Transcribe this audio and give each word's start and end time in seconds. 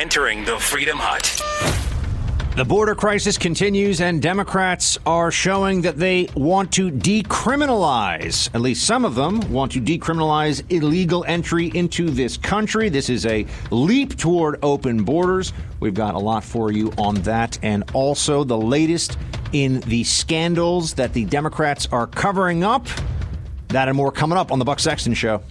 entering 0.00 0.46
the 0.46 0.58
Freedom 0.58 0.96
Hut. 0.98 1.36
The 2.56 2.64
border 2.64 2.94
crisis 2.94 3.36
continues, 3.36 4.00
and 4.00 4.22
Democrats 4.22 4.96
are 5.04 5.30
showing 5.30 5.82
that 5.82 5.98
they 5.98 6.26
want 6.34 6.72
to 6.72 6.90
decriminalize, 6.90 8.48
at 8.54 8.62
least 8.62 8.86
some 8.86 9.04
of 9.04 9.14
them 9.14 9.40
want 9.52 9.72
to 9.72 9.80
decriminalize 9.80 10.64
illegal 10.72 11.22
entry 11.28 11.70
into 11.74 12.08
this 12.08 12.38
country. 12.38 12.88
This 12.88 13.10
is 13.10 13.26
a 13.26 13.46
leap 13.70 14.16
toward 14.16 14.58
open 14.64 15.04
borders. 15.04 15.52
We've 15.80 15.92
got 15.92 16.14
a 16.14 16.18
lot 16.18 16.44
for 16.44 16.72
you 16.72 16.94
on 16.96 17.16
that, 17.16 17.58
and 17.62 17.84
also 17.92 18.42
the 18.42 18.56
latest 18.56 19.18
in 19.52 19.80
the 19.80 20.04
scandals 20.04 20.94
that 20.94 21.12
the 21.12 21.26
Democrats 21.26 21.86
are 21.92 22.06
covering 22.06 22.64
up. 22.64 22.86
That 23.68 23.88
and 23.88 23.98
more 23.98 24.10
coming 24.10 24.38
up 24.38 24.50
on 24.50 24.58
The 24.58 24.64
Buck 24.64 24.80
Sexton 24.80 25.12
Show. 25.12 25.42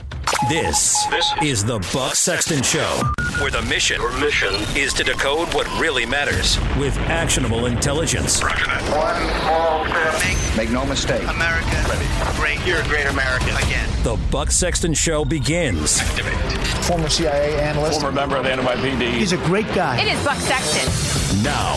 This, 0.49 1.05
this 1.11 1.33
is 1.43 1.63
the 1.63 1.77
Buck 1.93 2.15
Sexton 2.15 2.63
Show, 2.63 3.01
where 3.39 3.51
the 3.51 3.61
mission, 3.63 4.01
mission 4.19 4.53
is 4.75 4.93
to 4.93 5.03
decode 5.03 5.53
what 5.53 5.65
really 5.79 6.05
matters 6.05 6.57
with 6.77 6.97
actionable 7.07 7.67
intelligence. 7.67 8.41
One 8.41 9.15
small 9.41 9.85
step. 9.85 10.13
Make, 10.23 10.57
make 10.57 10.69
no 10.71 10.85
mistake. 10.85 11.23
America 11.23 11.65
Ready. 11.89 12.35
great. 12.35 12.67
You're 12.67 12.81
a 12.81 12.87
great 12.87 13.05
American 13.05 13.55
again. 13.57 13.89
The 14.03 14.19
Buck 14.29 14.51
Sexton 14.51 14.93
Show 14.93 15.23
begins. 15.23 16.01
Former 16.85 17.09
CIA 17.09 17.59
analyst. 17.61 18.01
Former 18.01 18.15
member 18.15 18.37
of 18.37 18.43
the 18.43 18.49
NYPD. 18.49 19.13
He's 19.13 19.31
a 19.31 19.37
great 19.37 19.67
guy. 19.73 20.01
It 20.01 20.11
is 20.11 20.23
Buck 20.25 20.37
Sexton. 20.37 21.43
Now. 21.43 21.75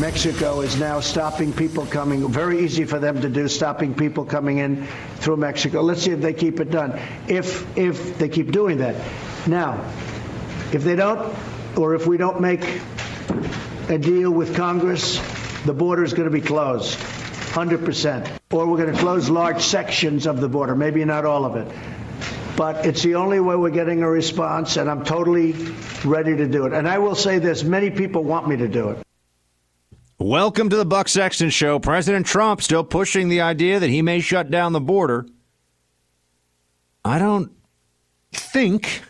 Mexico 0.00 0.62
is 0.62 0.80
now 0.80 1.00
stopping 1.00 1.52
people 1.52 1.84
coming. 1.86 2.26
Very 2.26 2.64
easy 2.64 2.84
for 2.84 2.98
them 2.98 3.20
to 3.20 3.28
do, 3.28 3.46
stopping 3.46 3.94
people 3.94 4.24
coming 4.24 4.58
in 4.58 4.86
through 5.16 5.36
Mexico. 5.36 5.82
Let's 5.82 6.02
see 6.02 6.10
if 6.12 6.20
they 6.20 6.32
keep 6.32 6.58
it 6.60 6.70
done. 6.70 6.98
If 7.28 7.76
if 7.76 8.18
they 8.18 8.28
keep 8.28 8.50
doing 8.50 8.78
that. 8.78 8.96
Now, 9.46 9.84
if 10.74 10.84
they 10.84 10.96
don't, 10.96 11.34
or 11.76 11.94
if 11.94 12.06
we 12.06 12.16
don't 12.16 12.40
make 12.40 12.80
a 13.88 13.98
deal 13.98 14.30
with 14.30 14.54
Congress, 14.54 15.20
the 15.64 15.72
border 15.72 16.02
is 16.02 16.12
going 16.12 16.28
to 16.28 16.32
be 16.32 16.40
closed, 16.40 16.98
100%. 16.98 18.30
Or 18.52 18.66
we're 18.66 18.78
going 18.78 18.92
to 18.92 18.98
close 18.98 19.30
large 19.30 19.62
sections 19.62 20.26
of 20.26 20.40
the 20.40 20.48
border, 20.48 20.74
maybe 20.74 21.04
not 21.04 21.24
all 21.24 21.44
of 21.44 21.56
it. 21.56 21.72
But 22.56 22.84
it's 22.84 23.02
the 23.02 23.14
only 23.14 23.40
way 23.40 23.56
we're 23.56 23.70
getting 23.70 24.02
a 24.02 24.10
response, 24.10 24.76
and 24.76 24.90
I'm 24.90 25.04
totally 25.04 25.52
ready 26.04 26.36
to 26.36 26.46
do 26.46 26.66
it. 26.66 26.72
And 26.72 26.88
I 26.88 26.98
will 26.98 27.14
say 27.14 27.38
this 27.38 27.64
many 27.64 27.90
people 27.90 28.24
want 28.24 28.48
me 28.48 28.56
to 28.56 28.68
do 28.68 28.90
it. 28.90 28.98
Welcome 30.18 30.68
to 30.70 30.76
the 30.76 30.84
Buck 30.84 31.08
Sexton 31.08 31.50
Show. 31.50 31.80
President 31.80 32.26
Trump 32.26 32.62
still 32.62 32.84
pushing 32.84 33.28
the 33.28 33.40
idea 33.40 33.80
that 33.80 33.90
he 33.90 34.02
may 34.02 34.20
shut 34.20 34.50
down 34.50 34.72
the 34.72 34.80
border. 34.80 35.26
I 37.04 37.18
don't 37.18 37.50
think 38.32 39.02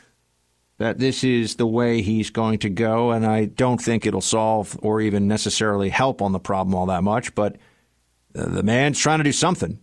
that 0.82 0.98
this 0.98 1.22
is 1.22 1.54
the 1.54 1.66
way 1.66 2.02
he's 2.02 2.30
going 2.30 2.58
to 2.58 2.68
go, 2.68 3.12
and 3.12 3.24
I 3.24 3.44
don't 3.44 3.80
think 3.80 4.04
it'll 4.04 4.20
solve 4.20 4.76
or 4.82 5.00
even 5.00 5.28
necessarily 5.28 5.90
help 5.90 6.20
on 6.20 6.32
the 6.32 6.40
problem 6.40 6.74
all 6.74 6.86
that 6.86 7.04
much. 7.04 7.36
But 7.36 7.54
uh, 8.34 8.46
the 8.46 8.64
man's 8.64 8.98
trying 8.98 9.18
to 9.18 9.24
do 9.24 9.30
something. 9.30 9.78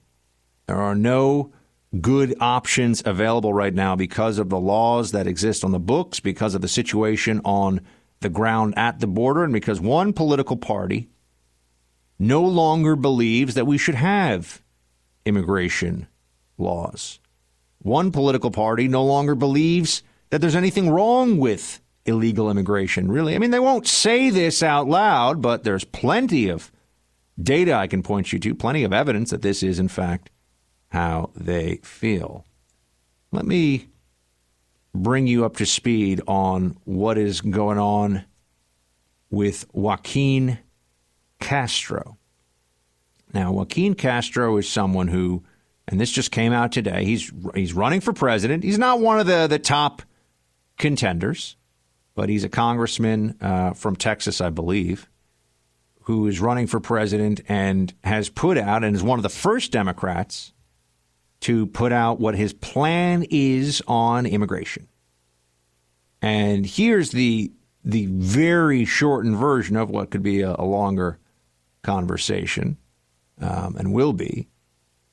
There 0.65 0.75
are 0.75 0.95
no 0.95 1.53
good 2.01 2.35
options 2.41 3.01
available 3.05 3.53
right 3.53 3.73
now 3.73 3.95
because 3.95 4.39
of 4.39 4.49
the 4.49 4.59
laws 4.59 5.13
that 5.13 5.25
exist 5.25 5.63
on 5.63 5.71
the 5.71 5.79
books, 5.79 6.19
because 6.19 6.53
of 6.53 6.61
the 6.61 6.67
situation 6.67 7.39
on 7.45 7.79
the 8.19 8.27
ground 8.27 8.73
at 8.75 8.99
the 8.99 9.07
border, 9.07 9.45
and 9.45 9.53
because 9.53 9.79
one 9.79 10.11
political 10.11 10.57
party 10.57 11.07
no 12.19 12.41
longer 12.41 12.97
believes 12.97 13.53
that 13.53 13.65
we 13.65 13.77
should 13.77 13.95
have 13.95 14.61
immigration 15.25 16.07
laws. 16.57 17.21
One 17.77 18.11
political 18.11 18.51
party 18.51 18.89
no 18.89 19.05
longer 19.05 19.33
believes 19.33 20.03
that 20.29 20.39
there's 20.41 20.55
anything 20.55 20.89
wrong 20.89 21.37
with 21.37 21.81
illegal 22.05 22.49
immigration, 22.49 23.11
really. 23.11 23.35
I 23.35 23.39
mean, 23.39 23.51
they 23.51 23.59
won't 23.59 23.87
say 23.87 24.29
this 24.29 24.63
out 24.63 24.87
loud, 24.87 25.41
but 25.41 25.63
there's 25.63 25.83
plenty 25.83 26.49
of 26.49 26.71
data 27.41 27.73
I 27.73 27.87
can 27.87 28.03
point 28.03 28.33
you 28.33 28.39
to, 28.39 28.55
plenty 28.55 28.83
of 28.83 28.93
evidence 28.93 29.31
that 29.31 29.41
this 29.41 29.63
is, 29.63 29.79
in 29.79 29.87
fact, 29.87 30.29
how 30.89 31.31
they 31.35 31.77
feel. 31.83 32.45
Let 33.31 33.45
me 33.45 33.87
bring 34.93 35.27
you 35.27 35.45
up 35.45 35.57
to 35.57 35.65
speed 35.65 36.21
on 36.27 36.77
what 36.83 37.17
is 37.17 37.41
going 37.41 37.77
on 37.77 38.25
with 39.29 39.65
Joaquin 39.71 40.59
Castro. 41.39 42.17
Now, 43.33 43.51
Joaquin 43.51 43.93
Castro 43.93 44.57
is 44.57 44.67
someone 44.67 45.07
who, 45.07 45.43
and 45.87 46.01
this 46.01 46.11
just 46.11 46.31
came 46.31 46.51
out 46.51 46.71
today, 46.71 47.05
he's, 47.05 47.31
he's 47.53 47.73
running 47.73 48.01
for 48.01 48.13
president. 48.13 48.63
He's 48.63 48.79
not 48.79 48.99
one 48.99 49.19
of 49.19 49.27
the, 49.27 49.45
the 49.47 49.59
top 49.59 50.01
contenders, 50.79 51.55
but 52.15 52.29
he's 52.29 52.43
a 52.43 52.49
congressman 52.49 53.37
uh, 53.39 53.73
from 53.73 53.95
Texas, 53.95 54.41
I 54.41 54.49
believe, 54.49 55.07
who 56.03 56.25
is 56.25 56.39
running 56.39 56.65
for 56.65 56.79
president 56.79 57.41
and 57.47 57.93
has 58.03 58.29
put 58.29 58.57
out, 58.57 58.83
and 58.83 58.95
is 58.95 59.03
one 59.03 59.19
of 59.19 59.23
the 59.23 59.29
first 59.29 59.71
Democrats 59.71 60.53
to 61.41 61.67
put 61.67 61.91
out 61.91 62.19
what 62.19 62.35
his 62.35 62.53
plan 62.53 63.25
is 63.29 63.83
on 63.87 64.25
immigration. 64.25 64.87
And 66.21 66.65
here's 66.65 67.11
the 67.11 67.51
the 67.85 68.07
very 68.07 68.83
shortened 68.83 69.37
version 69.37 69.77
of 69.77 69.89
what 69.89 70.11
could 70.11 70.21
be 70.21 70.41
a, 70.41 70.53
a 70.59 70.65
longer 70.65 71.17
conversation 71.81 72.77
um, 73.39 73.77
and 73.77 73.93
will 73.93 74.11
be. 74.11 74.49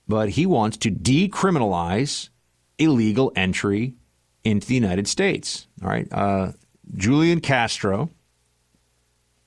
But 0.09 0.31
he 0.31 0.47
wants 0.47 0.77
to 0.79 0.91
decriminalize 0.91 2.31
illegal 2.79 3.33
entry 3.37 3.95
into 4.47 4.67
the 4.67 4.75
United 4.75 5.09
States. 5.09 5.67
All 5.83 5.89
right. 5.89 6.07
Uh, 6.13 6.53
Julian 6.95 7.41
Castro 7.41 8.11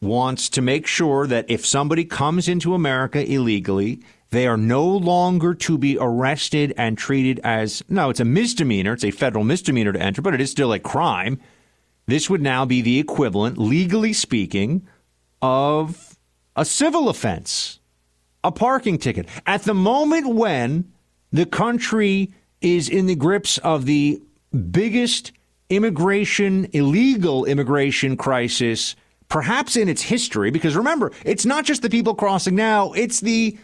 wants 0.01 0.49
to 0.49 0.61
make 0.61 0.87
sure 0.87 1.27
that 1.27 1.45
if 1.49 1.65
somebody 1.65 2.05
comes 2.05 2.47
into 2.47 2.73
America 2.73 3.25
illegally, 3.29 4.01
they 4.31 4.45
are 4.45 4.57
no 4.57 4.85
longer 4.85 5.53
to 5.53 5.77
be 5.77 5.97
arrested 5.99 6.73
and 6.77 6.97
treated 6.97 7.39
as 7.43 7.83
no, 7.89 8.09
it's 8.09 8.19
a 8.19 8.25
misdemeanor. 8.25 8.93
It's 8.93 9.03
a 9.03 9.11
federal 9.11 9.43
misdemeanor 9.43 9.93
to 9.93 10.01
enter, 10.01 10.21
but 10.21 10.33
it 10.33 10.41
is 10.41 10.51
still 10.51 10.73
a 10.73 10.79
crime. 10.79 11.39
This 12.05 12.29
would 12.29 12.41
now 12.41 12.65
be 12.65 12.81
the 12.81 12.99
equivalent, 12.99 13.57
legally 13.57 14.13
speaking, 14.13 14.87
of 15.41 16.17
a 16.55 16.65
civil 16.65 17.09
offense, 17.09 17.79
a 18.43 18.51
parking 18.51 18.97
ticket. 18.97 19.27
At 19.45 19.63
the 19.63 19.73
moment 19.73 20.35
when 20.35 20.91
the 21.31 21.45
country 21.45 22.33
is 22.61 22.89
in 22.89 23.05
the 23.05 23.15
grips 23.15 23.57
of 23.59 23.85
the 23.85 24.21
biggest 24.53 25.31
immigration, 25.69 26.67
illegal 26.73 27.45
immigration 27.45 28.17
crisis, 28.17 28.95
perhaps 29.27 29.75
in 29.75 29.87
its 29.87 30.01
history, 30.01 30.51
because 30.51 30.75
remember, 30.75 31.11
it's 31.23 31.45
not 31.45 31.65
just 31.65 31.81
the 31.81 31.89
people 31.89 32.15
crossing 32.15 32.55
now, 32.55 32.91
it's 32.93 33.19
the, 33.19 33.57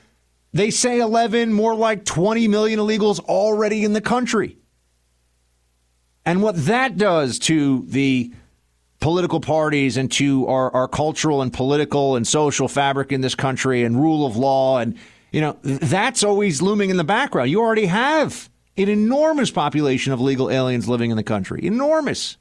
they 0.54 0.70
say 0.70 1.00
11, 1.00 1.52
more 1.52 1.76
like 1.76 2.06
20 2.06 2.48
million 2.48 2.80
illegals 2.80 3.20
already 3.22 3.84
in 3.84 3.94
the 3.94 4.02
country. 4.02 4.58
And 6.26 6.42
what 6.42 6.66
that 6.66 6.98
does 6.98 7.40
to 7.40 7.86
the 7.88 8.34
political 9.00 9.40
parties 9.40 9.98
and 9.98 10.12
to 10.14 10.48
our, 10.48 10.72
our 10.74 10.88
cultural 10.88 11.42
and 11.42 11.54
political 11.54 12.16
and 12.16 12.28
social 12.28 12.68
fabric 12.68 13.12
in 13.12 13.22
this 13.22 13.36
country 13.36 13.84
and 13.84 14.02
rule 14.02 14.26
of 14.26 14.36
law 14.36 14.80
and 14.80 14.98
you 15.32 15.42
know 15.42 15.58
that's 15.62 16.24
always 16.24 16.62
looming 16.62 16.90
in 16.90 16.98
the 16.98 17.04
background 17.04 17.52
you 17.52 17.60
already 17.60 17.86
have 17.86 18.50
an 18.78 18.90
enormous 18.90 19.52
population 19.52 20.14
of 20.14 20.20
legal 20.20 20.50
aliens 20.50 20.90
living 20.90 21.12
in 21.12 21.18
the 21.18 21.24
country. 21.24 21.66
Enormous. 21.66 22.38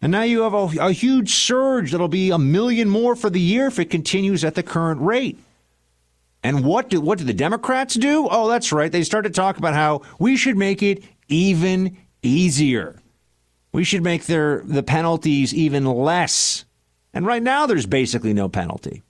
And 0.00 0.12
now 0.12 0.22
you 0.22 0.42
have 0.42 0.54
a, 0.54 0.68
a 0.80 0.92
huge 0.92 1.34
surge 1.34 1.92
that'll 1.92 2.08
be 2.08 2.30
a 2.30 2.38
million 2.38 2.88
more 2.88 3.16
for 3.16 3.30
the 3.30 3.40
year 3.40 3.66
if 3.66 3.78
it 3.78 3.90
continues 3.90 4.44
at 4.44 4.54
the 4.54 4.62
current 4.62 5.00
rate. 5.00 5.38
And 6.42 6.64
what 6.64 6.90
do 6.90 7.00
what 7.00 7.18
do 7.18 7.24
the 7.24 7.34
democrats 7.34 7.94
do? 7.94 8.28
Oh 8.30 8.48
that's 8.48 8.72
right. 8.72 8.92
They 8.92 9.02
start 9.02 9.24
to 9.24 9.30
talk 9.30 9.58
about 9.58 9.74
how 9.74 10.02
we 10.18 10.36
should 10.36 10.56
make 10.56 10.82
it 10.82 11.02
even 11.28 11.96
easier. 12.22 13.00
We 13.72 13.84
should 13.84 14.02
make 14.02 14.26
their 14.26 14.62
the 14.64 14.82
penalties 14.82 15.52
even 15.52 15.84
less. 15.84 16.64
And 17.12 17.26
right 17.26 17.42
now, 17.42 17.66
there's 17.66 17.86
basically 17.86 18.34
no 18.34 18.48
penalty. 18.48 19.02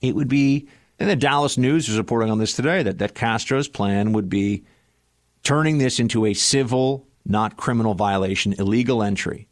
It 0.00 0.16
would 0.16 0.28
be, 0.28 0.66
and 0.98 1.08
the 1.08 1.14
Dallas 1.14 1.56
News 1.56 1.88
is 1.88 1.96
reporting 1.96 2.30
on 2.30 2.38
this 2.38 2.52
today 2.52 2.82
that, 2.82 2.98
that 2.98 3.14
Castro's 3.14 3.68
plan 3.68 4.12
would 4.12 4.28
be 4.28 4.64
turning 5.46 5.78
this 5.78 6.00
into 6.00 6.26
a 6.26 6.34
civil, 6.34 7.06
not 7.24 7.56
criminal 7.56 7.94
violation, 7.94 8.52
illegal 8.54 9.00
entry. 9.00 9.46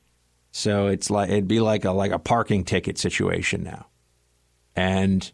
So 0.51 0.89
it's 0.89 1.09
like 1.09 1.31
it'd 1.31 1.47
be 1.47 1.61
like 1.61 1.85
a 1.85 1.93
like 1.93 2.11
a 2.11 2.19
parking 2.19 2.65
ticket 2.65 2.99
situation 2.99 3.63
now. 3.63 3.87
And 4.75 5.31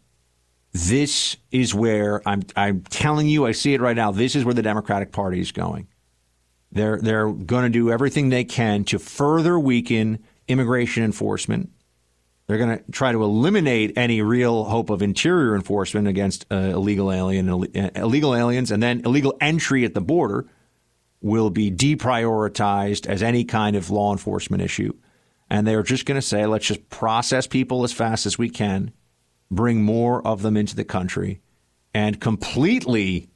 this 0.71 1.35
is 1.49 1.73
where 1.73 2.21
I'm 2.27 2.43
I'm 2.55 2.81
telling 2.83 3.27
you, 3.27 3.47
I 3.47 3.53
see 3.53 3.73
it 3.73 3.81
right 3.81 3.95
now. 3.95 4.11
This 4.11 4.35
is 4.35 4.45
where 4.45 4.53
the 4.53 4.61
Democratic 4.61 5.11
Party 5.11 5.39
is 5.39 5.51
going. 5.51 5.87
They're 6.71 6.99
they're 7.01 7.31
going 7.31 7.63
to 7.63 7.69
do 7.69 7.89
everything 7.89 8.29
they 8.29 8.43
can 8.43 8.83
to 8.85 8.99
further 8.99 9.59
weaken 9.59 10.19
immigration 10.47 11.03
enforcement. 11.03 11.71
They're 12.51 12.57
going 12.57 12.79
to 12.79 12.91
try 12.91 13.13
to 13.13 13.23
eliminate 13.23 13.97
any 13.97 14.21
real 14.21 14.65
hope 14.65 14.89
of 14.89 15.01
interior 15.01 15.55
enforcement 15.55 16.09
against 16.09 16.45
uh, 16.51 16.55
illegal 16.55 17.09
alien 17.09 17.47
uh, 17.47 17.91
illegal 17.95 18.35
aliens, 18.35 18.71
and 18.71 18.83
then 18.83 19.03
illegal 19.05 19.37
entry 19.39 19.85
at 19.85 19.93
the 19.93 20.01
border 20.01 20.49
will 21.21 21.49
be 21.49 21.71
deprioritized 21.71 23.07
as 23.07 23.23
any 23.23 23.45
kind 23.45 23.77
of 23.77 23.89
law 23.89 24.11
enforcement 24.11 24.61
issue. 24.61 24.91
and 25.49 25.65
they're 25.65 25.81
just 25.81 26.05
going 26.05 26.19
to 26.19 26.21
say, 26.21 26.45
let's 26.45 26.65
just 26.65 26.89
process 26.89 27.47
people 27.47 27.85
as 27.85 27.93
fast 27.93 28.25
as 28.25 28.37
we 28.37 28.49
can, 28.49 28.91
bring 29.49 29.81
more 29.81 30.21
of 30.27 30.41
them 30.41 30.57
into 30.57 30.75
the 30.75 30.83
country, 30.83 31.39
and 31.93 32.19
completely 32.19 33.29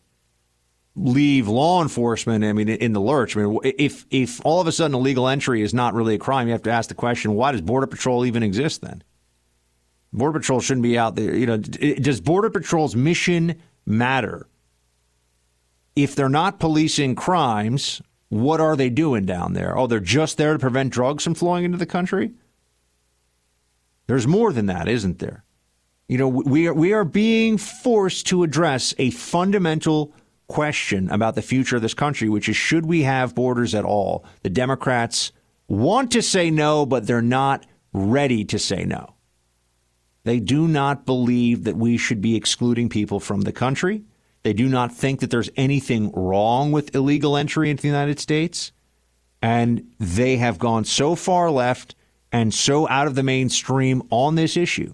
leave 0.95 1.47
law 1.47 1.81
enforcement. 1.81 2.44
I 2.44 2.53
mean, 2.53 2.69
in 2.69 2.94
the 2.94 3.01
lurch. 3.01 3.36
I 3.36 3.42
mean, 3.42 3.59
if 3.63 4.06
if 4.09 4.44
all 4.45 4.62
of 4.62 4.68
a 4.68 4.71
sudden 4.71 4.95
illegal 4.95 5.27
entry 5.27 5.62
is 5.62 5.74
not 5.74 5.94
really 5.94 6.15
a 6.15 6.19
crime, 6.19 6.47
you 6.47 6.53
have 6.53 6.63
to 6.63 6.71
ask 6.71 6.89
the 6.89 6.95
question: 6.95 7.33
Why 7.33 7.51
does 7.51 7.62
Border 7.62 7.88
Patrol 7.88 8.25
even 8.25 8.44
exist 8.44 8.81
then? 8.81 9.03
Border 10.13 10.39
Patrol 10.39 10.62
shouldn't 10.62 10.83
be 10.83 10.97
out 10.97 11.15
there. 11.15 11.36
You 11.36 11.45
know, 11.45 11.57
does 11.57 12.21
Border 12.21 12.50
Patrol's 12.50 12.95
mission 12.95 13.62
matter? 13.86 14.47
If 15.95 16.15
they're 16.15 16.30
not 16.30 16.59
policing 16.59 17.15
crimes, 17.15 18.01
what 18.30 18.59
are 18.59 18.75
they 18.75 18.89
doing 18.89 19.25
down 19.25 19.53
there? 19.53 19.77
Oh, 19.77 19.88
they're 19.88 20.00
just 20.00 20.38
there 20.38 20.53
to 20.53 20.59
prevent 20.59 20.91
drugs 20.91 21.24
from 21.24 21.36
flowing 21.36 21.63
into 21.63 21.77
the 21.77 21.86
country? 21.86 22.31
There's 24.07 24.27
more 24.27 24.51
than 24.51 24.68
that, 24.68 24.88
isn't 24.88 25.19
there? 25.19 25.44
You 26.07 26.18
know, 26.18 26.27
we 26.27 26.68
are, 26.68 26.74
we 26.74 26.94
are 26.94 27.06
being 27.06 27.57
forced 27.57 28.27
to 28.27 28.44
address 28.44 28.94
a 28.98 29.09
fundamental 29.09 30.13
question 30.47 31.09
about 31.09 31.36
the 31.36 31.42
future 31.42 31.75
of 31.75 31.81
this 31.81 31.94
country, 31.94 32.30
which 32.30 32.50
is 32.50 32.56
should 32.56 32.86
we 32.86 33.03
have 33.03 33.36
borders 33.36 33.74
at 33.74 33.86
all? 33.86 34.25
The 34.44 34.50
Democrats 34.50 35.31
want 35.68 36.12
to 36.12 36.21
say 36.21 36.51
no, 36.51 36.86
but 36.86 37.07
they're 37.07 37.21
not 37.21 37.65
ready 37.94 38.45
to 38.45 38.59
say 38.59 38.83
no. 38.83 39.15
They 40.24 40.39
do 40.39 40.68
not 40.68 41.06
believe 41.06 41.63
that 41.63 41.77
we 41.77 41.97
should 41.97 42.21
be 42.21 42.36
excluding 42.36 42.89
people 42.89 43.19
from 43.19 43.42
the 43.42 43.51
country. 43.51 44.03
They 44.44 44.53
do 44.53 44.68
not 44.68 44.92
think 44.92 45.19
that 45.19 45.30
there's 45.30 45.50
anything 45.56 46.12
wrong 46.12 46.71
with 46.71 46.95
illegal 46.95 47.38
entry 47.38 47.69
into 47.69 47.81
the 47.81 47.88
United 47.88 48.19
States. 48.19 48.71
And 49.41 49.91
they 50.00 50.38
have 50.38 50.57
gone 50.57 50.86
so 50.86 51.15
far 51.15 51.51
left 51.51 51.95
and 52.31 52.53
so 52.53 52.88
out 52.88 53.07
of 53.07 53.15
the 53.15 53.24
mainstream 53.24 54.01
on 54.09 54.36
this 54.36 54.57
issue 54.57 54.94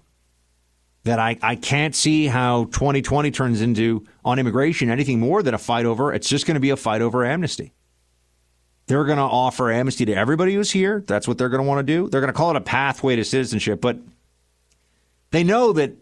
that 1.03 1.19
I, 1.19 1.37
I 1.41 1.55
can't 1.55 1.95
see 1.95 2.27
how 2.27 2.65
2020 2.65 3.31
turns 3.31 3.61
into, 3.61 4.05
on 4.23 4.37
immigration, 4.37 4.89
anything 4.89 5.19
more 5.19 5.41
than 5.41 5.53
a 5.53 5.57
fight 5.57 5.85
over. 5.85 6.13
It's 6.13 6.29
just 6.29 6.45
going 6.45 6.55
to 6.55 6.61
be 6.61 6.69
a 6.69 6.77
fight 6.77 7.01
over 7.01 7.25
amnesty. 7.25 7.73
They're 8.85 9.05
going 9.05 9.17
to 9.17 9.23
offer 9.23 9.71
amnesty 9.71 10.05
to 10.05 10.13
everybody 10.13 10.53
who's 10.53 10.71
here. 10.71 11.03
That's 11.07 11.27
what 11.27 11.37
they're 11.37 11.49
going 11.49 11.63
to 11.63 11.67
want 11.67 11.85
to 11.85 11.93
do. 11.93 12.09
They're 12.09 12.21
going 12.21 12.33
to 12.33 12.37
call 12.37 12.51
it 12.51 12.57
a 12.57 12.61
pathway 12.61 13.15
to 13.15 13.23
citizenship. 13.23 13.81
But 13.81 13.97
they 15.31 15.43
know 15.43 15.73
that 15.73 15.93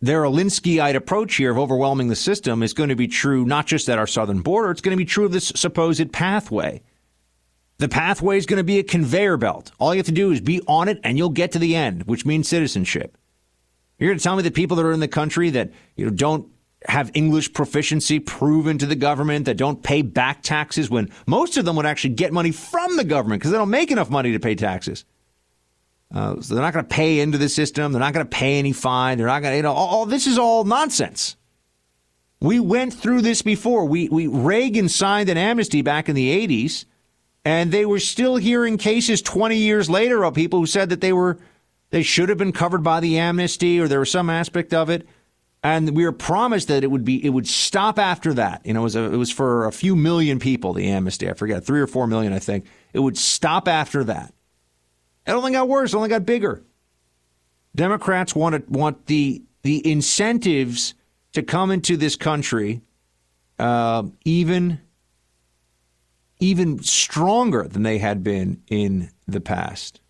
their 0.00 0.22
Alinskyite 0.22 0.94
approach 0.94 1.36
here 1.36 1.50
of 1.50 1.58
overwhelming 1.58 2.08
the 2.08 2.16
system 2.16 2.62
is 2.62 2.72
going 2.72 2.88
to 2.88 2.96
be 2.96 3.08
true 3.08 3.44
not 3.44 3.66
just 3.66 3.88
at 3.88 3.98
our 3.98 4.06
southern 4.06 4.40
border, 4.40 4.70
it's 4.70 4.80
going 4.80 4.96
to 4.96 5.02
be 5.02 5.04
true 5.04 5.26
of 5.26 5.32
this 5.32 5.48
supposed 5.54 6.12
pathway. 6.12 6.82
The 7.78 7.88
pathway 7.88 8.38
is 8.38 8.46
going 8.46 8.58
to 8.58 8.64
be 8.64 8.78
a 8.78 8.82
conveyor 8.82 9.36
belt. 9.36 9.70
All 9.78 9.94
you 9.94 9.98
have 9.98 10.06
to 10.06 10.12
do 10.12 10.32
is 10.32 10.40
be 10.40 10.62
on 10.66 10.88
it 10.88 10.98
and 11.04 11.18
you'll 11.18 11.28
get 11.28 11.52
to 11.52 11.58
the 11.58 11.76
end, 11.76 12.04
which 12.04 12.24
means 12.24 12.48
citizenship. 12.48 13.16
You're 13.98 14.10
going 14.10 14.18
to 14.18 14.24
tell 14.24 14.36
me 14.36 14.42
that 14.42 14.54
people 14.54 14.76
that 14.76 14.84
are 14.84 14.92
in 14.92 15.00
the 15.00 15.08
country 15.08 15.50
that 15.50 15.72
you 15.96 16.04
know 16.04 16.10
don't 16.10 16.48
have 16.88 17.10
English 17.14 17.52
proficiency 17.52 18.20
proven 18.20 18.78
to 18.78 18.86
the 18.86 18.94
government, 18.94 19.46
that 19.46 19.56
don't 19.56 19.82
pay 19.82 20.02
back 20.02 20.42
taxes 20.42 20.90
when 20.90 21.10
most 21.26 21.56
of 21.56 21.64
them 21.64 21.76
would 21.76 21.86
actually 21.86 22.14
get 22.14 22.32
money 22.32 22.52
from 22.52 22.96
the 22.96 23.04
government 23.04 23.40
because 23.40 23.50
they 23.50 23.58
don't 23.58 23.70
make 23.70 23.90
enough 23.90 24.10
money 24.10 24.32
to 24.32 24.40
pay 24.40 24.54
taxes. 24.54 25.04
Uh, 26.14 26.40
so 26.40 26.54
they're 26.54 26.62
not 26.62 26.72
going 26.72 26.84
to 26.84 26.94
pay 26.94 27.20
into 27.20 27.38
the 27.38 27.48
system. 27.48 27.92
They're 27.92 28.00
not 28.00 28.12
going 28.12 28.26
to 28.26 28.30
pay 28.30 28.58
any 28.58 28.72
fine. 28.72 29.18
They're 29.18 29.26
not 29.26 29.42
going 29.42 29.52
to, 29.52 29.56
you 29.56 29.62
know, 29.62 29.72
all, 29.72 29.88
all, 29.88 30.06
this 30.06 30.26
is 30.26 30.38
all 30.38 30.64
nonsense. 30.64 31.36
We 32.40 32.60
went 32.60 32.94
through 32.94 33.22
this 33.22 33.42
before. 33.42 33.86
We, 33.86 34.08
we 34.08 34.26
Reagan 34.26 34.88
signed 34.88 35.28
an 35.28 35.38
amnesty 35.38 35.82
back 35.82 36.08
in 36.08 36.14
the 36.14 36.46
80s, 36.46 36.84
and 37.44 37.72
they 37.72 37.86
were 37.86 37.98
still 37.98 38.36
hearing 38.36 38.76
cases 38.76 39.20
20 39.22 39.56
years 39.56 39.90
later 39.90 40.22
of 40.22 40.34
people 40.34 40.60
who 40.60 40.66
said 40.66 40.90
that 40.90 41.00
they 41.00 41.12
were 41.12 41.38
they 41.90 42.02
should 42.02 42.28
have 42.28 42.38
been 42.38 42.52
covered 42.52 42.82
by 42.82 43.00
the 43.00 43.18
amnesty 43.18 43.80
or 43.80 43.88
there 43.88 44.00
was 44.00 44.10
some 44.10 44.30
aspect 44.30 44.74
of 44.74 44.90
it. 44.90 45.06
And 45.62 45.96
we 45.96 46.04
were 46.04 46.12
promised 46.12 46.68
that 46.68 46.84
it 46.84 46.90
would 46.90 47.04
be 47.04 47.24
it 47.24 47.30
would 47.30 47.48
stop 47.48 47.98
after 47.98 48.34
that. 48.34 48.64
You 48.64 48.74
know, 48.74 48.80
it 48.80 48.84
was 48.84 48.96
a, 48.96 49.04
it 49.04 49.16
was 49.16 49.32
for 49.32 49.66
a 49.66 49.72
few 49.72 49.96
million 49.96 50.38
people 50.38 50.72
the 50.72 50.88
amnesty. 50.88 51.28
I 51.28 51.34
forget 51.34 51.64
three 51.64 51.80
or 51.80 51.86
four 51.86 52.06
million, 52.06 52.32
I 52.32 52.38
think. 52.38 52.66
It 52.92 53.00
would 53.00 53.18
stop 53.18 53.66
after 53.66 54.04
that. 54.04 54.32
It 55.26 55.32
only 55.32 55.52
got 55.52 55.68
worse. 55.68 55.92
It 55.92 55.96
only 55.96 56.08
got 56.08 56.24
bigger. 56.24 56.62
Democrats 57.74 58.34
want 58.34 58.54
to, 58.54 58.72
want 58.72 59.06
the 59.06 59.42
the 59.62 59.90
incentives 59.90 60.94
to 61.32 61.42
come 61.42 61.70
into 61.70 61.96
this 61.96 62.14
country 62.14 62.82
uh, 63.58 64.04
even 64.24 64.80
even 66.38 66.82
stronger 66.82 67.66
than 67.66 67.82
they 67.82 67.98
had 67.98 68.22
been 68.22 68.62
in 68.68 69.10
the 69.26 69.40
past, 69.40 70.00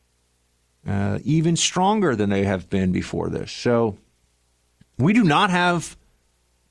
uh, 0.87 1.19
even 1.25 1.56
stronger 1.56 2.15
than 2.15 2.31
they 2.31 2.44
have 2.44 2.69
been 2.71 2.93
before 2.93 3.29
this. 3.29 3.50
So 3.50 3.99
we 4.99 5.12
do 5.12 5.25
not 5.25 5.50
have 5.50 5.97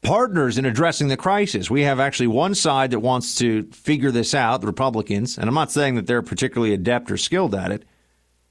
partners 0.02 0.58
in 0.58 0.66
addressing 0.66 1.08
the 1.08 1.18
crisis. 1.18 1.70
We 1.70 1.82
have 1.82 2.00
actually 2.00 2.28
one 2.28 2.56
side 2.56 2.92
that 2.92 3.00
wants 3.00 3.36
to 3.36 3.64
figure 3.72 4.12
this 4.12 4.34
out, 4.34 4.62
the 4.62 4.68
Republicans, 4.68 5.38
and 5.38 5.48
I'm 5.48 5.56
not 5.56 5.72
saying 5.72 5.96
that 5.96 6.08
they're 6.08 6.22
particularly 6.22 6.74
adept 6.74 7.12
or 7.12 7.18
skilled 7.18 7.56
at 7.56 7.72
it. 7.72 7.84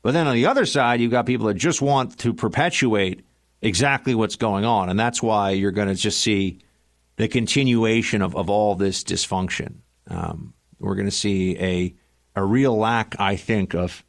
But 0.03 0.13
then 0.13 0.27
on 0.27 0.35
the 0.35 0.47
other 0.47 0.67
side, 0.67 1.01
you've 1.01 1.11
got 1.11 1.25
people 1.25 1.47
that 1.47 1.55
just 1.55 1.81
want 1.81 2.19
to 2.19 2.35
perpetuate 2.35 3.25
exactly 3.63 4.15
what's 4.15 4.37
going 4.37 4.67
on. 4.67 4.91
And 4.91 5.01
that's 5.01 5.23
why 5.23 5.51
you're 5.51 5.71
going 5.71 5.89
to 5.89 5.95
just 5.95 6.21
see 6.21 6.59
the 7.17 7.27
continuation 7.27 8.21
of, 8.21 8.37
of 8.37 8.51
all 8.51 8.75
this 8.75 9.03
dysfunction. 9.03 9.77
Um, 10.09 10.53
we're 10.79 10.97
going 10.97 11.07
to 11.07 11.11
see 11.11 11.57
a, 11.59 11.95
a 12.37 12.45
real 12.45 12.77
lack, 12.77 13.15
I 13.19 13.37
think, 13.37 13.75
of, 13.75 14.04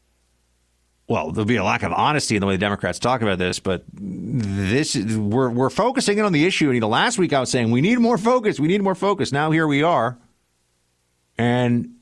well, 1.08 1.32
there'll 1.32 1.46
be 1.46 1.58
a 1.58 1.64
lack 1.64 1.84
of 1.84 1.92
honesty 1.92 2.36
in 2.36 2.42
the 2.42 2.48
way 2.48 2.56
the 2.56 2.60
Democrats 2.60 2.98
talk 2.98 3.22
about 3.22 3.38
this, 3.38 3.60
but 3.60 3.84
this 3.94 4.96
we're, 4.96 5.50
we're 5.50 5.70
focusing 5.70 6.18
in 6.18 6.26
on 6.26 6.34
the 6.34 6.46
issue. 6.46 6.66
And, 6.66 6.76
you 6.76 6.82
know, 6.82 6.90
last 6.90 7.20
week 7.20 7.32
I 7.32 7.40
was 7.40 7.52
saying 7.52 7.70
we 7.70 7.82
need 7.82 8.00
more 8.00 8.18
focus. 8.18 8.60
We 8.60 8.68
need 8.68 8.82
more 8.82 8.96
focus. 8.96 9.32
Now 9.32 9.52
here 9.52 9.68
we 9.68 9.84
are. 9.84 10.18
And, 11.38 11.96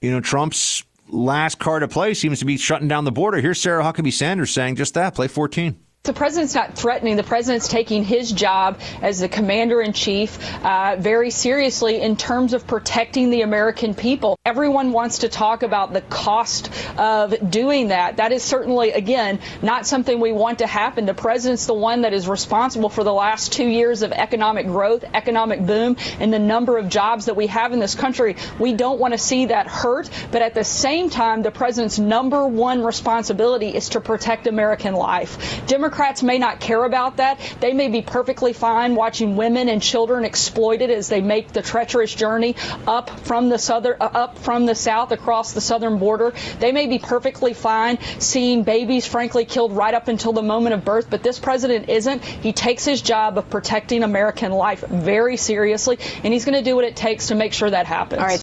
you 0.00 0.10
know, 0.10 0.20
Trump's 0.20 0.84
last 1.08 1.58
card 1.58 1.82
to 1.82 1.88
play 1.88 2.14
seems 2.14 2.38
to 2.38 2.44
be 2.44 2.56
shutting 2.56 2.88
down 2.88 3.04
the 3.04 3.12
border. 3.12 3.38
Here's 3.38 3.60
Sarah 3.60 3.82
Huckabee 3.82 4.12
Sanders 4.12 4.52
saying 4.52 4.76
just 4.76 4.94
that 4.94 5.14
play 5.14 5.28
14. 5.28 5.78
The 6.06 6.12
president's 6.12 6.54
not 6.54 6.76
threatening. 6.76 7.16
The 7.16 7.24
president's 7.24 7.66
taking 7.66 8.04
his 8.04 8.30
job 8.30 8.78
as 9.02 9.18
the 9.18 9.28
commander 9.28 9.80
in 9.80 9.92
chief 9.92 10.38
uh, 10.64 10.94
very 11.00 11.32
seriously 11.32 12.00
in 12.00 12.14
terms 12.14 12.52
of 12.52 12.64
protecting 12.64 13.30
the 13.30 13.42
American 13.42 13.92
people. 13.92 14.38
Everyone 14.46 14.92
wants 14.92 15.18
to 15.18 15.28
talk 15.28 15.64
about 15.64 15.92
the 15.92 16.02
cost 16.02 16.70
of 16.96 17.50
doing 17.50 17.88
that. 17.88 18.18
That 18.18 18.30
is 18.30 18.44
certainly, 18.44 18.92
again, 18.92 19.40
not 19.62 19.84
something 19.84 20.20
we 20.20 20.30
want 20.30 20.60
to 20.60 20.68
happen. 20.68 21.06
The 21.06 21.14
president's 21.14 21.66
the 21.66 21.74
one 21.74 22.02
that 22.02 22.12
is 22.12 22.28
responsible 22.28 22.88
for 22.88 23.02
the 23.02 23.12
last 23.12 23.52
two 23.52 23.66
years 23.66 24.02
of 24.02 24.12
economic 24.12 24.66
growth, 24.66 25.04
economic 25.12 25.66
boom, 25.66 25.96
and 26.20 26.32
the 26.32 26.38
number 26.38 26.78
of 26.78 26.88
jobs 26.88 27.24
that 27.24 27.34
we 27.34 27.48
have 27.48 27.72
in 27.72 27.80
this 27.80 27.96
country. 27.96 28.36
We 28.60 28.74
don't 28.74 29.00
want 29.00 29.14
to 29.14 29.18
see 29.18 29.46
that 29.46 29.66
hurt, 29.66 30.08
but 30.30 30.40
at 30.40 30.54
the 30.54 30.62
same 30.62 31.10
time, 31.10 31.42
the 31.42 31.50
president's 31.50 31.98
number 31.98 32.46
one 32.46 32.84
responsibility 32.84 33.74
is 33.74 33.88
to 33.88 34.00
protect 34.00 34.46
American 34.46 34.94
life. 34.94 35.66
Democrats 35.66 35.95
Democrats 35.96 36.22
may 36.22 36.36
not 36.36 36.60
care 36.60 36.84
about 36.84 37.16
that. 37.16 37.40
They 37.60 37.72
may 37.72 37.88
be 37.88 38.02
perfectly 38.02 38.52
fine 38.52 38.94
watching 38.96 39.34
women 39.34 39.70
and 39.70 39.80
children 39.80 40.26
exploited 40.26 40.90
as 40.90 41.08
they 41.08 41.22
make 41.22 41.54
the 41.54 41.62
treacherous 41.62 42.14
journey 42.14 42.54
up 42.86 43.08
from 43.20 43.48
the 43.48 43.58
southern, 43.58 43.96
uh, 43.98 44.10
up 44.12 44.36
from 44.38 44.66
the 44.66 44.74
south 44.74 45.10
across 45.10 45.54
the 45.54 45.62
southern 45.62 45.98
border. 45.98 46.34
They 46.60 46.70
may 46.70 46.86
be 46.86 46.98
perfectly 46.98 47.54
fine 47.54 47.98
seeing 48.18 48.62
babies, 48.62 49.06
frankly, 49.06 49.46
killed 49.46 49.72
right 49.72 49.94
up 49.94 50.08
until 50.08 50.34
the 50.34 50.42
moment 50.42 50.74
of 50.74 50.84
birth. 50.84 51.08
But 51.08 51.22
this 51.22 51.38
president 51.38 51.88
isn't. 51.88 52.22
He 52.22 52.52
takes 52.52 52.84
his 52.84 53.00
job 53.00 53.38
of 53.38 53.48
protecting 53.48 54.02
American 54.02 54.52
life 54.52 54.84
very 54.86 55.38
seriously, 55.38 55.98
and 56.22 56.30
he's 56.30 56.44
going 56.44 56.58
to 56.58 56.64
do 56.64 56.76
what 56.76 56.84
it 56.84 56.96
takes 56.96 57.28
to 57.28 57.34
make 57.34 57.54
sure 57.54 57.70
that 57.70 57.86
happens. 57.86 58.20
All 58.20 58.26
right. 58.26 58.42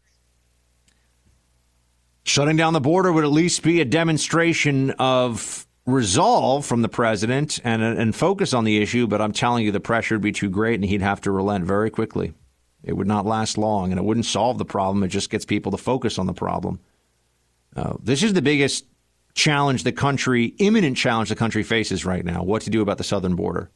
Shutting 2.23 2.57
down 2.57 2.73
the 2.73 2.81
border 2.81 3.13
would 3.13 3.25
at 3.25 3.31
least 3.31 3.61
be 3.61 3.79
a 3.79 3.85
demonstration 3.85 4.89
of 4.97 5.67
resolve 5.85 6.65
from 6.65 6.81
the 6.81 6.89
president 6.89 7.59
and 7.63 7.81
and 7.81 8.15
focus 8.15 8.53
on 8.53 8.63
the 8.63 8.81
issue, 8.81 9.07
but 9.07 9.21
I'm 9.21 9.33
telling 9.33 9.65
you, 9.65 9.71
the 9.71 9.79
pressure 9.79 10.15
would 10.15 10.21
be 10.21 10.31
too 10.31 10.49
great, 10.49 10.75
and 10.75 10.85
he'd 10.85 11.01
have 11.01 11.21
to 11.21 11.31
relent 11.31 11.65
very 11.65 11.89
quickly. 11.89 12.33
It 12.83 12.93
would 12.93 13.07
not 13.07 13.25
last 13.25 13.57
long, 13.57 13.91
and 13.91 13.99
it 13.99 14.03
wouldn't 14.03 14.25
solve 14.25 14.57
the 14.57 14.65
problem. 14.65 15.03
It 15.03 15.09
just 15.09 15.29
gets 15.29 15.45
people 15.45 15.71
to 15.71 15.77
focus 15.77 16.19
on 16.19 16.25
the 16.25 16.33
problem. 16.33 16.79
Uh, 17.75 17.93
this 18.01 18.23
is 18.23 18.33
the 18.33 18.41
biggest 18.41 18.85
challenge 19.33 19.83
the 19.83 19.91
country, 19.91 20.53
imminent 20.59 20.97
challenge 20.97 21.29
the 21.29 21.35
country 21.35 21.63
faces 21.63 22.05
right 22.05 22.23
now. 22.23 22.43
What 22.43 22.61
to 22.63 22.69
do 22.69 22.81
about 22.81 22.97
the 22.97 23.03
southern 23.03 23.35
border? 23.35 23.71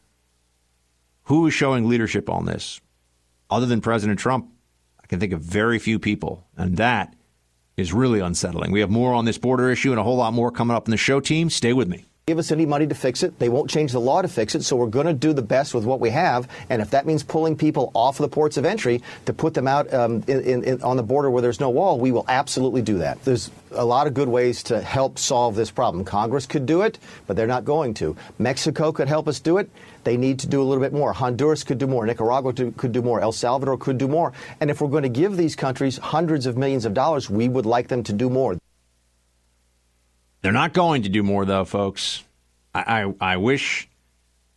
Who 1.24 1.48
is 1.48 1.54
showing 1.54 1.90
leadership 1.90 2.30
on 2.30 2.46
this? 2.46 2.80
Other 3.50 3.66
than 3.66 3.82
President 3.82 4.20
Trump, 4.20 4.52
I 5.02 5.08
can 5.08 5.20
think 5.20 5.34
of 5.34 5.42
very 5.42 5.80
few 5.80 6.00
people, 6.00 6.46
and 6.56 6.78
that 6.78 7.16
is 7.78 7.94
really 7.94 8.20
unsettling. 8.20 8.72
We 8.72 8.80
have 8.80 8.90
more 8.90 9.14
on 9.14 9.26
this 9.26 9.38
border 9.38 9.70
issue 9.70 9.92
and 9.92 10.00
a 10.00 10.04
whole 10.04 10.18
lot 10.18 10.34
more 10.34 10.50
coming 10.50 10.76
up 10.76 10.88
in 10.88 10.92
the 10.92 10.98
show 10.98 11.20
team. 11.20 11.52
Stay 11.52 11.74
with 11.74 11.88
me. 11.88 12.06
give 12.26 12.40
us 12.40 12.52
any 12.52 12.66
money 12.66 12.86
to 12.86 12.96
fix 12.96 13.24
it. 13.24 13.40
They 13.40 13.48
won't 13.48 13.70
change 13.70 13.94
the 13.94 14.02
law 14.02 14.22
to 14.22 14.28
fix 14.28 14.54
it. 14.54 14.64
So 14.64 14.76
we're 14.76 14.88
going 14.88 15.06
to 15.06 15.14
do 15.14 15.32
the 15.32 15.42
best 15.42 15.74
with 15.74 15.86
what 15.86 16.02
we 16.02 16.10
have. 16.10 16.50
And 16.70 16.82
if 16.82 16.90
that 16.90 17.06
means 17.06 17.24
pulling 17.24 17.56
people 17.56 17.90
off 17.94 18.20
of 18.20 18.24
the 18.24 18.34
ports 18.34 18.58
of 18.58 18.66
entry 18.66 19.02
to 19.28 19.32
put 19.34 19.54
them 19.54 19.66
out 19.66 19.94
um, 19.94 20.24
in, 20.28 20.64
in, 20.66 20.84
on 20.84 20.98
the 20.98 21.04
border 21.04 21.30
where 21.30 21.42
there's 21.42 21.62
no 21.62 21.70
wall, 21.70 22.00
we 22.00 22.12
will 22.12 22.26
absolutely 22.28 22.82
do 22.82 22.98
that. 22.98 23.24
There's 23.24 23.50
a 23.72 23.86
lot 23.86 24.08
of 24.08 24.14
good 24.14 24.28
ways 24.28 24.64
to 24.64 24.82
help 24.82 25.18
solve 25.20 25.56
this 25.56 25.72
problem. 25.72 26.04
Congress 26.04 26.46
could 26.46 26.66
do 26.66 26.82
it, 26.82 27.00
but 27.28 27.38
they're 27.38 27.48
not 27.48 27.64
going 27.64 27.94
to. 27.94 28.18
Mexico 28.40 28.92
could 28.92 29.08
help 29.08 29.30
us 29.30 29.40
do 29.40 29.58
it. 29.58 29.70
They 30.08 30.16
need 30.16 30.40
to 30.40 30.48
do 30.48 30.62
a 30.62 30.64
little 30.64 30.82
bit 30.82 30.94
more. 30.94 31.12
Honduras 31.12 31.66
could 31.66 31.80
do 31.80 31.86
more. 31.86 32.06
Nicaragua 32.06 32.54
could 32.54 32.94
do 32.94 33.02
more. 33.02 33.20
El 33.20 33.34
Salvador 33.34 33.78
could 33.78 33.98
do 33.98 34.08
more. 34.08 34.32
And 34.62 34.72
if 34.72 34.80
we're 34.80 34.88
going 34.88 35.04
to 35.04 35.10
give 35.10 35.36
these 35.36 35.54
countries 35.54 35.98
hundreds 35.98 36.46
of 36.46 36.56
millions 36.56 36.86
of 36.86 36.94
dollars, 36.94 37.30
we 37.30 37.50
would 37.50 37.66
like 37.66 37.90
them 37.90 38.04
to 38.04 38.14
do 38.14 38.30
more. 38.30 38.56
They're 40.42 40.54
not 40.54 40.72
going 40.72 41.02
to 41.02 41.10
do 41.10 41.24
more, 41.24 41.44
though, 41.44 41.66
folks. 41.66 42.24
I, 42.74 43.04
I, 43.20 43.34
I 43.34 43.36
wish 43.36 43.90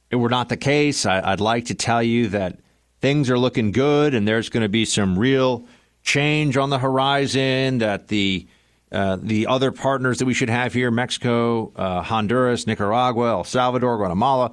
it 0.08 0.14
were 0.14 0.28
not 0.28 0.50
the 0.50 0.56
case. 0.56 1.04
I, 1.04 1.32
I'd 1.32 1.40
like 1.40 1.64
to 1.64 1.74
tell 1.74 2.00
you 2.00 2.28
that 2.28 2.60
things 3.00 3.28
are 3.28 3.36
looking 3.36 3.72
good 3.72 4.14
and 4.14 4.28
there's 4.28 4.50
going 4.50 4.62
to 4.62 4.68
be 4.68 4.84
some 4.84 5.18
real 5.18 5.66
change 6.04 6.56
on 6.56 6.70
the 6.70 6.78
horizon, 6.78 7.78
that 7.78 8.06
the 8.06 8.46
uh, 8.92 9.18
the 9.20 9.48
other 9.48 9.72
partners 9.72 10.18
that 10.18 10.26
we 10.26 10.34
should 10.34 10.48
have 10.48 10.72
here 10.72 10.92
Mexico, 10.92 11.72
uh, 11.74 12.02
Honduras, 12.02 12.68
Nicaragua, 12.68 13.30
El 13.30 13.44
Salvador, 13.44 13.96
Guatemala, 13.96 14.52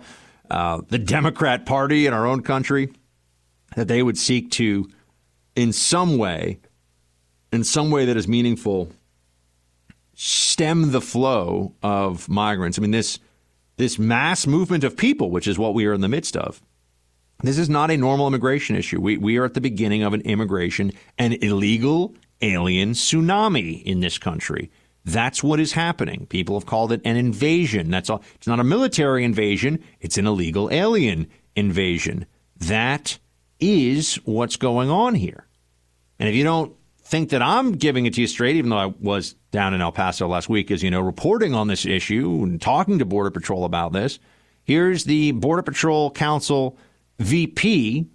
uh, 0.49 0.81
the 0.89 0.97
Democrat 0.97 1.65
Party 1.65 2.05
in 2.05 2.13
our 2.13 2.25
own 2.25 2.41
country 2.41 2.93
that 3.75 3.87
they 3.87 4.01
would 4.01 4.17
seek 4.17 4.51
to, 4.51 4.89
in 5.55 5.73
some 5.73 6.17
way, 6.17 6.59
in 7.51 7.63
some 7.63 7.91
way 7.91 8.05
that 8.05 8.17
is 8.17 8.27
meaningful, 8.27 8.89
stem 10.13 10.91
the 10.91 11.01
flow 11.01 11.73
of 11.83 12.27
migrants. 12.27 12.77
I 12.77 12.81
mean, 12.81 12.91
this 12.91 13.19
this 13.77 13.99
mass 13.99 14.47
movement 14.47 14.83
of 14.83 14.97
people, 14.97 15.29
which 15.29 15.47
is 15.47 15.59
what 15.59 15.75
we 15.75 15.85
are 15.85 15.93
in 15.93 16.01
the 16.01 16.07
midst 16.07 16.35
of. 16.35 16.61
This 17.43 17.59
is 17.59 17.69
not 17.69 17.91
a 17.91 17.97
normal 17.97 18.27
immigration 18.27 18.75
issue. 18.75 18.99
We, 18.99 19.17
we 19.17 19.37
are 19.37 19.45
at 19.45 19.53
the 19.53 19.61
beginning 19.61 20.01
of 20.01 20.13
an 20.13 20.21
immigration 20.21 20.91
an 21.19 21.33
illegal 21.33 22.15
alien 22.41 22.93
tsunami 22.93 23.83
in 23.83 23.99
this 23.99 24.17
country. 24.17 24.71
That's 25.07 25.41
what 25.41 25.61
is 25.61 25.71
happening. 25.71 26.25
People 26.25 26.59
have 26.59 26.65
called 26.65 26.91
it 26.91 26.99
an 27.05 27.15
invasion. 27.15 27.89
That's 27.89 28.09
all. 28.09 28.21
It's 28.35 28.45
not 28.45 28.59
a 28.59 28.63
military 28.65 29.23
invasion. 29.23 29.81
It's 30.01 30.17
an 30.17 30.27
illegal 30.27 30.69
alien 30.69 31.27
invasion. 31.55 32.25
That 32.57 33.17
is 33.57 34.15
what's 34.25 34.57
going 34.57 34.89
on 34.89 35.15
here. 35.15 35.47
And 36.19 36.27
if 36.27 36.35
you 36.35 36.43
don't 36.43 36.75
think 37.03 37.29
that 37.29 37.41
I'm 37.41 37.71
giving 37.71 38.05
it 38.05 38.15
to 38.15 38.21
you 38.21 38.27
straight, 38.27 38.57
even 38.57 38.69
though 38.69 38.77
I 38.77 38.87
was 38.87 39.35
down 39.51 39.73
in 39.73 39.79
El 39.79 39.93
Paso 39.93 40.27
last 40.27 40.49
week, 40.49 40.71
as 40.71 40.83
you 40.83 40.91
know, 40.91 40.99
reporting 40.99 41.53
on 41.53 41.69
this 41.69 41.85
issue 41.85 42.41
and 42.43 42.61
talking 42.61 42.99
to 42.99 43.05
Border 43.05 43.31
Patrol 43.31 43.63
about 43.63 43.93
this. 43.93 44.19
Here's 44.65 45.05
the 45.05 45.31
Border 45.31 45.61
Patrol 45.61 46.11
Council 46.11 46.77
VP 47.19 48.07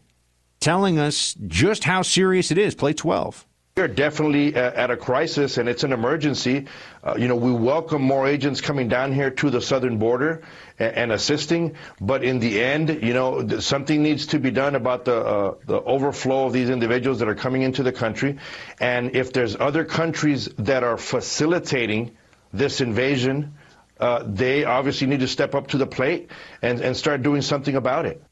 telling 0.61 0.99
us 0.99 1.34
just 1.46 1.84
how 1.84 2.02
serious 2.02 2.50
it 2.50 2.58
is. 2.58 2.75
Play 2.75 2.92
12. 2.92 3.46
We 3.75 3.83
are 3.83 3.88
definitely 3.88 4.55
uh, 4.55 4.61
at 4.61 4.91
a 4.91 4.99
crisis, 4.99 5.57
and 5.57 5.67
it's 5.67 5.83
an 5.83 5.95
emergency. 5.95 6.67
Uh, 7.02 7.14
you 7.17 7.26
know, 7.26 7.37
we 7.37 7.50
welcome 7.50 8.02
more 8.02 8.29
agents 8.29 8.61
coming 8.61 8.88
down 8.88 9.14
here 9.14 9.31
to 9.31 9.49
the 9.49 9.62
southern 9.62 9.97
border 9.97 10.43
and, 10.79 10.95
and 10.95 11.12
assisting, 11.12 11.76
but 11.99 12.23
in 12.23 12.38
the 12.38 12.61
end, 12.61 12.91
you 13.02 13.14
know, 13.14 13.61
something 13.61 14.02
needs 14.02 14.26
to 14.26 14.38
be 14.38 14.50
done 14.50 14.75
about 14.75 15.07
the 15.07 15.17
uh, 15.17 15.55
the 15.64 15.81
overflow 15.81 16.45
of 16.45 16.52
these 16.52 16.69
individuals 16.69 17.21
that 17.21 17.29
are 17.29 17.35
coming 17.35 17.62
into 17.62 17.83
the 17.83 17.93
country, 17.93 18.37
and 18.79 19.17
if 19.17 19.33
there's 19.33 19.57
other 19.59 19.87
countries 19.87 20.50
that 20.59 20.85
are 20.85 20.99
facilitating 20.99 22.14
this 22.52 22.83
invasion, 22.83 23.55
uh, 23.99 24.23
they 24.26 24.64
obviously 24.64 25.07
need 25.07 25.21
to 25.21 25.29
step 25.29 25.55
up 25.55 25.69
to 25.69 25.79
the 25.79 25.87
plate 25.87 26.31
and, 26.61 26.79
and 26.83 26.95
start 26.95 27.23
doing 27.23 27.41
something 27.41 27.75
about 27.75 28.05
it. 28.05 28.23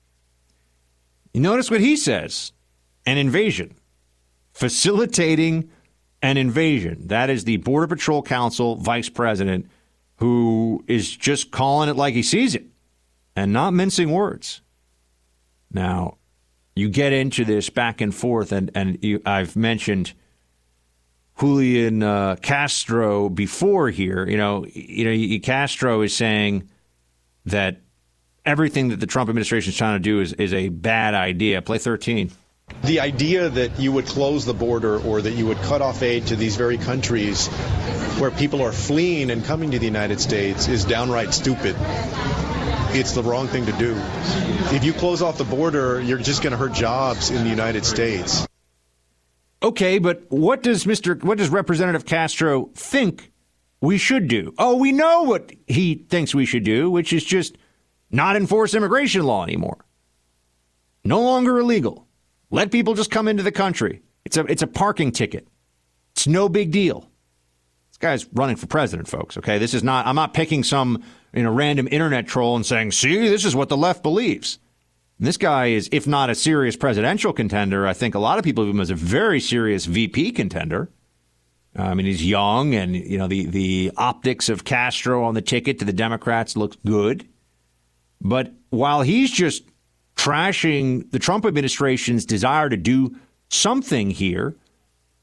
You 1.32 1.40
notice 1.40 1.70
what 1.70 1.80
he 1.80 1.96
says: 1.96 2.52
an 3.06 3.16
invasion 3.16 3.79
facilitating 4.52 5.70
an 6.22 6.36
invasion. 6.36 7.08
That 7.08 7.30
is 7.30 7.44
the 7.44 7.56
Border 7.58 7.86
Patrol 7.86 8.22
Council 8.22 8.76
vice 8.76 9.08
president 9.08 9.66
who 10.16 10.84
is 10.86 11.16
just 11.16 11.50
calling 11.50 11.88
it 11.88 11.96
like 11.96 12.14
he 12.14 12.22
sees 12.22 12.54
it 12.54 12.66
and 13.34 13.52
not 13.52 13.72
mincing 13.72 14.10
words. 14.10 14.60
Now, 15.72 16.18
you 16.74 16.88
get 16.88 17.12
into 17.12 17.44
this 17.44 17.70
back 17.70 18.00
and 18.00 18.14
forth, 18.14 18.52
and, 18.52 18.70
and 18.74 19.02
you, 19.02 19.22
I've 19.24 19.56
mentioned 19.56 20.12
Julian 21.38 22.02
uh, 22.02 22.36
Castro 22.36 23.28
before 23.28 23.88
here. 23.88 24.28
You 24.28 24.36
know, 24.36 24.66
you 24.66 25.04
know, 25.04 25.38
Castro 25.40 26.02
is 26.02 26.14
saying 26.14 26.68
that 27.46 27.80
everything 28.44 28.88
that 28.88 29.00
the 29.00 29.06
Trump 29.06 29.30
administration 29.30 29.70
is 29.70 29.76
trying 29.76 29.96
to 29.96 30.02
do 30.02 30.20
is, 30.20 30.32
is 30.34 30.52
a 30.52 30.68
bad 30.68 31.14
idea. 31.14 31.62
Play 31.62 31.78
13. 31.78 32.30
The 32.82 33.00
idea 33.00 33.48
that 33.48 33.78
you 33.78 33.92
would 33.92 34.06
close 34.06 34.44
the 34.44 34.54
border 34.54 34.98
or 35.00 35.20
that 35.20 35.32
you 35.32 35.46
would 35.46 35.58
cut 35.58 35.82
off 35.82 36.02
aid 36.02 36.26
to 36.28 36.36
these 36.36 36.56
very 36.56 36.78
countries 36.78 37.48
where 38.18 38.30
people 38.30 38.62
are 38.62 38.72
fleeing 38.72 39.30
and 39.30 39.44
coming 39.44 39.70
to 39.72 39.78
the 39.78 39.86
United 39.86 40.20
States 40.20 40.68
is 40.68 40.84
downright 40.84 41.34
stupid. 41.34 41.76
It's 42.92 43.12
the 43.12 43.22
wrong 43.22 43.48
thing 43.48 43.66
to 43.66 43.72
do. 43.72 43.94
If 44.74 44.84
you 44.84 44.92
close 44.92 45.22
off 45.22 45.38
the 45.38 45.44
border, 45.44 46.00
you're 46.00 46.18
just 46.18 46.42
going 46.42 46.52
to 46.52 46.56
hurt 46.56 46.72
jobs 46.72 47.30
in 47.30 47.44
the 47.44 47.50
United 47.50 47.84
States. 47.84 48.46
Okay, 49.62 49.98
but 49.98 50.24
what 50.28 50.62
does 50.62 50.84
Mr. 50.84 51.22
what 51.22 51.38
does 51.38 51.50
Representative 51.50 52.06
Castro 52.06 52.70
think 52.74 53.30
we 53.80 53.98
should 53.98 54.26
do? 54.26 54.54
Oh, 54.58 54.76
we 54.76 54.92
know 54.92 55.22
what 55.22 55.52
he 55.66 55.94
thinks 56.08 56.34
we 56.34 56.46
should 56.46 56.64
do, 56.64 56.90
which 56.90 57.12
is 57.12 57.24
just 57.24 57.56
not 58.10 58.36
enforce 58.36 58.74
immigration 58.74 59.22
law 59.22 59.44
anymore. 59.44 59.84
No 61.04 61.20
longer 61.20 61.58
illegal. 61.58 62.06
Let 62.50 62.70
people 62.70 62.94
just 62.94 63.10
come 63.10 63.28
into 63.28 63.42
the 63.42 63.52
country. 63.52 64.02
It's 64.24 64.36
a 64.36 64.44
it's 64.44 64.62
a 64.62 64.66
parking 64.66 65.12
ticket. 65.12 65.46
It's 66.12 66.26
no 66.26 66.48
big 66.48 66.72
deal. 66.72 67.08
This 67.90 67.98
guy's 67.98 68.26
running 68.32 68.56
for 68.56 68.66
president, 68.66 69.08
folks. 69.08 69.36
Okay, 69.38 69.58
this 69.58 69.74
is 69.74 69.82
not. 69.82 70.06
I'm 70.06 70.16
not 70.16 70.34
picking 70.34 70.64
some 70.64 71.02
you 71.32 71.42
know 71.42 71.52
random 71.52 71.88
internet 71.90 72.26
troll 72.26 72.56
and 72.56 72.66
saying, 72.66 72.92
"See, 72.92 73.16
this 73.28 73.44
is 73.44 73.54
what 73.54 73.68
the 73.68 73.76
left 73.76 74.02
believes." 74.02 74.58
And 75.18 75.26
this 75.26 75.36
guy 75.36 75.66
is, 75.66 75.88
if 75.92 76.06
not 76.06 76.30
a 76.30 76.34
serious 76.34 76.76
presidential 76.76 77.32
contender, 77.32 77.86
I 77.86 77.92
think 77.92 78.14
a 78.14 78.18
lot 78.18 78.38
of 78.38 78.44
people 78.44 78.64
view 78.64 78.72
him 78.72 78.80
as 78.80 78.90
a 78.90 78.94
very 78.94 79.38
serious 79.38 79.84
VP 79.84 80.32
contender. 80.32 80.90
Uh, 81.78 81.82
I 81.82 81.94
mean, 81.94 82.06
he's 82.06 82.26
young, 82.26 82.74
and 82.74 82.96
you 82.96 83.16
know 83.16 83.28
the 83.28 83.46
the 83.46 83.92
optics 83.96 84.48
of 84.48 84.64
Castro 84.64 85.24
on 85.24 85.34
the 85.34 85.42
ticket 85.42 85.78
to 85.78 85.84
the 85.84 85.92
Democrats 85.92 86.56
looks 86.56 86.76
good. 86.84 87.28
But 88.20 88.52
while 88.70 89.02
he's 89.02 89.30
just 89.30 89.62
trashing 90.20 91.10
the 91.12 91.18
Trump 91.18 91.46
administration's 91.46 92.26
desire 92.26 92.68
to 92.68 92.76
do 92.76 93.16
something 93.48 94.10
here. 94.10 94.54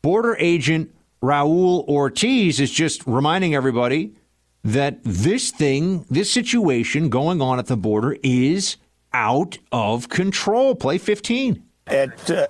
Border 0.02 0.36
agent 0.40 0.92
Raul 1.22 1.88
Ortiz 1.88 2.60
is 2.60 2.72
just 2.72 3.06
reminding 3.06 3.54
everybody 3.54 4.16
that 4.64 5.00
this 5.04 5.52
thing, 5.52 6.04
this 6.10 6.32
situation 6.32 7.10
going 7.10 7.42
on 7.42 7.60
at 7.60 7.68
the 7.68 7.78
border 7.78 8.18
is 8.24 8.78
out 9.14 9.60
of 9.72 10.10
control. 10.10 10.74
Play 10.74 10.98
15. 10.98 11.64
At 11.86 12.32
uh, 12.32 12.48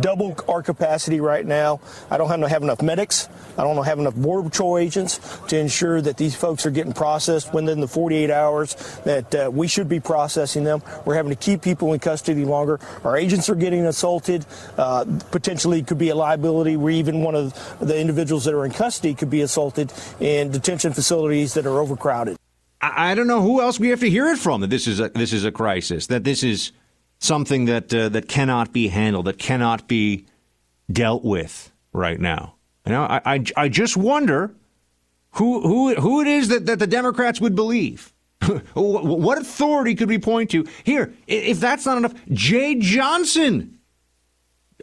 double 0.00 0.36
our 0.48 0.62
capacity 0.62 1.20
right 1.20 1.44
now. 1.44 1.80
I 2.10 2.16
don't 2.16 2.28
have, 2.28 2.62
enough 2.62 2.82
medics. 2.82 3.28
I 3.58 3.62
don't 3.62 3.84
have 3.84 3.98
enough 3.98 4.14
Border 4.14 4.48
Patrol 4.48 4.78
agents 4.78 5.18
to 5.48 5.58
ensure 5.58 6.00
that 6.00 6.16
these 6.16 6.34
folks 6.34 6.66
are 6.66 6.70
getting 6.70 6.92
processed 6.92 7.52
within 7.52 7.80
the 7.80 7.88
48 7.88 8.30
hours 8.30 8.74
that 9.04 9.34
uh, 9.34 9.50
we 9.52 9.68
should 9.68 9.88
be 9.88 10.00
processing 10.00 10.64
them. 10.64 10.82
We're 11.04 11.16
having 11.16 11.30
to 11.30 11.36
keep 11.36 11.62
people 11.62 11.92
in 11.92 12.00
custody 12.00 12.44
longer. 12.44 12.80
Our 13.04 13.16
agents 13.16 13.48
are 13.48 13.54
getting 13.54 13.86
assaulted. 13.86 14.46
Uh, 14.76 15.04
potentially 15.30 15.82
could 15.82 15.98
be 15.98 16.10
a 16.10 16.14
liability 16.14 16.76
where 16.76 16.92
even 16.92 17.22
one 17.22 17.34
of 17.34 17.78
the 17.80 17.98
individuals 17.98 18.44
that 18.44 18.54
are 18.54 18.64
in 18.64 18.72
custody 18.72 19.14
could 19.14 19.30
be 19.30 19.42
assaulted 19.42 19.92
in 20.20 20.50
detention 20.50 20.92
facilities 20.92 21.54
that 21.54 21.66
are 21.66 21.78
overcrowded. 21.78 22.36
I, 22.80 23.12
I 23.12 23.14
don't 23.14 23.26
know 23.26 23.42
who 23.42 23.60
else 23.60 23.80
we 23.80 23.88
have 23.88 24.00
to 24.00 24.10
hear 24.10 24.28
it 24.28 24.38
from 24.38 24.60
that 24.60 24.70
this 24.70 24.86
is 24.86 25.00
a, 25.00 25.08
this 25.10 25.32
is 25.32 25.44
a 25.44 25.52
crisis, 25.52 26.06
that 26.08 26.24
this 26.24 26.42
is 26.42 26.72
something 27.24 27.64
that 27.64 27.92
uh, 27.92 28.08
that 28.10 28.28
cannot 28.28 28.72
be 28.72 28.88
handled, 28.88 29.26
that 29.26 29.38
cannot 29.38 29.88
be 29.88 30.26
dealt 30.90 31.24
with 31.24 31.72
right 31.92 32.20
now. 32.20 32.54
You 32.86 32.92
know, 32.92 33.04
I, 33.04 33.20
I, 33.24 33.44
I 33.56 33.68
just 33.68 33.96
wonder 33.96 34.54
who 35.32 35.62
who 35.62 35.94
who 35.94 36.20
it 36.20 36.26
is 36.26 36.48
that, 36.48 36.66
that 36.66 36.78
the 36.78 36.86
Democrats 36.86 37.40
would 37.40 37.54
believe. 37.54 38.12
what 38.74 39.38
authority 39.38 39.94
could 39.94 40.08
we 40.08 40.18
point 40.18 40.50
to 40.50 40.66
here? 40.84 41.14
If 41.26 41.60
that's 41.60 41.86
not 41.86 41.96
enough, 41.96 42.14
Jeh 42.26 42.78
Johnson, 42.80 43.78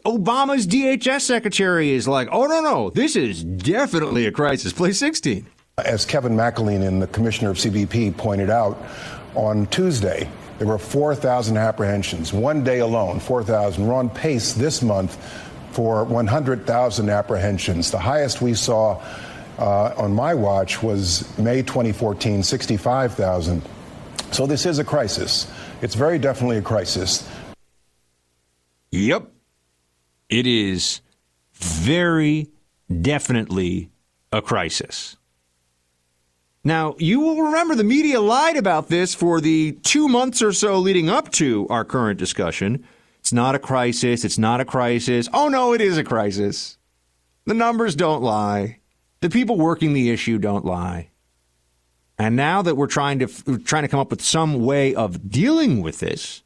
Obama's 0.04 0.66
DHS 0.66 1.20
secretary, 1.20 1.90
is 1.90 2.08
like, 2.08 2.28
oh 2.32 2.46
no 2.46 2.60
no, 2.60 2.90
this 2.90 3.14
is 3.14 3.44
definitely 3.44 4.26
a 4.26 4.32
crisis. 4.32 4.72
Play 4.72 4.92
sixteen. 4.92 5.46
As 5.78 6.04
Kevin 6.04 6.32
McAleenan, 6.32 7.00
the 7.00 7.06
commissioner 7.06 7.50
of 7.50 7.56
CBP, 7.56 8.16
pointed 8.16 8.50
out 8.50 8.78
on 9.34 9.66
Tuesday, 9.68 10.28
there 10.62 10.68
were 10.68 10.78
4,000 10.78 11.56
apprehensions, 11.56 12.32
one 12.32 12.62
day 12.62 12.78
alone, 12.78 13.18
4,000. 13.18 13.84
We're 13.84 13.94
on 13.94 14.08
pace 14.08 14.52
this 14.52 14.80
month 14.80 15.16
for 15.72 16.04
100,000 16.04 17.10
apprehensions, 17.10 17.90
the 17.90 17.98
highest 17.98 18.40
we 18.40 18.54
saw 18.54 19.02
uh, 19.58 19.92
on 19.96 20.14
my 20.14 20.34
watch 20.34 20.80
was 20.80 21.36
May 21.36 21.62
2014, 21.62 22.44
65,000. 22.44 23.60
So 24.30 24.46
this 24.46 24.64
is 24.64 24.78
a 24.78 24.84
crisis. 24.84 25.50
It's 25.80 25.96
very 25.96 26.20
definitely 26.20 26.58
a 26.58 26.62
crisis. 26.62 27.28
Yep. 28.92 29.32
It 30.28 30.46
is 30.46 31.00
very 31.54 32.50
definitely 33.00 33.90
a 34.30 34.40
crisis. 34.40 35.16
Now, 36.64 36.94
you 36.98 37.20
will 37.20 37.42
remember 37.42 37.74
the 37.74 37.84
media 37.84 38.20
lied 38.20 38.56
about 38.56 38.88
this 38.88 39.14
for 39.14 39.40
the 39.40 39.72
two 39.82 40.08
months 40.08 40.42
or 40.42 40.52
so 40.52 40.78
leading 40.78 41.08
up 41.08 41.30
to 41.32 41.66
our 41.68 41.84
current 41.84 42.18
discussion. 42.18 42.84
It's 43.18 43.32
not 43.32 43.54
a 43.54 43.58
crisis. 43.58 44.24
It's 44.24 44.38
not 44.38 44.60
a 44.60 44.64
crisis. 44.64 45.28
Oh, 45.32 45.48
no, 45.48 45.72
it 45.72 45.80
is 45.80 45.98
a 45.98 46.04
crisis. 46.04 46.78
The 47.46 47.54
numbers 47.54 47.96
don't 47.96 48.22
lie. 48.22 48.78
The 49.20 49.30
people 49.30 49.56
working 49.56 49.92
the 49.92 50.10
issue 50.10 50.38
don't 50.38 50.64
lie. 50.64 51.10
And 52.18 52.36
now 52.36 52.62
that 52.62 52.76
we're 52.76 52.86
trying 52.86 53.18
to 53.20 53.28
we're 53.46 53.58
trying 53.58 53.82
to 53.82 53.88
come 53.88 54.00
up 54.00 54.10
with 54.10 54.22
some 54.22 54.64
way 54.64 54.94
of 54.94 55.28
dealing 55.28 55.82
with 55.82 55.98
this, 55.98 56.42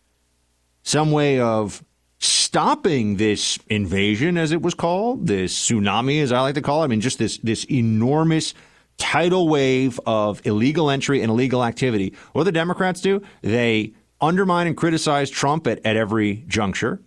some 0.83 1.11
way 1.13 1.41
of 1.41 1.85
stopping 2.19 3.17
this 3.17 3.59
invasion, 3.69 4.39
as 4.39 4.53
it 4.53 4.63
was 4.63 4.75
called, 4.75 5.27
this 5.27 5.69
tsunami, 5.69 6.23
as 6.23 6.33
I 6.33 6.41
like 6.41 6.55
to 6.55 6.63
call 6.63 6.81
it. 6.81 6.85
I 6.85 6.89
mean, 6.89 7.01
just 7.03 7.19
this 7.19 7.37
this 7.39 7.65
enormous 7.65 8.55
tidal 8.99 9.49
wave 9.49 10.01
of 10.07 10.45
illegal 10.47 10.91
entry 10.91 11.23
and 11.23 11.31
illegal 11.31 11.65
activity. 11.65 12.15
What 12.33 12.43
do 12.43 12.45
the 12.47 12.53
Democrats 12.53 13.01
do? 13.01 13.23
They 13.43 13.95
undermine 14.21 14.67
and 14.67 14.77
criticize 14.77 15.31
Trump 15.31 15.67
at, 15.67 15.85
at 15.85 15.97
every 15.97 16.45
juncture. 16.49 17.01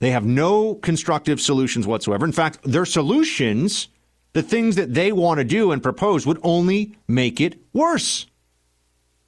They 0.00 0.10
have 0.10 0.24
no 0.24 0.74
constructive 0.74 1.40
solutions 1.40 1.86
whatsoever. 1.86 2.26
In 2.26 2.32
fact, 2.32 2.58
their 2.62 2.84
solutions, 2.84 3.88
the 4.32 4.42
things 4.42 4.76
that 4.76 4.92
they 4.92 5.12
want 5.12 5.38
to 5.38 5.44
do 5.44 5.72
and 5.72 5.82
propose, 5.82 6.26
would 6.26 6.40
only 6.42 6.96
make 7.08 7.40
it 7.40 7.58
worse. 7.72 8.26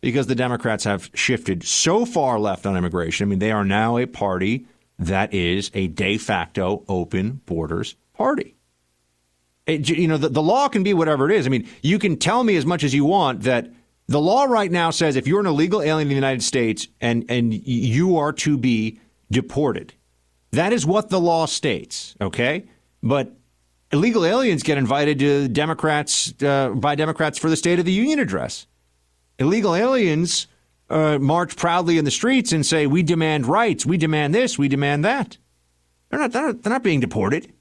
Because 0.03 0.27
the 0.27 0.35
Democrats 0.35 0.85
have 0.85 1.11
shifted 1.15 1.65
so 1.65 2.05
far 2.05 2.39
left 2.39 2.67
on 2.67 2.77
immigration. 2.77 3.27
I 3.27 3.29
mean, 3.31 3.39
they 3.39 3.53
are 3.53 3.65
now 3.65 3.97
a 3.97 4.07
party 4.07 4.67
that 4.99 5.33
is 5.33 5.71
a 5.75 5.89
de 5.89 6.19
facto 6.19 6.85
open 6.89 7.41
borders 7.47 7.97
party. 8.13 8.56
It, 9.67 9.89
you 9.89 10.07
know, 10.07 10.17
the, 10.17 10.29
the 10.29 10.43
law 10.43 10.69
can 10.69 10.83
be 10.83 10.95
whatever 10.95 11.29
it 11.29 11.37
is. 11.37 11.47
I 11.47 11.51
mean, 11.51 11.69
you 11.83 11.99
can 11.99 12.17
tell 12.17 12.45
me 12.45 12.57
as 12.57 12.65
much 12.65 12.85
as 12.85 12.95
you 12.95 13.05
want 13.05 13.43
that 13.43 13.73
the 14.07 14.21
law 14.21 14.45
right 14.45 14.71
now 14.71 14.91
says 14.91 15.17
if 15.17 15.27
you're 15.27 15.41
an 15.41 15.47
illegal 15.47 15.83
alien 15.83 16.03
in 16.03 16.09
the 16.09 16.15
United 16.15 16.45
States 16.45 16.87
and, 17.01 17.25
and 17.29 17.53
you 17.53 18.17
are 18.17 18.33
to 18.33 18.57
be 18.57 19.01
deported, 19.31 19.93
that 20.53 20.73
is 20.73 20.87
what 20.87 21.11
the 21.11 21.21
law 21.21 21.47
states, 21.47 22.15
okay? 22.21 22.67
But 23.03 23.35
illegal 23.93 24.25
aliens 24.25 24.63
get 24.63 24.79
invited 24.79 25.19
to 25.19 25.49
Democrats 25.49 26.33
uh, 26.43 26.71
by 26.71 26.95
Democrats 26.95 27.39
for 27.39 27.51
the 27.51 27.57
State 27.57 27.81
of 27.81 27.85
the 27.85 27.93
Union 27.93 28.21
address. 28.21 28.67
Illegal 29.39 29.75
aliens 29.75 30.47
uh, 30.89 31.19
march 31.19 31.57
proudly 31.57 31.99
in 31.99 32.05
the 32.05 32.11
streets 32.11 32.53
and 32.53 32.65
say, 32.65 32.87
"We 32.87 33.03
demand 33.03 33.47
rights. 33.47 33.85
We 33.85 33.99
demand 33.99 34.35
this. 34.35 34.59
We 34.59 34.69
demand 34.69 35.05
that." 35.05 35.37
They're 36.09 36.21
not. 36.21 36.33
They're 36.33 36.47
not, 36.47 36.63
they're 36.63 36.73
not 36.73 36.83
being 36.83 37.01
deported. 37.01 37.53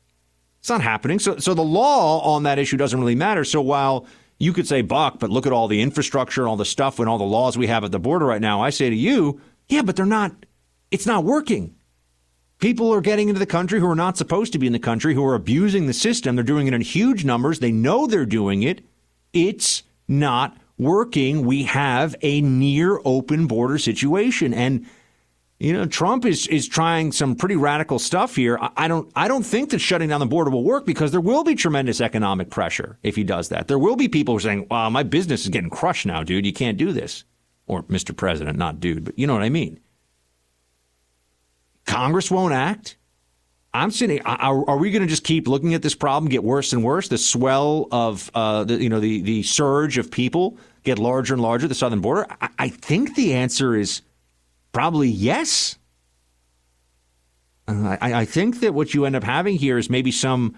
It's 0.65 0.69
not 0.71 0.81
happening. 0.81 1.19
So, 1.19 1.37
so 1.37 1.53
the 1.53 1.61
law 1.61 2.21
on 2.21 2.41
that 2.41 2.57
issue 2.57 2.75
doesn't 2.75 2.99
really 2.99 3.13
matter. 3.13 3.45
So 3.45 3.61
while 3.61 4.07
you 4.39 4.51
could 4.51 4.67
say, 4.67 4.81
Buck, 4.81 5.19
but 5.19 5.29
look 5.29 5.45
at 5.45 5.53
all 5.53 5.67
the 5.67 5.79
infrastructure, 5.79 6.41
and 6.41 6.49
all 6.49 6.55
the 6.57 6.65
stuff, 6.65 6.97
and 6.97 7.07
all 7.07 7.19
the 7.19 7.23
laws 7.23 7.55
we 7.55 7.67
have 7.67 7.83
at 7.83 7.91
the 7.91 7.99
border 7.99 8.25
right 8.25 8.41
now, 8.41 8.63
I 8.63 8.71
say 8.71 8.89
to 8.89 8.95
you, 8.95 9.39
yeah, 9.69 9.83
but 9.83 9.95
they're 9.95 10.07
not. 10.07 10.47
It's 10.89 11.05
not 11.05 11.23
working. 11.23 11.75
People 12.57 12.91
are 12.91 13.01
getting 13.01 13.29
into 13.29 13.37
the 13.37 13.45
country 13.45 13.79
who 13.79 13.87
are 13.87 13.93
not 13.93 14.17
supposed 14.17 14.53
to 14.53 14.57
be 14.57 14.65
in 14.65 14.73
the 14.73 14.79
country, 14.79 15.13
who 15.13 15.23
are 15.23 15.35
abusing 15.35 15.85
the 15.85 15.93
system. 15.93 16.35
They're 16.35 16.43
doing 16.43 16.65
it 16.65 16.73
in 16.73 16.81
huge 16.81 17.23
numbers. 17.23 17.59
They 17.59 17.71
know 17.71 18.07
they're 18.07 18.25
doing 18.25 18.63
it. 18.63 18.83
It's 19.33 19.83
not 20.07 20.57
working. 20.79 21.45
We 21.45 21.65
have 21.65 22.15
a 22.23 22.41
near 22.41 22.99
open 23.05 23.45
border 23.45 23.77
situation. 23.77 24.51
And 24.51 24.87
you 25.59 25.71
know, 25.71 25.85
Trump 25.85 26.25
is 26.25 26.47
is 26.47 26.67
trying 26.67 27.11
some 27.11 27.35
pretty 27.35 27.55
radical 27.55 27.97
stuff 27.97 28.35
here. 28.35 28.57
I, 28.59 28.71
I 28.75 28.87
don't 28.87 29.11
I 29.15 29.27
don't 29.27 29.43
think 29.43 29.69
that 29.69 29.79
shutting 29.79 30.09
down 30.09 30.19
the 30.19 30.25
border 30.25 30.51
will 30.51 30.63
work 30.63 30.85
because 30.85 31.11
there 31.11 31.21
will 31.21 31.43
be 31.43 31.55
tremendous 31.55 32.01
economic 32.01 32.49
pressure 32.49 32.97
if 33.03 33.15
he 33.15 33.23
does 33.23 33.49
that. 33.49 33.67
There 33.67 33.79
will 33.79 33.95
be 33.95 34.07
people 34.09 34.39
saying, 34.39 34.67
"Wow, 34.69 34.89
my 34.89 35.03
business 35.03 35.43
is 35.43 35.49
getting 35.49 35.69
crushed 35.69 36.05
now, 36.05 36.23
dude. 36.23 36.45
You 36.45 36.53
can't 36.53 36.77
do 36.77 36.91
this." 36.91 37.23
Or 37.67 37.83
Mr. 37.83 38.15
President, 38.15 38.57
not 38.59 38.79
dude, 38.79 39.05
but 39.05 39.17
you 39.17 39.25
know 39.25 39.33
what 39.33 39.41
I 39.43 39.49
mean. 39.49 39.79
Congress 41.85 42.29
won't 42.29 42.53
act. 42.53 42.97
I'm 43.73 43.91
saying, 43.91 44.21
are, 44.21 44.69
are 44.69 44.77
we 44.77 44.89
going 44.89 45.01
to 45.01 45.07
just 45.07 45.25
keep 45.25 45.47
looking 45.47 45.73
at 45.73 45.81
this 45.81 45.95
problem 45.95 46.29
get 46.29 46.43
worse 46.43 46.71
and 46.71 46.83
worse? 46.83 47.09
The 47.09 47.17
swell 47.17 47.87
of, 47.91 48.31
uh, 48.33 48.63
the, 48.63 48.81
you 48.81 48.87
know, 48.87 49.01
the, 49.01 49.21
the 49.21 49.43
surge 49.43 49.97
of 49.97 50.09
people 50.09 50.57
get 50.83 50.97
larger 50.97 51.33
and 51.33 51.43
larger 51.43 51.67
the 51.67 51.75
southern 51.75 51.99
border? 51.99 52.25
I, 52.39 52.49
I 52.57 52.69
think 52.69 53.15
the 53.15 53.33
answer 53.33 53.75
is 53.75 54.01
Probably 54.75 55.07
yes. 55.07 55.77
Uh, 57.65 57.95
I, 58.01 58.13
I, 58.13 58.25
think 58.25 58.59
that 58.59 58.73
what 58.73 58.93
you 58.93 59.05
end 59.05 59.15
up 59.15 59.23
having 59.23 59.55
here 59.55 59.77
is 59.77 59.89
maybe 59.89 60.11
some 60.11 60.53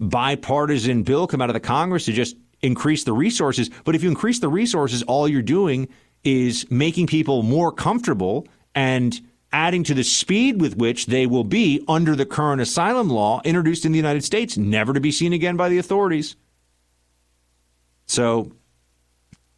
bipartisan 0.00 1.02
bill 1.02 1.26
come 1.26 1.42
out 1.42 1.50
of 1.50 1.54
the 1.54 1.60
Congress 1.60 2.06
to 2.06 2.14
just 2.14 2.34
increase 2.62 3.04
the 3.04 3.12
resources. 3.12 3.68
But 3.84 3.94
if 3.94 4.02
you 4.02 4.08
increase 4.08 4.38
the 4.38 4.48
resources, 4.48 5.02
all 5.02 5.28
you're 5.28 5.42
doing 5.42 5.86
is 6.24 6.64
making 6.70 7.08
people 7.08 7.42
more 7.42 7.70
comfortable 7.70 8.48
and 8.74 9.20
adding 9.52 9.84
to 9.84 9.92
the 9.92 10.02
speed 10.02 10.62
with 10.62 10.78
which 10.78 11.04
they 11.04 11.26
will 11.26 11.44
be 11.44 11.84
under 11.88 12.16
the 12.16 12.24
current 12.24 12.62
asylum 12.62 13.10
law 13.10 13.42
introduced 13.44 13.84
in 13.84 13.92
the 13.92 13.98
United 13.98 14.24
States, 14.24 14.56
never 14.56 14.94
to 14.94 15.00
be 15.00 15.12
seen 15.12 15.34
again 15.34 15.58
by 15.58 15.68
the 15.68 15.76
authorities. 15.76 16.36
So, 18.06 18.50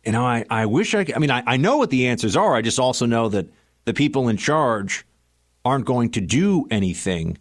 you 0.04 0.10
know, 0.10 0.26
I, 0.26 0.44
I 0.50 0.66
wish 0.66 0.96
I, 0.96 1.04
could. 1.04 1.14
I 1.14 1.20
mean, 1.20 1.30
I, 1.30 1.44
I 1.46 1.56
know 1.58 1.76
what 1.76 1.90
the 1.90 2.08
answers 2.08 2.34
are. 2.34 2.56
I 2.56 2.60
just 2.60 2.80
also 2.80 3.06
know 3.06 3.28
that 3.28 3.46
the 3.84 3.94
people 3.94 4.28
in 4.28 4.36
charge 4.36 5.04
aren't 5.64 5.84
going 5.84 6.10
to 6.10 6.20
do 6.20 6.66
anything 6.70 7.38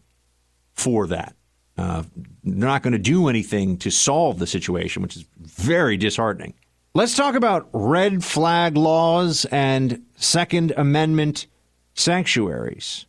for 0.73 1.07
that. 1.07 1.35
Uh, 1.77 2.03
they're 2.43 2.67
not 2.67 2.83
going 2.83 2.93
to 2.93 2.99
do 2.99 3.29
anything 3.29 3.77
to 3.77 3.89
solve 3.89 4.39
the 4.39 4.47
situation, 4.47 5.01
which 5.01 5.15
is 5.15 5.25
very 5.37 5.95
disheartening. 5.95 6.53
Let's 6.93 7.15
talk 7.15 7.35
about 7.35 7.69
red 7.71 8.23
flag 8.23 8.75
laws 8.75 9.45
and 9.45 10.03
Second 10.17 10.73
Amendment 10.75 11.47
sanctuaries. 11.93 13.05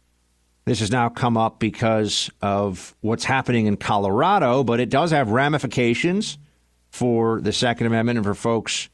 This 0.66 0.80
has 0.80 0.90
now 0.90 1.08
come 1.08 1.36
up 1.36 1.58
because 1.58 2.30
of 2.42 2.94
what's 3.00 3.24
happening 3.24 3.66
in 3.66 3.76
Colorado, 3.76 4.62
but 4.62 4.78
it 4.78 4.90
does 4.90 5.10
have 5.10 5.30
ramifications 5.30 6.38
for 6.90 7.40
the 7.40 7.52
Second 7.52 7.86
Amendment 7.86 8.18
and 8.18 8.26
for 8.26 8.34
folks 8.34 8.88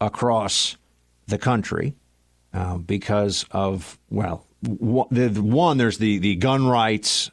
across 0.00 0.76
the 1.26 1.38
country. 1.38 1.94
Uh, 2.54 2.76
because 2.76 3.46
of 3.50 3.98
well, 4.10 4.46
one 4.60 5.78
there's 5.78 5.96
the 5.96 6.18
the 6.18 6.36
gun 6.36 6.66
rights 6.66 7.30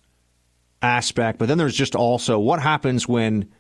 aspect, 0.82 1.40
but 1.40 1.50
then 1.50 1.58
there's 1.58 1.76
just 1.76 1.94
also 1.94 2.40
what 2.40 2.62
happens 2.62 3.06
when 3.06 3.52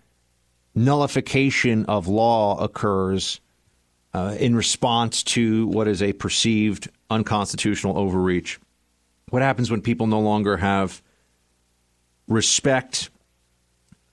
nullification 0.73 1.85
of 1.85 2.07
law 2.07 2.57
occurs 2.63 3.41
uh, 4.13 4.37
in 4.39 4.55
response 4.55 5.21
to 5.21 5.67
what 5.67 5.87
is 5.87 6.01
a 6.01 6.13
perceived 6.13 6.89
unconstitutional 7.09 7.97
overreach. 7.97 8.57
What 9.29 9.41
happens 9.41 9.69
when 9.69 9.81
people 9.81 10.07
no 10.07 10.21
longer 10.21 10.55
have 10.57 11.01
respect 12.29 13.09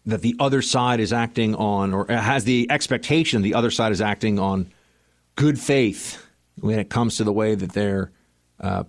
that 0.05 0.23
the 0.23 0.35
other 0.41 0.63
side 0.63 0.99
is 0.99 1.13
acting 1.13 1.55
on, 1.55 1.95
or 1.95 2.07
has 2.09 2.43
the 2.43 2.67
expectation 2.71 3.43
the 3.43 3.55
other 3.55 3.71
side 3.71 3.93
is 3.93 4.01
acting 4.01 4.41
on 4.41 4.73
good 5.37 5.61
faith 5.61 6.26
when 6.61 6.79
it 6.79 6.91
comes 6.91 7.17
to 7.17 7.25
the 7.25 7.33
way 7.33 7.55
that 7.55 7.73
they're 7.73 8.11
uh, 8.61 8.85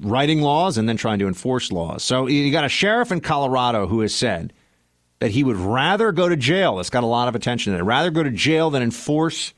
writing 0.00 0.40
laws 0.40 0.78
and 0.78 0.88
then 0.88 0.96
trying 0.96 1.18
to 1.20 1.28
enforce 1.28 1.70
laws. 1.70 2.02
So 2.02 2.26
you 2.26 2.50
got 2.50 2.64
a 2.64 2.68
sheriff 2.68 3.12
in 3.12 3.20
Colorado 3.20 3.86
who 3.86 4.00
has 4.00 4.14
said 4.14 4.52
that 5.20 5.30
he 5.30 5.44
would 5.44 5.56
rather 5.56 6.10
go 6.10 6.28
to 6.28 6.36
jail. 6.36 6.76
That's 6.76 6.90
got 6.90 7.04
a 7.04 7.06
lot 7.06 7.28
of 7.28 7.34
attention. 7.34 7.72
That 7.72 7.84
rather 7.84 8.10
go 8.10 8.22
to 8.24 8.30
jail 8.30 8.70
than 8.70 8.82
enforce 8.82 9.54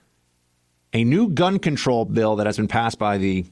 a 0.92 1.05
new 1.05 1.29
gun 1.29 1.59
control 1.59 2.05
bill 2.05 2.37
that 2.37 2.46
has 2.46 2.57
been 2.57 2.68
passed 2.68 2.98
by 2.98 3.18
the 3.18 3.46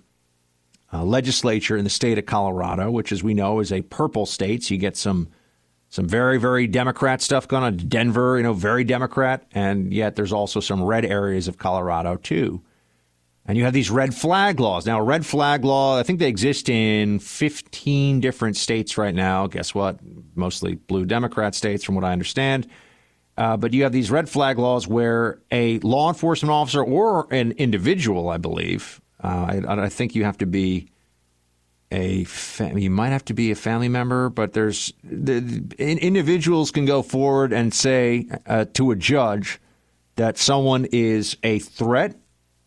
uh, 0.92 1.02
legislature 1.02 1.76
in 1.76 1.84
the 1.84 1.90
state 1.90 2.18
of 2.18 2.26
Colorado, 2.26 2.90
which, 2.90 3.12
as 3.12 3.22
we 3.22 3.32
know, 3.32 3.60
is 3.60 3.72
a 3.72 3.80
purple 3.82 4.26
state. 4.26 4.64
So 4.64 4.74
you 4.74 4.80
get 4.80 4.96
some 4.96 5.28
some 5.88 6.06
very 6.06 6.38
very 6.38 6.66
Democrat 6.66 7.22
stuff 7.22 7.48
going 7.48 7.64
on. 7.64 7.76
Denver, 7.76 8.36
you 8.36 8.42
know, 8.42 8.52
very 8.52 8.84
Democrat, 8.84 9.46
and 9.52 9.92
yet 9.92 10.16
there's 10.16 10.32
also 10.32 10.60
some 10.60 10.82
red 10.82 11.04
areas 11.04 11.48
of 11.48 11.56
Colorado 11.56 12.16
too. 12.16 12.62
And 13.44 13.58
you 13.58 13.64
have 13.64 13.72
these 13.72 13.90
red 13.90 14.14
flag 14.14 14.60
laws. 14.60 14.86
Now, 14.86 15.00
red 15.00 15.26
flag 15.26 15.64
law, 15.64 15.98
I 15.98 16.04
think 16.04 16.20
they 16.20 16.28
exist 16.28 16.68
in 16.68 17.18
15 17.18 18.20
different 18.20 18.56
states 18.56 18.96
right 18.96 19.14
now. 19.14 19.48
Guess 19.48 19.74
what? 19.74 19.98
Mostly 20.36 20.76
blue 20.76 21.04
Democrat 21.04 21.54
states, 21.54 21.82
from 21.82 21.96
what 21.96 22.04
I 22.04 22.12
understand. 22.12 22.68
Uh, 23.36 23.56
but 23.56 23.72
you 23.72 23.82
have 23.82 23.92
these 23.92 24.10
red 24.10 24.28
flag 24.28 24.58
laws 24.58 24.86
where 24.86 25.40
a 25.50 25.78
law 25.80 26.08
enforcement 26.08 26.52
officer 26.52 26.84
or 26.84 27.26
an 27.32 27.52
individual, 27.52 28.28
I 28.28 28.36
believe, 28.36 29.00
uh, 29.24 29.62
I, 29.66 29.84
I, 29.84 29.88
think 29.88 30.14
you 30.14 30.24
have 30.24 30.38
to 30.38 30.46
be 30.46 30.88
a 31.90 32.24
fam- 32.24 32.76
you 32.76 32.90
might 32.90 33.10
have 33.10 33.24
to 33.26 33.34
be 33.34 33.50
a 33.50 33.54
family 33.54 33.88
member, 33.88 34.28
but 34.28 34.52
there's 34.52 34.92
the, 35.04 35.40
the 35.40 35.76
individuals 35.78 36.70
can 36.70 36.84
go 36.84 37.02
forward 37.02 37.52
and 37.52 37.72
say 37.72 38.26
uh, 38.46 38.64
to 38.74 38.90
a 38.90 38.96
judge 38.96 39.60
that 40.16 40.38
someone 40.38 40.86
is 40.92 41.36
a 41.42 41.58
threat, 41.60 42.16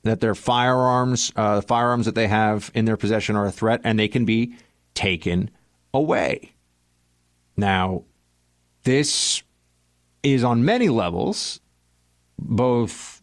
that 0.06 0.22
their 0.22 0.36
firearms, 0.36 1.32
uh, 1.36 1.62
firearms 1.62 2.06
that 2.06 2.16
they 2.16 2.28
have 2.28 2.72
in 2.74 2.86
their 2.86 2.98
possession 2.98 3.36
are 3.36 3.48
a 3.48 3.52
threat, 3.52 3.82
and 3.84 3.98
they 3.98 4.08
can 4.08 4.24
be 4.24 4.56
taken 4.94 5.50
away. 5.94 6.54
Now, 7.58 8.04
this 8.84 9.42
is 10.24 10.44
on 10.44 10.64
many 10.66 10.90
levels 10.90 11.60
both 12.38 13.22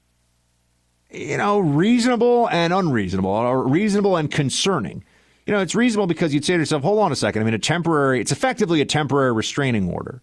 you 1.11 1.37
know 1.37 1.59
reasonable 1.59 2.49
and 2.49 2.73
unreasonable 2.73 3.31
or 3.31 3.67
reasonable 3.67 4.17
and 4.17 4.31
concerning 4.31 5.05
you 5.47 5.53
know 5.53 5.61
it's 5.61 5.75
reasonable 5.75 6.07
because 6.07 6.33
you'd 6.33 6.45
say 6.45 6.55
to 6.55 6.61
yourself 6.61 6.83
hold 6.83 6.99
on 6.99 7.13
a 7.13 7.17
second 7.17 7.43
i 7.43 7.45
mean 7.45 7.55
a 7.55 7.59
temporary 7.59 8.21
it's 8.21 8.33
effectively 8.33 8.81
a 8.81 8.87
temporary 8.87 9.33
restraining 9.33 9.93
order 9.93 10.23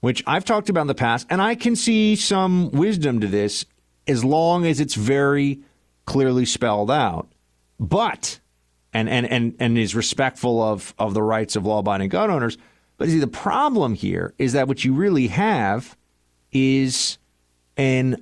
which 0.00 0.22
i've 0.26 0.44
talked 0.44 0.68
about 0.68 0.82
in 0.82 0.86
the 0.86 0.94
past 0.94 1.26
and 1.30 1.42
i 1.42 1.54
can 1.54 1.74
see 1.74 2.14
some 2.14 2.70
wisdom 2.70 3.20
to 3.20 3.26
this 3.26 3.64
as 4.06 4.24
long 4.24 4.66
as 4.66 4.80
it's 4.80 4.94
very 4.94 5.60
clearly 6.04 6.44
spelled 6.44 6.90
out 6.90 7.28
but 7.78 8.40
and 8.92 9.08
and 9.08 9.26
and, 9.26 9.54
and 9.58 9.76
is 9.76 9.94
respectful 9.94 10.62
of 10.62 10.94
of 10.98 11.14
the 11.14 11.22
rights 11.22 11.56
of 11.56 11.64
law-abiding 11.64 12.08
gun 12.08 12.30
owners 12.30 12.56
but 12.98 13.08
see 13.08 13.18
the 13.18 13.26
problem 13.26 13.94
here 13.94 14.34
is 14.38 14.52
that 14.52 14.68
what 14.68 14.84
you 14.84 14.94
really 14.94 15.26
have 15.28 15.96
is 16.52 17.18
an 17.76 18.16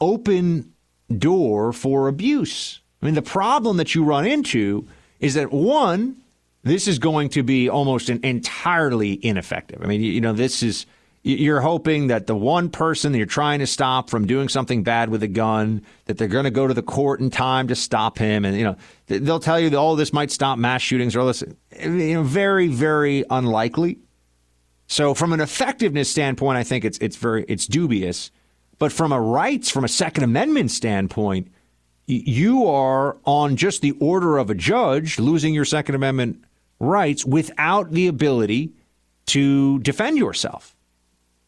open 0.00 0.72
door 1.16 1.72
for 1.72 2.08
abuse. 2.08 2.80
I 3.02 3.06
mean, 3.06 3.14
the 3.14 3.22
problem 3.22 3.76
that 3.78 3.94
you 3.94 4.04
run 4.04 4.26
into 4.26 4.86
is 5.18 5.34
that 5.34 5.52
one, 5.52 6.16
this 6.62 6.86
is 6.86 6.98
going 6.98 7.30
to 7.30 7.42
be 7.42 7.68
almost 7.68 8.08
an 8.08 8.20
entirely 8.22 9.18
ineffective. 9.24 9.82
I 9.82 9.86
mean, 9.86 10.00
you, 10.00 10.12
you 10.12 10.20
know, 10.20 10.32
this 10.32 10.62
is 10.62 10.86
you're 11.22 11.60
hoping 11.60 12.06
that 12.06 12.26
the 12.26 12.34
one 12.34 12.70
person 12.70 13.12
that 13.12 13.18
you're 13.18 13.26
trying 13.26 13.58
to 13.58 13.66
stop 13.66 14.08
from 14.08 14.26
doing 14.26 14.48
something 14.48 14.82
bad 14.82 15.10
with 15.10 15.22
a 15.22 15.28
gun, 15.28 15.82
that 16.06 16.16
they're 16.16 16.28
going 16.28 16.44
to 16.44 16.50
go 16.50 16.66
to 16.66 16.72
the 16.72 16.82
court 16.82 17.20
in 17.20 17.28
time 17.28 17.68
to 17.68 17.74
stop 17.74 18.16
him, 18.16 18.44
and 18.44 18.56
you 18.56 18.64
know 18.64 18.76
they'll 19.06 19.40
tell 19.40 19.60
you 19.60 19.68
that 19.70 19.76
all 19.76 19.92
oh, 19.92 19.96
this 19.96 20.12
might 20.12 20.30
stop 20.30 20.58
mass 20.58 20.80
shootings 20.80 21.14
or 21.14 21.26
this. 21.26 21.44
You 21.78 22.14
know, 22.14 22.22
very, 22.22 22.68
very 22.68 23.24
unlikely. 23.28 23.98
So, 24.86 25.12
from 25.12 25.32
an 25.32 25.40
effectiveness 25.40 26.10
standpoint, 26.10 26.56
I 26.56 26.64
think 26.64 26.84
it's 26.84 26.96
it's 26.98 27.16
very 27.16 27.44
it's 27.48 27.66
dubious. 27.66 28.30
But 28.78 28.90
from 28.90 29.12
a 29.12 29.20
rights, 29.20 29.70
from 29.70 29.84
a 29.84 29.88
Second 29.88 30.24
Amendment 30.24 30.70
standpoint, 30.70 31.48
you 32.06 32.66
are 32.66 33.18
on 33.26 33.56
just 33.56 33.82
the 33.82 33.92
order 34.00 34.38
of 34.38 34.48
a 34.48 34.54
judge 34.54 35.18
losing 35.18 35.52
your 35.52 35.66
Second 35.66 35.96
Amendment 35.96 36.42
rights 36.78 37.26
without 37.26 37.90
the 37.90 38.08
ability 38.08 38.72
to 39.26 39.80
defend 39.80 40.16
yourself. 40.16 40.74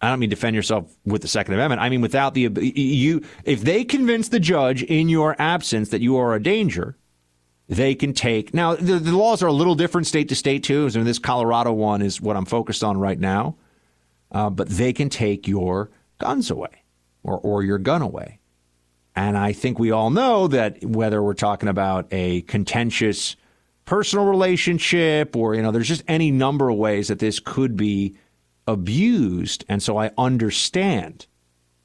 I 0.03 0.11
don't 0.11 0.19
mean 0.19 0.31
defend 0.31 0.57
yourself 0.57 0.93
with 1.05 1.23
the 1.23 1.29
Second 1.29 1.55
Amendment. 1.55 1.81
I 1.81 1.88
mean 1.88 2.01
without 2.01 2.35
the 2.35 2.51
you. 2.61 3.23
If 3.45 3.62
they 3.62 3.85
convince 3.85 4.29
the 4.29 4.41
judge 4.41 4.83
in 4.83 5.09
your 5.09 5.37
absence 5.41 5.91
that 5.91 6.01
you 6.01 6.17
are 6.17 6.35
a 6.35 6.43
danger, 6.43 6.97
they 7.69 7.95
can 7.95 8.12
take. 8.12 8.53
Now 8.53 8.75
the, 8.75 8.99
the 8.99 9.17
laws 9.17 9.43
are 9.43 9.47
a 9.47 9.53
little 9.53 9.77
different 9.77 10.09
state 10.09 10.29
to 10.31 10.35
state 10.35 10.65
too. 10.65 10.91
So 10.91 11.05
this 11.05 11.21
Colorado 11.21 11.73
one 11.73 12.03
is 12.03 12.21
what 12.21 12.37
I'm 12.37 12.45
focused 12.45 12.83
on 12.83 12.99
right 12.99 13.19
now, 13.19 13.57
uh, 14.33 14.51
but 14.51 14.69
they 14.69 14.93
can 14.93 15.09
take 15.09 15.47
your 15.47 15.91
guns 16.19 16.51
away 16.51 16.83
or, 17.23 17.38
or 17.38 17.62
your 17.62 17.79
gun 17.79 18.03
away. 18.03 18.41
And 19.15 19.37
I 19.37 19.53
think 19.53 19.79
we 19.79 19.91
all 19.91 20.11
know 20.11 20.49
that 20.49 20.85
whether 20.85 21.23
we're 21.23 21.35
talking 21.35 21.69
about 21.69 22.09
a 22.11 22.41
contentious 22.43 23.37
personal 23.85 24.25
relationship 24.25 25.37
or, 25.37 25.55
you 25.55 25.62
know, 25.62 25.71
there's 25.71 25.88
just 25.88 26.05
any 26.09 26.31
number 26.31 26.71
of 26.71 26.77
ways 26.77 27.09
that 27.09 27.19
this 27.19 27.38
could 27.38 27.77
be 27.77 28.17
abused. 28.66 29.64
And 29.68 29.83
so 29.83 29.96
I 29.96 30.11
understand. 30.16 31.27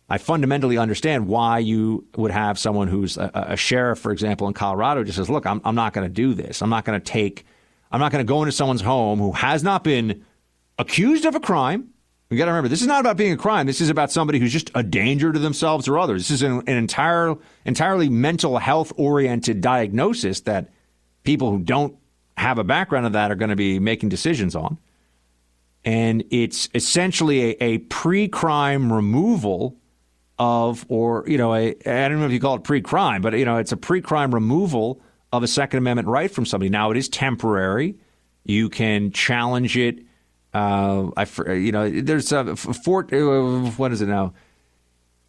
I 0.10 0.18
fundamentally 0.18 0.78
understand 0.78 1.28
why 1.28 1.60
you 1.60 2.06
would 2.16 2.32
have 2.32 2.58
someone 2.58 2.88
who's 2.88 3.18
a, 3.18 3.32
a 3.34 3.58
sheriff, 3.58 4.00
for 4.00 4.12
example, 4.12 4.48
in 4.48 4.54
Colorado, 4.54 5.04
just 5.04 5.18
says, 5.18 5.30
look, 5.30 5.46
I'm, 5.46 5.62
I'm 5.66 5.76
not 5.76 5.94
going 5.94 6.08
to 6.08 6.14
do 6.14 6.34
this. 6.34 6.62
I'm 6.62 6.70
not 6.70 6.86
going 6.86 7.00
to 7.00 7.06
take, 7.06 7.46
I'm 7.92 8.00
not 8.00 8.12
going 8.12 8.26
to 8.26 8.28
go 8.28 8.42
into 8.42 8.52
someone's 8.52 8.82
home 8.82 9.20
who 9.20 9.34
has 9.34 9.64
not 9.64 9.84
been 9.84 10.24
accused 10.78 11.26
of 11.26 11.36
a 11.36 11.40
crime 11.40 11.94
we 12.30 12.36
got 12.36 12.46
to 12.46 12.52
remember, 12.52 12.68
this 12.68 12.82
is 12.82 12.88
not 12.88 13.00
about 13.00 13.16
being 13.16 13.32
a 13.32 13.38
crime. 13.38 13.68
This 13.68 13.80
is 13.80 13.90
about 13.90 14.12
somebody 14.12 14.40
who's 14.40 14.52
just 14.52 14.70
a 14.76 14.84
danger 14.84 15.32
to 15.32 15.40
themselves 15.40 15.88
or 15.88 15.98
others. 15.98 16.28
This 16.28 16.32
is 16.32 16.42
an, 16.42 16.62
an 16.68 16.78
entire, 16.78 17.36
entirely 17.64 18.10
mental 18.10 18.58
health 18.58 18.92
oriented 18.98 19.62
diagnosis 19.62 20.42
that 20.42 20.70
people 21.24 21.52
who 21.52 21.60
don't 21.60 21.96
have 22.36 22.58
a 22.58 22.66
background 22.66 23.06
of 23.06 23.14
that 23.14 23.32
are 23.32 23.36
going 23.36 23.50
to 23.50 23.56
be 23.56 23.80
making 23.80 24.10
decisions 24.10 24.56
on. 24.56 24.78
And 25.88 26.26
it's 26.32 26.68
essentially 26.76 27.52
a, 27.52 27.64
a 27.64 27.78
pre 27.78 28.28
crime 28.28 28.92
removal 28.92 29.78
of, 30.38 30.86
or, 30.90 31.24
you 31.28 31.38
know, 31.38 31.54
I 31.54 31.74
don't 31.86 32.20
know 32.20 32.26
if 32.26 32.34
you 32.34 32.42
call 32.42 32.56
it 32.56 32.64
pre 32.66 32.82
crime, 32.82 33.22
but, 33.22 33.34
you 33.34 33.46
know, 33.46 33.56
it's 33.56 33.72
a 33.72 33.78
pre 33.78 34.02
crime 34.02 34.34
removal 34.34 35.00
of 35.32 35.44
a 35.44 35.48
Second 35.48 35.78
Amendment 35.78 36.10
right 36.10 36.30
from 36.30 36.46
somebody. 36.46 36.70
Now, 36.70 36.92
it 36.92 36.98
is 36.98 37.08
temporary. 37.08 37.96
You 38.44 38.70
can 38.70 39.12
challenge 39.12 39.78
it 39.78 40.00
uh, 40.54 41.12
I, 41.16 41.54
you 41.54 41.72
know, 41.72 41.90
there's 41.90 42.32
a 42.32 42.56
fort. 42.56 43.14
Uh, 43.14 43.70
what 43.78 43.92
is 43.92 44.02
it 44.02 44.08
now? 44.08 44.34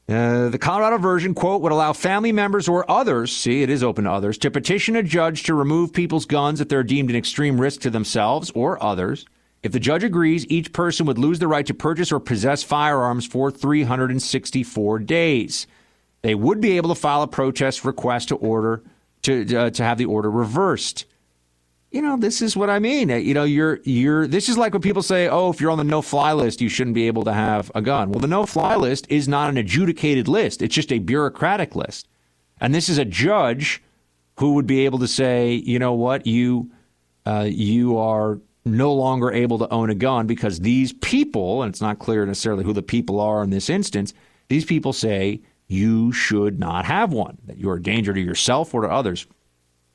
Uh, 0.09 0.49
the 0.49 0.59
Colorado 0.59 0.97
version, 0.97 1.35
quote, 1.35 1.61
would 1.61 1.73
allow 1.73 1.92
family 1.92 2.33
members 2.33 2.66
or 2.66 2.90
others, 2.90 3.37
see, 3.37 3.62
it 3.62 3.68
is 3.68 3.83
open 3.83 4.05
to 4.05 4.11
others, 4.11 4.38
to 4.38 4.51
petition 4.51 4.97
a 4.97 5.03
judge 5.03 5.42
to 5.42 5.53
remove 5.53 5.92
people's 5.92 6.25
guns 6.25 6.62
if 6.62 6.68
they're 6.68 6.83
deemed 6.83 7.11
an 7.11 7.16
extreme 7.16 7.61
risk 7.61 7.83
to 7.83 7.90
themselves 7.90 8.51
or 8.55 8.83
others. 8.83 9.27
If 9.62 9.73
the 9.73 9.81
judge 9.81 10.05
agrees, 10.05 10.47
each 10.49 10.73
person 10.73 11.07
would 11.07 11.18
lose 11.18 11.38
the 11.38 11.49
right 11.49 11.66
to 11.66 11.75
purchase 11.75 12.12
or 12.12 12.21
possess 12.21 12.62
firearms 12.62 13.27
for 13.27 13.51
364 13.51 14.99
days. 15.01 15.66
They 16.23 16.35
would 16.35 16.61
be 16.61 16.77
able 16.77 16.88
to 16.90 16.94
file 16.94 17.23
a 17.23 17.29
protest 17.29 17.85
request 17.85 18.29
to 18.29 18.37
order 18.37 18.83
to 19.23 19.57
uh, 19.57 19.71
to 19.71 19.83
have 19.83 19.99
the 19.99 20.05
order 20.05 20.31
reversed 20.31 21.05
you 21.90 22.03
know, 22.03 22.16
this 22.18 22.42
is 22.42 22.57
what 22.57 22.68
I 22.68 22.79
mean. 22.79 23.09
You 23.09 23.33
know, 23.33 23.44
you're 23.44 23.81
you're 23.85 24.27
this 24.27 24.49
is 24.49 24.59
like 24.59 24.75
when 24.75 24.83
people 24.83 25.03
say, 25.03 25.29
"Oh, 25.29 25.51
if 25.51 25.61
you're 25.61 25.71
on 25.71 25.79
the 25.79 25.85
no-fly 25.85 26.33
list, 26.35 26.61
you 26.61 26.68
shouldn't 26.68 26.94
be 26.94 27.07
able 27.07 27.25
to 27.25 27.33
have 27.33 27.73
a 27.75 27.81
gun." 27.81 28.11
Well, 28.11 28.21
the 28.21 28.27
no-fly 28.27 28.77
list 28.77 29.07
is 29.09 29.27
not 29.27 29.49
an 29.49 29.57
adjudicated 29.57 30.29
list. 30.29 30.61
It's 30.61 30.75
just 30.75 30.92
a 30.92 30.99
bureaucratic 30.99 31.75
list. 31.75 32.07
And 32.61 32.75
this 32.75 32.88
is 32.88 32.99
a 32.99 33.05
judge 33.07 33.83
who 34.38 34.53
would 34.55 34.66
be 34.66 34.85
able 34.85 34.99
to 34.99 35.09
say, 35.09 35.53
"You 35.53 35.79
know 35.79 35.94
what? 35.94 36.27
You 36.27 36.71
uh, 37.25 37.49
you 37.51 37.97
are 37.97 38.38
no 38.76 38.92
longer 38.92 39.31
able 39.31 39.59
to 39.59 39.68
own 39.70 39.90
a 39.90 39.94
gun 39.94 40.26
because 40.26 40.61
these 40.61 40.92
people, 40.92 41.62
and 41.62 41.70
it's 41.70 41.81
not 41.81 41.98
clear 41.98 42.24
necessarily 42.26 42.64
who 42.64 42.72
the 42.72 42.83
people 42.83 43.20
are 43.20 43.42
in 43.42 43.50
this 43.50 43.70
instance, 43.70 44.14
these 44.48 44.64
people 44.64 44.92
say 44.92 45.40
you 45.66 46.12
should 46.12 46.59
not 46.59 46.85
have 46.85 47.12
one, 47.12 47.38
that 47.46 47.59
you're 47.59 47.76
a 47.76 47.83
danger 47.83 48.12
to 48.12 48.20
yourself 48.20 48.74
or 48.74 48.83
to 48.83 48.88
others." 48.88 49.26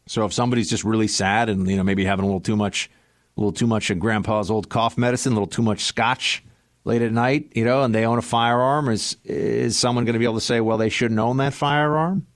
So 0.07 0.25
if 0.25 0.33
somebody's 0.33 0.69
just 0.69 0.83
really 0.83 1.07
sad 1.07 1.49
and 1.49 1.67
you 1.67 1.77
know 1.77 1.83
maybe 1.83 2.05
having 2.05 2.23
a 2.23 2.27
little 2.27 2.41
too 2.41 2.55
much, 2.55 2.89
a 3.38 3.39
little 3.39 3.53
too 3.53 3.67
much 3.67 3.89
of 3.89 3.99
grandpa's 3.99 4.51
old 4.51 4.69
cough 4.69 4.97
medicine, 4.97 5.33
a 5.33 5.36
little 5.36 5.47
too 5.47 5.62
much 5.62 5.83
scotch 5.83 6.43
late 6.86 7.01
at 7.01 7.12
night, 7.12 7.51
you 7.55 7.63
know, 7.63 7.83
and 7.83 7.95
they 7.95 8.05
own 8.05 8.17
a 8.17 8.21
firearm, 8.21 8.89
is 8.89 9.17
is 9.23 9.77
someone 9.77 10.05
going 10.05 10.13
to 10.13 10.19
be 10.19 10.25
able 10.25 10.36
to 10.36 10.41
say, 10.41 10.59
well, 10.59 10.77
they 10.77 10.89
shouldn't 10.89 11.19
own 11.19 11.38
that 11.38 11.53
firearm? 11.53 12.27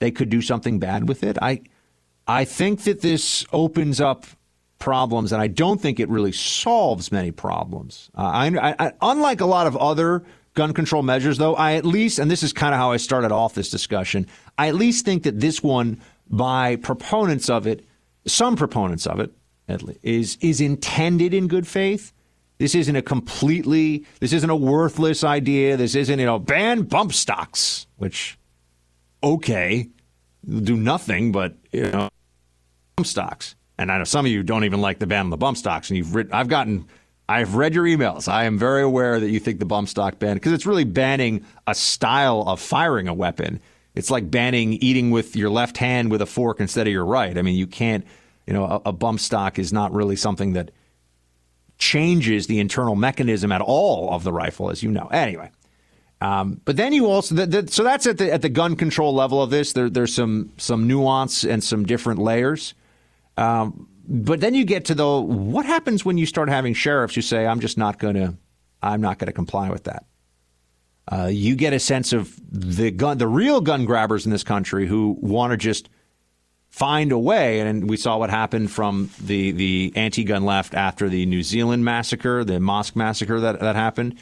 They 0.00 0.10
could 0.10 0.30
do 0.30 0.42
something 0.42 0.78
bad 0.78 1.08
with 1.08 1.22
it. 1.22 1.38
I 1.40 1.62
I 2.26 2.44
think 2.44 2.84
that 2.84 3.00
this 3.00 3.44
opens 3.52 4.00
up 4.00 4.26
problems, 4.80 5.32
and 5.32 5.40
I 5.40 5.46
don't 5.46 5.80
think 5.80 6.00
it 6.00 6.08
really 6.08 6.32
solves 6.32 7.12
many 7.12 7.30
problems. 7.30 8.10
Uh, 8.18 8.22
I, 8.22 8.74
I, 8.78 8.92
unlike 9.00 9.40
a 9.40 9.46
lot 9.46 9.68
of 9.68 9.76
other 9.76 10.24
gun 10.54 10.74
control 10.74 11.04
measures, 11.04 11.38
though, 11.38 11.54
I 11.54 11.74
at 11.74 11.84
least, 11.84 12.18
and 12.18 12.28
this 12.28 12.42
is 12.42 12.52
kind 12.52 12.74
of 12.74 12.80
how 12.80 12.90
I 12.90 12.96
started 12.96 13.30
off 13.30 13.54
this 13.54 13.70
discussion, 13.70 14.26
I 14.58 14.66
at 14.66 14.74
least 14.74 15.04
think 15.04 15.22
that 15.22 15.38
this 15.38 15.62
one 15.62 16.00
by 16.28 16.74
proponents 16.76 17.48
of 17.48 17.68
it, 17.68 17.84
some 18.26 18.56
proponents 18.56 19.06
of 19.06 19.20
it, 19.20 19.32
is 20.02 20.36
is 20.40 20.60
intended 20.60 21.32
in 21.32 21.46
good 21.46 21.66
faith. 21.66 22.12
This 22.58 22.74
isn't 22.74 22.96
a 22.96 23.02
completely, 23.02 24.04
this 24.18 24.32
isn't 24.32 24.50
a 24.50 24.56
worthless 24.56 25.22
idea. 25.22 25.76
This 25.76 25.94
isn't, 25.94 26.18
you 26.18 26.26
know, 26.26 26.38
ban 26.38 26.82
bump 26.82 27.12
stocks, 27.12 27.86
which, 27.96 28.36
okay, 29.22 29.88
do 30.44 30.76
nothing 30.76 31.32
but, 31.32 31.54
you 31.72 31.84
know, 31.84 32.10
bump 32.96 33.06
stocks. 33.06 33.54
And 33.80 33.90
I 33.90 33.98
know 33.98 34.04
some 34.04 34.24
of 34.24 34.30
you 34.30 34.42
don't 34.42 34.64
even 34.64 34.80
like 34.80 34.98
the 34.98 35.06
ban 35.06 35.24
on 35.24 35.30
the 35.30 35.36
bump 35.36 35.56
stocks. 35.56 35.90
And 35.90 35.96
you've 35.96 36.14
written, 36.14 36.32
I've 36.32 36.48
gotten, 36.48 36.86
I've 37.28 37.54
read 37.54 37.74
your 37.74 37.84
emails. 37.84 38.28
I 38.28 38.44
am 38.44 38.58
very 38.58 38.82
aware 38.82 39.18
that 39.18 39.30
you 39.30 39.40
think 39.40 39.58
the 39.58 39.64
bump 39.64 39.88
stock 39.88 40.18
ban, 40.18 40.34
because 40.34 40.52
it's 40.52 40.66
really 40.66 40.84
banning 40.84 41.44
a 41.66 41.74
style 41.74 42.44
of 42.46 42.60
firing 42.60 43.08
a 43.08 43.14
weapon 43.14 43.60
it's 43.94 44.10
like 44.10 44.30
banning 44.30 44.74
eating 44.74 45.10
with 45.10 45.34
your 45.36 45.50
left 45.50 45.76
hand 45.76 46.10
with 46.10 46.22
a 46.22 46.26
fork 46.26 46.60
instead 46.60 46.86
of 46.86 46.92
your 46.92 47.04
right. 47.04 47.36
I 47.36 47.42
mean, 47.42 47.56
you 47.56 47.66
can't, 47.66 48.06
you 48.46 48.52
know, 48.52 48.64
a, 48.64 48.90
a 48.90 48.92
bump 48.92 49.20
stock 49.20 49.58
is 49.58 49.72
not 49.72 49.92
really 49.92 50.16
something 50.16 50.52
that 50.52 50.70
changes 51.78 52.46
the 52.46 52.60
internal 52.60 52.94
mechanism 52.94 53.50
at 53.50 53.60
all 53.60 54.12
of 54.12 54.22
the 54.22 54.32
rifle, 54.32 54.70
as 54.70 54.82
you 54.82 54.90
know. 54.90 55.08
Anyway. 55.08 55.50
Um, 56.22 56.60
but 56.66 56.76
then 56.76 56.92
you 56.92 57.06
also 57.06 57.34
the, 57.34 57.46
the, 57.46 57.68
so 57.68 57.82
that's 57.82 58.06
at 58.06 58.18
the 58.18 58.30
at 58.30 58.42
the 58.42 58.50
gun 58.50 58.76
control 58.76 59.14
level 59.14 59.42
of 59.42 59.48
this. 59.48 59.72
There, 59.72 59.88
there's 59.88 60.14
some 60.14 60.52
some 60.58 60.86
nuance 60.86 61.44
and 61.44 61.64
some 61.64 61.86
different 61.86 62.20
layers. 62.20 62.74
Um, 63.40 63.88
but 64.06 64.40
then 64.40 64.54
you 64.54 64.64
get 64.64 64.86
to 64.86 64.94
the 64.94 65.20
what 65.20 65.66
happens 65.66 66.04
when 66.04 66.18
you 66.18 66.26
start 66.26 66.48
having 66.48 66.74
sheriffs 66.74 67.14
who 67.14 67.22
say, 67.22 67.46
"I'm 67.46 67.60
just 67.60 67.78
not 67.78 67.98
going 67.98 68.16
to, 68.16 68.36
I'm 68.82 69.00
not 69.00 69.18
going 69.18 69.26
to 69.26 69.32
comply 69.32 69.70
with 69.70 69.84
that." 69.84 70.04
Uh, 71.10 71.26
you 71.32 71.56
get 71.56 71.72
a 71.72 71.80
sense 71.80 72.12
of 72.12 72.38
the 72.50 72.90
gun, 72.90 73.18
the 73.18 73.26
real 73.26 73.60
gun 73.60 73.84
grabbers 73.84 74.26
in 74.26 74.32
this 74.32 74.44
country 74.44 74.86
who 74.86 75.16
want 75.20 75.52
to 75.52 75.56
just 75.56 75.88
find 76.68 77.12
a 77.12 77.18
way. 77.18 77.60
And 77.60 77.88
we 77.88 77.96
saw 77.96 78.18
what 78.18 78.30
happened 78.30 78.70
from 78.70 79.10
the 79.20 79.52
the 79.52 79.92
anti-gun 79.96 80.44
left 80.44 80.74
after 80.74 81.08
the 81.08 81.24
New 81.26 81.42
Zealand 81.42 81.84
massacre, 81.84 82.44
the 82.44 82.60
mosque 82.60 82.96
massacre 82.96 83.40
that 83.40 83.60
that 83.60 83.76
happened. 83.76 84.16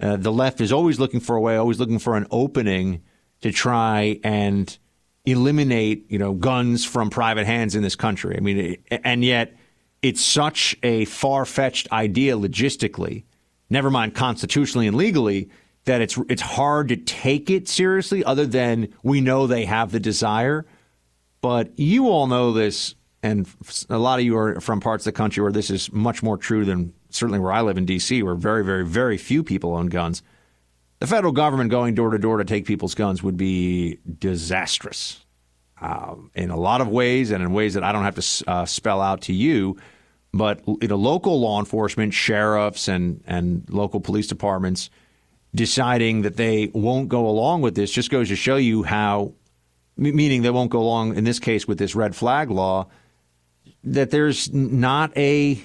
Uh, 0.00 0.16
the 0.16 0.32
left 0.32 0.60
is 0.60 0.72
always 0.72 0.98
looking 0.98 1.20
for 1.20 1.36
a 1.36 1.40
way, 1.40 1.56
always 1.56 1.78
looking 1.78 2.00
for 2.00 2.16
an 2.16 2.26
opening 2.30 3.02
to 3.40 3.52
try 3.52 4.18
and 4.24 4.78
eliminate, 5.24 6.06
you 6.10 6.18
know, 6.18 6.34
guns 6.34 6.84
from 6.84 7.10
private 7.10 7.46
hands 7.46 7.74
in 7.74 7.82
this 7.82 7.96
country. 7.96 8.36
I 8.36 8.40
mean, 8.40 8.76
and 8.90 9.24
yet 9.24 9.56
it's 10.02 10.20
such 10.20 10.76
a 10.82 11.06
far-fetched 11.06 11.90
idea 11.92 12.36
logistically, 12.36 13.24
never 13.70 13.90
mind 13.90 14.14
constitutionally 14.14 14.86
and 14.86 14.96
legally, 14.96 15.48
that 15.86 16.00
it's 16.00 16.18
it's 16.28 16.42
hard 16.42 16.88
to 16.88 16.96
take 16.96 17.50
it 17.50 17.68
seriously. 17.68 18.24
Other 18.24 18.46
than 18.46 18.88
we 19.02 19.20
know 19.20 19.46
they 19.46 19.64
have 19.64 19.92
the 19.92 20.00
desire, 20.00 20.66
but 21.40 21.78
you 21.78 22.08
all 22.08 22.26
know 22.26 22.52
this, 22.52 22.94
and 23.22 23.46
a 23.90 23.98
lot 23.98 24.18
of 24.18 24.24
you 24.24 24.36
are 24.36 24.60
from 24.60 24.80
parts 24.80 25.06
of 25.06 25.12
the 25.12 25.16
country 25.16 25.42
where 25.42 25.52
this 25.52 25.70
is 25.70 25.92
much 25.92 26.22
more 26.22 26.38
true 26.38 26.64
than 26.64 26.92
certainly 27.10 27.38
where 27.38 27.52
I 27.52 27.60
live 27.60 27.78
in 27.78 27.86
D.C., 27.86 28.22
where 28.22 28.34
very, 28.34 28.64
very, 28.64 28.84
very 28.84 29.16
few 29.16 29.42
people 29.42 29.74
own 29.74 29.86
guns. 29.86 30.22
The 31.00 31.06
federal 31.06 31.32
government 31.32 31.70
going 31.70 31.94
door 31.94 32.10
to 32.10 32.18
door 32.18 32.38
to 32.38 32.44
take 32.44 32.66
people's 32.66 32.94
guns 32.94 33.22
would 33.22 33.36
be 33.36 33.98
disastrous 34.18 35.24
um, 35.80 36.30
in 36.34 36.50
a 36.50 36.56
lot 36.56 36.80
of 36.80 36.88
ways, 36.88 37.30
and 37.30 37.42
in 37.42 37.52
ways 37.52 37.74
that 37.74 37.82
I 37.82 37.92
don't 37.92 38.04
have 38.04 38.14
to 38.14 38.50
uh, 38.50 38.64
spell 38.64 39.00
out 39.00 39.22
to 39.22 39.32
you. 39.32 39.76
But 40.32 40.66
you 40.66 40.88
know, 40.88 40.96
local 40.96 41.40
law 41.40 41.58
enforcement, 41.60 42.14
sheriffs, 42.14 42.88
and 42.88 43.22
and 43.26 43.68
local 43.68 44.00
police 44.00 44.26
departments 44.26 44.90
deciding 45.54 46.22
that 46.22 46.36
they 46.36 46.70
won't 46.74 47.08
go 47.08 47.28
along 47.28 47.62
with 47.62 47.74
this 47.74 47.90
just 47.90 48.10
goes 48.10 48.28
to 48.28 48.36
show 48.36 48.56
you 48.56 48.82
how, 48.82 49.32
meaning 49.96 50.42
they 50.42 50.50
won't 50.50 50.70
go 50.70 50.80
along 50.80 51.16
in 51.16 51.24
this 51.24 51.38
case 51.38 51.68
with 51.68 51.78
this 51.78 51.94
red 51.94 52.16
flag 52.16 52.50
law, 52.50 52.88
that 53.84 54.10
there's 54.10 54.52
not 54.52 55.16
a 55.16 55.60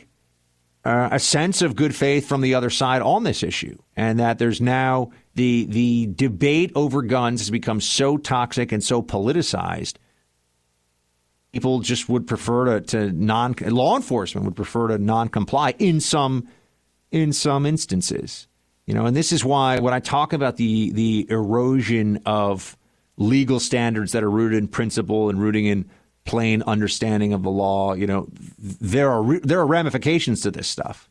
uh, 0.85 1.09
a 1.11 1.19
sense 1.19 1.61
of 1.61 1.75
good 1.75 1.93
faith 1.93 2.27
from 2.27 2.41
the 2.41 2.55
other 2.55 2.69
side 2.69 3.01
on 3.01 3.23
this 3.23 3.43
issue, 3.43 3.77
and 3.95 4.19
that 4.19 4.39
there's 4.39 4.61
now 4.61 5.11
the 5.35 5.65
the 5.65 6.07
debate 6.15 6.71
over 6.75 7.01
guns 7.01 7.41
has 7.41 7.49
become 7.49 7.81
so 7.81 8.17
toxic 8.17 8.71
and 8.71 8.83
so 8.83 9.01
politicized. 9.01 9.95
People 11.51 11.79
just 11.79 12.07
would 12.07 12.27
prefer 12.27 12.79
to, 12.79 12.81
to 12.87 13.11
non 13.11 13.55
law 13.59 13.95
enforcement 13.95 14.45
would 14.45 14.55
prefer 14.55 14.87
to 14.87 14.97
non 14.97 15.27
comply 15.27 15.73
in 15.79 15.99
some 15.99 16.47
in 17.11 17.33
some 17.33 17.65
instances, 17.65 18.47
you 18.85 18.93
know, 18.93 19.05
and 19.05 19.15
this 19.15 19.31
is 19.31 19.43
why 19.43 19.79
when 19.79 19.93
I 19.93 19.99
talk 19.99 20.31
about 20.31 20.57
the 20.57 20.91
the 20.91 21.27
erosion 21.29 22.21
of 22.25 22.77
legal 23.17 23.59
standards 23.59 24.13
that 24.13 24.23
are 24.23 24.31
rooted 24.31 24.57
in 24.57 24.67
principle 24.69 25.29
and 25.29 25.41
rooting 25.41 25.65
in 25.65 25.89
plain 26.29 26.61
understanding 26.61 27.33
of 27.33 27.41
the 27.41 27.49
law. 27.49 27.93
You 27.95 28.05
know, 28.05 28.27
there 28.59 29.09
are 29.09 29.39
there 29.39 29.59
are 29.59 29.65
ramifications 29.65 30.41
to 30.41 30.51
this 30.51 30.67
stuff. 30.67 31.09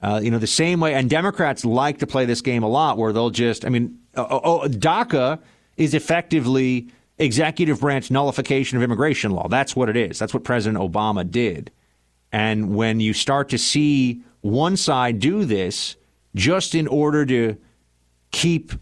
Uh, 0.00 0.20
you 0.22 0.30
know, 0.30 0.38
the 0.38 0.46
same 0.46 0.80
way, 0.80 0.94
and 0.94 1.10
Democrats 1.10 1.64
like 1.64 1.98
to 1.98 2.06
play 2.06 2.24
this 2.24 2.40
game 2.40 2.62
a 2.62 2.68
lot, 2.68 2.98
where 2.98 3.12
they'll 3.12 3.30
just, 3.30 3.64
I 3.64 3.68
mean, 3.68 3.98
oh, 4.16 4.40
oh, 4.42 4.68
DACA 4.68 5.38
is 5.76 5.94
effectively 5.94 6.88
executive 7.18 7.80
branch 7.80 8.10
nullification 8.10 8.76
of 8.76 8.82
immigration 8.82 9.30
law. 9.32 9.46
That's 9.48 9.76
what 9.76 9.88
it 9.88 9.96
is. 9.96 10.18
That's 10.18 10.34
what 10.34 10.42
President 10.44 10.82
Obama 10.82 11.28
did. 11.28 11.70
And 12.32 12.74
when 12.74 12.98
you 12.98 13.12
start 13.12 13.48
to 13.50 13.58
see 13.58 14.22
one 14.40 14.76
side 14.76 15.20
do 15.20 15.44
this 15.44 15.96
just 16.34 16.74
in 16.74 16.88
order 16.88 17.24
to 17.26 17.56
keep 18.32 18.72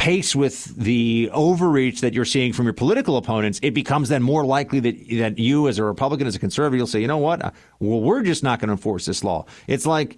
pace 0.00 0.34
with 0.34 0.64
the 0.76 1.28
overreach 1.34 2.00
that 2.00 2.14
you're 2.14 2.24
seeing 2.24 2.54
from 2.54 2.64
your 2.64 2.72
political 2.72 3.18
opponents, 3.18 3.60
it 3.62 3.74
becomes 3.74 4.08
then 4.08 4.22
more 4.22 4.46
likely 4.46 4.80
that 4.80 4.96
that 5.18 5.38
you, 5.38 5.68
as 5.68 5.78
a 5.78 5.84
Republican, 5.84 6.26
as 6.26 6.34
a 6.34 6.38
conservative, 6.38 6.78
you'll 6.78 6.86
say, 6.86 7.02
you 7.02 7.06
know 7.06 7.18
what? 7.18 7.44
Uh, 7.44 7.50
well, 7.80 8.00
we're 8.00 8.22
just 8.22 8.42
not 8.42 8.60
going 8.60 8.68
to 8.68 8.72
enforce 8.72 9.04
this 9.04 9.22
law. 9.22 9.44
It's 9.66 9.84
like 9.84 10.16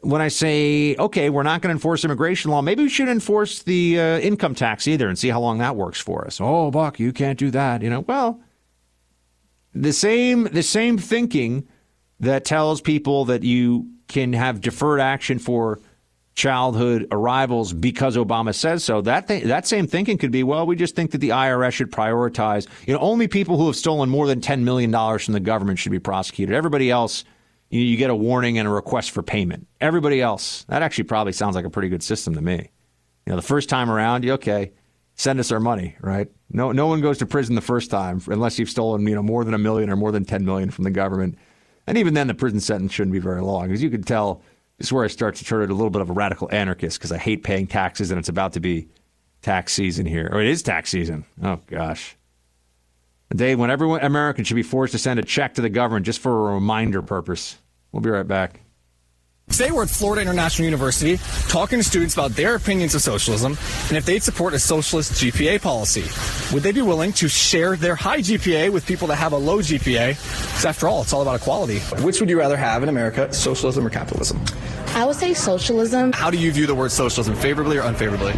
when 0.00 0.20
I 0.20 0.28
say, 0.28 0.96
okay, 0.96 1.30
we're 1.30 1.44
not 1.44 1.62
going 1.62 1.70
to 1.70 1.76
enforce 1.76 2.04
immigration 2.04 2.50
law, 2.50 2.60
maybe 2.60 2.82
we 2.82 2.90
should 2.90 3.08
enforce 3.08 3.62
the 3.62 3.98
uh, 3.98 4.18
income 4.18 4.54
tax 4.54 4.86
either 4.86 5.08
and 5.08 5.18
see 5.18 5.30
how 5.30 5.40
long 5.40 5.58
that 5.58 5.76
works 5.76 5.98
for 5.98 6.26
us. 6.26 6.38
Oh, 6.38 6.70
Buck, 6.70 7.00
you 7.00 7.10
can't 7.10 7.38
do 7.38 7.50
that. 7.52 7.80
You 7.80 7.88
know, 7.88 8.00
well, 8.00 8.42
the 9.74 9.94
same 9.94 10.44
the 10.44 10.62
same 10.62 10.98
thinking 10.98 11.66
that 12.20 12.44
tells 12.44 12.82
people 12.82 13.24
that 13.24 13.44
you 13.44 13.92
can 14.08 14.34
have 14.34 14.60
deferred 14.60 15.00
action 15.00 15.38
for 15.38 15.80
childhood 16.36 17.08
arrivals 17.10 17.72
because 17.72 18.16
Obama 18.16 18.54
says 18.54 18.84
so. 18.84 19.00
That 19.00 19.26
th- 19.26 19.44
that 19.44 19.66
same 19.66 19.86
thinking 19.86 20.18
could 20.18 20.30
be, 20.30 20.44
well, 20.44 20.66
we 20.66 20.76
just 20.76 20.94
think 20.94 21.10
that 21.10 21.18
the 21.18 21.30
IRS 21.30 21.72
should 21.72 21.90
prioritize. 21.90 22.68
You 22.86 22.94
know, 22.94 23.00
only 23.00 23.26
people 23.26 23.56
who 23.56 23.66
have 23.66 23.76
stolen 23.76 24.08
more 24.10 24.26
than 24.26 24.40
ten 24.40 24.64
million 24.64 24.90
dollars 24.90 25.24
from 25.24 25.34
the 25.34 25.40
government 25.40 25.78
should 25.78 25.92
be 25.92 25.98
prosecuted. 25.98 26.54
Everybody 26.54 26.90
else, 26.90 27.24
you, 27.70 27.80
you, 27.80 27.96
get 27.96 28.10
a 28.10 28.14
warning 28.14 28.58
and 28.58 28.68
a 28.68 28.70
request 28.70 29.10
for 29.10 29.22
payment. 29.22 29.66
Everybody 29.80 30.20
else, 30.20 30.64
that 30.68 30.82
actually 30.82 31.04
probably 31.04 31.32
sounds 31.32 31.56
like 31.56 31.64
a 31.64 31.70
pretty 31.70 31.88
good 31.88 32.02
system 32.02 32.34
to 32.34 32.42
me. 32.42 32.70
You 33.24 33.32
know, 33.32 33.36
the 33.36 33.42
first 33.42 33.68
time 33.68 33.90
around, 33.90 34.22
you 34.22 34.32
okay, 34.34 34.72
send 35.14 35.40
us 35.40 35.50
our 35.50 35.58
money, 35.58 35.96
right? 36.00 36.28
No, 36.50 36.70
no 36.70 36.86
one 36.86 37.00
goes 37.00 37.18
to 37.18 37.26
prison 37.26 37.54
the 37.54 37.60
first 37.62 37.90
time 37.90 38.20
unless 38.26 38.58
you've 38.58 38.70
stolen, 38.70 39.06
you 39.06 39.14
know, 39.14 39.22
more 39.22 39.42
than 39.42 39.54
a 39.54 39.58
million 39.58 39.88
or 39.90 39.96
more 39.96 40.12
than 40.12 40.26
ten 40.26 40.44
million 40.44 40.70
from 40.70 40.84
the 40.84 40.90
government. 40.90 41.38
And 41.86 41.96
even 41.96 42.12
then, 42.12 42.26
the 42.26 42.34
prison 42.34 42.60
sentence 42.60 42.92
shouldn't 42.92 43.12
be 43.12 43.20
very 43.20 43.40
long, 43.40 43.68
because 43.68 43.82
you 43.82 43.88
could 43.90 44.06
tell 44.06 44.42
this 44.78 44.88
is 44.88 44.92
where 44.92 45.04
I 45.04 45.08
start 45.08 45.36
to 45.36 45.44
turn 45.44 45.62
into 45.62 45.74
a 45.74 45.76
little 45.76 45.90
bit 45.90 46.02
of 46.02 46.10
a 46.10 46.12
radical 46.12 46.48
anarchist 46.52 46.98
because 46.98 47.12
I 47.12 47.18
hate 47.18 47.42
paying 47.42 47.66
taxes 47.66 48.10
and 48.10 48.18
it's 48.18 48.28
about 48.28 48.52
to 48.54 48.60
be 48.60 48.88
tax 49.42 49.72
season 49.72 50.06
here. 50.06 50.28
Or 50.30 50.40
it 50.40 50.48
is 50.48 50.62
tax 50.62 50.90
season. 50.90 51.24
Oh, 51.42 51.60
gosh. 51.66 52.16
A 53.30 53.34
day 53.34 53.54
when 53.54 53.70
everyone 53.70 54.00
American 54.02 54.44
should 54.44 54.54
be 54.54 54.62
forced 54.62 54.92
to 54.92 54.98
send 54.98 55.18
a 55.18 55.22
check 55.22 55.54
to 55.54 55.62
the 55.62 55.70
government 55.70 56.06
just 56.06 56.20
for 56.20 56.50
a 56.50 56.54
reminder 56.54 57.02
purpose. 57.02 57.58
We'll 57.90 58.02
be 58.02 58.10
right 58.10 58.26
back. 58.26 58.60
Today 59.50 59.70
we're 59.70 59.84
at 59.84 59.88
Florida 59.90 60.20
International 60.20 60.66
University 60.66 61.18
talking 61.48 61.78
to 61.78 61.84
students 61.84 62.14
about 62.14 62.32
their 62.32 62.56
opinions 62.56 62.94
of 62.94 63.00
socialism 63.00 63.56
and 63.88 63.96
if 63.96 64.04
they'd 64.04 64.22
support 64.22 64.52
a 64.52 64.58
socialist 64.58 65.12
GPA 65.12 65.62
policy. 65.62 66.04
Would 66.52 66.62
they 66.62 66.72
be 66.72 66.82
willing 66.82 67.12
to 67.14 67.28
share 67.28 67.74
their 67.76 67.94
high 67.94 68.18
GPA 68.18 68.70
with 68.70 68.84
people 68.84 69.08
that 69.08 69.16
have 69.16 69.32
a 69.32 69.36
low 69.36 69.60
GPA? 69.60 70.08
Because 70.08 70.64
after 70.66 70.88
all, 70.88 71.00
it's 71.00 71.12
all 71.12 71.22
about 71.22 71.36
equality. 71.36 71.78
Which 72.02 72.20
would 72.20 72.28
you 72.28 72.38
rather 72.38 72.56
have 72.56 72.82
in 72.82 72.88
America, 72.88 73.32
socialism 73.32 73.86
or 73.86 73.90
capitalism? 73.90 74.44
I 74.88 75.06
would 75.06 75.16
say 75.16 75.32
socialism. 75.32 76.12
How 76.12 76.30
do 76.30 76.36
you 76.36 76.52
view 76.52 76.66
the 76.66 76.74
word 76.74 76.90
socialism, 76.90 77.34
favorably 77.36 77.78
or 77.78 77.82
unfavorably? 77.82 78.32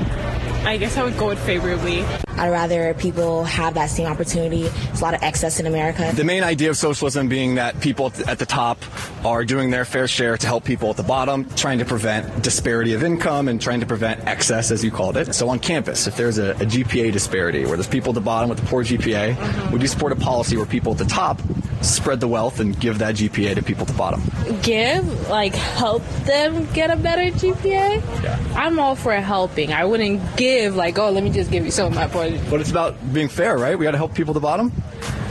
I 0.64 0.76
guess 0.76 0.96
I 0.96 1.04
would 1.04 1.16
go 1.18 1.28
with 1.28 1.40
favorably. 1.40 2.04
I'd 2.38 2.50
rather 2.50 2.94
people 2.94 3.44
have 3.44 3.74
that 3.74 3.90
same 3.90 4.06
opportunity. 4.06 4.68
There's 4.68 5.00
a 5.00 5.04
lot 5.04 5.14
of 5.14 5.22
excess 5.22 5.58
in 5.58 5.66
America. 5.66 6.12
The 6.14 6.24
main 6.24 6.44
idea 6.44 6.70
of 6.70 6.76
socialism 6.76 7.28
being 7.28 7.56
that 7.56 7.80
people 7.80 8.12
at 8.26 8.38
the 8.38 8.46
top 8.46 8.78
are 9.24 9.44
doing 9.44 9.70
their 9.70 9.84
fair 9.84 10.06
share 10.06 10.36
to 10.36 10.46
help 10.46 10.64
people 10.64 10.90
at 10.90 10.96
the 10.96 11.02
bottom, 11.02 11.48
trying 11.56 11.78
to 11.78 11.84
prevent 11.84 12.42
disparity 12.42 12.94
of 12.94 13.02
income 13.02 13.48
and 13.48 13.60
trying 13.60 13.80
to 13.80 13.86
prevent 13.86 14.24
excess, 14.26 14.70
as 14.70 14.84
you 14.84 14.90
called 14.90 15.16
it. 15.16 15.34
So 15.34 15.48
on 15.48 15.58
campus, 15.58 16.06
if 16.06 16.16
there's 16.16 16.38
a, 16.38 16.52
a 16.52 16.66
GPA 16.66 17.12
disparity 17.12 17.64
where 17.64 17.76
there's 17.76 17.88
people 17.88 18.10
at 18.10 18.14
the 18.14 18.20
bottom 18.20 18.48
with 18.48 18.62
a 18.62 18.66
poor 18.66 18.84
GPA, 18.84 19.34
mm-hmm. 19.34 19.72
would 19.72 19.82
you 19.82 19.88
support 19.88 20.12
a 20.12 20.16
policy 20.16 20.56
where 20.56 20.66
people 20.66 20.92
at 20.92 20.98
the 20.98 21.06
top 21.06 21.40
spread 21.80 22.20
the 22.20 22.28
wealth 22.28 22.60
and 22.60 22.78
give 22.78 22.98
that 22.98 23.16
GPA 23.16 23.54
to 23.56 23.62
people 23.62 23.82
at 23.82 23.88
the 23.88 23.94
bottom? 23.94 24.22
Give, 24.62 25.28
like 25.28 25.54
help 25.54 26.06
them 26.24 26.66
get 26.72 26.90
a 26.90 26.96
better 26.96 27.36
GPA? 27.36 28.22
Yeah. 28.22 28.38
I'm 28.54 28.78
all 28.78 28.94
for 28.94 29.12
helping. 29.14 29.72
I 29.72 29.84
wouldn't 29.84 30.36
give 30.36 30.76
like, 30.76 30.98
oh, 30.98 31.10
let 31.10 31.24
me 31.24 31.30
just 31.30 31.50
give 31.50 31.64
you 31.64 31.70
some 31.70 31.86
of 31.86 31.94
my 31.94 32.06
points 32.06 32.27
but 32.50 32.60
it's 32.60 32.70
about 32.70 33.12
being 33.12 33.28
fair, 33.28 33.56
right? 33.58 33.78
We 33.78 33.84
got 33.84 33.92
to 33.92 33.96
help 33.98 34.14
people 34.14 34.32
at 34.32 34.34
the 34.34 34.40
bottom. 34.40 34.72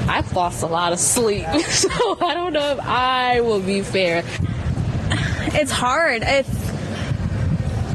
I've 0.07 0.31
lost 0.33 0.63
a 0.63 0.67
lot 0.67 0.93
of 0.93 0.99
sleep, 0.99 1.45
so 1.67 1.89
I 2.21 2.33
don't 2.33 2.53
know 2.53 2.71
if 2.71 2.79
I 2.79 3.41
will 3.41 3.60
be 3.60 3.81
fair. 3.81 4.23
It's 5.53 5.71
hard. 5.71 6.23
It's, 6.23 6.71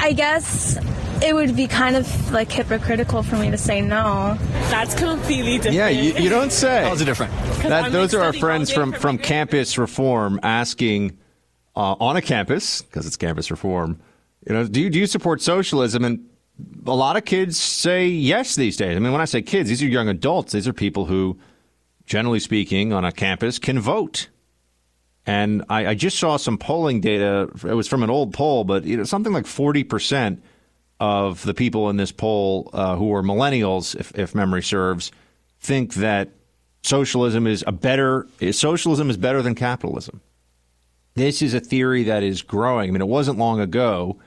I 0.01 0.13
guess 0.13 0.79
it 1.23 1.35
would 1.35 1.55
be 1.55 1.69
kind 1.69 1.97
of 1.97 2.33
like 2.33 2.51
hypocritical 2.51 3.23
for 3.23 3.37
me 3.37 3.51
to 3.51 3.59
say 3.59 3.81
no. 3.81 4.37
That's 4.71 4.95
completely 4.95 5.57
different. 5.57 5.77
Yeah, 5.77 5.89
you, 5.89 6.15
you 6.15 6.29
don't 6.29 6.53
say. 6.53 6.83
How's 6.83 7.01
it 7.01 7.05
different? 7.05 7.33
That, 7.63 7.93
those 7.93 8.15
are 8.15 8.23
our 8.23 8.33
friends 8.33 8.73
from, 8.73 8.93
from 8.93 9.19
Campus 9.19 9.79
Reform 9.79 10.41
asking 10.43 11.19
uh, 11.77 11.97
on 12.01 12.17
a 12.17 12.23
campus, 12.23 12.83
because 12.83 13.07
it's 13.07 13.17
Campus 13.17 13.51
Reform, 13.51 14.01
you 14.47 14.55
know, 14.55 14.67
do 14.67 14.81
you, 14.81 14.91
do 14.91 14.99
you 14.99 15.07
support 15.07 15.41
socialism? 15.41 16.05
And 16.05 16.27
a 16.87 16.95
lot 16.95 17.17
of 17.17 17.25
kids 17.25 17.59
say 17.59 18.07
yes 18.07 18.57
these 18.57 18.77
days. 18.77 18.97
I 18.97 19.01
mean, 19.01 19.13
when 19.13 19.21
I 19.21 19.27
say 19.27 19.43
kids, 19.43 19.69
these 19.69 19.83
are 19.83 19.87
young 19.87 20.09
adults. 20.09 20.53
These 20.53 20.69
are 20.69 20.73
people 20.73 21.07
who, 21.07 21.39
generally 22.07 22.41
speaking, 22.41 22.93
on 22.93 23.05
a 23.05 23.13
campus 23.13 23.59
can 23.59 23.79
vote. 23.79 24.29
And 25.25 25.65
I, 25.69 25.89
I 25.89 25.95
just 25.95 26.19
saw 26.19 26.37
some 26.37 26.59
polling 26.59 27.01
data. 27.01 27.49
It 27.65 27.75
was 27.75 27.89
from 27.89 28.03
an 28.03 28.11
old 28.11 28.35
poll, 28.35 28.65
but 28.65 28.85
you 28.85 28.97
know, 28.97 29.05
something 29.05 29.33
like 29.33 29.45
40% 29.45 30.39
of 30.99 31.43
the 31.43 31.55
people 31.55 31.91
in 31.91 31.97
this 31.97 32.13
poll 32.13 32.71
uh, 32.73 32.97
who 32.97 33.13
are 33.15 33.23
millennials, 33.23 33.99
if, 33.99 34.17
if 34.19 34.35
memory 34.35 34.63
serves, 34.63 35.13
think 35.61 35.95
that 35.95 36.31
socialism 36.83 37.47
is 37.47 37.63
a 37.67 37.73
better 37.73 38.27
socialism 38.51 39.11
is 39.11 39.17
better 39.17 39.43
than 39.43 39.55
capitalism. 39.55 40.21
This 41.15 41.43
is 41.43 41.55
a 41.55 41.61
theory 41.61 42.05
that 42.05 42.23
is 42.23 42.43
growing. 42.43 42.89
I 42.89 42.93
mean, 42.93 43.01
it 43.01 43.09
wasn't 43.09 43.39
long 43.39 43.61
ago 43.61 44.19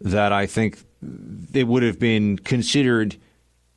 that 0.00 0.32
I 0.32 0.46
think 0.46 0.78
it 1.52 1.66
would 1.66 1.82
have 1.82 1.98
been 1.98 2.38
considered 2.38 3.16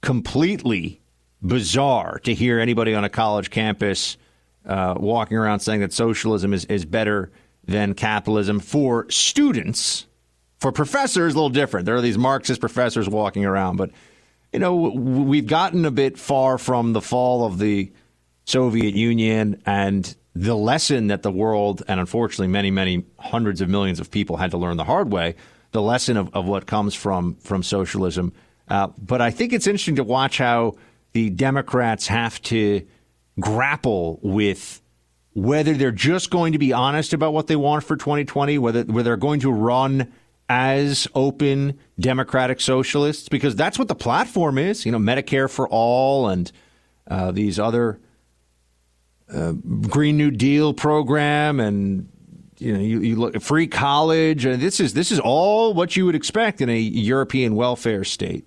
completely 0.02 1.02
bizarre 1.42 2.20
to 2.20 2.34
hear 2.34 2.60
anybody 2.60 2.94
on 2.94 3.04
a 3.04 3.10
college 3.10 3.50
campus 3.50 4.18
uh, 4.66 4.96
walking 4.98 5.38
around 5.38 5.60
saying 5.60 5.82
that 5.82 5.94
socialism 5.94 6.54
is, 6.54 6.66
is 6.66 6.86
better 6.86 7.32
than 7.66 7.94
capitalism 7.94 8.60
for 8.60 9.10
students. 9.10 10.06
For 10.60 10.72
professors, 10.72 11.34
a 11.34 11.36
little 11.36 11.50
different. 11.50 11.86
There 11.86 11.96
are 11.96 12.02
these 12.02 12.18
Marxist 12.18 12.62
professors 12.62 13.10
walking 13.10 13.46
around, 13.46 13.78
but 13.78 13.92
you 14.54 14.60
know 14.60 14.76
we've 14.76 15.48
gotten 15.48 15.86
a 15.86 15.92
bit 15.92 16.18
far 16.18 16.58
from 16.58 16.94
the 16.94 17.02
fall 17.02 17.46
of 17.46 17.60
the 17.60 17.92
Soviet 18.46 18.96
Union 18.96 19.62
and 19.66 20.16
the 20.36 20.56
lesson 20.56 21.08
that 21.08 21.24
the 21.24 21.32
world, 21.32 21.84
and 21.88 22.00
unfortunately 22.00 22.48
many, 22.48 22.72
many 22.72 23.06
hundreds 23.20 23.62
of 23.62 23.70
millions 23.70 24.00
of 24.00 24.12
people 24.12 24.38
had 24.38 24.52
to 24.52 24.58
learn 24.58 24.78
the 24.78 24.84
hard 24.84 25.12
way, 25.12 25.36
the 25.76 25.82
lesson 25.82 26.16
of, 26.16 26.34
of 26.34 26.46
what 26.48 26.66
comes 26.66 26.96
from 26.96 27.36
from 27.36 27.62
socialism. 27.62 28.32
Uh, 28.70 28.88
but 28.98 29.22
I 29.22 29.30
think 29.30 29.52
it's 29.52 29.68
interesting 29.68 29.98
to 29.98 30.06
watch 30.06 30.38
how 30.38 30.76
the 31.12 31.30
Democrats 31.30 32.08
have 32.08 32.42
to 32.44 32.88
grapple 33.40 34.20
with 34.24 34.82
whether 35.34 35.74
they're 35.74 35.92
just 35.92 36.30
going 36.30 36.54
to 36.54 36.58
be 36.60 36.72
honest 36.72 37.12
about 37.12 37.34
what 37.34 37.48
they 37.48 37.58
want 37.58 37.84
for 37.84 37.98
2020, 37.98 38.58
whether 38.58 38.84
whether 38.84 39.04
they're 39.04 39.18
going 39.18 39.42
to 39.42 39.52
run 39.52 40.14
as 40.48 41.10
open 41.14 41.78
democratic 42.00 42.62
socialists, 42.62 43.28
because 43.28 43.54
that's 43.56 43.78
what 43.78 43.90
the 43.90 43.96
platform 43.96 44.58
is. 44.58 44.86
You 44.86 44.94
know, 44.94 44.98
Medicare 44.98 45.50
for 45.50 45.68
all 45.68 46.30
and 46.30 46.50
uh, 47.06 47.32
these 47.32 47.60
other 47.60 48.00
uh, 49.30 49.52
Green 49.90 50.16
New 50.16 50.32
Deal 50.32 50.74
program 50.74 51.60
and 51.60 52.08
you 52.58 52.74
know 52.74 52.80
you, 52.80 53.02
you 53.02 53.15
look 53.15 53.39
free 53.41 53.68
college 53.68 54.46
and 54.46 54.62
this 54.62 54.80
is 54.80 54.94
this 54.94 55.12
is 55.12 55.20
all 55.20 55.74
what 55.74 55.96
you 55.96 56.06
would 56.06 56.15
expect 56.15 56.62
in 56.62 56.70
a 56.70 56.78
European 56.78 57.56
welfare 57.56 58.04
state. 58.04 58.46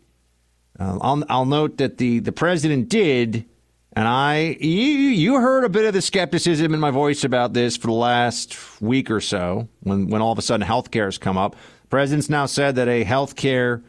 Uh, 0.79 0.99
I'll, 1.01 1.25
I'll 1.29 1.45
note 1.45 1.79
that 1.79 1.99
the 1.99 2.21
the 2.21 2.33
president 2.33 2.89
did, 2.89 3.45
and 3.93 4.07
I 4.07 4.57
you 4.61 4.71
you 4.71 5.35
heard 5.35 5.65
a 5.65 5.69
bit 5.69 5.85
of 5.85 5.95
the 5.95 6.03
skepticism 6.03 6.73
in 6.73 6.81
my 6.81 6.91
voice 6.91 7.25
about 7.25 7.53
this 7.53 7.77
for 7.77 7.89
the 7.89 7.93
last 7.93 8.81
week 8.81 9.11
or 9.11 9.21
so 9.21 9.69
when 9.81 10.09
when 10.09 10.23
all 10.23 10.33
of 10.33 10.39
a 10.39 10.43
sudden 10.43 10.67
health 10.67 10.91
care 10.91 11.07
has 11.07 11.19
come 11.19 11.37
up. 11.37 11.57
The 11.83 11.89
president's 11.89 12.31
now 12.31 12.47
said 12.47 12.77
that 12.77 12.89
a 12.89 13.05
health 13.05 13.35
care 13.37 13.83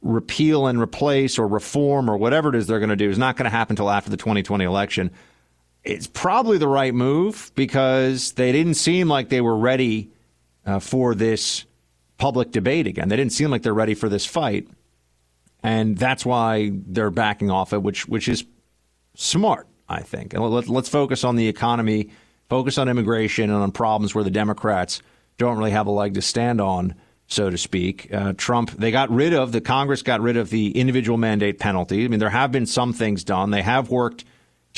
repeal 0.00 0.66
and 0.66 0.80
replace 0.80 1.38
or 1.38 1.48
reform 1.48 2.08
or 2.08 2.16
whatever 2.16 2.50
it 2.50 2.54
is 2.54 2.66
they're 2.66 2.78
going 2.78 2.88
to 2.88 2.96
do 2.96 3.10
is 3.10 3.18
not 3.18 3.36
going 3.36 3.44
to 3.44 3.50
happen 3.50 3.72
until 3.72 3.90
after 3.90 4.10
the 4.10 4.16
2020 4.16 4.64
election 4.64 5.10
it's 5.88 6.06
probably 6.06 6.58
the 6.58 6.68
right 6.68 6.94
move 6.94 7.50
because 7.54 8.32
they 8.32 8.52
didn't 8.52 8.74
seem 8.74 9.08
like 9.08 9.30
they 9.30 9.40
were 9.40 9.56
ready 9.56 10.10
uh, 10.66 10.78
for 10.80 11.14
this 11.14 11.64
public 12.18 12.50
debate 12.50 12.86
again. 12.86 13.08
They 13.08 13.16
didn't 13.16 13.32
seem 13.32 13.50
like 13.50 13.62
they're 13.62 13.72
ready 13.72 13.94
for 13.94 14.10
this 14.10 14.26
fight, 14.26 14.68
and 15.62 15.96
that's 15.96 16.26
why 16.26 16.72
they're 16.74 17.10
backing 17.10 17.50
off 17.50 17.72
it, 17.72 17.82
which 17.82 18.06
which 18.06 18.28
is 18.28 18.44
smart, 19.14 19.66
I 19.88 20.02
think. 20.02 20.34
And 20.34 20.44
let, 20.44 20.68
let's 20.68 20.90
focus 20.90 21.24
on 21.24 21.36
the 21.36 21.48
economy, 21.48 22.10
focus 22.50 22.76
on 22.76 22.90
immigration, 22.90 23.44
and 23.44 23.62
on 23.62 23.72
problems 23.72 24.14
where 24.14 24.24
the 24.24 24.30
Democrats 24.30 25.00
don't 25.38 25.56
really 25.56 25.70
have 25.70 25.86
a 25.86 25.90
leg 25.90 26.14
to 26.14 26.22
stand 26.22 26.60
on, 26.60 26.94
so 27.28 27.48
to 27.48 27.56
speak. 27.56 28.12
Uh, 28.12 28.34
Trump, 28.36 28.72
they 28.72 28.90
got 28.90 29.08
rid 29.08 29.32
of 29.32 29.52
the 29.52 29.62
Congress 29.62 30.02
got 30.02 30.20
rid 30.20 30.36
of 30.36 30.50
the 30.50 30.70
individual 30.78 31.16
mandate 31.16 31.58
penalty. 31.58 32.04
I 32.04 32.08
mean, 32.08 32.20
there 32.20 32.28
have 32.28 32.52
been 32.52 32.66
some 32.66 32.92
things 32.92 33.24
done. 33.24 33.52
They 33.52 33.62
have 33.62 33.88
worked 33.88 34.26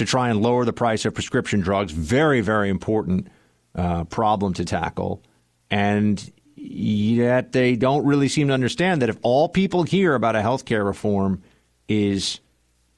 to 0.00 0.06
try 0.06 0.30
and 0.30 0.40
lower 0.40 0.64
the 0.64 0.72
price 0.72 1.04
of 1.04 1.12
prescription 1.12 1.60
drugs. 1.60 1.92
Very, 1.92 2.40
very 2.40 2.70
important 2.70 3.28
uh, 3.74 4.04
problem 4.04 4.54
to 4.54 4.64
tackle. 4.64 5.22
And 5.70 6.32
yet 6.56 7.52
they 7.52 7.76
don't 7.76 8.06
really 8.06 8.26
seem 8.26 8.48
to 8.48 8.54
understand 8.54 9.02
that 9.02 9.10
if 9.10 9.18
all 9.20 9.46
people 9.50 9.82
hear 9.82 10.14
about 10.14 10.36
a 10.36 10.40
health 10.40 10.64
care 10.64 10.82
reform 10.84 11.42
is 11.86 12.40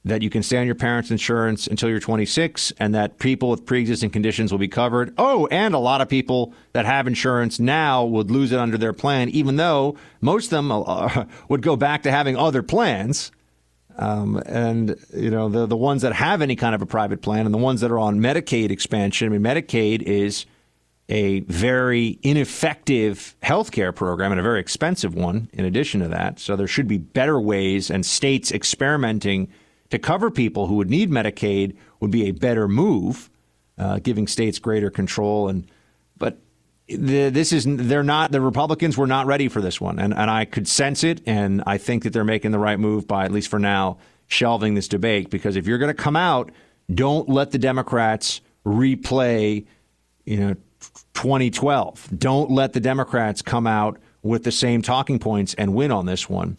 that 0.05 0.23
you 0.23 0.31
can 0.31 0.45
stay 0.45 0.59
on 0.59 0.67
your 0.67 0.77
parents' 0.77 1.11
insurance 1.11 1.67
until 1.67 1.89
you're 1.89 1.99
26 1.99 2.73
and 2.79 2.95
that 2.95 3.19
people 3.19 3.51
with 3.51 3.67
pre-existing 3.67 4.11
conditions 4.11 4.53
will 4.53 4.61
be 4.61 4.69
covered. 4.69 5.13
Oh, 5.19 5.49
and 5.49 5.75
a 5.75 5.79
lot 5.79 6.01
of 6.01 6.09
people 6.09 6.55
that 6.73 6.87
have 6.87 7.09
insurance 7.09 7.59
now 7.59 8.05
would 8.05 8.31
lose 8.31 8.53
it 8.53 8.61
under 8.61 8.79
their 8.79 8.93
plan, 8.93 9.29
even 9.29 9.57
though 9.57 9.97
most 10.21 10.47
of 10.47 10.51
them 10.51 10.71
uh, 10.71 11.25
would 11.49 11.63
go 11.63 11.75
back 11.75 12.05
to 12.05 12.13
having 12.13 12.37
other 12.37 12.63
plans. 12.63 13.33
Um, 13.97 14.43
and 14.47 14.97
you 15.15 15.31
know 15.31 15.49
the 15.49 15.67
the 15.67 15.77
ones 15.77 16.03
that 16.03 16.13
have 16.13 16.43
any 16.43 16.57
kind 16.57 16.75
of 16.75 16.83
a 16.83 16.87
private 16.87 17.21
plan 17.21 17.45
and 17.47 17.55
the 17.55 17.59
ones 17.59 17.81
that 17.83 17.91
are 17.91 17.99
on 17.99 18.21
Medicaid 18.21 18.71
expansion. 18.71 19.27
I 19.27 19.37
mean, 19.37 19.43
Medicaid 19.43 20.03
is 20.03 20.47
a 21.09 21.41
very 21.41 22.19
ineffective 22.23 23.37
healthcare 23.43 23.95
program 23.95 24.33
and 24.33 24.41
a 24.41 24.43
very 24.43 24.61
expensive 24.61 25.15
one. 25.15 25.51
In 25.53 25.65
addition 25.65 26.01
to 26.01 26.09
that, 26.09 26.39
so 26.39 26.57
there 26.57 26.67
should 26.67 26.89
be 26.89 26.99
better 26.99 27.41
ways, 27.41 27.91
and 27.91 28.07
states 28.07 28.51
experimenting 28.51 29.49
to 29.91 29.99
cover 29.99 30.31
people 30.31 30.69
who 30.69 30.77
would 30.77 30.89
need 30.89 31.11
Medicaid 31.11 31.77
would 32.01 32.11
be 32.11 32.27
a 32.29 32.31
better 32.31 32.67
move, 32.67 33.29
uh, 33.77 33.99
giving 33.99 34.27
states 34.27 34.59
greater 34.59 34.91
control. 34.91 35.49
And 35.49 35.67
the, 36.89 37.31
this 37.31 37.53
is 37.53 37.65
they're 37.67 38.03
not 38.03 38.33
the 38.33 38.41
Republicans 38.41 38.97
were 38.97 39.07
not 39.07 39.27
ready 39.27 39.49
for 39.49 39.61
this 39.61 39.81
one, 39.81 39.99
and 39.99 40.13
and 40.15 40.31
I 40.31 40.45
could 40.45 40.69
sense 40.69 41.05
it, 41.05 41.21
and 41.27 41.63
I 41.67 41.79
think 41.79 42.03
that 42.05 42.13
they're 42.13 42.25
making 42.25 42.51
the 42.51 42.59
right 42.59 42.79
move 42.79 43.07
by 43.07 43.25
at 43.25 43.33
least 43.33 43.49
for 43.49 43.59
now 43.59 43.99
shelving 44.27 44.75
this 44.75 44.89
debate 44.89 45.31
because 45.31 45.57
if 45.57 45.67
you're 45.67 45.79
going 45.79 45.95
to 45.95 46.03
come 46.03 46.17
out, 46.17 46.51
don't 46.93 47.29
let 47.29 47.51
the 47.51 47.59
Democrats 47.59 48.41
replay, 48.65 49.67
you 50.25 50.37
know, 50.39 50.55
2012. 51.15 52.09
Don't 52.19 52.51
let 52.51 52.73
the 52.73 52.81
Democrats 52.81 53.43
come 53.43 53.67
out 53.67 53.99
with 54.23 54.45
the 54.45 54.53
same 54.53 54.83
talking 54.83 55.19
points 55.19 55.55
and 55.55 55.75
win 55.75 55.93
on 55.93 56.07
this 56.07 56.29
one. 56.29 56.57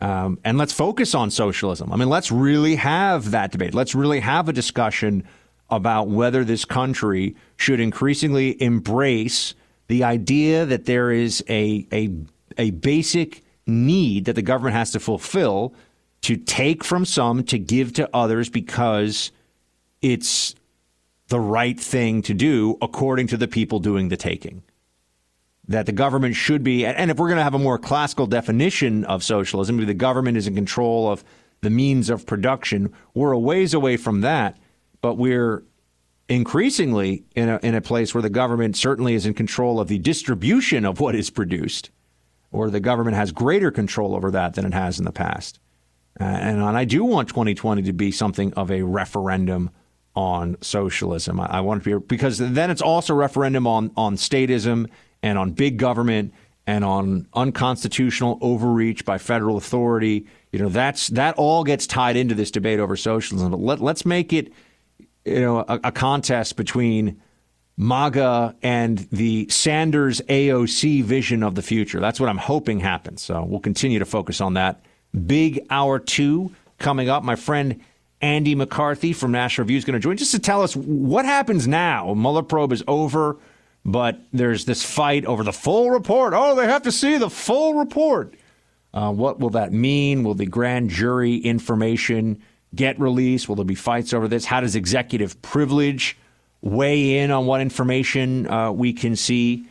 Um, 0.00 0.38
and 0.44 0.56
let's 0.58 0.72
focus 0.72 1.14
on 1.14 1.30
socialism. 1.30 1.92
I 1.92 1.96
mean, 1.96 2.08
let's 2.08 2.30
really 2.30 2.76
have 2.76 3.32
that 3.32 3.50
debate. 3.50 3.74
Let's 3.74 3.94
really 3.94 4.20
have 4.20 4.48
a 4.48 4.52
discussion 4.52 5.24
about 5.70 6.08
whether 6.08 6.44
this 6.44 6.64
country 6.64 7.34
should 7.56 7.80
increasingly 7.80 8.60
embrace 8.62 9.54
the 9.88 10.04
idea 10.04 10.66
that 10.66 10.84
there 10.84 11.10
is 11.10 11.42
a, 11.48 11.86
a, 11.92 12.10
a 12.56 12.70
basic 12.70 13.42
need 13.66 14.26
that 14.26 14.34
the 14.34 14.42
government 14.42 14.76
has 14.76 14.92
to 14.92 15.00
fulfill 15.00 15.74
to 16.22 16.36
take 16.36 16.84
from 16.84 17.04
some 17.04 17.42
to 17.44 17.58
give 17.58 17.92
to 17.94 18.08
others 18.14 18.48
because 18.48 19.32
it's 20.02 20.54
the 21.28 21.40
right 21.40 21.78
thing 21.78 22.22
to 22.22 22.34
do 22.34 22.76
according 22.80 23.26
to 23.28 23.36
the 23.36 23.48
people 23.48 23.78
doing 23.78 24.08
the 24.08 24.16
taking. 24.16 24.62
That 25.68 25.84
the 25.84 25.92
government 25.92 26.34
should 26.34 26.64
be, 26.64 26.86
and 26.86 27.10
if 27.10 27.18
we're 27.18 27.28
going 27.28 27.36
to 27.36 27.44
have 27.44 27.54
a 27.54 27.58
more 27.58 27.78
classical 27.78 28.26
definition 28.26 29.04
of 29.04 29.22
socialism, 29.22 29.84
the 29.84 29.92
government 29.92 30.38
is 30.38 30.46
in 30.46 30.54
control 30.54 31.10
of 31.10 31.22
the 31.60 31.70
means 31.70 32.08
of 32.08 32.24
production, 32.24 32.92
we're 33.14 33.32
a 33.32 33.38
ways 33.38 33.74
away 33.74 33.96
from 33.96 34.22
that, 34.22 34.56
but 35.02 35.14
we're 35.14 35.62
increasingly 36.28 37.24
in 37.34 37.48
a, 37.48 37.58
in 37.62 37.74
a 37.74 37.80
place 37.80 38.14
where 38.14 38.22
the 38.22 38.30
government 38.30 38.76
certainly 38.76 39.14
is 39.14 39.26
in 39.26 39.34
control 39.34 39.80
of 39.80 39.88
the 39.88 39.98
distribution 39.98 40.84
of 40.84 41.00
what 41.00 41.14
is 41.14 41.30
produced, 41.30 41.90
or 42.52 42.70
the 42.70 42.80
government 42.80 43.16
has 43.16 43.32
greater 43.32 43.70
control 43.70 44.14
over 44.14 44.30
that 44.30 44.54
than 44.54 44.64
it 44.64 44.74
has 44.74 44.98
in 44.98 45.04
the 45.04 45.12
past. 45.12 45.58
Uh, 46.20 46.24
and, 46.24 46.58
and 46.58 46.76
I 46.76 46.84
do 46.84 47.04
want 47.04 47.28
2020 47.28 47.82
to 47.82 47.92
be 47.92 48.10
something 48.10 48.52
of 48.54 48.70
a 48.70 48.82
referendum 48.82 49.70
on 50.14 50.56
socialism. 50.60 51.38
I, 51.38 51.46
I 51.46 51.60
want 51.60 51.84
to 51.84 52.00
be 52.00 52.06
because 52.06 52.38
then 52.38 52.70
it's 52.70 52.82
also 52.82 53.14
a 53.14 53.16
referendum 53.16 53.66
on 53.66 53.92
on 53.96 54.16
statism 54.16 54.88
and 55.22 55.38
on 55.38 55.52
big 55.52 55.78
government 55.78 56.34
and 56.66 56.84
on 56.84 57.26
unconstitutional 57.34 58.38
overreach 58.40 59.04
by 59.04 59.16
federal 59.16 59.56
authority. 59.56 60.26
You 60.50 60.58
know, 60.58 60.68
that's 60.68 61.08
that 61.08 61.36
all 61.36 61.62
gets 61.62 61.86
tied 61.86 62.16
into 62.16 62.34
this 62.34 62.50
debate 62.50 62.80
over 62.80 62.96
socialism. 62.96 63.50
But 63.52 63.60
let, 63.60 63.80
let's 63.80 64.04
make 64.04 64.32
it 64.32 64.52
you 65.28 65.40
know, 65.40 65.60
a, 65.60 65.80
a 65.84 65.92
contest 65.92 66.56
between 66.56 67.20
MAGA 67.76 68.56
and 68.62 68.98
the 69.12 69.48
Sanders 69.48 70.20
AOC 70.22 71.04
vision 71.04 71.42
of 71.42 71.54
the 71.54 71.62
future. 71.62 72.00
That's 72.00 72.18
what 72.18 72.28
I'm 72.28 72.38
hoping 72.38 72.80
happens. 72.80 73.22
So 73.22 73.44
we'll 73.44 73.60
continue 73.60 74.00
to 74.00 74.04
focus 74.04 74.40
on 74.40 74.54
that. 74.54 74.84
Big 75.26 75.64
hour 75.70 75.98
two 75.98 76.52
coming 76.78 77.08
up. 77.08 77.22
My 77.22 77.36
friend 77.36 77.80
Andy 78.20 78.54
McCarthy 78.54 79.12
from 79.12 79.30
National 79.30 79.64
Review 79.64 79.78
is 79.78 79.84
going 79.84 79.94
to 79.94 80.00
join 80.00 80.16
just 80.16 80.32
to 80.32 80.40
tell 80.40 80.62
us 80.62 80.74
what 80.74 81.24
happens 81.24 81.68
now. 81.68 82.12
Mueller 82.14 82.42
probe 82.42 82.72
is 82.72 82.82
over, 82.88 83.36
but 83.84 84.20
there's 84.32 84.64
this 84.64 84.84
fight 84.84 85.24
over 85.24 85.44
the 85.44 85.52
full 85.52 85.90
report. 85.90 86.32
Oh, 86.34 86.56
they 86.56 86.66
have 86.66 86.82
to 86.82 86.92
see 86.92 87.16
the 87.16 87.30
full 87.30 87.74
report. 87.74 88.34
Uh, 88.92 89.12
what 89.12 89.38
will 89.38 89.50
that 89.50 89.72
mean? 89.72 90.24
Will 90.24 90.34
the 90.34 90.46
grand 90.46 90.90
jury 90.90 91.36
information 91.36 92.42
get 92.74 92.98
released? 93.00 93.48
Will 93.48 93.56
there 93.56 93.64
be 93.64 93.74
fights 93.74 94.12
over 94.12 94.28
this? 94.28 94.44
How 94.44 94.60
does 94.60 94.76
executive 94.76 95.40
privilege 95.42 96.16
weigh 96.60 97.18
in 97.18 97.30
on 97.30 97.46
what 97.46 97.60
information 97.60 98.50
uh, 98.50 98.72
we 98.72 98.92
can 98.92 99.16
see? 99.16 99.66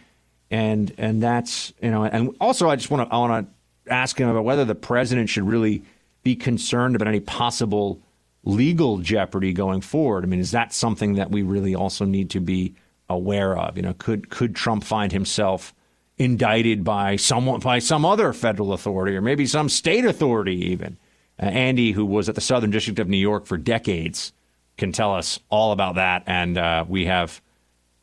And 0.49 0.93
and 0.97 1.21
that's 1.21 1.73
you 1.81 1.91
know, 1.91 2.03
and 2.03 2.35
also 2.39 2.69
I 2.69 2.75
just 2.75 2.89
want 2.89 3.07
to 3.07 3.13
I 3.13 3.17
want 3.19 3.47
to 3.47 3.93
ask 3.93 4.17
him 4.17 4.29
about 4.29 4.43
whether 4.43 4.65
the 4.65 4.75
president 4.75 5.29
should 5.29 5.47
really 5.47 5.83
be 6.23 6.35
concerned 6.35 6.95
about 6.95 7.07
any 7.07 7.19
possible 7.19 8.01
legal 8.43 8.99
jeopardy 8.99 9.53
going 9.53 9.81
forward. 9.81 10.23
I 10.23 10.27
mean, 10.27 10.39
is 10.39 10.51
that 10.51 10.73
something 10.73 11.15
that 11.15 11.31
we 11.31 11.41
really 11.41 11.75
also 11.75 12.05
need 12.05 12.29
to 12.31 12.39
be 12.39 12.75
aware 13.09 13.57
of? 13.57 13.75
You 13.75 13.83
know, 13.83 13.93
could 13.93 14.29
could 14.29 14.55
Trump 14.55 14.83
find 14.83 15.11
himself 15.11 15.73
indicted 16.17 16.83
by 16.83 17.15
someone 17.15 17.59
by 17.59 17.79
some 17.79 18.05
other 18.05 18.33
federal 18.33 18.73
authority 18.73 19.15
or 19.15 19.21
maybe 19.21 19.45
some 19.45 19.69
state 19.69 20.05
authority 20.05 20.55
even. 20.71 20.97
Uh, 21.41 21.45
Andy, 21.45 21.91
who 21.91 22.05
was 22.05 22.29
at 22.29 22.35
the 22.35 22.41
Southern 22.41 22.71
District 22.71 22.99
of 22.99 23.07
New 23.07 23.17
York 23.17 23.45
for 23.45 23.57
decades, 23.57 24.33
can 24.77 24.91
tell 24.91 25.13
us 25.13 25.39
all 25.49 25.71
about 25.71 25.95
that. 25.95 26.23
And 26.25 26.57
uh, 26.57 26.85
we 26.87 27.05
have 27.05 27.41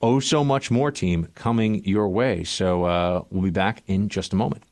oh 0.01 0.21
so 0.21 0.45
much 0.45 0.71
more 0.71 0.91
team 0.91 1.29
coming 1.35 1.85
your 1.85 2.09
way. 2.09 2.45
So 2.45 2.85
uh, 2.85 3.25
we'll 3.31 3.43
be 3.43 3.51
back 3.51 3.83
in 3.87 4.09
just 4.09 4.33
a 4.33 4.37
moment. 4.37 4.63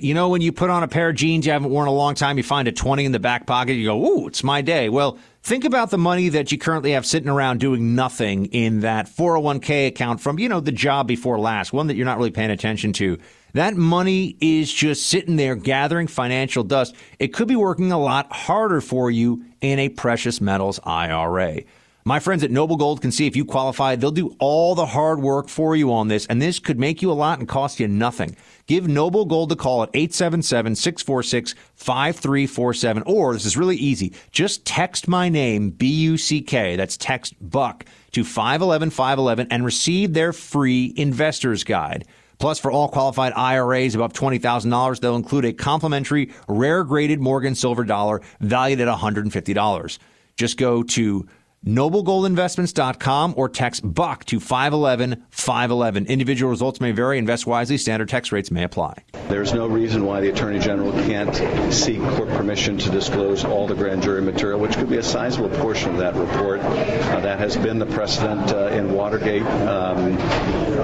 You 0.00 0.14
know, 0.14 0.28
when 0.28 0.42
you 0.42 0.52
put 0.52 0.70
on 0.70 0.84
a 0.84 0.88
pair 0.88 1.08
of 1.08 1.16
jeans 1.16 1.44
you 1.44 1.50
haven't 1.50 1.70
worn 1.70 1.88
a 1.88 1.92
long 1.92 2.14
time, 2.14 2.36
you 2.36 2.44
find 2.44 2.68
a 2.68 2.72
20 2.72 3.04
in 3.04 3.10
the 3.10 3.18
back 3.18 3.46
pocket, 3.46 3.72
you 3.72 3.86
go, 3.86 4.06
ooh, 4.06 4.28
it's 4.28 4.44
my 4.44 4.60
day. 4.62 4.88
Well, 4.88 5.18
think 5.42 5.64
about 5.64 5.90
the 5.90 5.98
money 5.98 6.28
that 6.28 6.52
you 6.52 6.58
currently 6.58 6.92
have 6.92 7.04
sitting 7.04 7.28
around 7.28 7.58
doing 7.58 7.96
nothing 7.96 8.46
in 8.46 8.80
that 8.80 9.08
401k 9.08 9.88
account 9.88 10.20
from, 10.20 10.38
you 10.38 10.48
know, 10.48 10.60
the 10.60 10.70
job 10.70 11.08
before 11.08 11.40
last, 11.40 11.72
one 11.72 11.88
that 11.88 11.96
you're 11.96 12.06
not 12.06 12.16
really 12.16 12.30
paying 12.30 12.52
attention 12.52 12.92
to. 12.94 13.18
That 13.54 13.74
money 13.74 14.36
is 14.40 14.72
just 14.72 15.06
sitting 15.06 15.34
there 15.34 15.56
gathering 15.56 16.06
financial 16.06 16.62
dust. 16.62 16.94
It 17.18 17.28
could 17.28 17.48
be 17.48 17.56
working 17.56 17.90
a 17.90 17.98
lot 17.98 18.30
harder 18.30 18.80
for 18.80 19.10
you 19.10 19.44
in 19.60 19.80
a 19.80 19.88
precious 19.88 20.40
metals 20.40 20.78
IRA. 20.84 21.62
My 22.08 22.20
friends 22.20 22.42
at 22.42 22.50
Noble 22.50 22.78
Gold 22.78 23.02
can 23.02 23.12
see 23.12 23.26
if 23.26 23.36
you 23.36 23.44
qualify. 23.44 23.94
They'll 23.94 24.10
do 24.10 24.34
all 24.38 24.74
the 24.74 24.86
hard 24.86 25.20
work 25.20 25.46
for 25.50 25.76
you 25.76 25.92
on 25.92 26.08
this, 26.08 26.24
and 26.24 26.40
this 26.40 26.58
could 26.58 26.78
make 26.78 27.02
you 27.02 27.10
a 27.10 27.12
lot 27.12 27.38
and 27.38 27.46
cost 27.46 27.78
you 27.78 27.86
nothing. 27.86 28.34
Give 28.66 28.88
Noble 28.88 29.26
Gold 29.26 29.52
a 29.52 29.56
call 29.56 29.82
at 29.82 29.90
877 29.92 30.74
646 30.74 31.54
5347. 31.74 33.02
Or, 33.04 33.34
this 33.34 33.44
is 33.44 33.58
really 33.58 33.76
easy, 33.76 34.14
just 34.30 34.64
text 34.64 35.06
my 35.06 35.28
name, 35.28 35.68
B 35.68 35.86
U 35.86 36.16
C 36.16 36.40
K, 36.40 36.76
that's 36.76 36.96
text 36.96 37.34
Buck, 37.42 37.84
to 38.12 38.24
511 38.24 38.88
511 38.88 39.48
and 39.50 39.62
receive 39.62 40.14
their 40.14 40.32
free 40.32 40.94
investor's 40.96 41.62
guide. 41.62 42.06
Plus, 42.38 42.58
for 42.58 42.70
all 42.70 42.88
qualified 42.88 43.34
IRAs 43.36 43.94
above 43.94 44.14
$20,000, 44.14 45.00
they'll 45.00 45.14
include 45.14 45.44
a 45.44 45.52
complimentary 45.52 46.32
rare 46.48 46.84
graded 46.84 47.20
Morgan 47.20 47.54
silver 47.54 47.84
dollar 47.84 48.22
valued 48.40 48.80
at 48.80 48.88
$150. 48.88 49.98
Just 50.36 50.56
go 50.56 50.82
to 50.84 51.28
noblegoldinvestments.com 51.64 53.34
or 53.36 53.48
text 53.48 53.82
buck 53.82 54.24
to 54.26 54.40
511 54.40 55.24
511 55.30 56.06
individual 56.06 56.50
results 56.50 56.80
may 56.80 56.92
vary 56.92 57.18
invest 57.18 57.46
wisely. 57.46 57.76
Standard 57.76 58.08
tax 58.08 58.32
rates 58.32 58.50
may 58.50 58.64
apply. 58.64 59.04
There's 59.28 59.52
no 59.52 59.66
reason 59.66 60.04
why 60.04 60.20
the 60.20 60.30
attorney 60.30 60.58
general 60.58 60.92
can't 60.92 61.34
seek 61.72 62.00
court 62.00 62.28
permission 62.30 62.78
to 62.78 62.90
disclose 62.90 63.44
all 63.44 63.66
the 63.66 63.74
grand 63.74 64.02
jury 64.02 64.22
material 64.22 64.60
which 64.60 64.76
could 64.76 64.88
be 64.88 64.96
a 64.96 65.02
sizable 65.02 65.50
portion 65.58 65.90
of 65.90 65.98
that 65.98 66.14
report. 66.14 66.60
Uh, 66.60 67.20
that 67.20 67.38
has 67.38 67.56
been 67.56 67.78
the 67.78 67.86
precedent 67.86 68.52
uh, 68.52 68.68
in 68.68 68.92
watergate. 68.92 69.42
Um, 69.42 70.18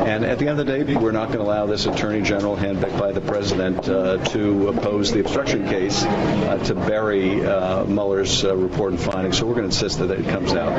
and 0.05 0.25
at 0.25 0.39
the 0.39 0.49
end 0.49 0.61
of 0.61 0.67
the 0.67 0.85
day 0.85 0.95
we're 0.95 1.13
not 1.13 1.29
going 1.29 1.39
to 1.39 1.45
allow 1.45 1.67
this 1.67 1.87
attorney 1.87 2.23
general 2.23 2.57
handpicked 2.57 2.99
by 2.99 3.13
the 3.13 3.21
president 3.21 3.89
uh, 3.89 4.19
to 4.27 4.69
oppose 4.69 5.13
the 5.13 5.21
obstruction 5.21 5.67
case 5.69 6.05
uh, 6.05 6.59
to 6.65 6.75
bury 6.75 7.45
uh, 7.45 7.85
Mueller's 7.85 8.45
uh, 8.45 8.55
report 8.57 8.93
and 8.93 9.01
findings. 9.01 9.39
So 9.39 9.47
we're 9.47 9.55
going 9.55 9.69
to 9.69 9.75
insist 9.75 9.99
that 10.01 10.11
it 10.11 10.27
comes 10.29 10.53
out 10.53 10.74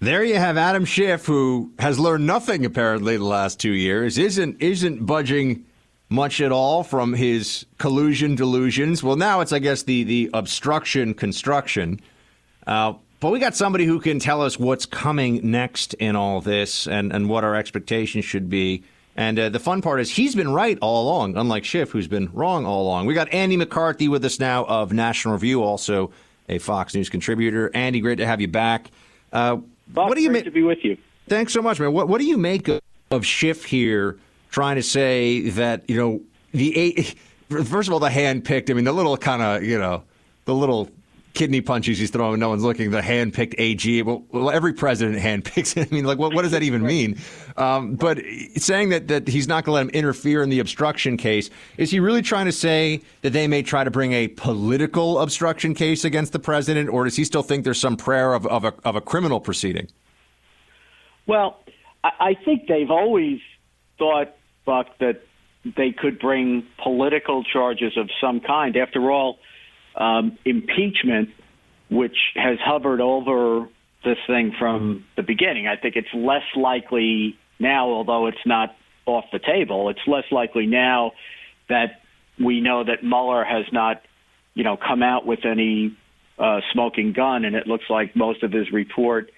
there 0.00 0.24
you 0.24 0.36
have 0.36 0.56
Adam 0.56 0.84
Schiff, 0.84 1.26
who 1.26 1.72
has 1.78 1.98
learned 1.98 2.26
nothing 2.26 2.64
apparently 2.64 3.16
the 3.16 3.24
last 3.24 3.58
two 3.60 3.72
years, 3.72 4.18
isn't 4.18 4.60
isn't 4.60 5.06
budging 5.06 5.64
much 6.08 6.40
at 6.40 6.52
all 6.52 6.82
from 6.82 7.14
his 7.14 7.66
collusion 7.78 8.34
delusions. 8.34 9.02
Well, 9.02 9.16
now 9.16 9.40
it's 9.40 9.52
I 9.52 9.58
guess 9.58 9.82
the 9.82 10.04
the 10.04 10.30
obstruction 10.34 11.14
construction. 11.14 12.00
Uh, 12.66 12.94
but 13.18 13.30
we 13.30 13.38
got 13.38 13.56
somebody 13.56 13.86
who 13.86 13.98
can 13.98 14.18
tell 14.18 14.42
us 14.42 14.58
what's 14.58 14.84
coming 14.84 15.50
next 15.50 15.94
in 15.94 16.16
all 16.16 16.40
this 16.40 16.86
and, 16.86 17.12
and 17.12 17.28
what 17.28 17.44
our 17.44 17.54
expectations 17.54 18.24
should 18.24 18.50
be. 18.50 18.84
And 19.16 19.38
uh, 19.38 19.48
the 19.48 19.58
fun 19.58 19.80
part 19.80 20.00
is 20.00 20.10
he's 20.10 20.34
been 20.34 20.50
right 20.50 20.78
all 20.82 21.04
along, 21.04 21.38
unlike 21.38 21.64
Schiff, 21.64 21.90
who's 21.90 22.08
been 22.08 22.30
wrong 22.34 22.66
all 22.66 22.82
along. 22.82 23.06
We 23.06 23.14
got 23.14 23.32
Andy 23.32 23.56
McCarthy 23.56 24.08
with 24.08 24.22
us 24.26 24.38
now 24.38 24.66
of 24.66 24.92
National 24.92 25.32
Review, 25.32 25.62
also 25.62 26.10
a 26.50 26.58
Fox 26.58 26.94
News 26.94 27.08
contributor. 27.08 27.70
Andy, 27.72 28.00
great 28.00 28.18
to 28.18 28.26
have 28.26 28.42
you 28.42 28.48
back. 28.48 28.90
Uh, 29.32 29.58
Bob, 29.88 30.08
what 30.08 30.16
do 30.16 30.22
you 30.22 30.30
make 30.30 30.44
to 30.44 30.50
be 30.50 30.62
with 30.62 30.78
you? 30.82 30.96
Thanks 31.28 31.52
so 31.52 31.62
much, 31.62 31.80
man. 31.80 31.92
What 31.92 32.08
What 32.08 32.20
do 32.20 32.26
you 32.26 32.36
make 32.36 32.68
of, 32.68 32.80
of 33.10 33.24
Schiff 33.24 33.64
here 33.64 34.18
trying 34.50 34.76
to 34.76 34.82
say 34.82 35.48
that 35.50 35.88
you 35.88 35.96
know 35.96 36.20
the 36.52 36.76
eight? 36.76 37.14
First 37.48 37.88
of 37.88 37.92
all, 37.92 38.00
the 38.00 38.10
hand 38.10 38.44
picked. 38.44 38.70
I 38.70 38.74
mean, 38.74 38.84
the 38.84 38.92
little 38.92 39.16
kind 39.16 39.42
of 39.42 39.62
you 39.62 39.78
know 39.78 40.02
the 40.44 40.54
little 40.54 40.90
kidney 41.36 41.60
punches 41.60 41.98
he's 41.98 42.10
throwing. 42.10 42.40
No 42.40 42.48
one's 42.48 42.64
looking. 42.64 42.90
The 42.90 43.02
hand 43.02 43.32
picked 43.34 43.54
AG. 43.58 44.02
Well, 44.02 44.24
well, 44.32 44.50
every 44.50 44.72
president 44.72 45.18
hand 45.18 45.44
picks. 45.44 45.76
I 45.76 45.86
mean, 45.92 46.04
like, 46.04 46.18
what, 46.18 46.34
what 46.34 46.42
does 46.42 46.50
that 46.50 46.64
even 46.64 46.82
mean? 46.86 47.18
Um, 47.56 47.94
but 47.94 48.18
saying 48.56 48.88
that 48.88 49.08
that 49.08 49.28
he's 49.28 49.46
not 49.46 49.64
going 49.64 49.72
to 49.72 49.74
let 49.74 49.82
him 49.82 49.90
interfere 49.90 50.42
in 50.42 50.50
the 50.50 50.58
obstruction 50.58 51.16
case, 51.16 51.50
is 51.76 51.90
he 51.90 52.00
really 52.00 52.22
trying 52.22 52.46
to 52.46 52.52
say 52.52 53.02
that 53.22 53.30
they 53.30 53.46
may 53.46 53.62
try 53.62 53.84
to 53.84 53.90
bring 53.90 54.12
a 54.12 54.28
political 54.28 55.20
obstruction 55.20 55.74
case 55.74 56.04
against 56.04 56.32
the 56.32 56.40
president, 56.40 56.88
or 56.88 57.04
does 57.04 57.14
he 57.14 57.24
still 57.24 57.42
think 57.42 57.64
there's 57.64 57.80
some 57.80 57.96
prayer 57.96 58.34
of 58.34 58.46
of 58.46 58.64
a, 58.64 58.74
of 58.84 58.96
a 58.96 59.00
criminal 59.00 59.38
proceeding? 59.38 59.88
Well, 61.26 61.60
I, 62.02 62.10
I 62.20 62.34
think 62.44 62.66
they've 62.66 62.90
always 62.90 63.40
thought, 63.98 64.34
Buck, 64.64 64.86
that 64.98 65.22
they 65.76 65.92
could 65.92 66.18
bring 66.18 66.66
political 66.82 67.42
charges 67.42 67.96
of 67.96 68.10
some 68.20 68.40
kind. 68.40 68.76
After 68.76 69.10
all 69.10 69.38
um, 69.96 70.38
impeachment, 70.44 71.30
which 71.90 72.16
has 72.34 72.58
hovered 72.64 73.00
over 73.00 73.68
this 74.04 74.18
thing 74.26 74.52
from 74.58 75.04
the 75.16 75.22
beginning. 75.22 75.66
I 75.66 75.76
think 75.76 75.96
it's 75.96 76.12
less 76.14 76.44
likely 76.54 77.36
now, 77.58 77.88
although 77.88 78.26
it's 78.26 78.44
not 78.46 78.76
off 79.06 79.24
the 79.32 79.38
table, 79.38 79.88
it's 79.88 80.00
less 80.06 80.24
likely 80.30 80.66
now 80.66 81.12
that 81.68 82.00
we 82.38 82.60
know 82.60 82.84
that 82.84 83.02
Mueller 83.02 83.44
has 83.44 83.64
not, 83.72 84.02
you 84.54 84.64
know, 84.64 84.76
come 84.76 85.02
out 85.02 85.26
with 85.26 85.44
any 85.44 85.96
uh, 86.38 86.60
smoking 86.72 87.12
gun, 87.12 87.44
and 87.44 87.56
it 87.56 87.66
looks 87.66 87.84
like 87.88 88.14
most 88.14 88.42
of 88.42 88.52
his 88.52 88.70
report 88.72 89.30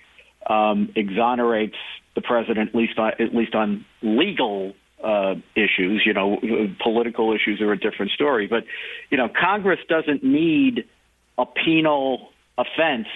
um, 0.48 0.90
exonerates 0.96 1.76
the 2.14 2.20
president, 2.20 2.70
at 2.70 2.74
least 2.74 2.98
on, 2.98 3.12
at 3.20 3.34
least 3.34 3.54
on 3.54 3.84
legal 4.02 4.74
uh, 5.02 5.34
issues. 5.54 6.02
You 6.04 6.14
know, 6.14 6.38
political 6.82 7.32
issues 7.34 7.60
are 7.60 7.72
a 7.72 7.78
different 7.78 8.12
story. 8.12 8.46
But, 8.46 8.64
you 9.10 9.16
know, 9.16 9.28
Congress 9.28 9.80
doesn't 9.88 10.24
need 10.24 10.84
a 11.36 11.46
penal 11.46 12.30
offense, 12.56 13.06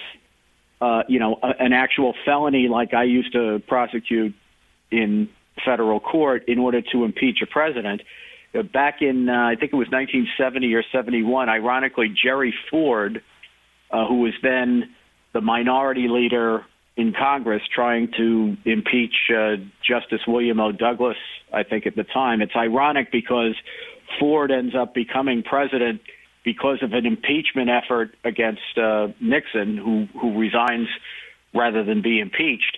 uh, 0.81 1.03
you 1.07 1.19
know, 1.19 1.39
a, 1.43 1.49
an 1.59 1.73
actual 1.73 2.13
felony 2.25 2.67
like 2.67 2.93
I 2.93 3.03
used 3.03 3.33
to 3.33 3.61
prosecute 3.67 4.33
in 4.91 5.29
federal 5.65 5.99
court 5.99 6.47
in 6.47 6.59
order 6.59 6.81
to 6.93 7.03
impeach 7.03 7.41
a 7.41 7.47
president. 7.47 8.01
Uh, 8.57 8.63
back 8.63 9.01
in, 9.01 9.29
uh, 9.29 9.33
I 9.33 9.55
think 9.55 9.73
it 9.73 9.75
was 9.75 9.87
1970 9.89 10.73
or 10.73 10.83
71, 10.91 11.49
ironically, 11.49 12.09
Jerry 12.09 12.53
Ford, 12.69 13.21
uh, 13.91 14.07
who 14.07 14.21
was 14.21 14.33
then 14.41 14.95
the 15.33 15.41
minority 15.41 16.07
leader 16.07 16.65
in 16.95 17.13
Congress 17.13 17.61
trying 17.73 18.11
to 18.17 18.55
impeach 18.65 19.15
uh, 19.35 19.55
Justice 19.87 20.21
William 20.27 20.59
O. 20.59 20.71
Douglas, 20.71 21.17
I 21.51 21.63
think 21.63 21.87
at 21.87 21.95
the 21.95 22.03
time. 22.03 22.41
It's 22.41 22.55
ironic 22.55 23.11
because 23.11 23.55
Ford 24.19 24.51
ends 24.51 24.75
up 24.75 24.93
becoming 24.93 25.43
president 25.43 26.01
because 26.43 26.79
of 26.83 26.93
an 26.93 27.05
impeachment 27.05 27.69
effort 27.69 28.15
against 28.23 28.77
uh, 28.77 29.07
Nixon, 29.19 29.77
who, 29.77 30.07
who 30.19 30.37
resigns 30.37 30.87
rather 31.53 31.83
than 31.83 32.01
be 32.01 32.19
impeached. 32.19 32.77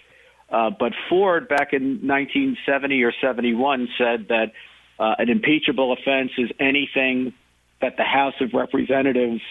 Uh, 0.49 0.69
but 0.69 0.93
Ford, 1.09 1.47
back 1.47 1.73
in 1.73 2.07
1970 2.07 3.03
or 3.03 3.13
71, 3.19 3.87
said 3.97 4.27
that 4.29 4.51
uh, 4.99 5.15
an 5.17 5.29
impeachable 5.29 5.91
offense 5.91 6.31
is 6.37 6.49
anything 6.59 7.33
that 7.81 7.97
the 7.97 8.03
House 8.03 8.35
of 8.39 8.53
Representatives 8.53 9.41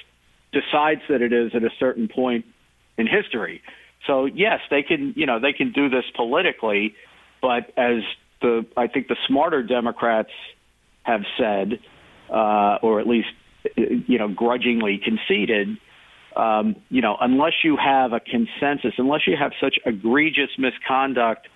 decides 0.53 1.01
that 1.09 1.21
it 1.21 1.33
is 1.33 1.53
at 1.55 1.65
a 1.65 1.71
certain 1.79 2.09
point 2.09 2.47
in 2.97 3.07
history. 3.07 3.61
So 4.07 4.27
yes, 4.27 4.61
they 4.71 4.83
can, 4.83 5.15
you 5.17 5.27
know, 5.27 5.41
they 5.41 5.53
can 5.53 5.73
do 5.73 5.89
this 5.89 6.05
politically, 6.15 6.95
but 7.41 7.73
as 7.77 8.03
the 8.41 8.67
I 8.77 8.87
think 8.87 9.09
the 9.09 9.17
smarter 9.27 9.63
Democrats 9.63 10.31
have 11.03 11.23
said, 11.39 11.79
uh, 12.31 12.79
or 12.83 13.01
at 13.01 13.07
least 13.07 13.29
you 13.77 14.19
know 14.19 14.29
grudgingly 14.29 15.01
conceded, 15.03 15.79
um, 16.37 16.77
you 16.91 17.01
know, 17.01 17.17
unless 17.21 17.53
you 17.63 17.77
have 17.77 18.13
a 18.13 18.21
consensus, 18.21 18.95
unless 18.99 19.27
you 19.27 19.37
have 19.37 19.53
such 19.61 19.77
egregious 19.87 20.51
misconduct 20.59 21.49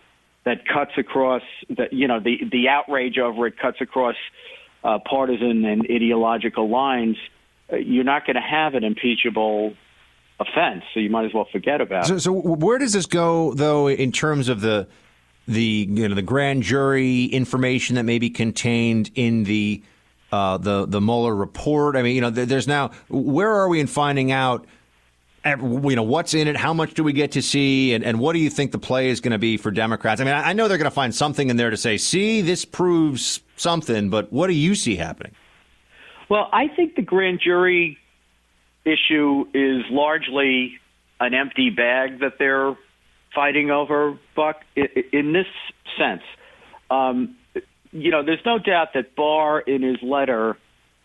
that 0.45 0.67
cuts 0.67 0.93
across 0.97 1.43
that 1.77 1.93
you 1.93 2.09
know 2.09 2.21
the 2.21 2.39
the 2.51 2.69
outrage 2.69 3.19
over 3.19 3.47
it 3.47 3.59
cuts 3.59 3.79
across 3.81 4.17
uh, 4.85 4.99
partisan 4.99 5.65
and 5.65 5.87
ideological 5.91 6.71
lines, 6.71 7.17
uh, 7.73 7.77
you're 7.77 8.05
not 8.05 8.25
going 8.27 8.37
to 8.37 8.41
have 8.41 8.75
an 8.75 8.85
impeachable 8.85 9.75
offense, 10.41 10.85
so 10.95 11.01
you 11.01 11.11
might 11.11 11.25
as 11.25 11.35
well 11.35 11.47
forget 11.51 11.81
about 11.81 12.07
so, 12.07 12.15
it. 12.15 12.21
So, 12.21 12.33
where 12.33 12.79
does 12.79 12.93
this 12.93 13.07
go, 13.07 13.55
though, 13.55 13.89
in 13.89 14.13
terms 14.13 14.49
of 14.49 14.61
the 14.61 14.89
the 15.47 15.87
you 15.91 16.09
know 16.09 16.15
the 16.15 16.23
grand 16.23 16.63
jury 16.63 17.25
information 17.25 17.97
that 17.97 18.05
may 18.05 18.19
be 18.19 18.31
contained 18.31 19.11
in 19.15 19.45
the 19.45 19.83
uh, 20.31 20.59
the 20.59 20.87
the 20.87 21.01
Mueller 21.01 21.35
report? 21.35 21.97
I 21.97 22.03
mean, 22.03 22.15
you 22.15 22.21
know, 22.21 22.31
there's 22.31 22.69
now 22.69 22.91
where 23.09 23.53
are 23.53 23.69
we 23.69 23.81
in 23.81 23.87
finding 23.87 24.33
out? 24.33 24.67
you 25.57 25.97
know, 25.97 26.03
what's 26.03 26.35
in 26.35 26.49
it? 26.49 26.57
How 26.57 26.75
much 26.75 26.95
do 26.95 27.03
we 27.03 27.13
get 27.13 27.33
to 27.33 27.43
see? 27.43 27.95
And, 27.95 28.05
and 28.05 28.19
what 28.19 28.35
do 28.35 28.39
you 28.39 28.51
think 28.51 28.73
the 28.73 28.79
play 28.79 29.09
is 29.09 29.21
going 29.21 29.33
to 29.33 29.39
be 29.39 29.57
for 29.57 29.71
Democrats? 29.71 30.21
I 30.21 30.25
mean, 30.25 30.35
I 30.35 30.53
know 30.53 30.69
they're 30.69 30.77
going 30.79 30.85
to 30.85 30.91
find 30.91 31.15
something 31.15 31.49
in 31.49 31.57
there 31.57 31.71
to 31.71 31.77
say, 31.77 31.97
see, 31.97 32.43
this 32.43 32.65
proves 32.65 33.41
something, 33.57 34.11
but 34.11 34.33
what 34.33 34.49
do 34.49 34.53
you 34.53 34.75
see 34.75 34.97
happening? 34.97 35.33
Well, 36.29 36.49
I 36.53 36.69
think 36.69 36.97
the 36.97 37.03
grand 37.03 37.41
jury 37.43 37.97
issue 38.89 39.47
is 39.55 39.85
largely 39.91 40.79
an 41.21 41.35
empty 41.35 41.71
bag 41.71 42.21
that 42.21 42.35
they're 42.39 42.77
fighting 43.35 43.71
over, 43.71 44.19
Buck, 44.35 44.63
in 44.77 45.33
this 45.33 45.47
sense. 45.99 46.23
Um, 46.91 47.37
you 47.93 48.11
know, 48.11 48.23
there's 48.25 48.45
no 48.45 48.59
doubt 48.59 48.89
that 48.95 49.15
Barr, 49.17 49.61
in 49.61 49.83
his 49.83 49.99
letter, 50.03 50.57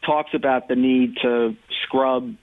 talks 0.05 0.31
about 0.33 0.67
the 0.67 0.75
need 0.75 1.15
to 1.21 1.55
scrub 1.83 2.35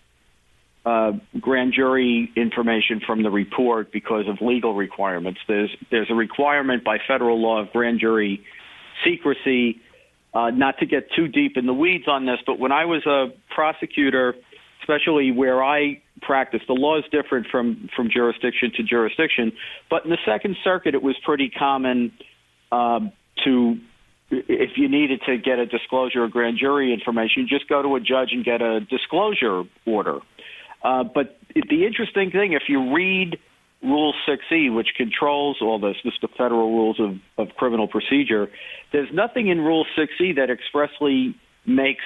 uh, 0.85 1.13
grand 1.39 1.75
jury 1.75 2.33
information 2.37 3.01
from 3.07 3.23
the 3.23 3.31
report 3.31 3.93
because 3.93 4.27
of 4.29 4.41
legal 4.41 4.75
requirements. 4.75 5.41
There's 5.47 5.71
there's 5.91 6.11
a 6.11 6.15
requirement 6.15 6.85
by 6.85 6.99
federal 7.07 7.41
law 7.41 7.61
of 7.61 7.71
grand 7.71 8.01
jury 8.01 8.45
secrecy. 9.05 9.81
Uh, 10.33 10.51
not 10.51 10.79
to 10.79 10.87
get 10.87 11.11
too 11.17 11.27
deep 11.27 11.57
in 11.57 11.67
the 11.67 11.75
weeds 11.75 12.05
on 12.07 12.25
this, 12.25 12.39
but 12.47 12.59
when 12.59 12.71
I 12.71 12.85
was 12.85 13.05
a 13.05 13.33
prosecutor, 13.53 14.37
especially 14.81 15.33
where 15.33 15.63
I 15.63 16.03
practice, 16.23 16.61
the 16.67 16.75
law 16.75 16.99
is 16.99 17.05
different 17.11 17.47
from 17.51 17.89
from 17.95 18.11
jurisdiction 18.11 18.73
to 18.77 18.83
jurisdiction. 18.83 19.53
But 19.89 20.05
in 20.05 20.11
the 20.11 20.19
Second 20.25 20.57
Circuit, 20.63 20.95
it 20.95 21.03
was 21.03 21.17
pretty 21.25 21.51
common 21.51 22.13
uh, 22.73 23.01
to 23.45 23.79
if 24.31 24.71
you 24.77 24.89
needed 24.89 25.21
to 25.27 25.39
get 25.39 25.59
a 25.59 25.67
disclosure 25.67 26.23
of 26.25 26.31
grand 26.31 26.59
jury 26.59 26.93
information, 26.93 27.49
just 27.49 27.69
go 27.69 27.83
to 27.83 27.97
a 27.97 28.01
judge 28.01 28.29
and 28.33 28.45
get 28.45 28.63
a 28.63 28.81
disclosure 28.81 29.65
order. 29.87 30.21
Uh, 30.83 31.03
but 31.03 31.39
the 31.55 31.85
interesting 31.85 32.31
thing, 32.31 32.53
if 32.53 32.63
you 32.69 32.95
read 32.95 33.39
Rule 33.83 34.15
6E, 34.29 34.75
which 34.75 34.89
controls 34.97 35.59
all 35.61 35.81
this, 35.81 35.97
this 36.05 36.15
the 36.23 36.29
federal 36.29 36.71
rules 36.73 37.01
of, 37.01 37.17
of 37.39 37.57
criminal 37.57 37.89
procedure, 37.89 38.49
there's 38.93 39.09
nothing 39.13 39.49
in 39.49 39.59
Rule 39.59 39.85
6E 39.99 40.37
that 40.37 40.49
expressly 40.49 41.35
makes 41.67 42.05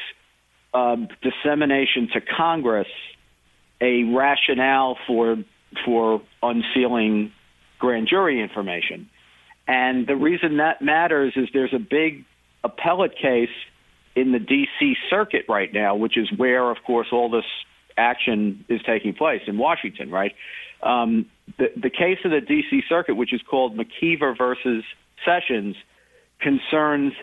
um, 0.75 1.09
dissemination 1.23 2.09
to 2.13 2.21
Congress 2.21 2.89
a 3.81 4.05
rationale 4.05 4.99
for 5.07 5.37
for 5.85 6.23
unsealing 6.43 7.33
grand 7.79 8.09
jury 8.09 8.41
information. 8.41 9.09
And 9.67 10.07
the 10.07 10.17
reason 10.17 10.59
that 10.59 10.83
matters 10.83 11.33
is 11.37 11.49
there's 11.53 11.75
a 11.75 11.79
big 11.79 12.25
appellate 12.63 13.17
case 13.17 13.49
in 14.15 14.33
the 14.33 14.39
D.C. 14.39 14.95
Circuit 15.11 15.47
right 15.49 15.73
now, 15.73 15.97
which 15.97 16.17
is 16.17 16.31
where, 16.37 16.71
of 16.71 16.79
course, 16.87 17.09
all 17.13 17.31
this 17.31 17.45
action 17.97 18.65
is 18.69 18.81
taking 18.87 19.15
place 19.15 19.43
in 19.47 19.59
Washington, 19.59 20.11
right? 20.11 20.33
Um, 20.83 21.27
the, 21.59 21.67
the 21.77 21.91
case 21.91 22.19
of 22.25 22.31
the 22.31 22.41
D.C. 22.41 22.83
Circuit, 22.89 23.15
which 23.15 23.33
is 23.33 23.41
called 23.49 23.77
McKeever 23.77 24.37
versus 24.37 24.85
Sessions, 25.25 25.77
concerns 26.41 27.15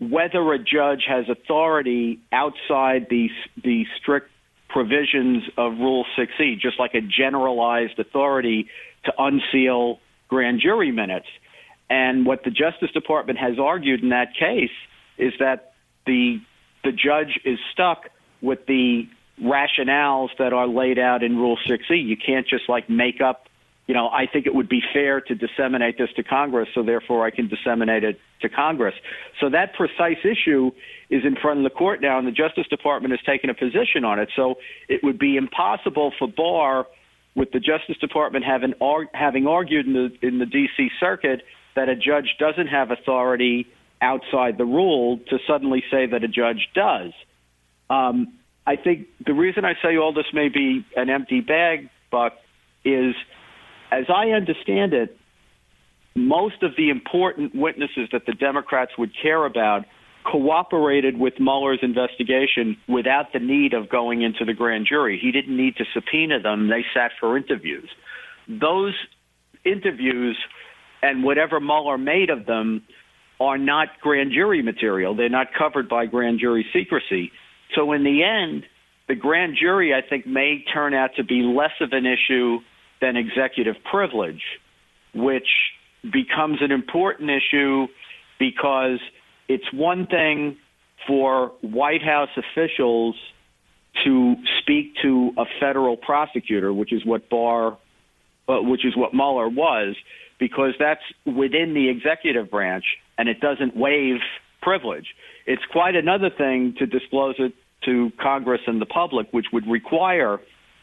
whether 0.00 0.52
a 0.52 0.58
judge 0.58 1.04
has 1.08 1.28
authority 1.28 2.20
outside 2.32 3.06
the, 3.10 3.28
the 3.62 3.84
strict 4.00 4.30
provisions 4.68 5.44
of 5.56 5.78
Rule 5.78 6.04
6e, 6.16 6.60
just 6.60 6.78
like 6.78 6.94
a 6.94 7.00
generalized 7.00 7.98
authority 7.98 8.68
to 9.04 9.12
unseal 9.18 9.98
grand 10.28 10.60
jury 10.60 10.92
minutes. 10.92 11.26
And 11.90 12.26
what 12.26 12.44
the 12.44 12.50
Justice 12.50 12.90
Department 12.92 13.38
has 13.38 13.58
argued 13.58 14.02
in 14.02 14.10
that 14.10 14.34
case 14.38 14.70
is 15.16 15.32
that 15.40 15.72
the 16.06 16.40
the 16.84 16.92
judge 16.92 17.40
is 17.44 17.58
stuck 17.72 18.08
with 18.40 18.66
the 18.66 19.08
rationales 19.42 20.28
that 20.38 20.52
are 20.52 20.66
laid 20.66 20.98
out 20.98 21.22
in 21.22 21.36
Rule 21.36 21.58
6e. 21.68 21.80
You 21.90 22.16
can't 22.16 22.46
just 22.46 22.68
like 22.68 22.88
make 22.88 23.20
up, 23.20 23.47
you 23.88 23.94
know, 23.94 24.08
I 24.08 24.26
think 24.30 24.46
it 24.46 24.54
would 24.54 24.68
be 24.68 24.82
fair 24.92 25.20
to 25.22 25.34
disseminate 25.34 25.96
this 25.96 26.10
to 26.16 26.22
Congress, 26.22 26.68
so 26.74 26.82
therefore 26.82 27.26
I 27.26 27.30
can 27.30 27.48
disseminate 27.48 28.04
it 28.04 28.20
to 28.42 28.48
Congress. 28.50 28.94
So 29.40 29.48
that 29.48 29.72
precise 29.72 30.18
issue 30.24 30.70
is 31.08 31.24
in 31.24 31.36
front 31.36 31.58
of 31.58 31.64
the 31.64 31.70
court 31.70 32.02
now, 32.02 32.18
and 32.18 32.26
the 32.26 32.32
Justice 32.32 32.66
Department 32.68 33.12
has 33.12 33.20
taken 33.24 33.48
a 33.48 33.54
position 33.54 34.04
on 34.04 34.20
it. 34.20 34.28
So 34.36 34.56
it 34.88 35.02
would 35.02 35.18
be 35.18 35.36
impossible 35.36 36.12
for 36.18 36.28
Barr, 36.28 36.86
with 37.34 37.50
the 37.52 37.60
Justice 37.60 37.96
Department 37.98 38.44
having 38.44 38.74
having 39.14 39.46
argued 39.46 39.86
in 39.86 39.92
the 39.94 40.26
in 40.26 40.38
the 40.38 40.46
D.C. 40.46 40.90
Circuit 41.00 41.42
that 41.74 41.88
a 41.88 41.94
judge 41.94 42.34
doesn't 42.38 42.66
have 42.66 42.90
authority 42.90 43.66
outside 44.02 44.58
the 44.58 44.64
rule, 44.64 45.18
to 45.30 45.38
suddenly 45.46 45.82
say 45.90 46.06
that 46.06 46.22
a 46.22 46.28
judge 46.28 46.68
does. 46.74 47.12
Um, 47.88 48.34
I 48.66 48.76
think 48.76 49.06
the 49.24 49.32
reason 49.32 49.64
I 49.64 49.74
say 49.82 49.96
all 49.96 50.12
this 50.12 50.26
may 50.32 50.48
be 50.48 50.84
an 50.96 51.08
empty 51.08 51.40
bag, 51.40 51.88
Buck, 52.10 52.34
is 52.84 53.14
as 53.90 54.04
I 54.08 54.30
understand 54.30 54.92
it, 54.92 55.16
most 56.14 56.62
of 56.62 56.72
the 56.76 56.90
important 56.90 57.54
witnesses 57.54 58.08
that 58.12 58.26
the 58.26 58.32
Democrats 58.32 58.92
would 58.98 59.12
care 59.20 59.44
about 59.44 59.84
cooperated 60.24 61.18
with 61.18 61.34
Mueller's 61.38 61.78
investigation 61.80 62.76
without 62.88 63.32
the 63.32 63.38
need 63.38 63.72
of 63.72 63.88
going 63.88 64.22
into 64.22 64.44
the 64.44 64.52
grand 64.52 64.86
jury. 64.86 65.18
He 65.20 65.32
didn't 65.32 65.56
need 65.56 65.76
to 65.76 65.84
subpoena 65.94 66.40
them, 66.40 66.68
they 66.68 66.84
sat 66.92 67.12
for 67.18 67.36
interviews. 67.36 67.88
Those 68.48 68.94
interviews 69.64 70.36
and 71.02 71.22
whatever 71.22 71.60
Mueller 71.60 71.98
made 71.98 72.30
of 72.30 72.46
them 72.46 72.82
are 73.40 73.56
not 73.56 73.88
grand 74.00 74.32
jury 74.32 74.62
material. 74.62 75.14
They're 75.14 75.28
not 75.28 75.48
covered 75.56 75.88
by 75.88 76.06
grand 76.06 76.40
jury 76.40 76.66
secrecy. 76.72 77.30
So 77.74 77.92
in 77.92 78.02
the 78.02 78.24
end, 78.24 78.64
the 79.06 79.14
grand 79.14 79.56
jury, 79.58 79.94
I 79.94 80.06
think, 80.06 80.26
may 80.26 80.64
turn 80.72 80.92
out 80.92 81.10
to 81.16 81.24
be 81.24 81.42
less 81.42 81.72
of 81.80 81.92
an 81.92 82.04
issue 82.04 82.58
than 83.00 83.16
executive 83.16 83.76
privilege, 83.90 84.42
which 85.14 85.48
becomes 86.02 86.58
an 86.60 86.70
important 86.70 87.30
issue 87.30 87.86
because 88.38 88.98
it's 89.48 89.72
one 89.72 90.06
thing 90.06 90.56
for 91.06 91.52
White 91.60 92.02
House 92.02 92.30
officials 92.36 93.16
to 94.04 94.36
speak 94.60 94.94
to 95.02 95.32
a 95.36 95.44
federal 95.60 95.96
prosecutor, 95.96 96.72
which 96.72 96.92
is 96.92 97.04
what 97.04 97.28
Barr, 97.28 97.76
uh, 98.48 98.60
which 98.60 98.84
is 98.84 98.96
what 98.96 99.14
Mueller 99.14 99.48
was, 99.48 99.96
because 100.38 100.74
that's 100.78 101.02
within 101.24 101.74
the 101.74 101.88
executive 101.88 102.50
branch 102.50 102.84
and 103.16 103.28
it 103.28 103.40
doesn't 103.40 103.76
waive 103.76 104.20
privilege. 104.62 105.06
It's 105.46 105.64
quite 105.72 105.96
another 105.96 106.30
thing 106.30 106.74
to 106.78 106.86
disclose 106.86 107.34
it 107.38 107.52
to 107.84 108.12
Congress 108.20 108.60
and 108.66 108.80
the 108.80 108.86
public, 108.86 109.28
which 109.32 109.46
would 109.52 109.66
require 109.66 110.40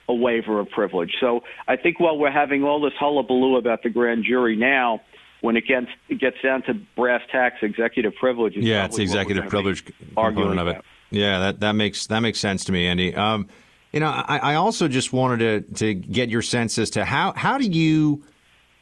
a 0.08 0.14
waiver 0.14 0.60
of 0.60 0.70
privilege. 0.70 1.14
So 1.20 1.44
I 1.68 1.76
think 1.76 2.00
while 2.00 2.18
we're 2.18 2.32
having 2.32 2.64
all 2.64 2.82
this 2.82 2.94
hullabaloo 3.00 3.58
about 3.58 3.84
the 3.84 3.90
grand 3.90 4.24
jury 4.24 4.56
now, 4.56 5.02
when 5.42 5.56
it 5.56 5.68
gets 5.68 5.88
it 6.10 6.20
gets 6.20 6.38
down 6.44 6.64
to 6.64 6.74
brass 6.96 7.22
tacks, 7.32 7.58
executive 7.62 8.16
privilege. 8.16 8.56
yeah, 8.56 8.86
it's 8.86 8.98
executive 8.98 9.48
privilege 9.48 9.86
component 9.86 10.60
of 10.60 10.68
it. 10.68 10.72
About. 10.72 10.86
Yeah, 11.12 11.40
that 11.40 11.60
that 11.60 11.74
makes 11.74 12.08
that 12.08 12.20
makes 12.20 12.40
sense 12.40 12.66
to 12.66 12.72
me, 12.72 12.88
Andy. 12.88 13.16
Um, 13.16 13.48
you 13.92 14.00
know, 14.00 14.08
I, 14.08 14.38
I 14.38 14.56
also 14.56 14.88
just 14.88 15.14
wanted 15.14 15.68
to 15.68 15.74
to 15.76 15.94
get 15.94 16.30
your 16.30 16.42
sense 16.42 16.78
as 16.78 16.90
to 16.92 17.06
how 17.06 17.34
how 17.34 17.58
do 17.58 17.66
you 17.66 18.24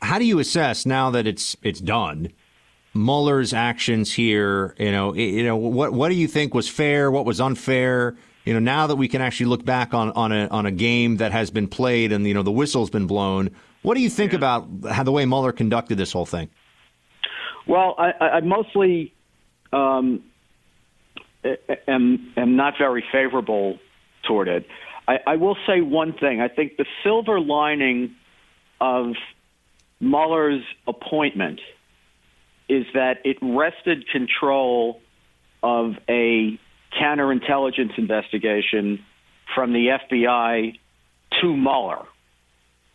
how 0.02 0.20
do 0.20 0.26
you 0.26 0.40
assess 0.40 0.86
now 0.86 1.10
that 1.12 1.28
it's 1.28 1.56
it's 1.62 1.80
done? 1.80 2.32
Mueller's 2.96 3.54
actions 3.54 4.14
here, 4.14 4.76
you 4.78 4.92
know, 4.92 5.16
you 5.16 5.44
know, 5.44 5.58
what 5.58 5.94
what 5.94 6.10
do 6.10 6.16
you 6.16 6.28
think 6.28 6.54
was 6.54 6.70
fair? 6.70 7.12
What 7.12 7.26
was 7.26 7.42
unfair? 7.42 8.16
You 8.46 8.54
know, 8.54 8.60
now 8.60 8.88
that 8.88 8.96
we 8.98 9.08
can 9.08 9.22
actually 9.22 9.46
look 9.46 9.64
back 9.64 9.94
on 9.94 10.12
on 10.12 10.32
a 10.32 10.48
on 10.48 10.66
a 10.66 10.72
game 10.72 11.18
that 11.18 11.32
has 11.32 11.50
been 11.50 11.68
played 11.68 12.12
and 12.12 12.28
you 12.28 12.34
know 12.34 12.44
the 12.44 12.52
whistle's 12.52 12.90
been 12.90 13.08
blown, 13.08 13.52
what 13.82 13.96
do 13.96 14.02
you 14.02 14.10
think 14.10 14.32
yeah. 14.32 14.38
about 14.38 14.68
how 14.90 15.04
the 15.04 15.12
way 15.12 15.26
Mueller 15.26 15.52
conducted 15.52 15.98
this 15.98 16.12
whole 16.12 16.26
thing? 16.26 16.50
Well, 17.68 17.96
I, 17.98 18.12
I 18.20 18.40
mostly 18.42 19.14
um, 19.72 20.24
am 21.88 22.34
am 22.36 22.56
not 22.56 22.74
very 22.78 23.04
favorable 23.12 23.80
toward 24.28 24.48
it. 24.48 24.68
I, 25.08 25.20
I 25.28 25.36
will 25.36 25.58
say 25.68 25.82
one 25.82 26.14
thing. 26.14 26.42
I 26.42 26.48
think 26.48 26.78
the 26.78 26.86
silver 27.04 27.40
lining 27.40 28.16
of 28.80 29.14
Mueller's 30.00 30.64
appointment 30.88 31.60
is 32.70 32.86
that 32.94 33.18
it 33.24 33.38
wrested 33.42 34.08
control 34.10 35.02
of 35.62 35.94
a 36.10 36.58
counterintelligence 37.02 37.98
investigation 37.98 39.04
from 39.54 39.74
the 39.74 39.98
FBI 40.12 40.78
to 41.42 41.58
Mueller. 41.58 42.06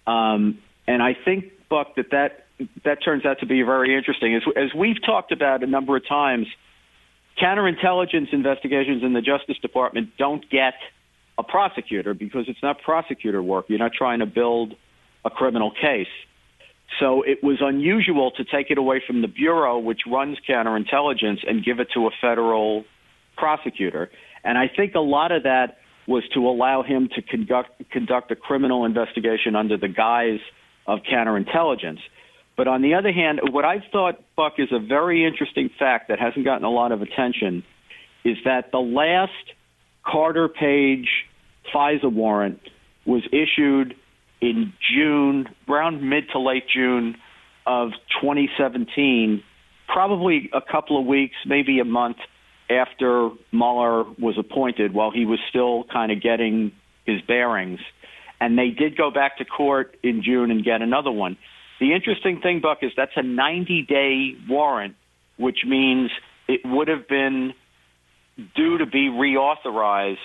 Um, 0.07 0.59
and 0.87 1.03
I 1.03 1.15
think, 1.15 1.53
Buck, 1.69 1.97
that, 1.97 2.11
that 2.11 2.47
that 2.85 3.03
turns 3.05 3.25
out 3.25 3.41
to 3.41 3.47
be 3.47 3.63
very 3.63 3.97
interesting. 3.97 4.35
As, 4.35 4.43
as 4.57 4.75
we've 4.75 5.01
talked 5.05 5.33
about 5.33 5.63
a 5.63 5.67
number 5.67 5.97
of 5.97 6.07
times, 6.07 6.47
counterintelligence 7.41 8.33
investigations 8.33 9.03
in 9.03 9.13
the 9.13 9.21
Justice 9.21 9.59
Department 9.59 10.11
don't 10.19 10.49
get 10.51 10.75
a 11.37 11.43
prosecutor 11.43 12.15
because 12.15 12.47
it's 12.49 12.63
not 12.63 12.83
prosecutor 12.83 13.43
work. 13.43 13.67
You're 13.69 13.79
not 13.79 13.93
trying 13.93 14.19
to 14.21 14.27
build 14.27 14.75
a 15.25 15.31
criminal 15.31 15.71
case. 15.71 16.09
So 16.99 17.23
it 17.23 17.45
was 17.45 17.59
unusual 17.61 18.33
to 18.33 18.45
take 18.45 18.71
it 18.71 18.79
away 18.79 19.03
from 19.07 19.23
the 19.23 19.29
Bureau, 19.29 19.79
which 19.79 20.01
runs 20.11 20.39
counterintelligence, 20.49 21.49
and 21.49 21.65
give 21.65 21.81
it 21.81 21.89
to 21.95 22.07
a 22.07 22.11
federal 22.21 22.85
prosecutor. 23.39 24.11
And 24.45 24.59
I 24.59 24.69
think 24.75 24.95
a 24.95 25.01
lot 25.01 25.33
of 25.33 25.45
that 25.45 25.79
was 26.07 26.25
to 26.35 26.41
allow 26.49 26.83
him 26.83 27.09
to 27.15 27.23
conduct 27.23 27.71
conduct 27.91 28.31
a 28.31 28.37
criminal 28.37 28.85
investigation 28.85 29.55
under 29.55 29.77
the 29.77 29.89
guise 29.89 30.41
of 30.87 31.01
counterintelligence. 31.01 32.01
But 32.57 32.67
on 32.67 32.83
the 32.83 32.95
other 32.95 33.13
hand, 33.13 33.41
what 33.53 33.65
I 33.65 33.85
thought, 33.93 34.21
Buck, 34.35 34.55
is 34.59 34.69
a 34.73 34.81
very 34.81 35.25
interesting 35.25 35.71
fact 35.79 36.09
that 36.09 36.19
hasn't 36.19 36.45
gotten 36.45 36.65
a 36.65 36.71
lot 36.71 36.91
of 36.91 37.03
attention 37.03 37.63
is 38.25 38.37
that 38.45 38.73
the 38.73 38.79
last 38.79 39.33
Carter 40.05 40.49
Page 40.49 41.09
FISA 41.73 42.13
warrant 42.13 42.61
was 43.07 43.23
issued 43.33 43.95
in 44.41 44.73
June, 44.93 45.49
around 45.69 46.03
mid 46.03 46.25
to 46.33 46.41
late 46.41 46.65
June 46.73 47.17
of 47.67 47.91
2017, 48.21 49.43
probably 49.87 50.51
a 50.53 50.61
couple 50.61 50.99
of 50.99 51.07
weeks, 51.07 51.37
maybe 51.47 51.81
a 51.81 51.85
month 51.85 52.17
after 52.71 53.31
Mueller 53.53 54.05
was 54.19 54.37
appointed, 54.39 54.93
while 54.93 55.11
he 55.11 55.25
was 55.25 55.39
still 55.49 55.85
kind 55.85 56.13
of 56.13 56.21
getting 56.21 56.73
his 57.07 57.21
bearings. 57.23 57.81
And 58.41 58.57
they 58.59 58.71
did 58.71 58.97
go 58.97 59.11
back 59.11 59.39
to 59.39 59.45
court 59.45 59.97
in 60.03 60.23
June 60.23 60.51
and 60.51 60.65
get 60.65 60.83
another 60.83 61.11
one. 61.11 61.37
The 61.81 61.95
interesting 61.95 62.41
thing, 62.41 62.61
Buck, 62.61 62.79
is 62.83 62.93
that's 62.97 63.13
a 63.17 63.23
90 63.23 63.83
day 63.83 64.37
warrant, 64.49 64.97
which 65.37 65.59
means 65.67 66.11
it 66.47 66.61
would 66.65 66.89
have 66.89 67.09
been 67.09 67.55
due 68.55 68.79
to 68.79 68.87
be 68.87 69.09
reauthorized 69.09 70.17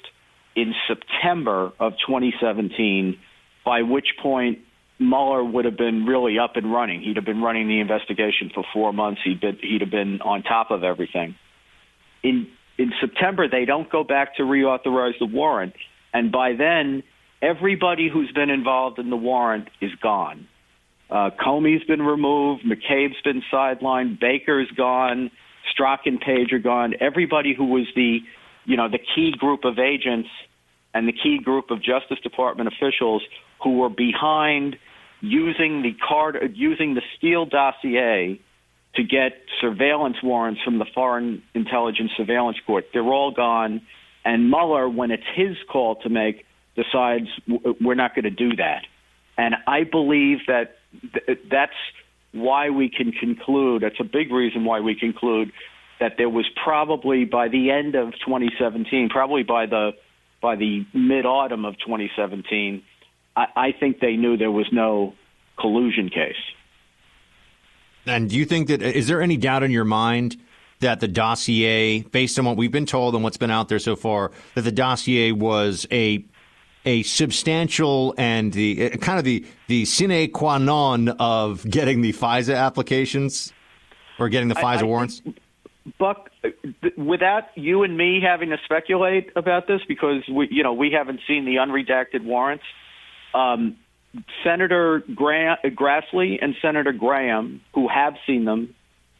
in 0.55 0.73
September 0.87 1.71
of 1.79 1.93
2017, 2.05 3.17
by 3.65 3.81
which 3.81 4.07
point 4.21 4.59
Mueller 4.99 5.43
would 5.43 5.65
have 5.65 5.77
been 5.77 6.05
really 6.05 6.37
up 6.37 6.55
and 6.55 6.71
running. 6.71 7.01
He'd 7.01 7.15
have 7.15 7.25
been 7.25 7.41
running 7.41 7.67
the 7.67 7.79
investigation 7.79 8.51
for 8.53 8.63
four 8.73 8.93
months. 8.93 9.21
He'd, 9.23 9.41
been, 9.41 9.57
he'd 9.61 9.81
have 9.81 9.89
been 9.89 10.21
on 10.21 10.43
top 10.43 10.69
of 10.69 10.83
everything. 10.83 11.35
In, 12.23 12.47
in 12.77 12.91
September, 12.99 13.47
they 13.47 13.65
don't 13.65 13.89
go 13.89 14.03
back 14.03 14.37
to 14.37 14.43
reauthorize 14.43 15.17
the 15.19 15.25
warrant. 15.25 15.73
And 16.13 16.31
by 16.31 16.53
then, 16.53 17.03
everybody 17.41 18.09
who's 18.11 18.31
been 18.31 18.49
involved 18.49 18.99
in 18.99 19.09
the 19.09 19.17
warrant 19.17 19.69
is 19.81 19.91
gone. 20.01 20.47
Uh, 21.09 21.29
Comey's 21.39 21.83
been 21.85 22.01
removed. 22.01 22.63
McCabe's 22.63 23.21
been 23.23 23.43
sidelined. 23.51 24.19
Baker's 24.19 24.69
gone. 24.75 25.29
Strzok 25.71 25.99
and 26.05 26.19
Page 26.19 26.51
are 26.53 26.59
gone. 26.59 26.93
Everybody 26.99 27.53
who 27.55 27.65
was 27.65 27.87
the, 27.95 28.19
you 28.65 28.77
know, 28.77 28.89
the 28.89 28.99
key 29.15 29.31
group 29.37 29.65
of 29.65 29.79
agents 29.79 30.29
and 30.93 31.07
the 31.07 31.13
key 31.13 31.39
group 31.43 31.71
of 31.71 31.79
Justice 31.83 32.19
Department 32.23 32.69
officials 32.69 33.21
who 33.61 33.77
were 33.77 33.89
behind 33.89 34.77
using 35.21 35.81
the 35.81 35.93
card, 36.07 36.37
using 36.53 36.95
the 36.95 37.01
Steele 37.17 37.45
dossier 37.45 38.39
to 38.95 39.03
get 39.03 39.33
surveillance 39.59 40.17
warrants 40.21 40.61
from 40.61 40.79
the 40.79 40.85
Foreign 40.93 41.41
Intelligence 41.53 42.11
Surveillance 42.15 42.57
Court. 42.65 42.85
They're 42.93 43.03
all 43.03 43.31
gone. 43.31 43.81
And 44.23 44.49
Mueller, 44.49 44.87
when 44.87 45.11
it's 45.11 45.23
his 45.35 45.57
call 45.71 45.95
to 45.97 46.09
make, 46.09 46.45
decides 46.75 47.27
we're 47.81 47.95
not 47.95 48.15
going 48.15 48.23
to 48.23 48.31
do 48.31 48.55
that. 48.55 48.83
And 49.37 49.55
I 49.67 49.83
believe 49.83 50.39
that 50.47 50.77
th- 51.25 51.39
that's 51.49 51.73
why 52.31 52.69
we 52.69 52.89
can 52.89 53.11
conclude, 53.11 53.83
that's 53.83 53.99
a 53.99 54.03
big 54.03 54.31
reason 54.31 54.65
why 54.65 54.79
we 54.79 54.95
conclude 54.95 55.51
that 55.99 56.13
there 56.17 56.29
was 56.29 56.45
probably 56.63 57.25
by 57.25 57.47
the 57.47 57.71
end 57.71 57.95
of 57.95 58.11
2017, 58.25 59.09
probably 59.09 59.43
by 59.43 59.65
the 59.65 59.91
by 60.41 60.55
the 60.57 60.85
mid 60.93 61.25
autumn 61.25 61.63
of 61.63 61.75
2017, 61.79 62.83
I, 63.35 63.45
I 63.55 63.71
think 63.71 63.99
they 64.01 64.17
knew 64.17 64.35
there 64.35 64.51
was 64.51 64.67
no 64.71 65.13
collusion 65.57 66.09
case. 66.09 66.35
And 68.05 68.29
do 68.29 68.35
you 68.35 68.45
think 68.45 68.67
that 68.67 68.81
is 68.81 69.07
there 69.07 69.21
any 69.21 69.37
doubt 69.37 69.63
in 69.63 69.71
your 69.71 69.85
mind 69.85 70.37
that 70.79 70.99
the 70.99 71.07
dossier, 71.07 72.01
based 72.01 72.37
on 72.37 72.45
what 72.45 72.57
we've 72.57 72.71
been 72.71 72.85
told 72.85 73.15
and 73.15 73.23
what's 73.23 73.37
been 73.37 73.51
out 73.51 73.69
there 73.69 73.79
so 73.79 73.95
far, 73.95 74.31
that 74.55 74.61
the 74.61 74.71
dossier 74.71 75.31
was 75.31 75.87
a 75.91 76.25
a 76.85 77.03
substantial 77.03 78.13
and 78.17 78.51
the 78.53 78.89
kind 78.97 79.17
of 79.17 79.25
the 79.25 79.45
the 79.67 79.85
sine 79.85 80.29
qua 80.31 80.57
non 80.57 81.09
of 81.09 81.67
getting 81.69 82.01
the 82.01 82.11
FISA 82.11 82.55
applications 82.55 83.53
or 84.19 84.29
getting 84.29 84.49
the 84.49 84.55
FISA 84.55 84.77
I, 84.77 84.79
I 84.81 84.83
warrants? 84.83 85.21
Buck, 85.97 86.29
without 86.97 87.43
you 87.55 87.83
and 87.83 87.97
me 87.97 88.21
having 88.21 88.49
to 88.49 88.57
speculate 88.63 89.31
about 89.35 89.67
this, 89.67 89.81
because 89.87 90.23
we, 90.31 90.47
you 90.49 90.63
know, 90.63 90.73
we 90.73 90.91
haven't 90.91 91.19
seen 91.27 91.43
the 91.45 91.55
unredacted 91.55 92.23
warrants. 92.23 92.63
Um, 93.33 93.77
Senator 94.43 95.01
Grassley 95.09 96.37
and 96.41 96.55
Senator 96.61 96.91
Graham, 96.91 97.61
who 97.73 97.87
have 97.87 98.13
seen 98.27 98.45
them, 98.45 98.75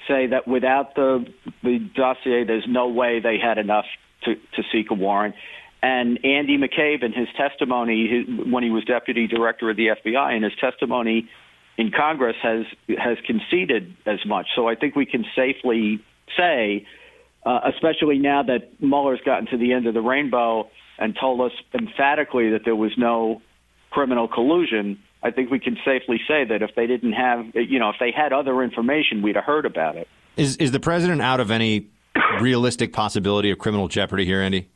say 0.08 0.28
that 0.28 0.48
without 0.48 0.96
the 0.96 1.26
the 1.64 1.80
dossier, 1.96 2.44
there's 2.44 2.66
no 2.68 2.90
way 2.90 3.20
they 3.20 3.38
had 3.40 3.58
enough 3.58 3.86
to, 4.26 4.36
to 4.36 4.64
seek 4.72 4.92
a 4.92 4.94
warrant. 4.94 5.36
And 5.82 6.24
Andy 6.24 6.58
McCabe, 6.58 7.04
in 7.04 7.12
his 7.12 7.28
testimony 7.36 8.08
his, 8.08 8.52
when 8.52 8.64
he 8.64 8.70
was 8.70 8.86
deputy 8.86 9.28
director 9.28 9.70
of 9.70 9.78
the 9.78 9.88
FBI, 9.88 10.38
in 10.38 10.44
his 10.44 10.54
testimony 10.60 11.30
in 11.78 11.92
Congress, 11.92 12.36
has 12.42 12.66
has 12.98 13.18
conceded 13.26 13.96
as 14.06 14.20
much. 14.26 14.48
So 14.56 14.68
I 14.68 14.76
think 14.76 14.96
we 14.96 15.06
can 15.06 15.26
safely 15.36 16.00
say, 16.38 16.86
uh, 17.46 17.62
especially 17.74 18.20
now 18.20 18.44
that 18.44 18.82
Mueller's 18.82 19.22
gotten 19.26 19.48
to 19.48 19.58
the 19.58 19.74
end 19.74 19.88
of 19.88 19.94
the 19.94 20.02
rainbow 20.02 20.70
and 21.00 21.18
told 21.20 21.42
us 21.42 21.52
emphatically 21.74 22.52
that 22.52 22.62
there 22.64 22.76
was 22.76 22.92
no 22.98 23.42
criminal 23.94 24.28
collusion, 24.28 25.00
I 25.22 25.32
think 25.32 25.52
we 25.52 25.60
can 25.60 25.78
safely 25.86 26.20
say 26.28 26.44
that 26.46 26.62
if 26.62 26.72
they 26.76 26.88
didn't 26.88 27.14
have, 27.14 27.46
you 27.54 27.80
know, 27.80 27.90
if 27.90 27.96
they 28.00 28.12
had 28.12 28.34
other 28.34 28.64
information, 28.64 29.22
we'd 29.22 29.36
have 29.36 29.46
heard 29.46 29.66
about 29.66 29.96
it. 29.96 30.08
Is 30.36 30.58
is 30.58 30.72
the 30.72 30.80
president 30.80 31.22
out 31.22 31.40
of 31.40 31.52
any 31.52 31.88
realistic 32.42 32.92
possibility 32.92 33.52
of 33.52 33.60
criminal 33.60 33.88
jeopardy 33.88 34.26
here, 34.26 34.42
Andy? 34.42 34.70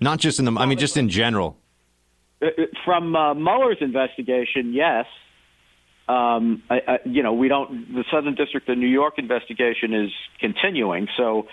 Not 0.00 0.20
just 0.20 0.38
in 0.38 0.44
the, 0.44 0.52
I 0.52 0.66
mean, 0.66 0.78
just 0.78 0.96
in 0.96 1.08
general. 1.08 1.56
Uh, 2.40 2.46
uh, 2.46 2.50
from 2.84 3.16
uh, 3.16 3.34
Mueller's 3.34 3.78
investigation, 3.80 4.72
yes. 4.72 5.06
Um, 6.08 6.62
I, 6.70 6.76
I, 6.86 6.98
you 7.04 7.22
know, 7.24 7.32
we 7.32 7.48
don't. 7.48 7.92
The 7.92 8.04
Southern 8.10 8.36
District 8.36 8.68
of 8.68 8.78
New 8.78 8.86
York 8.86 9.14
investigation 9.18 9.92
is 9.92 10.10
continuing, 10.38 11.08
so 11.16 11.48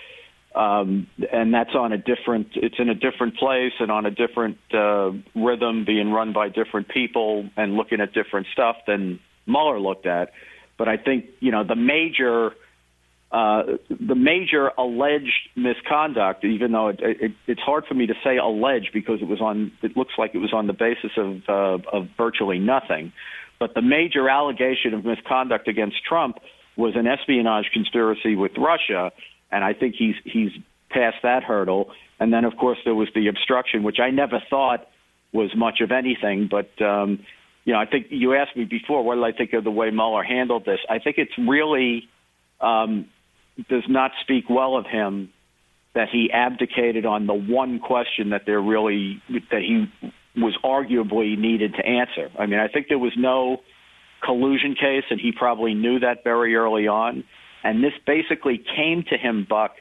um, 0.56 1.06
and 1.30 1.52
that's 1.52 1.74
on 1.74 1.92
a 1.92 1.98
different. 1.98 2.48
It's 2.54 2.76
in 2.78 2.88
a 2.88 2.94
different 2.94 3.36
place 3.36 3.72
and 3.78 3.90
on 3.90 4.06
a 4.06 4.10
different 4.10 4.56
uh, 4.72 5.12
rhythm, 5.34 5.84
being 5.84 6.10
run 6.10 6.32
by 6.32 6.48
different 6.48 6.88
people 6.88 7.48
and 7.56 7.74
looking 7.74 8.00
at 8.00 8.14
different 8.14 8.46
stuff 8.52 8.76
than 8.86 9.20
Mueller 9.46 9.78
looked 9.78 10.06
at. 10.06 10.32
But 10.78 10.88
I 10.88 10.96
think 10.96 11.26
you 11.40 11.52
know 11.52 11.64
the 11.64 11.76
major. 11.76 12.52
Uh, 13.32 13.76
the 13.90 14.14
major 14.14 14.70
alleged 14.78 15.48
misconduct, 15.56 16.44
even 16.44 16.70
though 16.70 16.88
it, 16.88 17.00
it, 17.00 17.32
it's 17.48 17.60
hard 17.60 17.84
for 17.84 17.92
me 17.92 18.06
to 18.06 18.14
say 18.22 18.36
alleged 18.36 18.90
because 18.94 19.20
it 19.20 19.26
was 19.26 19.40
on, 19.40 19.72
it 19.82 19.96
looks 19.96 20.12
like 20.16 20.36
it 20.36 20.38
was 20.38 20.52
on 20.52 20.68
the 20.68 20.72
basis 20.72 21.10
of, 21.16 21.42
uh, 21.48 21.78
of 21.92 22.08
virtually 22.16 22.60
nothing. 22.60 23.12
But 23.58 23.74
the 23.74 23.82
major 23.82 24.28
allegation 24.28 24.94
of 24.94 25.04
misconduct 25.04 25.66
against 25.66 25.96
Trump 26.08 26.38
was 26.76 26.94
an 26.94 27.08
espionage 27.08 27.66
conspiracy 27.72 28.36
with 28.36 28.52
Russia, 28.56 29.10
and 29.50 29.64
I 29.64 29.72
think 29.72 29.94
he's 29.98 30.14
he's 30.24 30.50
past 30.90 31.16
that 31.22 31.42
hurdle. 31.42 31.90
And 32.18 32.32
then, 32.32 32.44
of 32.44 32.56
course, 32.56 32.78
there 32.84 32.94
was 32.94 33.08
the 33.14 33.28
obstruction, 33.28 33.82
which 33.82 33.98
I 34.00 34.10
never 34.10 34.42
thought 34.48 34.86
was 35.32 35.50
much 35.54 35.80
of 35.80 35.92
anything. 35.92 36.48
But 36.50 36.70
um, 36.84 37.20
you 37.64 37.72
know, 37.72 37.78
I 37.78 37.86
think 37.86 38.06
you 38.10 38.34
asked 38.34 38.56
me 38.56 38.64
before, 38.64 39.04
what 39.04 39.16
did 39.16 39.24
I 39.24 39.32
think 39.36 39.52
of 39.52 39.64
the 39.64 39.70
way 39.70 39.90
Mueller 39.90 40.22
handled 40.22 40.64
this? 40.64 40.78
I 40.88 40.98
think 40.98 41.16
it's 41.18 41.36
really 41.36 42.08
um, 42.60 43.06
does 43.68 43.84
not 43.88 44.12
speak 44.22 44.44
well 44.48 44.76
of 44.76 44.86
him 44.86 45.30
that 45.94 46.08
he 46.12 46.30
abdicated 46.32 47.06
on 47.06 47.26
the 47.26 47.34
one 47.34 47.80
question 47.80 48.30
that 48.30 48.42
they're 48.46 48.60
really 48.60 49.22
that 49.50 49.62
he 49.62 49.86
was 50.36 50.56
arguably 50.62 51.38
needed 51.38 51.74
to 51.74 51.84
answer. 51.84 52.30
I 52.38 52.46
mean, 52.46 52.60
I 52.60 52.68
think 52.68 52.88
there 52.88 52.98
was 52.98 53.14
no 53.16 53.62
collusion 54.22 54.74
case, 54.74 55.04
and 55.10 55.20
he 55.20 55.32
probably 55.32 55.74
knew 55.74 56.00
that 56.00 56.22
very 56.22 56.54
early 56.54 56.86
on. 56.86 57.24
And 57.66 57.82
this 57.82 57.94
basically 58.06 58.58
came 58.76 59.02
to 59.10 59.18
him, 59.18 59.44
Buck, 59.50 59.72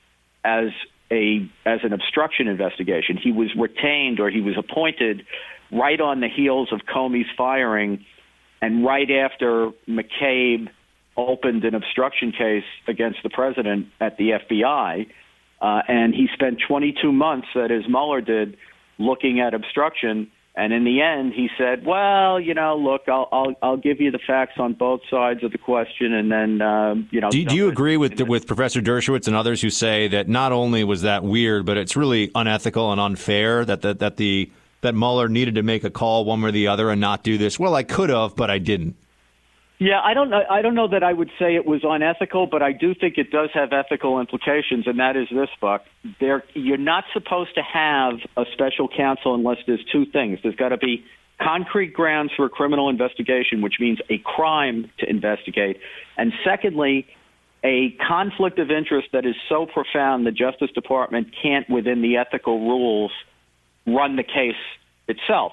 as 0.43 0.69
a 1.11 1.47
as 1.67 1.81
an 1.83 1.93
obstruction 1.93 2.47
investigation. 2.47 3.15
He 3.15 3.31
was 3.31 3.49
retained 3.55 4.19
or 4.19 4.31
he 4.31 4.41
was 4.41 4.55
appointed 4.57 5.23
right 5.71 6.01
on 6.01 6.19
the 6.19 6.27
heels 6.27 6.69
of 6.71 6.79
Comey's 6.91 7.29
firing, 7.38 8.03
and 8.59 8.83
right 8.83 9.09
after 9.11 9.69
McCabe 9.88 10.69
opened 11.15 11.63
an 11.63 11.75
obstruction 11.75 12.31
case 12.31 12.63
against 12.88 13.19
the 13.21 13.29
president 13.29 13.86
at 14.01 14.17
the 14.17 14.31
FBI. 14.31 15.07
Uh, 15.61 15.81
and 15.88 16.15
he 16.15 16.27
spent 16.33 16.57
22 16.67 17.11
months, 17.11 17.47
that 17.53 17.69
is, 17.69 17.83
Mueller 17.88 18.21
did, 18.21 18.57
looking 18.97 19.39
at 19.39 19.53
obstruction 19.53 20.31
and 20.57 20.71
in 20.71 20.85
the 20.85 21.01
end, 21.01 21.33
he 21.33 21.49
said, 21.57 21.85
"Well, 21.85 22.39
you 22.39 22.53
know, 22.53 22.77
look, 22.77 23.03
I'll 23.07 23.27
I'll, 23.31 23.55
I'll 23.61 23.77
give 23.77 23.99
you 23.99 24.11
the 24.11 24.19
facts 24.19 24.53
on 24.57 24.73
both 24.73 25.01
sides 25.09 25.43
of 25.43 25.51
the 25.51 25.57
question, 25.57 26.13
and 26.13 26.31
then 26.31 26.61
um, 26.61 27.09
you 27.11 27.19
know." 27.19 27.29
Do, 27.29 27.43
do 27.43 27.55
you 27.55 27.67
agree 27.67 27.97
with 27.97 28.17
the, 28.17 28.25
with 28.25 28.47
Professor 28.47 28.81
Dershowitz 28.81 29.27
and 29.27 29.35
others 29.35 29.61
who 29.61 29.69
say 29.69 30.07
that 30.07 30.29
not 30.29 30.51
only 30.51 30.83
was 30.83 31.01
that 31.01 31.23
weird, 31.23 31.65
but 31.65 31.77
it's 31.77 31.95
really 31.95 32.31
unethical 32.35 32.91
and 32.91 33.01
unfair 33.01 33.65
that 33.65 33.81
that 33.81 33.99
that 33.99 34.17
the 34.17 34.49
that 34.81 34.95
Mueller 34.95 35.27
needed 35.27 35.55
to 35.55 35.63
make 35.63 35.83
a 35.83 35.89
call 35.89 36.25
one 36.25 36.41
way 36.41 36.49
or 36.49 36.51
the 36.51 36.67
other 36.67 36.89
and 36.89 37.01
not 37.01 37.23
do 37.23 37.37
this? 37.37 37.59
Well, 37.59 37.75
I 37.75 37.83
could 37.83 38.09
have, 38.09 38.35
but 38.35 38.49
I 38.49 38.59
didn't. 38.59 38.95
Yeah, 39.78 39.99
I 40.01 40.13
don't 40.13 40.30
know. 40.30 40.41
I 40.49 40.61
don't 40.61 40.76
know 40.76 40.88
that 40.88 41.03
I 41.03 41.11
would 41.11 41.30
say 41.38 41.55
it 41.55 41.65
was 41.65 41.82
unethical, 41.84 42.47
but 42.47 42.61
I 42.61 42.71
do 42.71 42.95
think 42.95 43.17
it 43.17 43.30
does 43.30 43.49
have 43.53 43.73
ethical 43.73 44.19
implications, 44.21 44.88
and 44.88 44.99
that 44.99 45.17
is 45.17 45.28
this, 45.30 45.49
Buck. 45.59 45.84
There, 46.21 46.43
you're 46.53 46.78
not 46.78 47.03
supposed 47.13 47.55
to 47.55 47.61
have 47.61 48.13
a 48.38 48.45
special 48.53 48.88
counsel 48.88 49.36
unless 49.36 49.57
there's 49.67 49.84
two 49.91 50.05
things. 50.05 50.39
There's 50.43 50.55
got 50.55 50.69
to 50.69 50.78
be 50.78 51.03
concrete 51.41 51.93
grounds 51.93 52.32
for 52.38 52.45
a 52.45 52.49
criminal 52.49 52.88
investigation, 52.89 53.61
which 53.61 53.76
means 53.82 53.99
a 54.09 54.17
crime 54.19 54.89
to 54.99 55.09
investigate, 55.09 55.78
and 56.17 56.32
secondly, 56.45 57.05
a 57.65 57.97
conflict 58.07 58.59
of 58.59 58.69
interest 58.69 59.07
that 59.11 59.26
is 59.26 59.36
so 59.49 59.65
profound 59.65 60.26
the 60.26 60.32
Justice 60.32 60.69
Department 60.73 61.28
can't, 61.41 61.69
within 61.69 62.01
the 62.01 62.15
ethical 62.17 62.59
rules, 62.59 63.11
run 63.88 64.15
the 64.15 64.23
case 64.23 64.55
itself. 65.07 65.51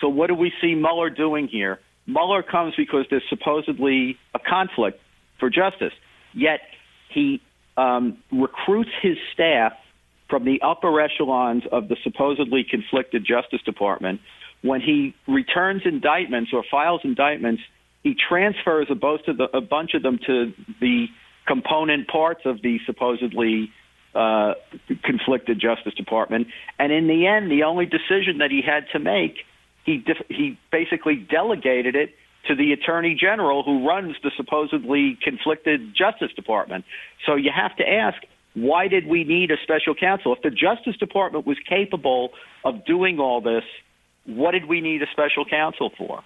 So, 0.00 0.08
what 0.08 0.28
do 0.28 0.34
we 0.34 0.52
see 0.60 0.74
Mueller 0.74 1.10
doing 1.10 1.48
here? 1.48 1.80
Mueller 2.06 2.42
comes 2.42 2.74
because 2.76 3.06
there's 3.10 3.24
supposedly 3.28 4.18
a 4.34 4.38
conflict 4.38 5.00
for 5.38 5.50
justice. 5.50 5.92
Yet 6.32 6.60
he 7.08 7.40
um, 7.76 8.18
recruits 8.30 8.90
his 9.02 9.16
staff 9.32 9.72
from 10.28 10.44
the 10.44 10.60
upper 10.62 11.00
echelons 11.00 11.64
of 11.70 11.88
the 11.88 11.96
supposedly 12.02 12.64
conflicted 12.68 13.24
Justice 13.24 13.62
Department. 13.62 14.20
When 14.62 14.80
he 14.80 15.14
returns 15.26 15.82
indictments 15.84 16.50
or 16.52 16.64
files 16.70 17.02
indictments, 17.04 17.62
he 18.02 18.14
transfers 18.14 18.88
a, 18.90 18.94
the, 18.94 19.48
a 19.54 19.60
bunch 19.60 19.94
of 19.94 20.02
them 20.02 20.18
to 20.26 20.52
the 20.80 21.06
component 21.46 22.08
parts 22.08 22.42
of 22.44 22.62
the 22.62 22.78
supposedly 22.86 23.70
uh, 24.14 24.54
conflicted 25.02 25.60
Justice 25.60 25.94
Department. 25.94 26.48
And 26.78 26.92
in 26.92 27.06
the 27.06 27.26
end, 27.26 27.50
the 27.50 27.64
only 27.64 27.86
decision 27.86 28.38
that 28.38 28.50
he 28.50 28.62
had 28.62 28.86
to 28.92 28.98
make 28.98 29.38
he 29.84 29.98
def- 29.98 30.26
he 30.28 30.58
basically 30.70 31.16
delegated 31.16 31.94
it 31.94 32.14
to 32.48 32.54
the 32.54 32.72
attorney 32.72 33.16
general 33.18 33.62
who 33.62 33.86
runs 33.86 34.16
the 34.22 34.30
supposedly 34.36 35.18
conflicted 35.22 35.94
Justice 35.94 36.32
Department. 36.34 36.84
So 37.26 37.36
you 37.36 37.50
have 37.54 37.74
to 37.76 37.88
ask, 37.88 38.18
why 38.54 38.88
did 38.88 39.06
we 39.06 39.24
need 39.24 39.50
a 39.50 39.56
special 39.62 39.94
counsel? 39.94 40.34
If 40.34 40.42
the 40.42 40.50
Justice 40.50 40.96
Department 40.98 41.46
was 41.46 41.56
capable 41.68 42.30
of 42.64 42.84
doing 42.84 43.18
all 43.18 43.40
this, 43.40 43.64
what 44.26 44.52
did 44.52 44.66
we 44.66 44.80
need 44.80 45.02
a 45.02 45.06
special 45.10 45.44
counsel 45.44 45.90
for? 45.96 46.22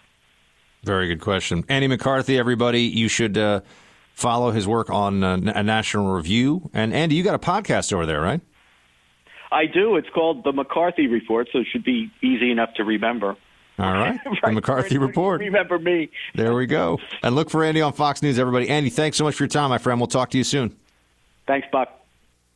Very 0.84 1.08
good 1.08 1.20
question. 1.20 1.64
Andy 1.68 1.88
McCarthy, 1.88 2.38
everybody, 2.38 2.82
you 2.82 3.08
should 3.08 3.36
uh, 3.36 3.60
follow 4.14 4.50
his 4.50 4.66
work 4.66 4.90
on 4.90 5.24
uh, 5.24 5.38
a 5.54 5.62
National 5.62 6.12
Review. 6.12 6.70
And 6.72 6.92
Andy, 6.92 7.16
you 7.16 7.24
got 7.24 7.34
a 7.34 7.38
podcast 7.38 7.92
over 7.92 8.06
there, 8.06 8.20
right? 8.20 8.40
I 9.50 9.66
do. 9.66 9.96
It's 9.96 10.08
called 10.10 10.44
the 10.44 10.52
McCarthy 10.52 11.06
Report, 11.06 11.48
so 11.52 11.60
it 11.60 11.66
should 11.72 11.84
be 11.84 12.10
easy 12.22 12.50
enough 12.50 12.74
to 12.74 12.84
remember. 12.84 13.36
All 13.78 13.92
right. 13.92 14.18
right. 14.26 14.40
The 14.42 14.52
McCarthy. 14.52 14.98
Report. 14.98 15.40
Remember 15.40 15.78
me. 15.78 16.10
there 16.34 16.54
we 16.54 16.66
go. 16.66 16.98
And 17.22 17.34
look 17.34 17.50
for 17.50 17.64
Andy 17.64 17.80
on 17.80 17.92
Fox 17.92 18.22
News, 18.22 18.38
everybody. 18.38 18.68
Andy, 18.68 18.90
thanks 18.90 19.16
so 19.16 19.24
much 19.24 19.36
for 19.36 19.44
your 19.44 19.48
time, 19.48 19.70
my 19.70 19.78
friend. 19.78 20.00
We'll 20.00 20.08
talk 20.08 20.30
to 20.30 20.38
you 20.38 20.44
soon. 20.44 20.76
Thanks, 21.46 21.68
Buck. 21.70 21.88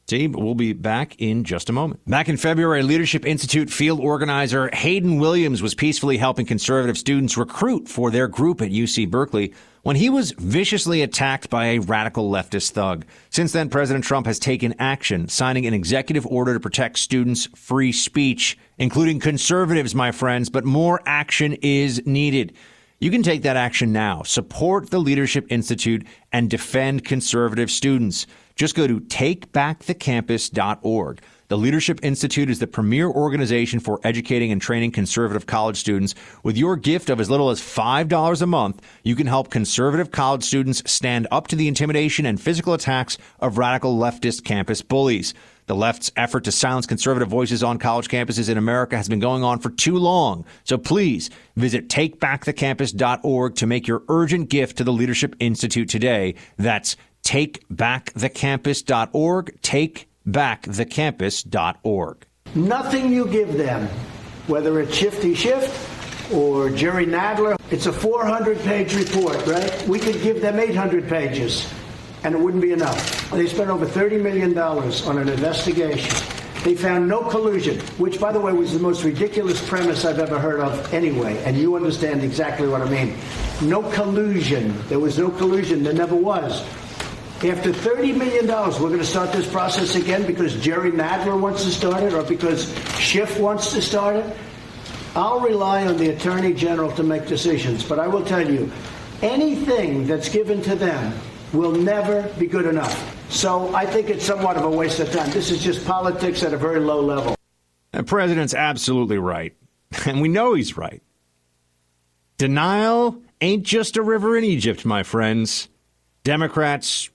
Team, 0.06 0.32
we'll 0.32 0.56
be 0.56 0.72
back 0.72 1.14
in 1.20 1.44
just 1.44 1.70
a 1.70 1.72
moment. 1.72 2.00
Back 2.08 2.28
in 2.28 2.36
February, 2.36 2.82
Leadership 2.82 3.24
Institute 3.24 3.70
field 3.70 4.00
organizer 4.00 4.68
Hayden 4.74 5.18
Williams 5.18 5.62
was 5.62 5.74
peacefully 5.74 6.18
helping 6.18 6.44
conservative 6.44 6.98
students 6.98 7.36
recruit 7.36 7.88
for 7.88 8.10
their 8.10 8.26
group 8.26 8.60
at 8.60 8.70
UC 8.70 9.08
Berkeley 9.08 9.54
when 9.83 9.97
he 9.97 10.09
was 10.09 10.30
viciously 10.33 11.03
attacked 11.03 11.51
by 11.51 11.66
a 11.66 11.80
radical 11.80 12.30
leftist 12.30 12.70
thug. 12.70 13.05
Since 13.30 13.51
then, 13.53 13.68
President 13.68 14.05
Trump 14.05 14.26
has 14.26 14.39
taken 14.39 14.74
action, 14.78 15.28
signing 15.28 15.66
an 15.66 15.74
executive 15.74 16.24
order 16.26 16.55
to 16.55 16.61
protect 16.61 16.99
students' 16.99 17.49
free 17.55 17.93
speech, 17.93 18.57
including 18.78 19.20
conservatives, 19.20 19.95
my 19.95 20.11
friends, 20.12 20.49
but 20.49 20.64
more 20.64 21.03
action 21.05 21.59
is 21.62 22.01
needed. 22.07 22.55
You 23.01 23.11
can 23.11 23.22
take 23.24 23.43
that 23.43 23.57
action 23.57 23.93
now. 23.93 24.22
Support 24.22 24.91
the 24.91 25.01
Leadership 25.01 25.47
Institute 25.51 26.07
and 26.33 26.49
defend 26.49 27.05
conservative 27.05 27.68
students. 27.68 28.28
Just 28.55 28.76
go 28.76 28.87
to 28.87 29.01
takebackthecampus.org. 29.01 31.20
The 31.49 31.59
Leadership 31.59 32.01
Institute 32.03 32.49
is 32.49 32.61
the 32.61 32.66
premier 32.66 33.09
organization 33.09 33.80
for 33.80 34.01
educating 34.05 34.53
and 34.53 34.62
training 34.62 34.93
conservative 34.93 35.47
college 35.47 35.76
students. 35.76 36.14
With 36.43 36.57
your 36.57 36.76
gift 36.76 37.11
of 37.11 37.20
as 37.20 37.28
little 37.28 37.51
as 37.51 37.61
$5 37.61 38.43
a 38.43 38.47
month, 38.47 38.80
you 39.03 39.14
can 39.14 39.26
help 39.26 39.51
conservative 39.51 40.11
college 40.11 40.45
students 40.45 40.82
stand 40.90 41.26
up 41.30 41.49
to 41.49 41.57
the 41.57 41.68
intimidation 41.68 42.24
and 42.24 42.40
physical 42.40 42.72
attacks 42.72 43.18
of 43.40 43.59
radical 43.59 43.99
leftist 43.99 44.45
campus 44.45 44.80
bullies. 44.82 45.34
The 45.66 45.74
left's 45.74 46.11
effort 46.16 46.45
to 46.45 46.53
silence 46.53 46.86
conservative 46.86 47.28
voices 47.28 47.62
on 47.62 47.78
college 47.78 48.09
campuses 48.09 48.49
in 48.49 48.57
America 48.59 48.97
has 48.97 49.09
been 49.09 49.20
going 49.20 49.45
on 49.45 49.59
for 49.59 49.70
too 49.70 49.97
long. 49.97 50.45
So 50.64 50.78
please 50.78 51.30
visit 51.57 51.88
takebackthecampus.org 51.88 53.55
to 53.57 53.66
make 53.66 53.86
your 53.86 54.03
urgent 54.09 54.49
gift 54.49 54.78
to 54.78 54.84
the 54.84 54.93
Leadership 54.93 55.36
Institute 55.38 55.88
today. 55.88 56.34
That's 56.57 56.97
takebackthecampus.org. 57.24 59.62
Takebackthecampus.org. 60.26 62.26
Nothing 62.54 63.12
you 63.12 63.26
give 63.28 63.56
them, 63.56 63.86
whether 64.46 64.80
it's 64.80 64.94
Shifty 64.94 65.34
Shift 65.34 66.32
or 66.32 66.70
Jerry 66.70 67.06
Nadler, 67.06 67.56
it's 67.70 67.86
a 67.86 67.92
400 67.92 68.58
page 68.60 68.94
report, 68.94 69.44
right? 69.46 69.88
We 69.88 69.98
could 69.98 70.22
give 70.22 70.40
them 70.40 70.60
800 70.60 71.08
pages 71.08 71.72
and 72.24 72.34
it 72.34 72.40
wouldn't 72.40 72.62
be 72.62 72.72
enough. 72.72 73.30
They 73.30 73.46
spent 73.46 73.70
over 73.70 73.86
$30 73.86 74.22
million 74.22 74.56
on 74.56 75.18
an 75.18 75.28
investigation. 75.28 76.14
They 76.62 76.76
found 76.76 77.08
no 77.08 77.22
collusion, 77.22 77.80
which, 77.98 78.20
by 78.20 78.30
the 78.30 78.38
way, 78.38 78.52
was 78.52 78.72
the 78.72 78.78
most 78.78 79.02
ridiculous 79.02 79.66
premise 79.68 80.04
I've 80.04 80.20
ever 80.20 80.38
heard 80.38 80.60
of 80.60 80.94
anyway, 80.94 81.42
and 81.44 81.56
you 81.56 81.74
understand 81.74 82.22
exactly 82.22 82.68
what 82.68 82.82
I 82.82 82.88
mean. 82.88 83.16
No 83.62 83.82
collusion. 83.90 84.72
There 84.88 85.00
was 85.00 85.18
no 85.18 85.30
collusion. 85.30 85.82
There 85.82 85.92
never 85.92 86.14
was. 86.14 86.64
After 87.45 87.72
$30 87.72 88.16
million, 88.16 88.47
we're 88.47 88.88
going 88.88 88.99
to 88.99 89.05
start 89.05 89.32
this 89.32 89.51
process 89.51 89.97
again 89.97 90.24
because 90.24 90.55
Jerry 90.61 90.93
Nadler 90.93 91.40
wants 91.40 91.64
to 91.64 91.70
start 91.70 92.05
it 92.05 92.12
or 92.12 92.22
because 92.22 92.72
Schiff 93.01 93.40
wants 93.40 93.72
to 93.72 93.82
start 93.82 94.14
it. 94.14 94.36
I'll 95.16 95.40
rely 95.40 95.84
on 95.84 95.97
the 95.97 96.11
Attorney 96.11 96.55
General 96.55 96.93
to 96.93 97.03
make 97.03 97.26
decisions, 97.26 97.82
but 97.82 97.99
I 97.99 98.07
will 98.07 98.24
tell 98.24 98.49
you, 98.49 98.70
anything 99.22 100.07
that's 100.07 100.28
given 100.28 100.62
to 100.62 100.76
them 100.76 101.12
will 101.53 101.72
never 101.72 102.22
be 102.38 102.47
good 102.47 102.64
enough. 102.64 103.12
So 103.28 103.74
I 103.74 103.86
think 103.86 104.09
it's 104.09 104.24
somewhat 104.24 104.57
of 104.57 104.62
a 104.62 104.70
waste 104.70 105.01
of 105.01 105.11
time. 105.11 105.28
This 105.32 105.51
is 105.51 105.61
just 105.61 105.84
politics 105.84 106.45
at 106.45 106.55
a 106.55 106.57
very 106.57 106.78
low 106.78 107.01
level. 107.01 107.34
The 107.90 108.05
president's 108.05 108.55
absolutely 108.55 109.18
right. 109.18 109.55
And 110.07 110.22
we 110.22 110.28
know 110.28 110.55
he's 110.55 110.76
right. 110.76 111.03
Denial 112.38 113.20
ain't 113.40 113.64
just 113.64 113.97
a 113.97 114.03
river 114.03 114.38
in 114.38 114.45
Egypt, 114.45 114.86
my 114.86 115.03
friends. 115.03 115.68
Democrats 116.24 117.11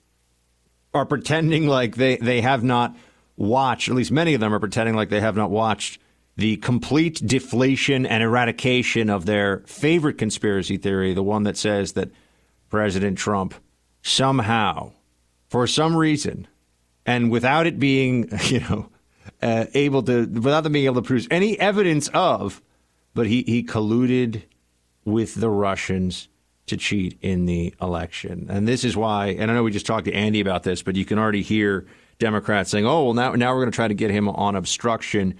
are 0.93 1.05
pretending 1.05 1.67
like 1.67 1.95
they, 1.95 2.17
they 2.17 2.41
have 2.41 2.63
not 2.63 2.95
watched, 3.35 3.89
at 3.89 3.95
least 3.95 4.11
many 4.11 4.33
of 4.33 4.39
them 4.39 4.53
are 4.53 4.59
pretending 4.59 4.95
like 4.95 5.09
they 5.09 5.21
have 5.21 5.35
not 5.35 5.51
watched 5.51 5.99
the 6.35 6.57
complete 6.57 7.15
deflation 7.25 8.05
and 8.05 8.21
eradication 8.21 9.09
of 9.09 9.25
their 9.25 9.59
favorite 9.65 10.17
conspiracy 10.17 10.77
theory, 10.77 11.13
the 11.13 11.23
one 11.23 11.43
that 11.43 11.57
says 11.57 11.93
that 11.93 12.11
President 12.69 13.17
Trump 13.17 13.55
somehow, 14.03 14.91
for 15.49 15.65
some 15.65 15.95
reason, 15.95 16.47
and 17.05 17.31
without 17.31 17.65
it 17.65 17.79
being, 17.79 18.29
you 18.45 18.59
know, 18.61 18.89
uh, 19.41 19.65
able 19.73 20.03
to, 20.03 20.25
without 20.25 20.61
them 20.61 20.73
being 20.73 20.85
able 20.85 21.01
to 21.01 21.07
produce 21.07 21.27
any 21.31 21.59
evidence 21.59 22.07
of, 22.09 22.61
but 23.13 23.25
he, 23.27 23.43
he 23.43 23.63
colluded 23.63 24.43
with 25.05 25.35
the 25.35 25.49
Russians 25.49 26.27
to 26.68 26.78
cheat 26.78 27.18
in 27.22 27.45
the 27.45 27.74
election. 27.82 28.45
And 28.49 28.68
this 28.68 28.84
is 28.84 28.95
why, 28.95 29.28
and 29.28 29.49
I 29.49 29.53
know 29.53 29.63
we 29.63 29.72
just 29.72 29.86
talked 29.86 30.05
to 30.05 30.13
Andy 30.13 30.39
about 30.39 30.63
this, 30.63 30.84
but 30.84 30.95
you 30.95 31.05
can 31.05 31.18
already 31.18 31.41
hear 31.41 31.86
Democrats 32.20 32.70
saying, 32.70 32.86
oh, 32.86 33.05
well, 33.05 33.13
now, 33.13 33.32
now 33.34 33.53
we're 33.53 33.61
going 33.61 33.72
to 33.72 33.76
try 33.76 33.88
to 33.88 33.93
get 33.93 34.11
him 34.11 34.28
on 34.30 34.55
obstruction. 34.55 35.36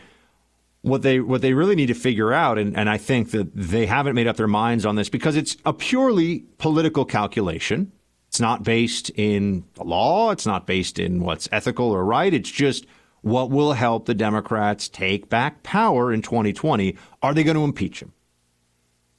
What 0.82 1.02
they 1.02 1.20
what 1.20 1.42
they 1.42 1.54
really 1.54 1.76
need 1.76 1.88
to 1.88 1.94
figure 1.94 2.32
out, 2.32 2.58
and, 2.58 2.78
and 2.78 2.90
I 2.90 2.98
think 2.98 3.32
that 3.32 3.54
they 3.54 3.88
haven't 3.88 4.16
made 4.16 4.28
up 4.28 4.38
their 4.38 4.48
minds 4.48 4.86
on 4.86 4.96
this 4.96 5.10
because 5.10 5.36
it's 5.36 5.58
a 5.66 5.74
purely 5.74 6.46
political 6.60 7.04
calculation. 7.04 7.92
It's 8.30 8.40
not 8.40 8.64
based 8.64 9.10
in 9.16 9.66
the 9.74 9.84
law. 9.84 10.32
It's 10.32 10.46
not 10.46 10.66
based 10.66 11.00
in 11.00 11.22
what's 11.24 11.50
ethical 11.52 11.92
or 11.92 12.06
right. 12.06 12.34
It's 12.34 12.52
just 12.52 12.86
what 13.22 13.50
will 13.50 13.74
help 13.74 14.06
the 14.06 14.14
Democrats 14.14 14.88
take 14.88 15.30
back 15.30 15.64
power 15.64 16.14
in 16.14 16.22
2020. 16.22 16.96
Are 17.22 17.34
they 17.34 17.44
going 17.44 17.58
to 17.58 17.64
impeach 17.64 18.02
him? 18.02 18.14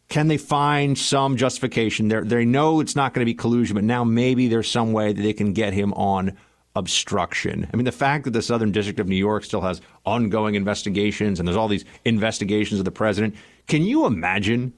Can 0.08 0.28
they 0.28 0.38
find 0.38 0.96
some 0.96 1.36
justification? 1.36 2.08
They're, 2.08 2.24
they 2.24 2.44
know 2.44 2.80
it's 2.80 2.96
not 2.96 3.12
going 3.12 3.22
to 3.22 3.30
be 3.30 3.34
collusion, 3.34 3.74
but 3.74 3.84
now 3.84 4.04
maybe 4.04 4.48
there's 4.48 4.70
some 4.70 4.92
way 4.92 5.12
that 5.12 5.20
they 5.20 5.34
can 5.34 5.52
get 5.52 5.72
him 5.74 5.92
on 5.94 6.36
obstruction. 6.74 7.68
I 7.72 7.76
mean, 7.76 7.84
the 7.84 7.92
fact 7.92 8.24
that 8.24 8.30
the 8.30 8.42
Southern 8.42 8.72
District 8.72 9.00
of 9.00 9.08
New 9.08 9.16
York 9.16 9.44
still 9.44 9.60
has 9.60 9.80
ongoing 10.06 10.54
investigations 10.54 11.38
and 11.38 11.46
there's 11.46 11.56
all 11.56 11.68
these 11.68 11.84
investigations 12.04 12.78
of 12.80 12.84
the 12.84 12.90
president. 12.90 13.34
Can 13.66 13.82
you 13.82 14.06
imagine 14.06 14.72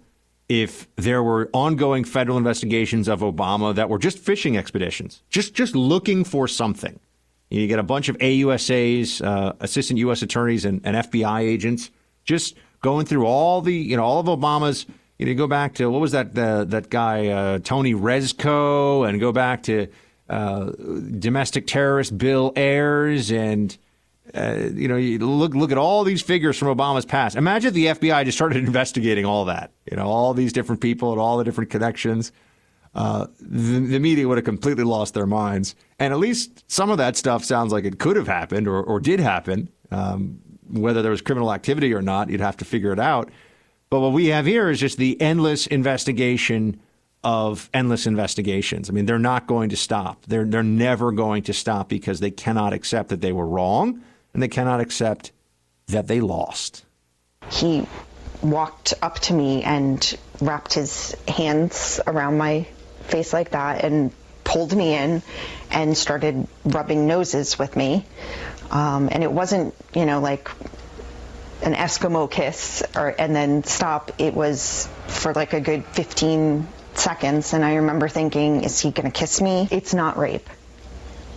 if 0.51 0.89
there 0.97 1.22
were 1.22 1.49
ongoing 1.53 2.03
federal 2.03 2.37
investigations 2.37 3.07
of 3.07 3.20
Obama 3.20 3.72
that 3.72 3.89
were 3.89 4.01
just 4.01 4.18
fishing 4.18 4.57
expeditions, 4.57 5.22
just 5.31 5.55
just 5.55 5.76
looking 5.76 6.24
for 6.24 6.49
something. 6.49 6.99
You 7.51 7.68
get 7.68 7.78
a 7.78 7.85
bunch 7.85 8.09
of 8.09 8.18
AUSAs, 8.18 9.24
uh, 9.24 9.53
assistant 9.61 10.01
U.S. 10.01 10.22
attorneys, 10.22 10.64
and, 10.64 10.81
and 10.83 10.97
FBI 10.97 11.43
agents 11.43 11.91
just 12.24 12.57
going 12.81 13.07
through 13.07 13.26
all 13.26 13.61
the 13.61 13.72
you 13.72 13.97
know 13.97 14.03
all 14.03 14.18
of 14.18 14.26
Obama's 14.26 14.87
You 15.20 15.26
know, 15.26 15.34
go 15.34 15.46
back 15.46 15.74
to 15.74 15.90
what 15.90 16.00
was 16.00 16.12
that 16.12 16.36
uh, 16.36 16.64
that 16.64 16.88
guy 16.88 17.26
uh, 17.26 17.58
Tony 17.58 17.92
Rezko, 17.92 19.06
and 19.06 19.20
go 19.20 19.32
back 19.32 19.64
to 19.64 19.86
uh, 20.30 20.70
domestic 21.18 21.66
terrorist 21.66 22.16
Bill 22.16 22.54
Ayers, 22.56 23.30
and 23.30 23.76
uh, 24.34 24.70
you 24.72 24.88
know, 24.88 24.96
you 24.96 25.18
look 25.18 25.52
look 25.54 25.72
at 25.72 25.76
all 25.76 26.04
these 26.04 26.22
figures 26.22 26.56
from 26.56 26.74
Obama's 26.74 27.04
past. 27.04 27.36
Imagine 27.36 27.74
the 27.74 27.86
FBI 27.88 28.24
just 28.24 28.38
started 28.38 28.64
investigating 28.66 29.26
all 29.26 29.44
that. 29.44 29.72
You 29.90 29.98
know, 29.98 30.06
all 30.06 30.32
these 30.32 30.54
different 30.54 30.80
people 30.80 31.12
and 31.12 31.20
all 31.20 31.36
the 31.36 31.44
different 31.44 31.68
connections. 31.68 32.32
Uh, 32.94 33.26
the, 33.38 33.78
the, 33.78 34.00
media 34.00 34.26
would 34.26 34.38
have 34.38 34.44
completely 34.46 34.84
lost 34.84 35.12
their 35.12 35.26
minds. 35.26 35.76
And 35.98 36.14
at 36.14 36.18
least 36.18 36.64
some 36.66 36.90
of 36.90 36.96
that 36.98 37.16
stuff 37.16 37.44
sounds 37.44 37.72
like 37.72 37.84
it 37.84 38.00
could 38.00 38.16
have 38.16 38.26
happened 38.26 38.66
or, 38.66 38.82
or 38.82 38.98
did 38.98 39.20
happen. 39.20 39.68
Um, 39.92 40.40
whether 40.66 41.00
there 41.00 41.12
was 41.12 41.22
criminal 41.22 41.52
activity 41.52 41.94
or 41.94 42.02
not, 42.02 42.30
you'd 42.30 42.40
have 42.40 42.56
to 42.56 42.64
figure 42.64 42.92
it 42.92 42.98
out. 42.98 43.30
But 43.91 44.01
what 44.01 44.12
we 44.12 44.26
have 44.28 44.47
here 44.47 44.70
is 44.70 44.78
just 44.78 44.99
the 44.99 45.20
endless 45.20 45.66
investigation 45.66 46.80
of 47.22 47.68
endless 47.74 48.07
investigations. 48.07 48.88
I 48.88 48.93
mean, 48.93 49.05
they're 49.05 49.18
not 49.18 49.47
going 49.47 49.70
to 49.70 49.76
stop. 49.76 50.24
They're 50.26 50.45
they're 50.45 50.62
never 50.62 51.12
going 51.12 51.43
to 51.45 51.53
stop 51.53 51.88
because 51.88 52.20
they 52.20 52.30
cannot 52.30 52.72
accept 52.72 53.11
that 53.11 53.20
they 53.20 53.32
were 53.32 53.47
wrong 53.47 54.01
and 54.32 54.43
they 54.43 54.49
cannot 54.49 54.80
accept 54.80 55.32
that 55.88 56.07
they 56.07 56.20
lost. 56.20 56.84
He 57.51 57.86
walked 58.43 58.95
up 59.03 59.18
to 59.18 59.34
me 59.34 59.62
and 59.64 60.16
wrapped 60.41 60.72
his 60.72 61.14
hands 61.28 62.01
around 62.07 62.38
my 62.38 62.66
face 63.09 63.32
like 63.32 63.51
that 63.51 63.84
and 63.84 64.12
pulled 64.45 64.74
me 64.74 64.95
in 64.95 65.22
and 65.70 65.97
started 65.97 66.47
rubbing 66.64 67.07
noses 67.07 67.59
with 67.59 67.76
me. 67.76 68.07
Um, 68.70 69.09
and 69.11 69.22
it 69.22 69.30
wasn't, 69.30 69.74
you 69.95 70.07
know, 70.07 70.20
like 70.20 70.49
an 71.62 71.74
Eskimo 71.74 72.30
kiss 72.30 72.82
or 72.94 73.14
and 73.18 73.34
then 73.34 73.64
stop. 73.64 74.12
It 74.18 74.34
was 74.34 74.88
for 75.06 75.32
like 75.34 75.52
a 75.52 75.61
good 75.61 75.84
15 75.86 76.66
seconds. 76.94 77.52
And 77.52 77.64
I 77.64 77.76
remember 77.76 78.08
thinking, 78.08 78.64
is 78.64 78.80
he 78.80 78.90
going 78.90 79.11
to 79.11 79.18
kiss 79.18 79.40
me? 79.40 79.68
It's 79.70 79.94
not 79.94 80.16
rape. 80.16 80.48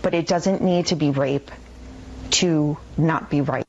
But 0.02 0.14
it 0.14 0.26
doesn't 0.26 0.62
need 0.62 0.86
to 0.86 0.96
be 0.96 1.10
rape 1.10 1.50
to 2.32 2.76
not 2.96 3.30
be 3.30 3.40
right. 3.40 3.64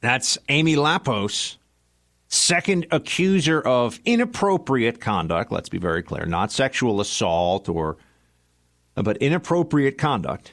That's 0.00 0.38
Amy 0.48 0.76
Lappos, 0.76 1.56
second 2.28 2.86
accuser 2.90 3.60
of 3.60 4.00
inappropriate 4.04 5.00
conduct. 5.00 5.52
Let's 5.52 5.68
be 5.68 5.78
very 5.78 6.02
clear, 6.02 6.24
not 6.26 6.52
sexual 6.52 7.00
assault 7.00 7.68
or, 7.68 7.96
but 8.94 9.18
inappropriate 9.18 9.98
conduct. 9.98 10.52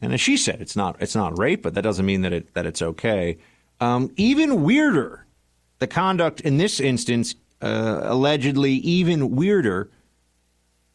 And 0.00 0.12
as 0.12 0.20
she 0.20 0.36
said, 0.36 0.60
it's 0.60 0.76
not 0.76 0.96
it's 1.00 1.14
not 1.14 1.38
rape, 1.38 1.62
but 1.62 1.74
that 1.74 1.82
doesn't 1.82 2.06
mean 2.06 2.22
that 2.22 2.32
it 2.32 2.54
that 2.54 2.66
it's 2.66 2.82
okay. 2.82 3.38
Um, 3.80 4.10
even 4.16 4.62
weirder, 4.62 5.26
the 5.78 5.86
conduct 5.86 6.40
in 6.40 6.56
this 6.56 6.80
instance, 6.80 7.34
uh, 7.60 8.00
allegedly 8.02 8.72
even 8.72 9.36
weirder 9.36 9.90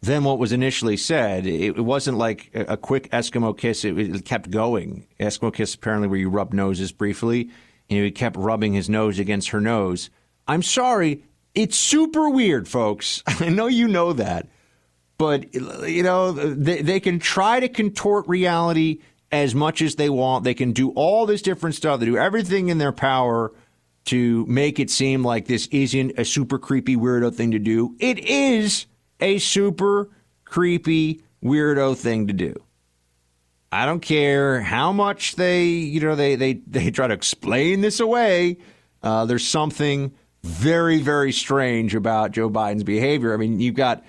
than 0.02 0.24
what 0.24 0.40
was 0.40 0.52
initially 0.52 0.98
said. 0.98 1.46
It, 1.46 1.78
it 1.78 1.86
wasn't 1.86 2.18
like 2.18 2.50
a, 2.54 2.74
a, 2.74 2.78
quick 2.78 3.10
Eskimo 3.12 3.56
kiss. 3.58 3.86
It, 3.86 3.98
it, 3.98 4.26
kept 4.26 4.50
going. 4.50 5.08
Eskimo 5.20 5.54
kiss 5.54 5.76
apparently 5.76 6.08
where 6.08 6.20
you 6.20 6.30
rub 6.30 6.54
noses 6.54 6.92
briefly. 6.92 7.50
And 7.90 8.04
he 8.04 8.12
kept 8.12 8.36
rubbing 8.36 8.74
his 8.74 8.90
nose 8.90 9.20
against 9.20 9.50
her 9.50 9.62
nose. 9.62 10.10
I'm 10.48 10.64
sorry. 10.64 11.24
It's 11.54 11.76
super 11.76 12.30
weird, 12.30 12.68
folks. 12.68 13.22
I 13.28 13.50
know 13.50 13.68
you 13.68 13.88
know 13.88 14.14
that. 14.14 14.48
But, 15.18 15.54
you 15.54 16.02
know, 16.02 16.32
they, 16.32 16.82
they 16.82 17.00
can 17.00 17.20
try 17.20 17.60
to 17.60 17.70
contort 17.70 18.28
reality 18.28 19.02
as 19.32 19.56
much 19.56 19.82
as 19.82 19.96
they 19.96 20.10
want. 20.10 20.44
They 20.44 20.54
can 20.54 20.74
do 20.74 20.92
all 20.92 21.26
this 21.26 21.42
different 21.42 21.76
stuff. 21.76 22.00
They 22.00 22.06
do 22.06 22.18
everything 22.18 22.70
in 22.70 22.78
their 22.78 22.92
power 22.92 23.52
to 24.06 24.46
make 24.48 24.80
it 24.80 24.90
seem 24.90 25.24
like 25.24 25.46
this 25.46 25.68
isn't 25.68 26.18
a 26.18 26.26
super 26.26 26.58
creepy, 26.58 26.96
weirdo 26.96 27.34
thing 27.34 27.52
to 27.52 27.60
do. 27.60 27.96
It 28.00 28.20
is 28.20 28.88
a 29.20 29.38
super 29.38 30.10
creepy, 30.44 31.22
weirdo 31.44 31.96
thing 31.98 32.28
to 32.28 32.34
do. 32.34 32.56
I 33.72 33.86
don't 33.86 34.02
care 34.02 34.60
how 34.60 34.92
much 34.92 35.36
they, 35.36 35.66
you 35.66 36.02
know, 36.02 36.16
they 36.16 36.36
they 36.36 36.54
they 36.54 36.92
try 36.92 37.08
to 37.08 37.14
explain 37.14 37.80
this 37.82 38.02
away. 38.02 38.58
Uh, 39.02 39.26
there's 39.26 39.48
something 39.48 40.14
very 40.44 41.00
very 41.00 41.32
strange 41.32 41.96
about 41.96 42.32
Joe 42.32 42.50
Biden's 42.50 42.84
behavior. 42.84 43.34
I 43.34 43.38
mean, 43.38 43.62
you've 43.62 43.76
got 43.76 44.04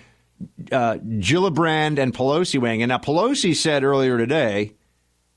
uh, 0.73 0.95
Gillibrand 0.95 1.99
and 1.99 2.13
Pelosi 2.13 2.61
weighing 2.61 2.81
in. 2.81 2.89
Now, 2.89 2.99
Pelosi 2.99 3.55
said 3.55 3.85
earlier 3.85 4.19
today 4.19 4.75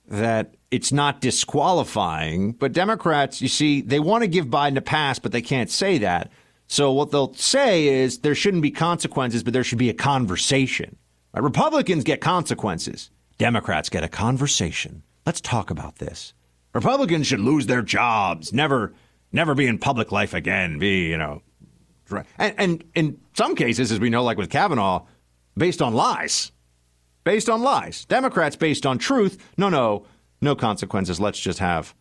that 0.08 0.56
it's 0.72 0.92
not 0.92 1.22
disqualifying, 1.22 2.52
but 2.54 2.74
Democrats, 2.74 3.42
you 3.42 3.48
see, 3.48 3.82
they 3.82 4.00
want 4.00 4.24
to 4.24 4.28
give 4.28 4.48
Biden 4.48 4.78
a 4.78 4.82
pass, 4.82 5.20
but 5.20 5.32
they 5.32 5.42
can't 5.42 5.70
say 5.70 5.98
that. 6.00 6.32
So 6.68 6.92
what 6.92 7.12
they'll 7.12 7.34
say 7.34 7.88
is 7.88 8.20
there 8.20 8.36
shouldn't 8.36 8.64
be 8.64 8.72
consequences, 8.72 9.44
but 9.44 9.54
there 9.54 9.64
should 9.64 9.78
be 9.78 9.90
a 9.90 9.94
conversation. 9.94 10.98
Republicans 11.34 12.04
get 12.04 12.22
consequences. 12.22 13.12
Democrats 13.38 13.90
get 13.90 14.04
a 14.04 14.08
conversation. 14.08 15.04
Let's 15.26 15.42
talk 15.42 15.70
about 15.70 15.98
this. 15.98 16.34
Republicans 16.74 17.28
should 17.28 17.40
lose 17.40 17.68
their 17.68 17.82
jobs, 17.82 18.54
never, 18.54 18.94
never 19.32 19.56
be 19.56 19.68
in 19.68 19.78
public 19.78 20.12
life 20.12 20.34
again. 20.34 20.80
Be 20.80 21.10
you 21.10 21.18
know, 21.18 21.42
and, 22.38 22.56
and 22.58 22.84
in 22.96 23.20
some 23.34 23.56
cases, 23.56 23.92
as 23.92 24.00
we 24.00 24.10
know, 24.10 24.24
like 24.24 24.38
with 24.38 24.50
Kavanaugh, 24.50 25.06
based 25.58 25.82
on 25.82 25.94
lies, 25.94 26.52
based 27.26 27.50
on 27.50 27.62
lies. 27.62 28.06
Democrats 28.06 28.56
based 28.56 28.86
on 28.86 28.98
truth. 28.98 29.38
No, 29.58 29.68
no, 29.68 30.06
no 30.40 30.56
consequences. 30.56 31.20
Let's 31.20 31.40
just 31.40 31.60
have 31.60 31.94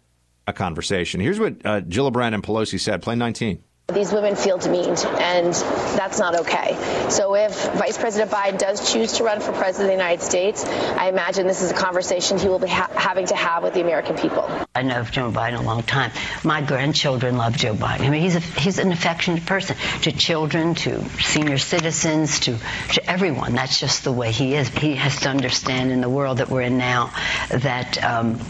a 0.46 0.52
conversation. 0.52 1.20
Here's 1.20 1.40
what 1.40 1.54
uh, 1.66 1.80
Gillibrand 1.80 2.34
and 2.34 2.44
Pelosi 2.44 2.78
said. 2.78 3.02
Play 3.02 3.16
19. 3.16 3.60
These 3.92 4.14
women 4.14 4.34
feel 4.34 4.56
demeaned, 4.56 5.04
and 5.04 5.52
that's 5.52 6.18
not 6.18 6.40
okay. 6.40 6.74
So 7.10 7.34
if 7.36 7.74
Vice 7.74 7.98
President 7.98 8.30
Biden 8.30 8.58
does 8.58 8.90
choose 8.90 9.12
to 9.18 9.24
run 9.24 9.40
for 9.40 9.52
president 9.52 9.92
of 9.92 9.98
the 9.98 10.02
United 10.02 10.22
States, 10.22 10.64
I 10.64 11.10
imagine 11.10 11.46
this 11.46 11.60
is 11.60 11.70
a 11.70 11.74
conversation 11.74 12.38
he 12.38 12.48
will 12.48 12.58
be 12.58 12.66
ha- 12.66 12.88
having 12.94 13.26
to 13.26 13.36
have 13.36 13.62
with 13.62 13.74
the 13.74 13.82
American 13.82 14.16
people. 14.16 14.48
I 14.74 14.80
know 14.80 15.02
Joe 15.02 15.30
Biden 15.30 15.58
a 15.58 15.62
long 15.62 15.82
time. 15.82 16.12
My 16.42 16.62
grandchildren 16.62 17.36
love 17.36 17.58
Joe 17.58 17.74
Biden. 17.74 18.00
I 18.00 18.08
mean, 18.08 18.22
he's 18.22 18.36
a, 18.36 18.40
he's 18.40 18.78
an 18.78 18.90
affectionate 18.90 19.44
person 19.44 19.76
to 20.00 20.12
children, 20.12 20.74
to 20.76 21.06
senior 21.20 21.58
citizens, 21.58 22.40
to 22.40 22.56
to 22.94 23.10
everyone. 23.10 23.52
That's 23.52 23.78
just 23.78 24.02
the 24.02 24.12
way 24.12 24.32
he 24.32 24.54
is. 24.54 24.68
He 24.70 24.94
has 24.94 25.20
to 25.20 25.28
understand 25.28 25.92
in 25.92 26.00
the 26.00 26.08
world 26.08 26.38
that 26.38 26.48
we're 26.48 26.62
in 26.62 26.78
now 26.78 27.12
that. 27.50 28.02
Um, 28.02 28.40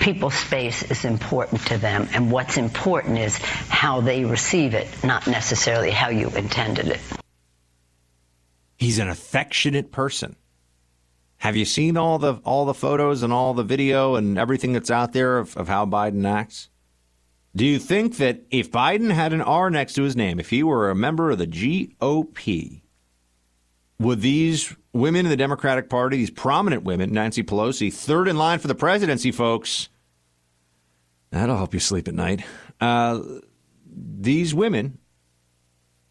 people's 0.00 0.34
space 0.34 0.82
is 0.90 1.04
important 1.04 1.60
to 1.66 1.78
them, 1.78 2.08
and 2.12 2.30
what's 2.30 2.56
important 2.56 3.18
is 3.18 3.36
how 3.36 4.00
they 4.00 4.24
receive 4.24 4.74
it, 4.74 4.88
not 5.04 5.26
necessarily 5.26 5.90
how 5.90 6.08
you 6.08 6.28
intended 6.30 6.88
it. 6.88 7.00
He's 8.76 8.98
an 8.98 9.08
affectionate 9.08 9.90
person. 9.90 10.36
Have 11.38 11.56
you 11.56 11.64
seen 11.64 11.96
all 11.96 12.18
the 12.18 12.34
all 12.44 12.64
the 12.64 12.74
photos 12.74 13.22
and 13.22 13.32
all 13.32 13.54
the 13.54 13.62
video 13.62 14.14
and 14.14 14.38
everything 14.38 14.72
that's 14.72 14.90
out 14.90 15.12
there 15.12 15.38
of, 15.38 15.56
of 15.56 15.68
how 15.68 15.86
Biden 15.86 16.26
acts? 16.26 16.68
Do 17.54 17.64
you 17.64 17.78
think 17.78 18.16
that 18.18 18.42
if 18.50 18.70
Biden 18.70 19.10
had 19.10 19.32
an 19.32 19.40
R 19.40 19.70
next 19.70 19.94
to 19.94 20.02
his 20.02 20.16
name, 20.16 20.38
if 20.38 20.50
he 20.50 20.62
were 20.62 20.90
a 20.90 20.94
member 20.94 21.30
of 21.30 21.38
the 21.38 21.46
GOP, 21.46 22.82
would 23.98 24.20
these 24.20 24.74
women 24.92 25.26
in 25.26 25.30
the 25.30 25.36
Democratic 25.36 25.88
Party, 25.88 26.18
these 26.18 26.30
prominent 26.30 26.82
women, 26.82 27.12
Nancy 27.12 27.42
Pelosi, 27.42 27.92
third 27.92 28.28
in 28.28 28.36
line 28.36 28.58
for 28.58 28.68
the 28.68 28.74
presidency, 28.74 29.32
folks, 29.32 29.88
That'll 31.30 31.56
help 31.56 31.74
you 31.74 31.80
sleep 31.80 32.08
at 32.08 32.14
night. 32.14 32.44
Uh, 32.80 33.20
these 33.86 34.54
women 34.54 34.98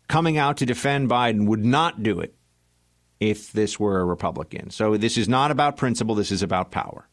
coming 0.08 0.38
out 0.38 0.58
to 0.58 0.66
defend 0.66 1.10
Biden 1.10 1.48
would 1.48 1.66
not 1.66 2.04
do 2.04 2.20
it 2.20 2.36
if 3.20 3.52
this 3.52 3.80
were 3.80 4.00
a 4.00 4.06
Republican. 4.06 4.70
So 4.70 4.98
this 4.98 5.18
is 5.18 5.28
not 5.28 5.52
about 5.52 5.78
principle. 5.78 6.16
This 6.16 6.32
is 6.32 6.44
about 6.44 6.70
power. 6.70 7.08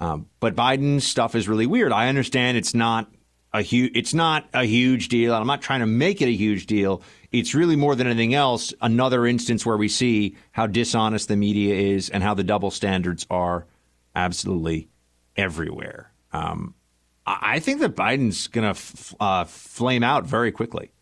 Um, 0.00 0.26
but 0.40 0.56
Biden's 0.56 1.06
stuff 1.06 1.34
is 1.34 1.48
really 1.48 1.66
weird. 1.66 1.92
I 1.92 2.08
understand 2.08 2.56
it's 2.56 2.74
not 2.74 3.10
a 3.56 3.62
huge. 3.62 3.92
It's 3.94 4.12
not 4.12 4.48
a 4.52 4.64
huge 4.64 5.08
deal. 5.08 5.34
I'm 5.34 5.46
not 5.46 5.62
trying 5.62 5.80
to 5.80 5.86
make 5.86 6.20
it 6.20 6.26
a 6.26 6.32
huge 6.32 6.66
deal. 6.66 7.02
It's 7.32 7.54
really 7.54 7.76
more 7.76 7.94
than 7.94 8.06
anything 8.06 8.34
else 8.34 8.74
another 8.80 9.26
instance 9.26 9.64
where 9.64 9.76
we 9.76 9.88
see 9.88 10.36
how 10.52 10.66
dishonest 10.66 11.28
the 11.28 11.36
media 11.36 11.74
is 11.74 12.10
and 12.10 12.22
how 12.22 12.34
the 12.34 12.44
double 12.44 12.70
standards 12.70 13.26
are 13.30 13.66
absolutely 14.14 14.88
everywhere. 15.36 16.12
Um, 16.32 16.74
I 17.26 17.58
think 17.58 17.80
that 17.80 17.96
Biden's 17.96 18.46
going 18.46 18.64
to 18.64 18.70
f- 18.70 19.14
uh, 19.18 19.44
flame 19.44 20.02
out 20.04 20.26
very 20.26 20.52
quickly. 20.52 20.92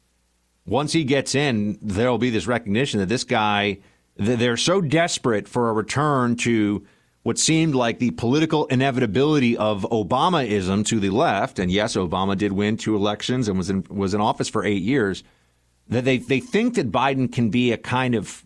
Once 0.65 0.93
he 0.93 1.05
gets 1.05 1.35
in, 1.35 1.79
there'll 1.83 2.19
be 2.19 2.31
this 2.31 2.47
recognition 2.47 3.01
that 3.01 3.11
this 3.11 3.25
guy, 3.25 3.79
they're 4.17 4.57
so 4.57 4.81
desperate 4.81 5.47
for 5.47 5.69
a 5.69 5.73
return 5.73 6.37
to 6.37 6.87
what 7.25 7.39
seemed 7.39 7.75
like 7.75 7.99
the 7.99 8.11
political 8.13 8.67
inevitability 8.67 9.57
of 9.57 9.83
Obamaism 9.91 10.85
to 10.87 11.01
the 11.01 11.09
left. 11.09 11.59
And 11.59 11.73
yes, 11.73 11.97
Obama 11.97 12.37
did 12.37 12.53
win 12.53 12.77
two 12.77 12.95
elections 12.95 13.49
and 13.49 13.57
was 13.57 13.71
in, 13.71 13.85
was 13.89 14.13
in 14.13 14.21
office 14.21 14.49
for 14.49 14.63
eight 14.63 14.83
years. 14.83 15.25
That 15.89 16.05
they, 16.05 16.19
they 16.19 16.41
think 16.41 16.75
that 16.75 16.93
Biden 16.93 17.33
can 17.33 17.49
be 17.49 17.73
a 17.73 17.79
kind 17.79 18.15
of 18.15 18.45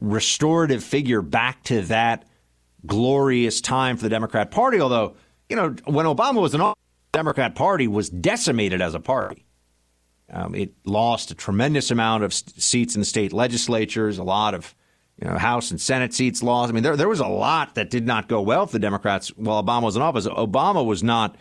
restorative 0.00 0.82
figure 0.82 1.22
back 1.22 1.64
to 1.64 1.82
that 1.82 2.24
glorious 2.86 3.60
time 3.60 3.96
for 3.96 4.04
the 4.04 4.08
Democrat 4.08 4.52
Party. 4.52 4.80
Although, 4.80 5.16
you 5.48 5.56
know, 5.56 5.74
when 5.84 6.06
Obama 6.06 6.40
was 6.40 6.54
in 6.54 6.60
office, 6.60 6.80
the 7.12 7.18
Democrat 7.18 7.56
Party 7.56 7.88
was 7.88 8.08
decimated 8.08 8.80
as 8.80 8.94
a 8.94 9.00
party. 9.00 9.44
Um, 10.30 10.54
it 10.54 10.72
lost 10.84 11.32
a 11.32 11.34
tremendous 11.34 11.90
amount 11.90 12.22
of 12.22 12.32
seats 12.32 12.94
in 12.94 13.00
the 13.00 13.06
state 13.06 13.32
legislatures, 13.32 14.18
a 14.18 14.22
lot 14.22 14.54
of 14.54 14.72
you 15.20 15.28
know, 15.28 15.36
House 15.36 15.70
and 15.70 15.80
Senate 15.80 16.14
seats 16.14 16.42
lost. 16.42 16.70
I 16.70 16.72
mean, 16.72 16.82
there 16.82 16.96
there 16.96 17.08
was 17.08 17.20
a 17.20 17.26
lot 17.26 17.74
that 17.74 17.90
did 17.90 18.06
not 18.06 18.28
go 18.28 18.40
well 18.40 18.66
for 18.66 18.72
the 18.72 18.78
Democrats 18.78 19.28
while 19.36 19.62
Obama 19.62 19.82
was 19.82 19.96
in 19.96 20.02
office. 20.02 20.26
Obama 20.26 20.84
was 20.84 21.02
not 21.02 21.36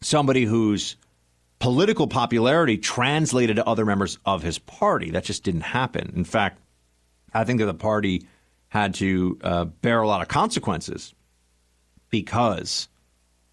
somebody 0.00 0.44
whose 0.44 0.96
political 1.58 2.06
popularity 2.06 2.76
translated 2.76 3.56
to 3.56 3.66
other 3.66 3.86
members 3.86 4.18
of 4.26 4.42
his 4.42 4.58
party. 4.58 5.10
That 5.10 5.24
just 5.24 5.44
didn't 5.44 5.62
happen. 5.62 6.12
In 6.14 6.24
fact, 6.24 6.60
I 7.32 7.44
think 7.44 7.60
that 7.60 7.66
the 7.66 7.74
party 7.74 8.26
had 8.68 8.94
to 8.94 9.38
uh, 9.42 9.64
bear 9.64 10.02
a 10.02 10.06
lot 10.06 10.20
of 10.20 10.28
consequences 10.28 11.14
because 12.10 12.88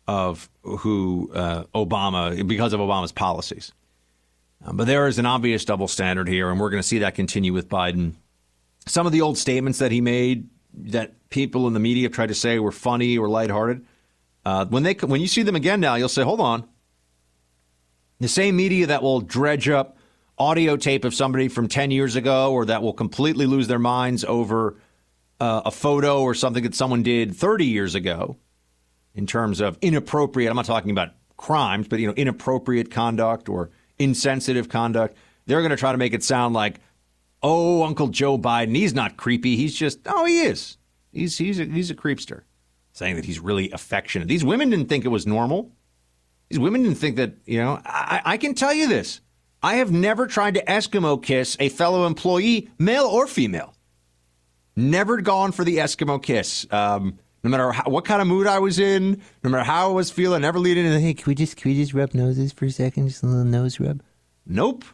of 0.08 0.50
who 0.64 1.32
uh, 1.34 1.64
Obama, 1.74 2.48
because 2.48 2.74
of 2.74 2.80
Obama's 2.80 3.12
policies. 3.12 3.72
Um, 4.66 4.78
but 4.78 4.88
there 4.88 5.08
is 5.08 5.20
an 5.20 5.26
obvious 5.26 5.64
double 5.64 5.88
standard 5.88 6.28
here, 6.28 6.50
and 6.50 6.60
we're 6.60 6.70
going 6.70 6.82
to 6.82 6.88
see 6.88 7.00
that 7.00 7.16
continue 7.16 7.54
with 7.54 7.70
Biden. 7.70 8.16
Some 8.88 9.06
of 9.06 9.12
the 9.12 9.22
old 9.22 9.38
statements 9.38 9.80
that 9.80 9.92
he 9.92 10.02
made 10.02 10.50
that 10.74 11.30
people 11.30 11.68
in 11.68 11.74
the 11.74 11.80
media 11.80 12.10
tried 12.10 12.28
to 12.28 12.36
say 12.36 12.60
were 12.60 12.72
funny 12.72 13.18
or 13.18 13.30
lighthearted. 13.30 13.86
Uh, 14.44 14.66
when 14.66 14.84
they 14.84 14.94
when 14.94 15.22
you 15.22 15.28
see 15.28 15.44
them 15.44 15.56
again 15.56 15.80
now, 15.80 15.96
you'll 15.96 16.10
say, 16.10 16.24
"Hold 16.24 16.40
on." 16.40 16.68
The 18.20 18.28
same 18.28 18.56
media 18.56 18.88
that 18.88 19.04
will 19.04 19.22
dredge 19.22 19.70
up 19.70 19.98
audio 20.38 20.78
tape 20.78 21.06
of 21.06 21.14
somebody 21.14 21.48
from 21.48 21.68
ten 21.68 21.92
years 21.92 22.16
ago, 22.16 22.52
or 22.52 22.66
that 22.66 22.82
will 22.82 22.94
completely 22.94 23.46
lose 23.46 23.68
their 23.68 23.80
minds 23.80 24.24
over 24.24 24.78
uh, 25.40 25.62
a 25.66 25.72
photo 25.72 26.22
or 26.22 26.34
something 26.34 26.64
that 26.64 26.76
someone 26.76 27.04
did 27.04 27.36
thirty 27.36 27.66
years 27.66 27.94
ago, 27.94 28.38
in 29.14 29.28
terms 29.28 29.60
of 29.60 29.78
inappropriate. 29.82 30.50
I'm 30.50 30.56
not 30.56 30.66
talking 30.66 30.92
about 30.92 31.10
crimes, 31.38 31.88
but 31.88 32.00
you 32.00 32.08
know, 32.08 32.14
inappropriate 32.14 32.90
conduct 32.92 33.50
or 33.50 33.70
insensitive 34.00 34.70
conduct. 34.70 35.18
They're 35.46 35.62
going 35.62 35.72
to 35.72 35.78
try 35.78 35.92
to 35.92 35.98
make 35.98 36.14
it 36.14 36.24
sound 36.24 36.54
like, 36.54 36.80
oh, 37.44 37.84
Uncle 37.84 38.08
Joe 38.08 38.38
Biden, 38.38 38.76
he's 38.76 38.94
not 38.94 39.18
creepy. 39.18 39.56
He's 39.56 39.76
just, 39.76 40.00
oh, 40.06 40.26
he 40.26 40.42
is. 40.42 40.78
He's 41.12 41.38
he's 41.38 41.60
a, 41.60 41.66
he's 41.66 41.92
a 41.92 41.96
creepster, 41.96 42.44
saying 42.94 43.18
that 43.18 43.26
he's 43.26 43.40
really 43.40 43.70
affectionate. 43.72 44.28
These 44.28 44.46
women 44.46 44.70
didn't 44.70 44.88
think 44.88 45.04
it 45.04 45.10
was 45.10 45.28
normal. 45.28 45.72
These 46.50 46.60
women 46.60 46.84
didn't 46.84 46.98
think 46.98 47.18
that 47.18 47.34
you 47.46 47.60
know. 47.60 47.82
I, 47.86 48.22
I 48.24 48.38
can 48.38 48.54
tell 48.54 48.74
you 48.74 48.88
this: 48.88 49.20
I 49.62 49.76
have 49.76 49.92
never 49.92 50.26
tried 50.26 50.54
to 50.54 50.64
Eskimo 50.64 51.22
kiss 51.22 51.58
a 51.60 51.70
fellow 51.70 52.06
employee, 52.06 52.70
male 52.80 53.06
or 53.06 53.28
female. 53.28 53.76
Never 54.76 55.20
gone 55.20 55.52
for 55.52 55.66
the 55.66 55.78
Eskimo 55.78 56.22
kiss. 56.22 56.66
Um, 56.72 57.20
no 57.44 57.50
matter 57.50 57.72
how, 57.72 57.84
what 57.86 58.06
kind 58.06 58.22
of 58.22 58.28
mood 58.28 58.48
I 58.48 58.60
was 58.60 58.80
in, 58.80 59.22
no 59.44 59.50
matter 59.50 59.64
how 59.64 59.90
I 59.90 59.94
was 59.94 60.12
feeling, 60.12 60.42
never 60.44 60.60
leading 60.60 60.86
into, 60.86 61.00
hey, 61.00 61.14
can 61.14 61.26
we 61.28 61.36
just 61.36 61.58
can 61.58 61.72
we 61.72 61.78
just 61.78 61.94
rub 61.94 62.14
noses 62.14 62.54
for 62.54 62.66
a 62.66 62.72
second, 62.72 63.10
just 63.10 63.24
a 63.24 63.26
little 63.26 63.44
nose 63.44 63.80
rub? 63.82 64.02
Nope, 64.46 64.86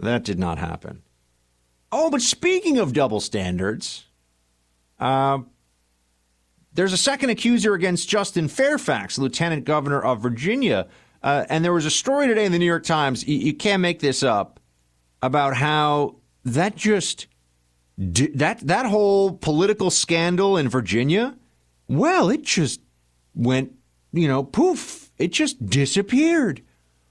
that 0.00 0.24
did 0.24 0.38
not 0.40 0.58
happen. 0.58 1.02
Oh, 1.90 2.10
but 2.10 2.20
speaking 2.22 2.78
of 2.78 2.92
double 2.92 3.20
standards, 3.20 4.04
uh, 4.98 5.38
there's 6.74 6.92
a 6.92 6.98
second 6.98 7.30
accuser 7.30 7.74
against 7.74 8.08
Justin 8.08 8.48
Fairfax, 8.48 9.18
Lieutenant 9.18 9.64
Governor 9.64 10.00
of 10.00 10.20
Virginia, 10.20 10.86
uh, 11.22 11.44
and 11.48 11.64
there 11.64 11.72
was 11.72 11.86
a 11.86 11.90
story 11.90 12.26
today 12.26 12.44
in 12.44 12.52
the 12.52 12.58
New 12.58 12.66
York 12.66 12.84
Times. 12.84 13.26
You, 13.26 13.38
you 13.38 13.54
can't 13.54 13.80
make 13.80 14.00
this 14.00 14.22
up 14.22 14.60
about 15.22 15.56
how 15.56 16.16
that 16.44 16.76
just 16.76 17.26
that 17.96 18.60
that 18.60 18.86
whole 18.86 19.32
political 19.32 19.90
scandal 19.90 20.56
in 20.56 20.68
Virginia, 20.68 21.36
well, 21.88 22.30
it 22.30 22.42
just 22.42 22.80
went, 23.34 23.72
you 24.12 24.28
know, 24.28 24.44
poof, 24.44 25.10
it 25.18 25.32
just 25.32 25.66
disappeared. 25.66 26.62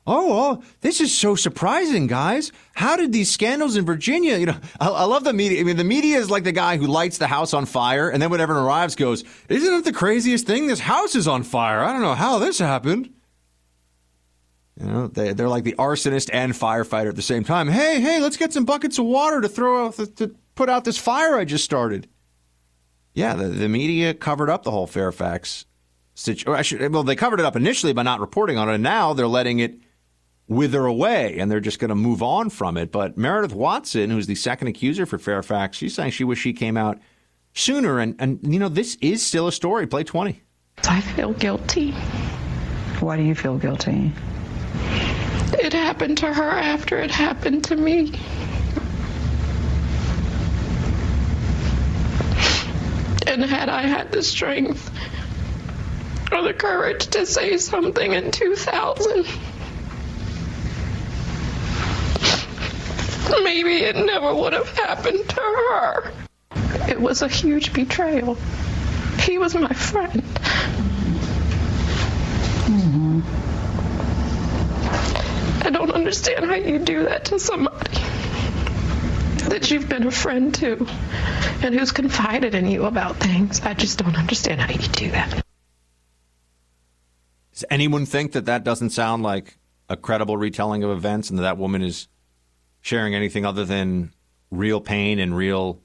Oh, 0.10 0.32
oh, 0.32 0.64
this 0.80 1.02
is 1.02 1.16
so 1.16 1.36
surprising, 1.36 2.08
guys. 2.08 2.54
How 2.74 2.96
did 2.96 3.12
these 3.12 3.30
scandals 3.30 3.76
in 3.76 3.86
Virginia, 3.86 4.38
you 4.38 4.46
know, 4.46 4.58
I, 4.80 4.88
I, 4.88 5.04
love 5.04 5.26
the 5.26 5.34
media. 5.34 5.60
I 5.60 5.64
mean, 5.64 5.76
the 5.76 5.84
media 5.84 6.18
is 6.18 6.32
like 6.32 6.46
the 6.46 6.54
guy 6.54 6.78
who 6.78 6.88
lights 6.88 7.18
the 7.18 7.28
house 7.28 7.54
on 7.54 7.66
fire 7.66 8.10
and 8.10 8.22
then 8.22 8.30
when 8.30 8.40
everyone 8.40 8.64
arrives 8.64 8.96
goes, 8.96 9.26
isn't 9.50 9.74
it 9.74 9.84
the 9.84 9.92
craziest 9.92 10.48
thing? 10.48 10.68
This 10.68 10.80
house 10.80 11.14
is 11.14 11.28
on 11.28 11.44
fire. 11.44 11.84
I 11.84 11.92
don't 11.92 12.02
know 12.02 12.16
how 12.16 12.40
this 12.40 12.58
happened. 12.58 13.14
You 14.80 14.86
know, 14.86 15.08
they, 15.08 15.34
they're 15.34 15.50
like 15.50 15.66
the 15.66 15.74
arsonist 15.74 16.30
and 16.32 16.54
firefighter 16.54 17.10
at 17.10 17.18
the 17.18 17.22
same 17.22 17.44
time. 17.44 17.68
Hey, 17.68 18.00
hey, 18.00 18.22
let's 18.22 18.38
get 18.38 18.54
some 18.54 18.64
buckets 18.64 18.98
of 19.00 19.06
water 19.06 19.42
to 19.42 19.50
throw 19.50 19.88
out 19.88 19.96
to 20.16 20.34
put 20.56 20.70
out 20.70 20.86
this 20.86 20.98
fire 20.98 21.36
I 21.36 21.44
just 21.44 21.66
started. 21.66 22.08
Yeah, 23.14 23.34
the, 23.34 23.48
the 23.50 23.68
media 23.68 24.14
covered 24.14 24.50
up 24.50 24.64
the 24.64 24.72
whole 24.72 24.88
Fairfax 24.88 25.66
situation. 26.14 26.92
Well, 26.94 27.04
they 27.04 27.16
covered 27.18 27.42
it 27.42 27.46
up 27.46 27.58
initially 27.58 27.92
by 27.92 28.04
not 28.04 28.22
reporting 28.22 28.58
on 28.58 28.70
it, 28.70 28.76
and 28.76 28.84
now 28.84 29.14
they're 29.14 29.28
letting 29.28 29.60
it 29.60 29.80
wither 30.48 30.86
away, 30.86 31.38
and 31.40 31.52
they're 31.52 31.60
just 31.60 31.80
going 31.80 31.90
to 31.90 31.96
move 31.96 32.24
on 32.24 32.50
from 32.50 32.78
it. 32.78 32.92
But 32.92 33.18
Meredith 33.18 33.54
Watson, 33.54 34.10
who's 34.10 34.28
the 34.28 34.36
second 34.36 34.68
accuser 34.68 35.06
for 35.06 35.18
Fairfax, 35.18 35.78
she's 35.78 35.94
saying 35.94 36.12
she 36.12 36.24
wish 36.24 36.40
she 36.40 36.54
came 36.54 36.78
out 36.78 37.00
sooner. 37.54 38.00
And, 38.00 38.16
and 38.20 38.40
you 38.44 38.60
know, 38.60 38.70
this 38.70 38.98
is 39.02 39.26
still 39.26 39.48
a 39.48 39.52
story. 39.52 39.88
Play 39.88 40.04
20. 40.04 40.42
I 40.88 41.02
feel 41.02 41.34
guilty. 41.34 41.92
Why 43.00 43.18
do 43.18 43.24
you 43.24 43.36
feel 43.36 43.58
guilty? 43.58 44.12
It 45.54 45.74
happened 45.74 46.20
to 46.20 46.34
her 46.34 46.50
after 46.50 46.98
it 47.00 47.12
happened 47.12 47.66
to 47.66 47.76
me. 47.76 48.14
And 53.28 53.44
had 53.44 53.70
I 53.70 53.82
had 53.82 54.12
the 54.12 54.24
strength 54.24 54.90
or 56.32 56.42
the 56.44 56.54
courage 56.54 57.08
to 57.08 57.26
say 57.26 57.58
something 57.58 58.14
in 58.14 58.32
2000, 58.32 59.26
maybe 63.44 63.84
it 63.84 63.96
never 63.96 64.34
would 64.34 64.54
have 64.54 64.70
happened 64.78 65.28
to 65.30 65.42
her. 65.42 66.12
It 66.90 67.00
was 67.00 67.22
a 67.22 67.28
huge 67.28 67.74
betrayal. 67.74 68.38
He 69.20 69.38
was 69.38 69.56
my 69.56 69.74
friend. 69.74 70.24
Mm-hmm. 72.68 73.22
I 75.66 75.70
don't 75.70 75.92
understand 75.92 76.46
how 76.46 76.56
you 76.56 76.80
do 76.80 77.04
that 77.04 77.26
to 77.26 77.40
somebody 77.40 78.02
that 79.50 79.72
you've 79.72 79.90
been 79.90 80.06
a 80.06 80.12
friend 80.12 80.54
to 80.56 80.88
and 81.62 81.74
who's 81.74 81.92
confided 81.92 82.54
in 82.54 82.68
you 82.68 82.86
about 82.86 83.18
things. 83.18 83.62
I 83.62 83.74
just 83.74 83.98
don't 84.00 84.16
understand 84.16 84.62
how 84.62 84.72
you 84.72 84.88
do 84.90 85.12
that. 85.12 85.44
Does 87.54 87.66
anyone 87.70 88.06
think 88.06 88.34
that 88.34 88.46
that 88.46 88.64
doesn't 88.64 88.92
sound 88.92 89.24
like 89.24 89.58
a 89.90 89.98
credible 89.98 90.38
retelling 90.38 90.84
of 90.84 90.92
events 90.92 91.30
and 91.30 91.40
that 91.40 91.44
that 91.44 91.58
woman 91.58 91.82
is 91.82 92.08
sharing 92.88 93.14
anything 93.14 93.46
other 93.46 93.66
than 93.66 94.14
real 94.50 94.80
pain 94.80 95.20
and 95.20 95.36
real 95.36 95.82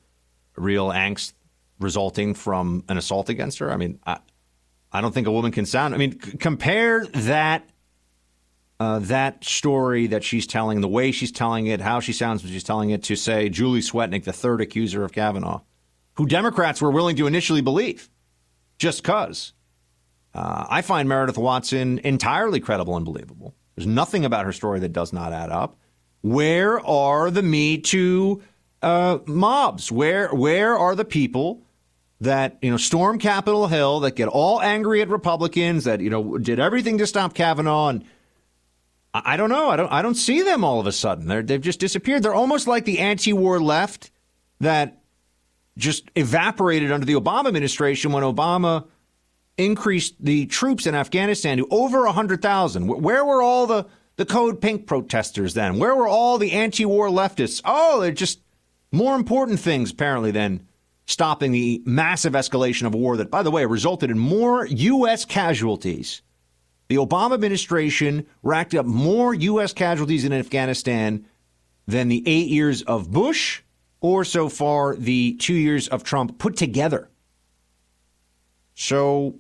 real 0.57 0.89
angst 0.91 1.33
resulting 1.81 2.33
from 2.33 2.85
an 2.89 2.97
assault 2.97 3.29
against 3.29 3.59
her? 3.59 3.73
I 3.73 3.77
mean, 3.77 3.99
I, 4.07 4.19
I 4.93 5.01
don't 5.01 5.13
think 5.13 5.27
a 5.27 5.33
woman 5.33 5.51
can 5.51 5.67
sound. 5.67 5.95
I 5.95 5.99
mean, 5.99 6.21
c- 6.21 6.37
compare 6.39 7.05
that 7.07 7.69
uh, 8.79 9.01
that 9.01 9.45
story 9.45 10.07
that 10.09 10.23
she's 10.23 10.47
telling, 10.47 10.81
the 10.81 10.89
way 10.89 11.11
she's 11.13 11.33
telling 11.33 11.67
it, 11.67 11.81
how 11.81 12.01
she 12.01 12.13
sounds 12.13 12.43
when 12.43 12.53
she's 12.53 12.65
telling 12.65 12.91
it, 12.91 13.03
to 13.05 13.17
say 13.17 13.49
Julie 13.49 13.81
Swetnick, 13.81 14.25
the 14.25 14.33
third 14.33 14.61
accuser 14.61 15.05
of 15.05 15.13
Kavanaugh, 15.13 15.61
who 16.15 16.27
Democrats 16.27 16.81
were 16.81 16.91
willing 16.91 17.17
to 17.17 17.27
initially 17.27 17.61
believe, 17.61 18.11
just 18.79 19.03
because. 19.03 19.53
Uh, 20.35 20.67
I 20.69 20.81
find 20.83 21.09
Meredith 21.09 21.37
Watson 21.37 21.99
entirely 22.05 22.59
credible 22.59 22.97
and 22.97 23.05
believable. 23.05 23.55
There's 23.77 23.87
nothing 23.87 24.25
about 24.25 24.47
her 24.47 24.53
story 24.53 24.81
that 24.81 24.93
does 24.93 25.13
not 25.13 25.33
add 25.33 25.51
up. 25.51 25.77
Where 26.23 26.81
are 26.81 27.31
the 27.31 27.43
Me 27.43 27.79
Too 27.79 28.43
uh, 28.81 29.19
mobs? 29.27 29.93
Where 29.93 30.29
where 30.29 30.77
are 30.77 30.95
the 30.95 31.05
people 31.05 31.63
that 32.21 32.59
you 32.63 32.71
know 32.71 32.77
storm 32.77 33.19
Capitol 33.19 33.67
Hill 33.67 34.01
that 34.01 34.17
get 34.17 34.29
all 34.29 34.61
angry 34.61 35.03
at 35.03 35.09
Republicans 35.09 35.85
that 35.85 36.01
you 36.01 36.11
know 36.11 36.39
did 36.39 36.59
everything 36.59 36.99
to 36.99 37.07
stop 37.07 37.35
Kavanaugh 37.35 37.89
and 37.89 38.05
I 39.15 39.37
don't 39.37 39.51
know. 39.51 39.69
I 39.69 39.77
don't. 39.77 39.93
I 39.93 40.01
don't 40.01 40.15
see 40.15 40.41
them 40.41 40.65
all 40.65 40.81
of 40.81 40.87
a 40.87 40.93
sudden. 40.93 41.27
They're, 41.27 41.43
they've 41.43 41.61
just 41.61 41.81
disappeared. 41.81 42.23
They're 42.23 42.33
almost 42.35 42.67
like 42.67 42.87
the 42.87 42.99
anti-war 42.99 43.61
left 43.61 44.11
that 44.61 45.03
just 45.77 46.11
evaporated 46.15 46.91
under 46.91 47.05
the 47.05 47.15
Obama 47.15 47.49
administration 47.49 48.13
when 48.13 48.23
Obama 48.23 48.87
increased 49.59 50.15
the 50.19 50.47
troops 50.47 50.87
in 50.87 50.95
Afghanistan 50.95 51.59
to 51.59 51.67
over 51.71 52.07
hundred 52.07 52.41
thousand. 52.41 52.87
Where 52.87 53.25
were 53.25 53.43
all 53.43 53.67
the 53.67 53.87
the 54.17 54.27
Code 54.27 54.61
Pink 54.61 54.87
protesters 54.87 55.55
then? 55.55 55.79
Where 55.79 55.95
were 55.95 56.09
all 56.09 56.39
the 56.39 56.53
anti-war 56.53 57.09
leftists? 57.09 57.61
Oh, 57.65 58.01
they're 58.01 58.13
just 58.13 58.41
more 58.91 59.15
important 59.15 59.61
things 59.61 59.91
apparently 59.91 60.31
than 60.31 60.67
stopping 61.07 61.53
the 61.53 61.83
massive 61.85 62.35
escalation 62.35 62.87
of 62.87 62.95
war 62.95 63.17
that, 63.17 63.31
by 63.31 63.43
the 63.43 63.51
way, 63.51 63.65
resulted 63.67 64.11
in 64.11 64.19
more 64.19 64.67
U.S. 64.67 65.25
casualties 65.25 66.23
the 66.93 66.99
Obama 66.99 67.33
administration 67.33 68.27
racked 68.43 68.75
up 68.75 68.85
more 68.85 69.33
U.S. 69.33 69.73
casualties 69.73 70.27
in 70.27 70.33
Afghanistan 70.35 71.27
than 71.87 72.09
the 72.09 72.23
eight 72.27 72.49
years 72.49 72.83
of 72.83 73.11
Bush 73.11 73.63
or 74.03 74.25
so 74.25 74.51
far 74.51 74.95
the 74.95 75.33
two 75.41 75.55
years 75.55 75.89
of 75.89 76.05
Trump 76.05 76.39
put 76.39 76.55
together. 76.55 77.09
So, 78.75 79.37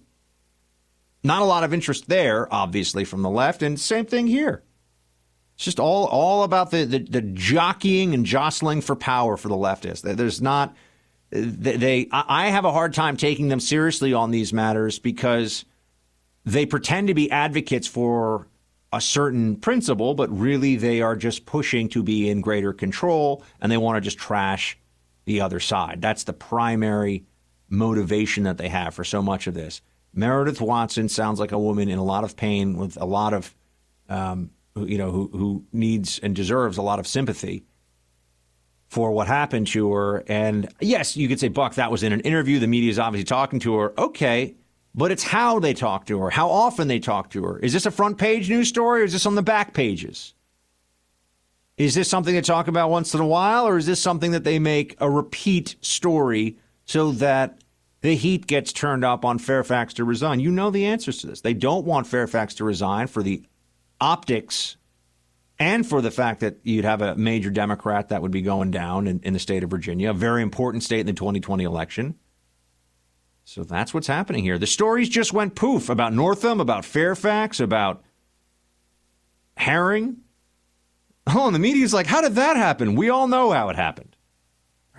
not 1.23 1.43
a 1.43 1.47
lot 1.47 1.64
of 1.64 1.73
interest 1.73 2.09
there, 2.09 2.53
obviously, 2.53 3.05
from 3.05 3.23
the 3.23 3.31
left. 3.31 3.62
And 3.62 3.79
same 3.79 4.07
thing 4.07 4.27
here. 4.27 4.62
It's 5.55 5.64
just 5.64 5.81
all 5.81 6.07
all 6.07 6.43
about 6.43 6.70
the, 6.70 6.85
the, 6.85 6.99
the 6.99 7.20
jockeying 7.20 8.14
and 8.14 8.27
jostling 8.27 8.81
for 8.81 8.97
power 8.97 9.37
for 9.37 9.49
the 9.49 9.57
leftists. 9.57 10.03
There's 10.03 10.41
not 10.41 10.75
they, 11.31 11.77
they 11.77 12.09
I 12.11 12.49
have 12.49 12.64
a 12.64 12.73
hard 12.73 12.95
time 12.95 13.16
taking 13.16 13.49
them 13.49 13.61
seriously 13.61 14.12
on 14.12 14.31
these 14.31 14.53
matters 14.53 14.99
because 14.99 15.64
they 16.45 16.66
pretend 16.66 17.09
to 17.09 17.14
be 17.14 17.31
advocates 17.31 17.87
for 17.87 18.49
a 18.93 19.01
certain 19.01 19.57
principle, 19.57 20.14
but 20.14 20.37
really 20.37 20.77
they 20.77 21.01
are 21.01 21.16
just 21.16 21.47
pushing 21.47 21.89
to 21.91 22.03
be 22.03 22.29
in 22.29 22.41
greater 22.41 22.73
control 22.73 23.43
and 23.61 23.70
they 23.70 23.77
want 23.79 23.97
to 23.97 24.01
just 24.01 24.18
trash 24.18 24.79
the 25.25 25.41
other 25.41 25.61
side. 25.61 26.03
That's 26.03 26.25
the 26.25 26.33
primary 26.33 27.25
motivation 27.68 28.45
that 28.45 28.59
they 28.59 28.68
have 28.68 28.95
for 28.95 29.05
so 29.05 29.23
much 29.23 29.47
of 29.47 29.55
this. 29.55 29.81
Meredith 30.15 30.61
Watson 30.61 31.09
sounds 31.09 31.41
like 31.41 31.53
a 31.53 31.59
woman 31.59 31.89
in 31.89 31.99
a 31.99 32.05
lot 32.05 32.25
of 32.25 32.37
pain 32.37 32.77
with 32.77 33.01
a 33.01 33.05
lot 33.05 33.33
of, 33.33 33.55
um, 34.09 34.51
you 34.77 34.99
know, 34.99 35.11
who, 35.11 35.31
who 35.33 35.65
needs 35.73 36.19
and 36.19 36.35
deserves 36.37 36.77
a 36.77 36.83
lot 36.83 36.99
of 36.99 37.07
sympathy 37.07 37.65
for 38.89 39.11
what 39.11 39.27
happened 39.27 39.67
to 39.69 39.91
her. 39.93 40.23
And 40.27 40.69
yes, 40.81 41.17
you 41.17 41.29
could 41.29 41.41
say, 41.41 41.49
Buck, 41.49 41.77
that 41.77 41.91
was 41.91 42.03
in 42.03 42.13
an 42.13 42.21
interview. 42.21 42.59
The 42.59 42.67
media 42.67 42.91
is 42.91 42.99
obviously 42.99 43.25
talking 43.25 43.59
to 43.61 43.77
her. 43.77 43.99
Okay. 43.99 44.55
But 44.95 45.11
it's 45.11 45.23
how 45.23 45.59
they 45.59 45.73
talk 45.73 46.05
to 46.07 46.19
her, 46.21 46.29
how 46.29 46.51
often 46.51 46.89
they 46.89 46.99
talk 46.99 47.31
to 47.31 47.43
her. 47.45 47.59
Is 47.61 47.73
this 47.73 47.87
a 47.87 47.91
front 47.91 48.19
page 48.19 48.51
news 48.51 48.69
story 48.69 49.01
or 49.01 49.05
is 49.05 49.15
this 49.15 49.25
on 49.25 49.35
the 49.35 49.43
back 49.43 49.73
pages? 49.73 50.35
Is 51.79 51.95
this 51.95 52.11
something 52.11 52.35
they 52.35 52.43
talk 52.43 52.69
about 52.69 52.91
once 52.91 53.15
in 53.15 53.21
a 53.21 53.27
while 53.27 53.67
or 53.67 53.79
is 53.79 53.87
this 53.87 54.03
something 54.03 54.33
that 54.33 54.45
they 54.45 54.59
make 54.59 54.95
a 54.99 55.11
repeat 55.11 55.77
story 55.81 56.59
so 56.85 57.13
that 57.13 57.62
the 58.03 58.15
heat 58.15 58.47
gets 58.47 58.73
turned 58.73 59.05
up 59.05 59.25
on 59.25 59.39
Fairfax 59.39 59.95
to 59.95 60.05
resign? 60.05 60.41
You 60.41 60.51
know 60.51 60.71
the 60.71 60.87
answers 60.87 61.19
to 61.19 61.27
this. 61.29 61.41
They 61.41 61.55
don't 61.55 61.87
want 61.87 62.07
Fairfax 62.07 62.55
to 62.55 62.65
resign 62.65 63.07
for 63.07 63.23
the 63.23 63.43
optics 64.01 64.77
and 65.59 65.87
for 65.87 66.03
the 66.03 66.11
fact 66.11 66.41
that 66.41 66.59
you'd 66.65 66.85
have 66.85 67.03
a 67.03 67.15
major 67.15 67.51
Democrat 67.51 68.09
that 68.09 68.21
would 68.21 68.33
be 68.33 68.43
going 68.43 68.73
down 68.73 69.07
in, 69.07 69.21
in 69.21 69.33
the 69.33 69.39
state 69.39 69.63
of 69.63 69.71
Virginia, 69.71 70.11
a 70.11 70.15
very 70.15 70.43
important 70.43 70.83
state 70.83 71.01
in 71.01 71.07
the 71.07 71.13
2020 71.13 71.63
election. 71.63 72.17
So 73.45 73.63
that's 73.63 73.95
what's 73.95 74.07
happening 74.07 74.43
here. 74.43 74.59
The 74.59 74.67
stories 74.67 75.09
just 75.09 75.33
went 75.33 75.55
poof 75.55 75.89
about 75.89 76.13
Northam, 76.13 76.61
about 76.61 76.85
Fairfax, 76.85 77.61
about 77.61 78.03
Herring. 79.57 80.19
Oh, 81.27 81.47
and 81.47 81.55
the 81.55 81.61
media's 81.61 81.95
like, 81.95 82.07
how 82.07 82.21
did 82.21 82.35
that 82.35 82.57
happen? 82.57 82.97
We 82.97 83.11
all 83.11 83.29
know 83.29 83.53
how 83.53 83.69
it 83.69 83.77
happened. 83.77 84.12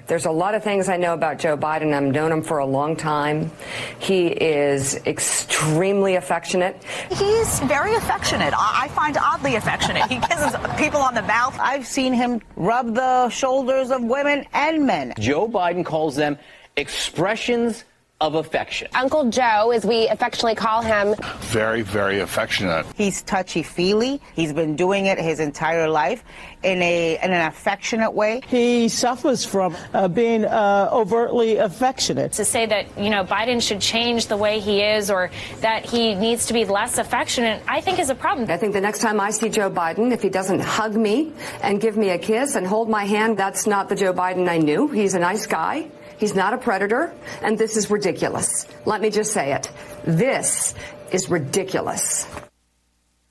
There's 0.06 0.26
a 0.26 0.32
lot 0.32 0.54
of 0.54 0.64
things 0.64 0.90
I 0.90 0.98
know 0.98 1.14
about 1.14 1.40
Joe 1.40 1.56
Biden. 1.56 1.94
I've 1.94 2.04
known 2.04 2.32
him 2.32 2.42
for 2.42 2.58
a 2.58 2.66
long 2.66 2.96
time. 2.96 3.52
He 4.00 4.28
is 4.28 4.96
extremely 5.06 6.16
affectionate. 6.16 6.84
He's 7.10 7.60
very 7.62 7.96
affectionate. 7.96 8.54
I 8.58 8.90
find 8.90 9.18
oddly 9.18 9.56
affectionate. 9.56 10.04
He 10.08 10.20
kisses 10.20 10.56
people 10.78 11.00
on 11.00 11.14
the 11.14 11.22
mouth. 11.22 11.58
I've 11.60 11.88
seen 11.88 12.14
him 12.14 12.42
rub 12.58 12.94
the 12.96 13.30
shoulders 13.30 13.92
of 13.92 14.04
women 14.04 14.46
and 14.54 14.86
men. 14.86 15.14
Joe 15.20 15.48
Biden 15.48 15.86
calls 15.86 16.18
them 16.18 16.38
expressions 16.76 17.86
of 18.24 18.36
affection. 18.36 18.88
Uncle 18.96 19.30
Joe, 19.30 19.72
as 19.72 19.86
we 19.86 20.08
affectionately 20.08 20.56
call 20.56 20.82
him. 20.82 21.14
Very, 21.52 21.82
very 21.82 22.22
affectionate. 22.22 22.86
He's 22.96 23.22
touchy 23.22 23.64
feely. 23.64 24.22
He's 24.34 24.54
been 24.54 24.78
doing 24.78 25.08
it 25.08 25.20
his 25.20 25.42
entire 25.42 25.90
life 25.90 26.24
in 26.64 26.82
a 26.82 27.20
in 27.22 27.32
an 27.32 27.46
affectionate 27.48 28.12
way. 28.12 28.40
He 28.48 28.88
suffers 28.88 29.44
from 29.44 29.76
uh, 29.94 30.08
being 30.08 30.46
uh, 30.46 30.90
overtly 30.94 31.58
affectionate. 31.58 32.32
To 32.34 32.46
say 32.46 32.66
that 32.66 32.98
you 32.98 33.10
know 33.10 33.26
Biden 33.26 33.62
should 33.62 33.82
change 33.82 34.28
the 34.28 34.38
way 34.38 34.62
he 34.62 34.82
is 34.82 35.12
or 35.12 35.30
that 35.60 35.86
he 35.86 36.16
needs 36.16 36.46
to 36.46 36.54
be 36.54 36.64
less 36.64 36.98
affectionate, 36.98 37.62
I 37.68 37.82
think 37.82 38.00
is 38.00 38.10
a 38.10 38.16
problem. 38.16 38.50
I 38.50 38.56
think 38.56 38.72
the 38.72 38.82
next 38.82 39.00
time 39.00 39.20
I 39.20 39.32
see 39.32 39.50
Joe 39.50 39.70
Biden, 39.70 40.14
if 40.14 40.22
he 40.22 40.30
doesn't 40.30 40.62
hug 40.62 40.96
me 40.96 41.34
and 41.62 41.82
give 41.82 41.98
me 41.98 42.12
a 42.12 42.18
kiss 42.18 42.56
and 42.56 42.66
hold 42.66 42.88
my 42.88 43.04
hand, 43.04 43.36
that's 43.36 43.68
not 43.68 43.90
the 43.90 43.96
Joe 43.96 44.14
Biden 44.14 44.48
I 44.48 44.60
knew. 44.60 44.88
He's 44.88 45.14
a 45.14 45.20
nice 45.20 45.46
guy. 45.46 45.90
He's 46.24 46.36
not 46.36 46.54
a 46.54 46.58
predator, 46.58 47.14
and 47.42 47.58
this 47.58 47.76
is 47.76 47.92
ridiculous. 47.92 48.66
Let 48.86 49.02
me 49.02 49.10
just 49.10 49.34
say 49.34 49.52
it. 49.52 49.70
This 50.06 50.74
is 51.12 51.30
ridiculous. 51.30 52.26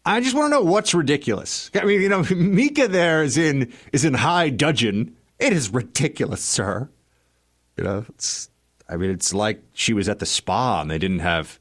I 0.04 0.20
just 0.20 0.36
want 0.36 0.52
to 0.52 0.58
know 0.58 0.62
what's 0.70 0.92
ridiculous. 0.92 1.70
I 1.74 1.86
mean, 1.86 2.02
you 2.02 2.10
know, 2.10 2.22
Mika 2.30 2.88
there 2.88 3.22
is 3.22 3.38
in 3.38 3.72
is 3.94 4.04
in 4.04 4.12
high 4.12 4.50
dudgeon. 4.50 5.16
It 5.38 5.54
is 5.54 5.72
ridiculous, 5.72 6.44
sir. 6.44 6.90
You 7.78 7.84
know, 7.84 8.04
it's. 8.10 8.50
I 8.90 8.98
mean, 8.98 9.08
it's 9.08 9.32
like 9.32 9.62
she 9.72 9.94
was 9.94 10.06
at 10.06 10.18
the 10.18 10.26
spa 10.26 10.82
and 10.82 10.90
they 10.90 10.98
didn't 10.98 11.20
have 11.20 11.58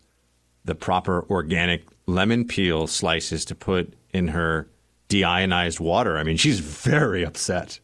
the 0.65 0.75
proper 0.75 1.25
organic 1.29 1.85
lemon 2.07 2.43
peel 2.43 2.87
slices 2.87 3.45
to 3.45 3.55
put 3.55 3.93
in 4.11 4.27
her 4.27 4.67
deionized 5.07 5.79
water. 5.79 6.17
I 6.17 6.25
mean, 6.25 6.35
she's 6.35 6.59
very 6.59 7.23
upset. 7.23 7.79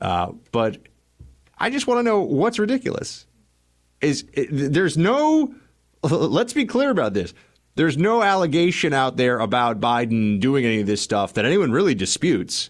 Uh, 0.00 0.32
but 0.50 0.78
I 1.64 1.70
just 1.70 1.86
want 1.86 1.98
to 1.98 2.02
know 2.02 2.20
what's 2.20 2.58
ridiculous. 2.58 3.24
Is 4.02 4.26
there's 4.50 4.98
no 4.98 5.54
let's 6.02 6.52
be 6.52 6.66
clear 6.66 6.90
about 6.90 7.14
this. 7.14 7.32
There's 7.74 7.96
no 7.96 8.22
allegation 8.22 8.92
out 8.92 9.16
there 9.16 9.38
about 9.40 9.80
Biden 9.80 10.40
doing 10.40 10.66
any 10.66 10.82
of 10.82 10.86
this 10.86 11.00
stuff 11.00 11.32
that 11.32 11.46
anyone 11.46 11.72
really 11.72 11.94
disputes. 11.94 12.68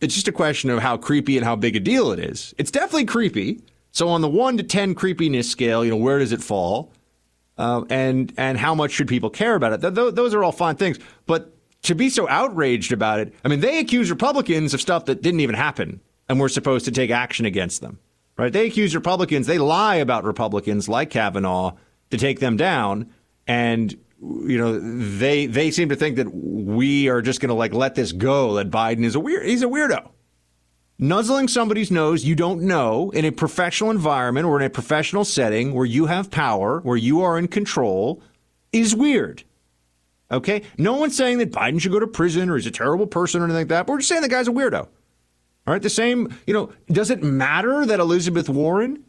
It's 0.00 0.14
just 0.14 0.26
a 0.26 0.32
question 0.32 0.70
of 0.70 0.78
how 0.78 0.96
creepy 0.96 1.36
and 1.36 1.44
how 1.44 1.54
big 1.54 1.76
a 1.76 1.80
deal 1.80 2.12
it 2.12 2.18
is. 2.18 2.54
It's 2.56 2.70
definitely 2.70 3.04
creepy. 3.04 3.60
So 3.92 4.08
on 4.08 4.22
the 4.22 4.28
one 4.28 4.56
to 4.56 4.62
ten 4.62 4.94
creepiness 4.94 5.50
scale, 5.50 5.84
you 5.84 5.90
know, 5.90 5.98
where 5.98 6.18
does 6.18 6.32
it 6.32 6.40
fall? 6.40 6.94
Uh, 7.58 7.84
and 7.90 8.32
and 8.38 8.56
how 8.56 8.74
much 8.74 8.92
should 8.92 9.08
people 9.08 9.28
care 9.28 9.54
about 9.54 9.74
it? 9.74 9.82
Th- 9.82 9.94
th- 9.94 10.14
those 10.14 10.32
are 10.32 10.42
all 10.42 10.52
fine 10.52 10.76
things. 10.76 10.98
But 11.26 11.54
to 11.82 11.94
be 11.94 12.08
so 12.08 12.26
outraged 12.26 12.90
about 12.90 13.20
it, 13.20 13.34
I 13.44 13.48
mean, 13.48 13.60
they 13.60 13.80
accuse 13.80 14.08
Republicans 14.10 14.72
of 14.72 14.80
stuff 14.80 15.04
that 15.04 15.20
didn't 15.20 15.40
even 15.40 15.56
happen, 15.56 16.00
and 16.26 16.40
we're 16.40 16.48
supposed 16.48 16.86
to 16.86 16.90
take 16.90 17.10
action 17.10 17.44
against 17.44 17.82
them 17.82 17.98
right? 18.40 18.52
They 18.52 18.66
accuse 18.66 18.94
Republicans, 18.94 19.46
they 19.46 19.58
lie 19.58 19.96
about 19.96 20.24
Republicans 20.24 20.88
like 20.88 21.10
Kavanaugh 21.10 21.76
to 22.10 22.16
take 22.16 22.40
them 22.40 22.56
down, 22.56 23.10
and 23.46 23.92
you 24.20 24.58
know 24.58 24.78
they 24.78 25.46
they 25.46 25.70
seem 25.70 25.90
to 25.90 25.96
think 25.96 26.16
that 26.16 26.32
we 26.32 27.08
are 27.08 27.22
just 27.22 27.40
going 27.40 27.48
to 27.48 27.54
like 27.54 27.74
let 27.74 27.94
this 27.94 28.12
go. 28.12 28.54
That 28.54 28.70
Biden 28.70 29.04
is 29.04 29.14
a 29.14 29.20
weird, 29.20 29.46
he's 29.46 29.62
a 29.62 29.66
weirdo. 29.66 30.10
Nuzzling 30.98 31.48
somebody's 31.48 31.90
nose 31.90 32.24
you 32.24 32.34
don't 32.34 32.62
know 32.62 33.10
in 33.10 33.24
a 33.24 33.30
professional 33.30 33.90
environment 33.90 34.46
or 34.46 34.60
in 34.60 34.66
a 34.66 34.70
professional 34.70 35.24
setting 35.24 35.72
where 35.72 35.86
you 35.86 36.06
have 36.06 36.30
power, 36.30 36.80
where 36.80 36.96
you 36.96 37.22
are 37.22 37.38
in 37.38 37.48
control, 37.48 38.22
is 38.72 38.94
weird. 38.94 39.42
Okay? 40.30 40.62
No 40.76 40.94
one's 40.94 41.16
saying 41.16 41.38
that 41.38 41.52
Biden 41.52 41.80
should 41.80 41.92
go 41.92 42.00
to 42.00 42.06
prison 42.06 42.50
or 42.50 42.56
he's 42.56 42.66
a 42.66 42.70
terrible 42.70 43.06
person 43.06 43.40
or 43.40 43.44
anything 43.44 43.62
like 43.62 43.68
that. 43.68 43.86
But 43.86 43.94
we're 43.94 43.98
just 43.98 44.10
saying 44.10 44.22
the 44.22 44.28
guy's 44.28 44.46
a 44.46 44.52
weirdo. 44.52 44.88
Right, 45.70 45.80
the 45.80 45.88
same, 45.88 46.36
you 46.48 46.52
know, 46.52 46.72
does 46.90 47.10
it 47.10 47.22
matter 47.22 47.86
that 47.86 48.00
Elizabeth 48.00 48.48
Warren 48.48 49.04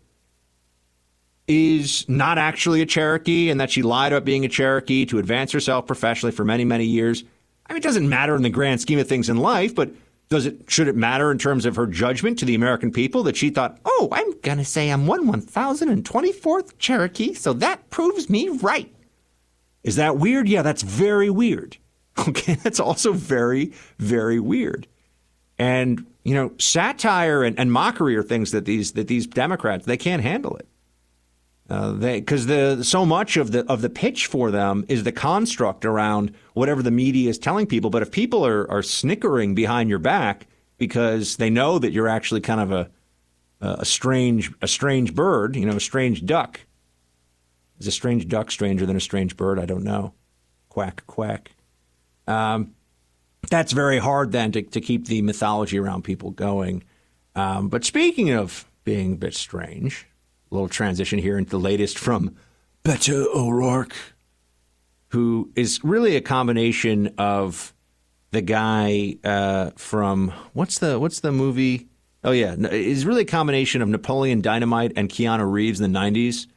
is 1.48 2.08
not 2.08 2.38
actually 2.38 2.84
a 2.84 2.86
Cherokee 2.86 3.50
and 3.50 3.60
that 3.60 3.72
she 3.72 3.82
lied 3.82 4.14
about 4.14 4.26
being 4.26 4.46
a 4.46 4.48
Cherokee 4.48 5.08
to 5.08 5.18
advance 5.18 5.52
herself 5.52 5.88
professionally 5.88 6.32
for 6.32 6.46
many, 6.46 6.64
many 6.64 6.86
years? 6.86 7.24
I 7.66 7.74
mean, 7.74 7.80
it 7.80 7.84
doesn't 7.84 8.08
matter 8.08 8.36
in 8.36 8.44
the 8.44 8.52
grand 8.52 8.80
scheme 8.80 9.00
of 9.00 9.08
things 9.08 9.28
in 9.28 9.38
life, 9.38 9.74
but 9.74 9.90
does 10.30 10.46
it 10.46 10.66
should 10.68 10.88
it 10.88 10.96
matter 10.96 11.32
in 11.32 11.40
terms 11.40 11.66
of 11.66 11.78
her 11.78 11.88
judgment 11.88 12.38
to 12.38 12.46
the 12.46 12.54
American 12.54 12.92
people 12.92 13.24
that 13.24 13.38
she 13.38 13.50
thought, 13.50 13.80
"Oh, 13.84 14.10
I'm 14.12 14.40
going 14.42 14.60
to 14.60 14.66
say 14.66 14.92
I'm 14.92 15.08
1 15.08 15.26
1024th 15.26 16.78
Cherokee, 16.78 17.34
so 17.34 17.54
that 17.54 17.90
proves 17.90 18.30
me 18.30 18.50
right." 18.50 18.94
Is 19.84 19.96
that 19.96 20.18
weird? 20.18 20.48
Yeah, 20.48 20.62
that's 20.62 20.84
very 20.84 21.32
weird. 21.32 21.78
Okay, 22.28 22.54
that's 22.56 22.80
also 22.80 23.14
very 23.14 23.74
very 23.98 24.40
weird. 24.40 24.86
And 25.58 26.06
you 26.24 26.36
know, 26.36 26.52
satire 26.60 27.44
and, 27.44 27.58
and 27.60 27.72
mockery 27.72 28.16
are 28.16 28.24
things 28.24 28.52
that 28.52 28.66
these 28.66 28.94
that 28.94 29.08
these 29.08 29.28
Democrats 29.28 29.86
they 29.86 29.98
can't 29.98 30.22
handle 30.22 30.56
it. 30.58 30.68
Uh, 31.70 31.94
they 31.94 32.20
because 32.20 32.48
the 32.48 32.84
so 32.84 33.06
much 33.06 33.38
of 33.38 33.52
the 33.52 33.66
of 33.68 33.82
the 33.82 33.90
pitch 33.90 34.28
for 34.28 34.52
them 34.52 34.86
is 34.90 35.04
the 35.04 35.12
construct 35.12 35.86
around 35.86 36.34
whatever 36.54 36.84
the 36.84 36.92
media 36.92 37.30
is 37.30 37.38
telling 37.38 37.66
people. 37.66 37.90
But 37.90 38.02
if 38.02 38.12
people 38.12 38.46
are 38.46 38.70
are 38.70 38.84
snickering 38.84 39.56
behind 39.56 39.90
your 39.90 40.00
back 40.00 40.48
because 40.78 41.38
they 41.38 41.50
know 41.50 41.80
that 41.80 41.92
you're 41.92 42.10
actually 42.10 42.42
kind 42.42 42.60
of 42.60 42.72
a 42.72 42.90
a 43.62 43.86
strange 43.86 44.52
a 44.62 44.68
strange 44.68 45.14
bird, 45.16 45.56
you 45.56 45.66
know, 45.66 45.76
a 45.76 45.80
strange 45.80 46.26
duck. 46.26 46.60
Is 47.80 47.88
a 47.88 47.92
strange 47.92 48.28
duck 48.28 48.52
stranger 48.52 48.86
than 48.86 48.96
a 48.96 49.02
strange 49.02 49.38
bird? 49.38 49.58
I 49.58 49.66
don't 49.66 49.84
know. 49.84 50.14
Quack 50.70 51.04
quack. 51.08 51.52
Um, 52.28 52.76
that's 53.50 53.72
very 53.72 53.98
hard 53.98 54.32
then 54.32 54.52
to, 54.54 54.62
to 54.62 54.82
keep 54.82 55.08
the 55.08 55.22
mythology 55.22 55.80
around 55.80 56.04
people 56.04 56.32
going. 56.32 56.84
Um, 57.36 57.70
but 57.70 57.84
speaking 57.86 58.32
of 58.32 58.66
being 58.84 59.14
a 59.14 59.18
bit 59.18 59.34
strange, 59.34 60.08
a 60.52 60.56
little 60.56 60.70
transition 60.70 61.20
here 61.20 61.38
into 61.38 61.52
the 61.52 61.60
latest 61.60 61.98
from 61.98 62.36
Beto 62.84 63.26
O'Rourke, 63.34 63.96
who 65.10 65.52
is 65.56 65.84
really 65.84 66.16
a 66.16 66.22
combination 66.22 67.14
of 67.18 67.74
the 68.32 68.42
guy 68.42 69.18
uh, 69.24 69.72
from 69.76 70.30
what's 70.54 70.80
the 70.80 71.00
what's 71.00 71.20
the 71.20 71.32
movie? 71.32 71.88
Oh 72.24 72.32
yeah, 72.32 72.54
is 72.56 73.06
really 73.06 73.24
a 73.24 73.26
combination 73.26 73.82
of 73.82 73.90
Napoleon 73.90 74.42
Dynamite 74.42 74.94
and 74.96 75.10
Keanu 75.10 75.52
Reeves 75.52 75.82
in 75.82 75.92
the 75.92 76.00
'90s. 76.00 76.48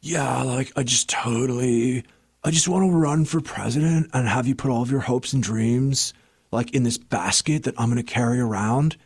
Yeah, 0.00 0.42
like 0.42 0.72
I 0.74 0.82
just 0.82 1.08
totally, 1.08 2.04
I 2.42 2.50
just 2.50 2.66
want 2.66 2.90
to 2.90 2.96
run 2.96 3.24
for 3.24 3.40
president 3.40 4.10
and 4.12 4.26
have 4.26 4.48
you 4.48 4.56
put 4.56 4.70
all 4.70 4.82
of 4.82 4.90
your 4.90 5.00
hopes 5.00 5.32
and 5.32 5.42
dreams 5.42 6.12
like 6.52 6.74
in 6.74 6.84
this 6.84 6.98
basket 6.98 7.64
that 7.64 7.74
I'm 7.78 7.90
going 7.90 8.04
to 8.04 8.12
carry 8.12 8.38
around. 8.38 8.96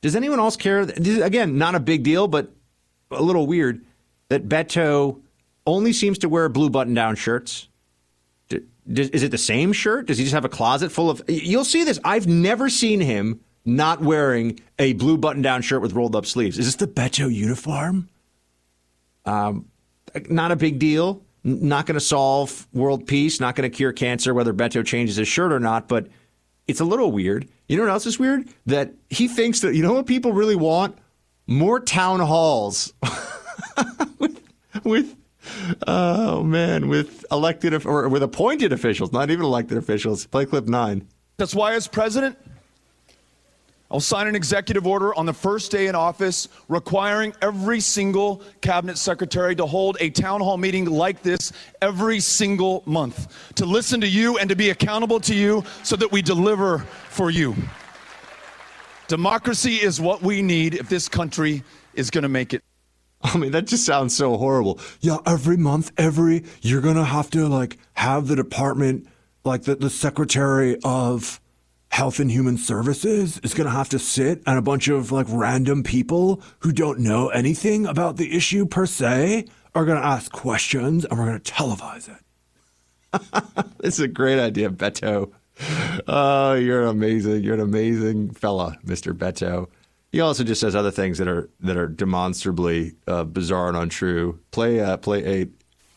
Does 0.00 0.16
anyone 0.16 0.40
else 0.40 0.56
care? 0.56 0.80
Again, 0.80 1.56
not 1.56 1.74
a 1.74 1.80
big 1.80 2.02
deal, 2.02 2.26
but 2.26 2.50
a 3.10 3.22
little 3.22 3.46
weird 3.46 3.84
that 4.28 4.48
Beto 4.48 5.20
only 5.66 5.92
seems 5.92 6.18
to 6.18 6.28
wear 6.28 6.48
blue 6.48 6.70
button 6.70 6.94
down 6.94 7.16
shirts. 7.16 7.68
Is 8.86 9.22
it 9.22 9.30
the 9.30 9.38
same 9.38 9.72
shirt? 9.72 10.06
Does 10.06 10.18
he 10.18 10.24
just 10.24 10.34
have 10.34 10.44
a 10.44 10.50
closet 10.50 10.92
full 10.92 11.08
of. 11.08 11.22
You'll 11.26 11.64
see 11.64 11.84
this. 11.84 11.98
I've 12.04 12.26
never 12.26 12.68
seen 12.68 13.00
him 13.00 13.40
not 13.64 14.02
wearing 14.02 14.60
a 14.78 14.92
blue 14.94 15.16
button 15.16 15.40
down 15.40 15.62
shirt 15.62 15.80
with 15.80 15.94
rolled 15.94 16.14
up 16.14 16.26
sleeves. 16.26 16.58
Is 16.58 16.66
this 16.66 16.76
the 16.76 16.86
Beto 16.86 17.32
uniform? 17.32 18.10
Um, 19.24 19.70
not 20.28 20.52
a 20.52 20.56
big 20.56 20.78
deal. 20.78 21.22
Not 21.44 21.86
going 21.86 21.94
to 21.94 22.00
solve 22.00 22.66
world 22.74 23.06
peace. 23.06 23.40
Not 23.40 23.56
going 23.56 23.70
to 23.70 23.74
cure 23.74 23.92
cancer, 23.92 24.34
whether 24.34 24.52
Beto 24.52 24.84
changes 24.84 25.16
his 25.16 25.28
shirt 25.28 25.50
or 25.50 25.60
not. 25.60 25.88
But 25.88 26.08
it's 26.66 26.80
a 26.80 26.84
little 26.84 27.12
weird. 27.12 27.48
You 27.68 27.76
know 27.76 27.84
what 27.84 27.90
else 27.90 28.06
is 28.06 28.18
weird? 28.18 28.48
That 28.66 28.94
he 29.10 29.28
thinks 29.28 29.60
that, 29.60 29.74
you 29.74 29.82
know 29.82 29.92
what 29.94 30.06
people 30.06 30.32
really 30.32 30.56
want? 30.56 30.98
More 31.46 31.78
town 31.80 32.20
halls 32.20 32.94
with, 34.18 34.40
with, 34.82 35.16
oh 35.86 36.42
man, 36.42 36.88
with 36.88 37.24
elected 37.30 37.84
or 37.84 38.08
with 38.08 38.22
appointed 38.22 38.72
officials, 38.72 39.12
not 39.12 39.30
even 39.30 39.44
elected 39.44 39.76
officials. 39.76 40.26
Play 40.26 40.46
clip 40.46 40.66
nine. 40.66 41.06
That's 41.36 41.54
why, 41.54 41.74
as 41.74 41.88
president, 41.88 42.38
I'll 43.94 44.00
sign 44.00 44.26
an 44.26 44.34
executive 44.34 44.88
order 44.88 45.14
on 45.14 45.24
the 45.24 45.32
first 45.32 45.70
day 45.70 45.86
in 45.86 45.94
office 45.94 46.48
requiring 46.66 47.32
every 47.40 47.78
single 47.78 48.42
cabinet 48.60 48.98
secretary 48.98 49.54
to 49.54 49.66
hold 49.66 49.96
a 50.00 50.10
town 50.10 50.40
hall 50.40 50.56
meeting 50.56 50.86
like 50.86 51.22
this 51.22 51.52
every 51.80 52.18
single 52.18 52.82
month, 52.86 53.54
to 53.54 53.64
listen 53.64 54.00
to 54.00 54.08
you 54.08 54.36
and 54.38 54.48
to 54.48 54.56
be 54.56 54.70
accountable 54.70 55.20
to 55.20 55.32
you 55.32 55.62
so 55.84 55.94
that 55.94 56.10
we 56.10 56.22
deliver 56.22 56.80
for 57.08 57.30
you. 57.30 57.54
Democracy 59.06 59.76
is 59.76 60.00
what 60.00 60.20
we 60.22 60.42
need 60.42 60.74
if 60.74 60.88
this 60.88 61.08
country 61.08 61.62
is 61.94 62.10
going 62.10 62.22
to 62.22 62.28
make 62.28 62.52
it. 62.52 62.64
I 63.22 63.38
mean, 63.38 63.52
that 63.52 63.68
just 63.68 63.86
sounds 63.86 64.16
so 64.16 64.36
horrible. 64.36 64.80
Yeah, 65.02 65.18
every 65.24 65.56
month, 65.56 65.92
every 65.96 66.42
you're 66.62 66.80
gonna 66.80 67.04
have 67.04 67.30
to 67.30 67.46
like 67.46 67.78
have 67.92 68.26
the 68.26 68.34
department, 68.34 69.06
like 69.44 69.62
the, 69.62 69.76
the 69.76 69.88
secretary 69.88 70.78
of 70.82 71.40
health 71.94 72.18
and 72.18 72.28
human 72.28 72.58
services 72.58 73.38
is 73.44 73.54
gonna 73.54 73.70
have 73.70 73.88
to 73.88 74.00
sit 74.00 74.42
and 74.48 74.58
a 74.58 74.62
bunch 74.62 74.88
of 74.88 75.12
like 75.12 75.26
random 75.30 75.84
people 75.84 76.42
who 76.58 76.72
don't 76.72 76.98
know 76.98 77.28
anything 77.28 77.86
about 77.86 78.16
the 78.16 78.36
issue 78.36 78.66
per 78.66 78.84
se 78.84 79.44
are 79.76 79.84
gonna 79.84 80.00
ask 80.00 80.32
questions 80.32 81.04
and 81.04 81.16
we're 81.16 81.24
gonna 81.24 81.38
televise 81.38 82.08
it. 82.08 83.22
This 83.78 83.94
is 83.94 84.00
a 84.00 84.08
great 84.08 84.40
idea, 84.40 84.70
Beto. 84.70 85.30
Oh, 86.08 86.54
you're 86.54 86.82
an 86.82 86.88
amazing. 86.88 87.44
You're 87.44 87.54
an 87.54 87.60
amazing 87.60 88.30
fella, 88.30 88.76
Mr. 88.84 89.12
Beto. 89.12 89.68
He 90.10 90.20
also 90.20 90.42
just 90.42 90.60
says 90.60 90.74
other 90.74 90.90
things 90.90 91.18
that 91.18 91.28
are 91.28 91.48
that 91.60 91.76
are 91.76 91.86
demonstrably 91.86 92.94
uh, 93.06 93.22
bizarre 93.22 93.68
and 93.68 93.76
untrue. 93.76 94.40
Play 94.50 94.80
uh, 94.80 94.96
play 94.96 95.24
eight. 95.24 95.50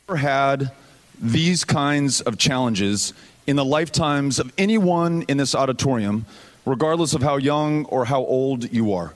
Never 0.08 0.18
had 0.18 0.72
these 1.20 1.64
kinds 1.64 2.22
of 2.22 2.38
challenges 2.38 3.14
in 3.48 3.56
the 3.56 3.66
lifetimes 3.66 4.40
of 4.40 4.52
anyone 4.58 5.24
in 5.30 5.38
this 5.38 5.56
auditorium, 5.56 6.26
regardless 6.66 7.14
of 7.14 7.24
how 7.24 7.38
young 7.38 7.86
or 7.86 8.06
how 8.06 8.20
old 8.20 8.72
you 8.72 8.94
are. 8.94 9.14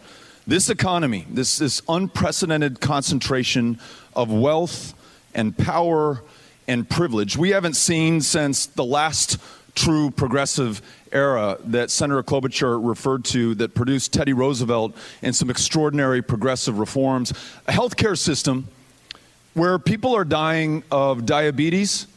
This 0.47 0.69
economy, 0.69 1.27
this, 1.29 1.57
this 1.57 1.81
unprecedented 1.87 2.79
concentration 2.79 3.79
of 4.15 4.31
wealth 4.31 4.93
and 5.35 5.55
power 5.55 6.23
and 6.67 6.89
privilege, 6.89 7.37
we 7.37 7.49
haven't 7.49 7.75
seen 7.75 8.21
since 8.21 8.65
the 8.65 8.85
last 8.85 9.37
true 9.75 10.09
progressive 10.11 10.81
era 11.11 11.57
that 11.65 11.91
Senator 11.91 12.23
Klobuchar 12.23 12.79
referred 12.81 13.25
to 13.25 13.53
that 13.55 13.75
produced 13.75 14.13
Teddy 14.13 14.33
Roosevelt 14.33 14.95
and 15.21 15.35
some 15.35 15.49
extraordinary 15.49 16.21
progressive 16.21 16.79
reforms. 16.79 17.31
A 17.67 17.71
healthcare 17.71 18.17
system 18.17 18.67
where 19.53 19.77
people 19.77 20.15
are 20.15 20.23
dying 20.23 20.83
of 20.89 21.25
diabetes 21.25 22.07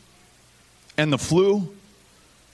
and 0.96 1.12
the 1.12 1.18
flu 1.18 1.73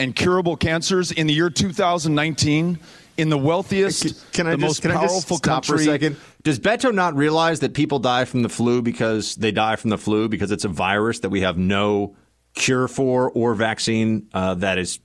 and 0.01 0.17
curable 0.17 0.57
cancers 0.57 1.13
in 1.13 1.29
the 1.29 1.35
year 1.35 1.51
2019 1.51 2.79
in 3.17 3.29
the 3.29 3.37
wealthiest, 3.39 4.33
Can 4.33 4.47
I 4.47 4.53
the 4.53 4.57
just, 4.57 4.67
most 4.67 4.83
can 4.83 4.91
I 4.93 4.95
powerful 4.95 5.37
stop 5.37 5.65
country. 5.65 5.77
for 5.77 5.83
a 5.83 5.85
second? 5.85 6.17
Does 6.43 6.59
Beto 6.59 6.93
not 6.93 7.15
realize 7.15 7.61
that 7.61 7.75
people 7.75 7.99
die 7.99 8.25
from 8.25 8.43
the 8.43 8.49
flu 8.49 8.81
because 8.81 9.37
they 9.37 9.53
die 9.53 9.77
from 9.77 9.91
the 9.91 9.99
flu 9.99 10.29
because 10.29 10.51
it's 10.51 10.65
a 10.65 10.69
virus 10.69 11.21
that 11.21 11.29
we 11.29 11.43
have 11.43 11.59
no 11.59 12.17
cure 12.55 12.89
for 12.89 13.31
or 13.31 13.55
vaccine 13.55 14.29
uh, 14.33 14.55
that 14.55 14.79
is 14.79 15.01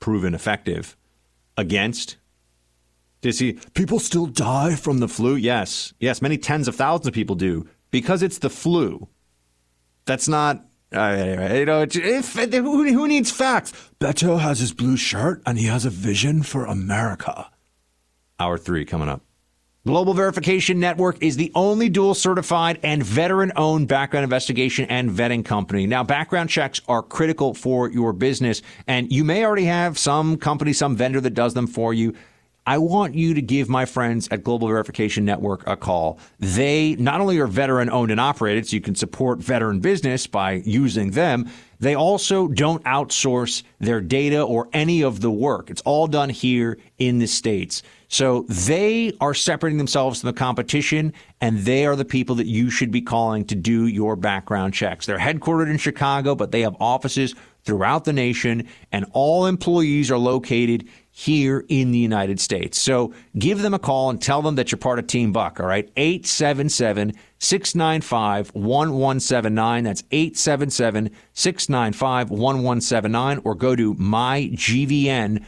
proven 0.00 0.34
effective 0.34 0.96
against? 1.56 2.16
Does 3.20 3.38
he? 3.38 3.52
People 3.74 4.00
still 4.00 4.26
die 4.26 4.74
from 4.74 4.98
the 4.98 5.06
flu. 5.08 5.36
Yes, 5.36 5.92
yes. 6.00 6.20
Many 6.20 6.36
tens 6.36 6.66
of 6.66 6.74
thousands 6.74 7.06
of 7.06 7.14
people 7.14 7.36
do 7.36 7.68
because 7.90 8.22
it's 8.22 8.38
the 8.38 8.50
flu. 8.50 9.08
That's 10.06 10.26
not. 10.26 10.64
Uh, 10.94 11.00
anyway, 11.00 11.60
you 11.60 11.66
know, 11.66 11.82
it's- 11.82 11.96
if, 12.36 12.52
who, 12.52 12.84
who 12.92 13.06
needs 13.08 13.30
facts? 13.30 13.72
Beto 14.00 14.40
has 14.40 14.58
his 14.58 14.72
blue 14.72 14.96
shirt 14.96 15.42
and 15.46 15.58
he 15.58 15.66
has 15.66 15.84
a 15.84 15.90
vision 15.90 16.42
for 16.42 16.64
America. 16.64 17.50
Hour 18.38 18.58
three 18.58 18.84
coming 18.84 19.08
up. 19.08 19.22
Global 19.86 20.12
Verification 20.12 20.78
Network 20.78 21.22
is 21.22 21.36
the 21.36 21.50
only 21.54 21.88
dual 21.88 22.14
certified 22.14 22.78
and 22.82 23.02
veteran 23.02 23.50
owned 23.56 23.88
background 23.88 24.24
investigation 24.24 24.84
and 24.90 25.10
vetting 25.10 25.42
company. 25.44 25.86
Now, 25.86 26.04
background 26.04 26.50
checks 26.50 26.82
are 26.86 27.02
critical 27.02 27.54
for 27.54 27.88
your 27.90 28.12
business, 28.12 28.60
and 28.86 29.10
you 29.10 29.24
may 29.24 29.42
already 29.44 29.64
have 29.64 29.96
some 29.98 30.36
company, 30.36 30.74
some 30.74 30.96
vendor 30.96 31.20
that 31.22 31.30
does 31.30 31.54
them 31.54 31.66
for 31.66 31.94
you. 31.94 32.14
I 32.70 32.78
want 32.78 33.16
you 33.16 33.34
to 33.34 33.42
give 33.42 33.68
my 33.68 33.84
friends 33.84 34.28
at 34.30 34.44
Global 34.44 34.68
Verification 34.68 35.24
Network 35.24 35.66
a 35.66 35.76
call. 35.76 36.20
They 36.38 36.94
not 36.94 37.20
only 37.20 37.36
are 37.40 37.48
veteran 37.48 37.90
owned 37.90 38.12
and 38.12 38.20
operated, 38.20 38.68
so 38.68 38.76
you 38.76 38.80
can 38.80 38.94
support 38.94 39.40
veteran 39.40 39.80
business 39.80 40.28
by 40.28 40.62
using 40.64 41.10
them, 41.10 41.50
they 41.80 41.96
also 41.96 42.46
don't 42.46 42.84
outsource 42.84 43.64
their 43.80 44.00
data 44.00 44.40
or 44.40 44.68
any 44.72 45.02
of 45.02 45.20
the 45.20 45.32
work. 45.32 45.68
It's 45.68 45.82
all 45.82 46.06
done 46.06 46.28
here 46.28 46.78
in 46.98 47.18
the 47.18 47.26
States. 47.26 47.82
So 48.06 48.44
they 48.48 49.14
are 49.20 49.34
separating 49.34 49.78
themselves 49.78 50.20
from 50.20 50.28
the 50.28 50.38
competition, 50.38 51.12
and 51.40 51.58
they 51.58 51.86
are 51.86 51.96
the 51.96 52.04
people 52.04 52.36
that 52.36 52.46
you 52.46 52.70
should 52.70 52.92
be 52.92 53.00
calling 53.00 53.46
to 53.46 53.56
do 53.56 53.88
your 53.88 54.14
background 54.14 54.74
checks. 54.74 55.06
They're 55.06 55.18
headquartered 55.18 55.70
in 55.70 55.78
Chicago, 55.78 56.36
but 56.36 56.52
they 56.52 56.60
have 56.60 56.76
offices 56.78 57.34
throughout 57.64 58.04
the 58.04 58.12
nation, 58.12 58.68
and 58.92 59.06
all 59.12 59.46
employees 59.46 60.10
are 60.10 60.18
located 60.18 60.88
here 61.10 61.64
in 61.68 61.90
the 61.92 61.98
United 61.98 62.40
States. 62.40 62.78
So 62.78 63.12
give 63.38 63.60
them 63.62 63.74
a 63.74 63.78
call 63.78 64.10
and 64.10 64.22
tell 64.22 64.42
them 64.42 64.54
that 64.54 64.72
you're 64.72 64.78
part 64.78 64.98
of 64.98 65.06
Team 65.06 65.32
Buck, 65.32 65.60
all 65.60 65.66
right? 65.66 65.90
877 65.96 67.12
695 67.38 68.54
1179. 68.54 69.84
That's 69.84 70.02
877 70.10 71.10
695 71.34 72.30
1179. 72.30 73.40
Or 73.44 73.54
go 73.54 73.76
to 73.76 73.94
mygvn.com. 73.94 75.42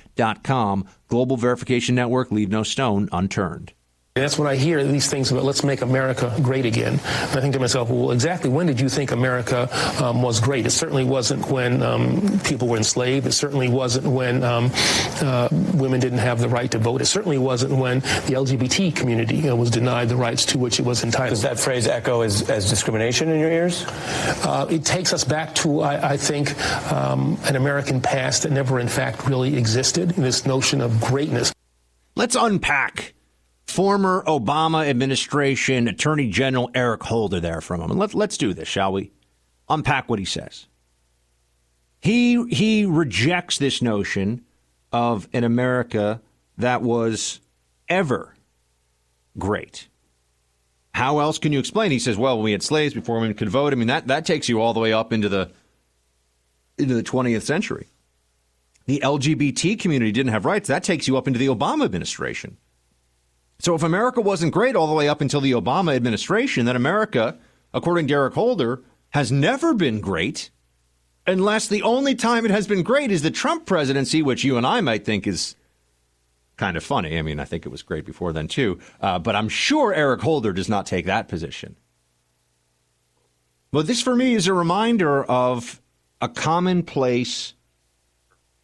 Global 1.08 1.36
Verification 1.36 1.94
Network, 1.94 2.30
leave 2.32 2.48
no 2.50 2.62
stone 2.62 3.08
unturned. 3.12 3.72
That's 4.14 4.38
when 4.38 4.46
I 4.46 4.56
hear 4.56 4.84
these 4.84 5.08
things 5.08 5.32
about 5.32 5.44
let's 5.44 5.64
make 5.64 5.80
America 5.80 6.36
great 6.42 6.66
again. 6.66 7.00
And 7.02 7.02
I 7.02 7.40
think 7.40 7.54
to 7.54 7.58
myself, 7.58 7.88
well, 7.88 8.10
exactly 8.10 8.50
when 8.50 8.66
did 8.66 8.78
you 8.78 8.90
think 8.90 9.10
America 9.10 9.70
um, 10.04 10.20
was 10.20 10.38
great? 10.38 10.66
It 10.66 10.72
certainly 10.72 11.02
wasn't 11.02 11.48
when 11.50 11.82
um, 11.82 12.38
people 12.40 12.68
were 12.68 12.76
enslaved. 12.76 13.26
It 13.26 13.32
certainly 13.32 13.70
wasn't 13.70 14.06
when 14.06 14.44
um, 14.44 14.70
uh, 15.22 15.48
women 15.50 15.98
didn't 15.98 16.18
have 16.18 16.40
the 16.40 16.48
right 16.50 16.70
to 16.72 16.78
vote. 16.78 17.00
It 17.00 17.06
certainly 17.06 17.38
wasn't 17.38 17.72
when 17.72 18.00
the 18.00 18.34
LGBT 18.34 18.94
community 18.94 19.36
you 19.36 19.44
know, 19.44 19.56
was 19.56 19.70
denied 19.70 20.10
the 20.10 20.16
rights 20.16 20.44
to 20.44 20.58
which 20.58 20.78
it 20.78 20.84
was 20.84 21.02
entitled. 21.02 21.30
Does 21.30 21.40
that 21.40 21.58
phrase 21.58 21.86
echo 21.86 22.20
as, 22.20 22.50
as 22.50 22.68
discrimination 22.68 23.30
in 23.30 23.40
your 23.40 23.50
ears? 23.50 23.86
Uh, 24.44 24.66
it 24.68 24.84
takes 24.84 25.14
us 25.14 25.24
back 25.24 25.54
to, 25.54 25.80
I, 25.80 26.10
I 26.10 26.16
think, 26.18 26.52
um, 26.92 27.38
an 27.44 27.56
American 27.56 28.02
past 28.02 28.42
that 28.42 28.52
never, 28.52 28.78
in 28.78 28.88
fact, 28.88 29.26
really 29.26 29.56
existed. 29.56 30.10
This 30.10 30.44
notion 30.44 30.82
of 30.82 31.00
greatness. 31.00 31.54
Let's 32.14 32.36
unpack 32.36 33.14
former 33.72 34.22
Obama 34.26 34.86
administration 34.86 35.88
Attorney 35.88 36.28
General 36.28 36.70
Eric 36.74 37.02
Holder 37.04 37.40
there 37.40 37.60
for 37.60 37.74
a 37.74 37.78
moment. 37.78 37.98
Let, 37.98 38.14
let's 38.14 38.36
do 38.36 38.52
this, 38.52 38.68
shall 38.68 38.92
we? 38.92 39.12
Unpack 39.68 40.10
what 40.10 40.18
he 40.18 40.24
says. 40.24 40.66
He 42.00 42.44
he 42.48 42.84
rejects 42.84 43.58
this 43.58 43.80
notion 43.80 44.44
of 44.92 45.28
an 45.32 45.44
America 45.44 46.20
that 46.58 46.82
was 46.82 47.40
ever 47.88 48.34
great. 49.38 49.88
How 50.94 51.20
else 51.20 51.38
can 51.38 51.52
you 51.52 51.60
explain? 51.60 51.92
He 51.92 52.00
says, 52.00 52.18
"Well, 52.18 52.42
we 52.42 52.52
had 52.52 52.62
slaves 52.62 52.92
before 52.92 53.20
women 53.20 53.34
could 53.34 53.48
vote." 53.48 53.72
I 53.72 53.76
mean, 53.76 53.88
that 53.88 54.08
that 54.08 54.26
takes 54.26 54.48
you 54.48 54.60
all 54.60 54.74
the 54.74 54.80
way 54.80 54.92
up 54.92 55.12
into 55.12 55.28
the 55.28 55.50
into 56.76 56.94
the 56.94 57.04
20th 57.04 57.42
century. 57.42 57.86
The 58.86 59.00
LGBT 59.02 59.78
community 59.78 60.10
didn't 60.10 60.32
have 60.32 60.44
rights. 60.44 60.68
That 60.68 60.82
takes 60.82 61.06
you 61.06 61.16
up 61.16 61.28
into 61.28 61.38
the 61.38 61.46
Obama 61.46 61.84
administration. 61.84 62.58
So 63.58 63.74
if 63.74 63.82
America 63.82 64.20
wasn't 64.20 64.52
great 64.52 64.74
all 64.74 64.88
the 64.88 64.94
way 64.94 65.08
up 65.08 65.20
until 65.20 65.40
the 65.40 65.52
Obama 65.52 65.94
administration, 65.94 66.66
then 66.66 66.76
America, 66.76 67.38
according 67.72 68.08
to 68.08 68.14
Eric 68.14 68.34
Holder, 68.34 68.82
has 69.10 69.30
never 69.30 69.74
been 69.74 70.00
great 70.00 70.50
unless 71.26 71.68
the 71.68 71.82
only 71.82 72.14
time 72.14 72.44
it 72.44 72.50
has 72.50 72.66
been 72.66 72.82
great 72.82 73.10
is 73.10 73.22
the 73.22 73.30
Trump 73.30 73.66
presidency, 73.66 74.22
which 74.22 74.44
you 74.44 74.56
and 74.56 74.66
I 74.66 74.80
might 74.80 75.04
think 75.04 75.26
is 75.26 75.54
kind 76.56 76.76
of 76.76 76.84
funny. 76.84 77.18
I 77.18 77.22
mean, 77.22 77.40
I 77.40 77.44
think 77.44 77.64
it 77.64 77.70
was 77.70 77.82
great 77.82 78.04
before 78.04 78.32
then 78.32 78.48
too. 78.48 78.78
Uh, 79.00 79.18
but 79.18 79.36
I'm 79.36 79.48
sure 79.48 79.94
Eric 79.94 80.20
Holder 80.20 80.52
does 80.52 80.68
not 80.68 80.86
take 80.86 81.06
that 81.06 81.28
position. 81.28 81.76
But 83.70 83.86
this 83.86 84.02
for 84.02 84.14
me 84.14 84.34
is 84.34 84.46
a 84.46 84.52
reminder 84.52 85.24
of 85.24 85.80
a 86.20 86.28
commonplace, 86.28 87.54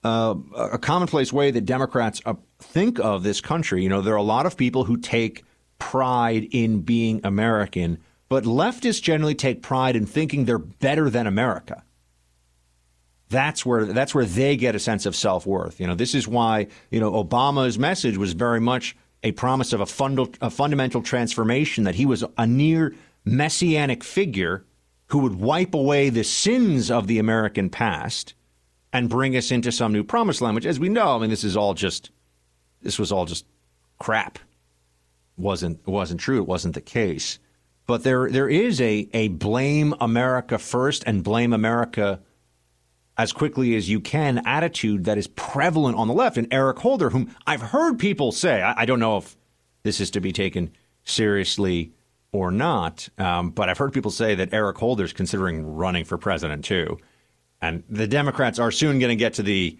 uh, 0.04 0.34
a 0.54 0.78
commonplace 0.78 1.32
way 1.32 1.50
that 1.50 1.62
Democrats 1.62 2.20
uh, 2.24 2.34
think 2.58 2.98
of 3.00 3.22
this 3.22 3.40
country. 3.40 3.82
You 3.82 3.88
know, 3.88 4.00
there 4.00 4.14
are 4.14 4.18
a 4.18 4.22
lot 4.22 4.46
of 4.46 4.56
people 4.56 4.84
who 4.84 4.96
take 4.96 5.44
pride 5.78 6.48
in 6.50 6.82
being 6.82 7.20
American, 7.24 7.98
but 8.28 8.44
leftists 8.44 9.02
generally 9.02 9.34
take 9.34 9.62
pride 9.62 9.96
in 9.96 10.06
thinking 10.06 10.44
they're 10.44 10.58
better 10.58 11.10
than 11.10 11.26
America. 11.26 11.82
That's 13.30 13.66
where 13.66 13.84
that's 13.86 14.14
where 14.14 14.24
they 14.24 14.56
get 14.56 14.74
a 14.74 14.78
sense 14.78 15.04
of 15.04 15.14
self 15.14 15.46
worth. 15.46 15.80
You 15.80 15.86
know, 15.86 15.94
this 15.94 16.14
is 16.14 16.26
why 16.26 16.68
you 16.90 17.00
know 17.00 17.12
Obama's 17.12 17.78
message 17.78 18.16
was 18.16 18.32
very 18.32 18.60
much 18.60 18.96
a 19.22 19.32
promise 19.32 19.72
of 19.72 19.80
a, 19.80 19.86
fund- 19.86 20.38
a 20.40 20.48
fundamental 20.48 21.02
transformation. 21.02 21.84
That 21.84 21.96
he 21.96 22.06
was 22.06 22.24
a 22.38 22.46
near 22.46 22.94
messianic 23.24 24.02
figure 24.02 24.64
who 25.08 25.18
would 25.18 25.34
wipe 25.34 25.74
away 25.74 26.08
the 26.08 26.24
sins 26.24 26.90
of 26.90 27.06
the 27.06 27.18
American 27.18 27.68
past 27.68 28.34
and 28.92 29.08
bring 29.08 29.36
us 29.36 29.50
into 29.50 29.72
some 29.72 29.92
new 29.92 30.04
promised 30.04 30.40
land. 30.40 30.54
Which, 30.54 30.66
as 30.66 30.80
we 30.80 30.88
know, 30.88 31.16
I 31.16 31.18
mean, 31.18 31.30
this 31.30 31.44
is 31.44 31.56
all 31.56 31.74
just 31.74 32.10
this 32.82 32.98
was 32.98 33.12
all 33.12 33.26
just 33.26 33.44
crap. 33.98 34.38
wasn't 35.36 35.86
wasn't 35.86 36.20
true. 36.20 36.38
It 36.38 36.46
wasn't 36.46 36.74
the 36.74 36.80
case. 36.80 37.38
But 37.86 38.02
there 38.02 38.30
there 38.30 38.48
is 38.48 38.80
a 38.80 39.08
a 39.12 39.28
blame 39.28 39.94
America 40.00 40.58
first 40.58 41.04
and 41.06 41.24
blame 41.24 41.52
America 41.52 42.20
as 43.16 43.32
quickly 43.32 43.74
as 43.74 43.88
you 43.88 44.00
can 44.00 44.38
attitude 44.46 45.04
that 45.04 45.18
is 45.18 45.26
prevalent 45.26 45.96
on 45.96 46.06
the 46.06 46.14
left. 46.14 46.36
And 46.36 46.46
Eric 46.52 46.78
Holder, 46.78 47.10
whom 47.10 47.34
I've 47.46 47.62
heard 47.62 47.98
people 47.98 48.30
say, 48.30 48.62
I, 48.62 48.82
I 48.82 48.84
don't 48.86 49.00
know 49.00 49.16
if 49.16 49.36
this 49.82 50.00
is 50.00 50.10
to 50.12 50.20
be 50.20 50.32
taken 50.32 50.70
seriously 51.02 51.92
or 52.30 52.50
not, 52.52 53.08
um, 53.18 53.50
but 53.50 53.68
I've 53.68 53.78
heard 53.78 53.92
people 53.92 54.10
say 54.10 54.34
that 54.36 54.52
Eric 54.52 54.78
Holder 54.78 55.04
is 55.04 55.12
considering 55.12 55.66
running 55.66 56.04
for 56.04 56.16
president 56.18 56.64
too. 56.64 56.98
And 57.60 57.82
the 57.88 58.06
Democrats 58.06 58.58
are 58.58 58.70
soon 58.70 58.98
going 58.98 59.10
to 59.10 59.16
get 59.16 59.34
to 59.34 59.42
the 59.42 59.78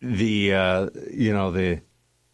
the 0.00 0.54
uh, 0.54 0.90
you 1.10 1.32
know 1.32 1.50
the 1.50 1.80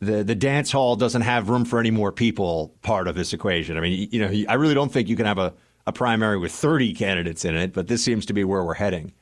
the 0.01 0.25
the 0.25 0.35
dance 0.35 0.73
hall 0.73 0.97
doesn't 0.97 1.23
have 1.23 1.49
room 1.49 1.65
for 1.65 1.79
any 1.79 1.91
more 1.91 2.13
people 2.13 2.75
part 2.83 3.09
of 3.09 3.15
this 3.15 3.33
equation. 3.33 3.77
I 3.77 3.81
mean, 3.81 4.09
you 4.11 4.21
know, 4.21 4.45
I 4.49 4.55
really 4.55 4.75
don't 4.75 4.93
think 4.93 5.09
you 5.09 5.17
can 5.17 5.27
have 5.27 5.39
a, 5.39 5.55
a 5.87 5.93
primary 5.93 6.39
with 6.39 6.53
30 6.53 6.93
candidates 6.95 7.45
in 7.45 7.57
it, 7.57 7.73
but 7.73 7.89
this 7.89 8.05
seems 8.05 8.27
to 8.27 8.33
be 8.33 8.45
where 8.45 8.65
we're 8.65 8.75
heading. 8.75 9.13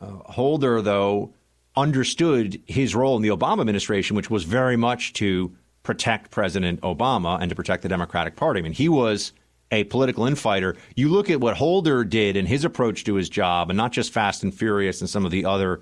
Uh, 0.00 0.16
Holder, 0.26 0.82
though, 0.82 1.34
understood 1.76 2.60
his 2.66 2.94
role 2.94 3.16
in 3.16 3.22
the 3.22 3.28
Obama 3.28 3.60
administration, 3.60 4.16
which 4.16 4.30
was 4.30 4.44
very 4.44 4.76
much 4.76 5.12
to 5.14 5.54
protect 5.82 6.30
President 6.30 6.80
Obama 6.82 7.40
and 7.40 7.48
to 7.48 7.56
protect 7.56 7.82
the 7.82 7.88
Democratic 7.88 8.36
Party. 8.36 8.60
I 8.60 8.62
mean, 8.62 8.72
he 8.72 8.88
was 8.88 9.32
a 9.70 9.84
political 9.84 10.26
infighter. 10.26 10.76
You 10.96 11.08
look 11.08 11.30
at 11.30 11.40
what 11.40 11.56
Holder 11.56 12.04
did 12.04 12.36
and 12.36 12.48
his 12.48 12.64
approach 12.64 13.04
to 13.04 13.14
his 13.14 13.28
job, 13.28 13.70
and 13.70 13.76
not 13.76 13.92
just 13.92 14.12
Fast 14.12 14.42
and 14.42 14.54
Furious 14.54 15.00
and 15.00 15.08
some 15.08 15.24
of 15.24 15.30
the 15.30 15.44
other 15.44 15.80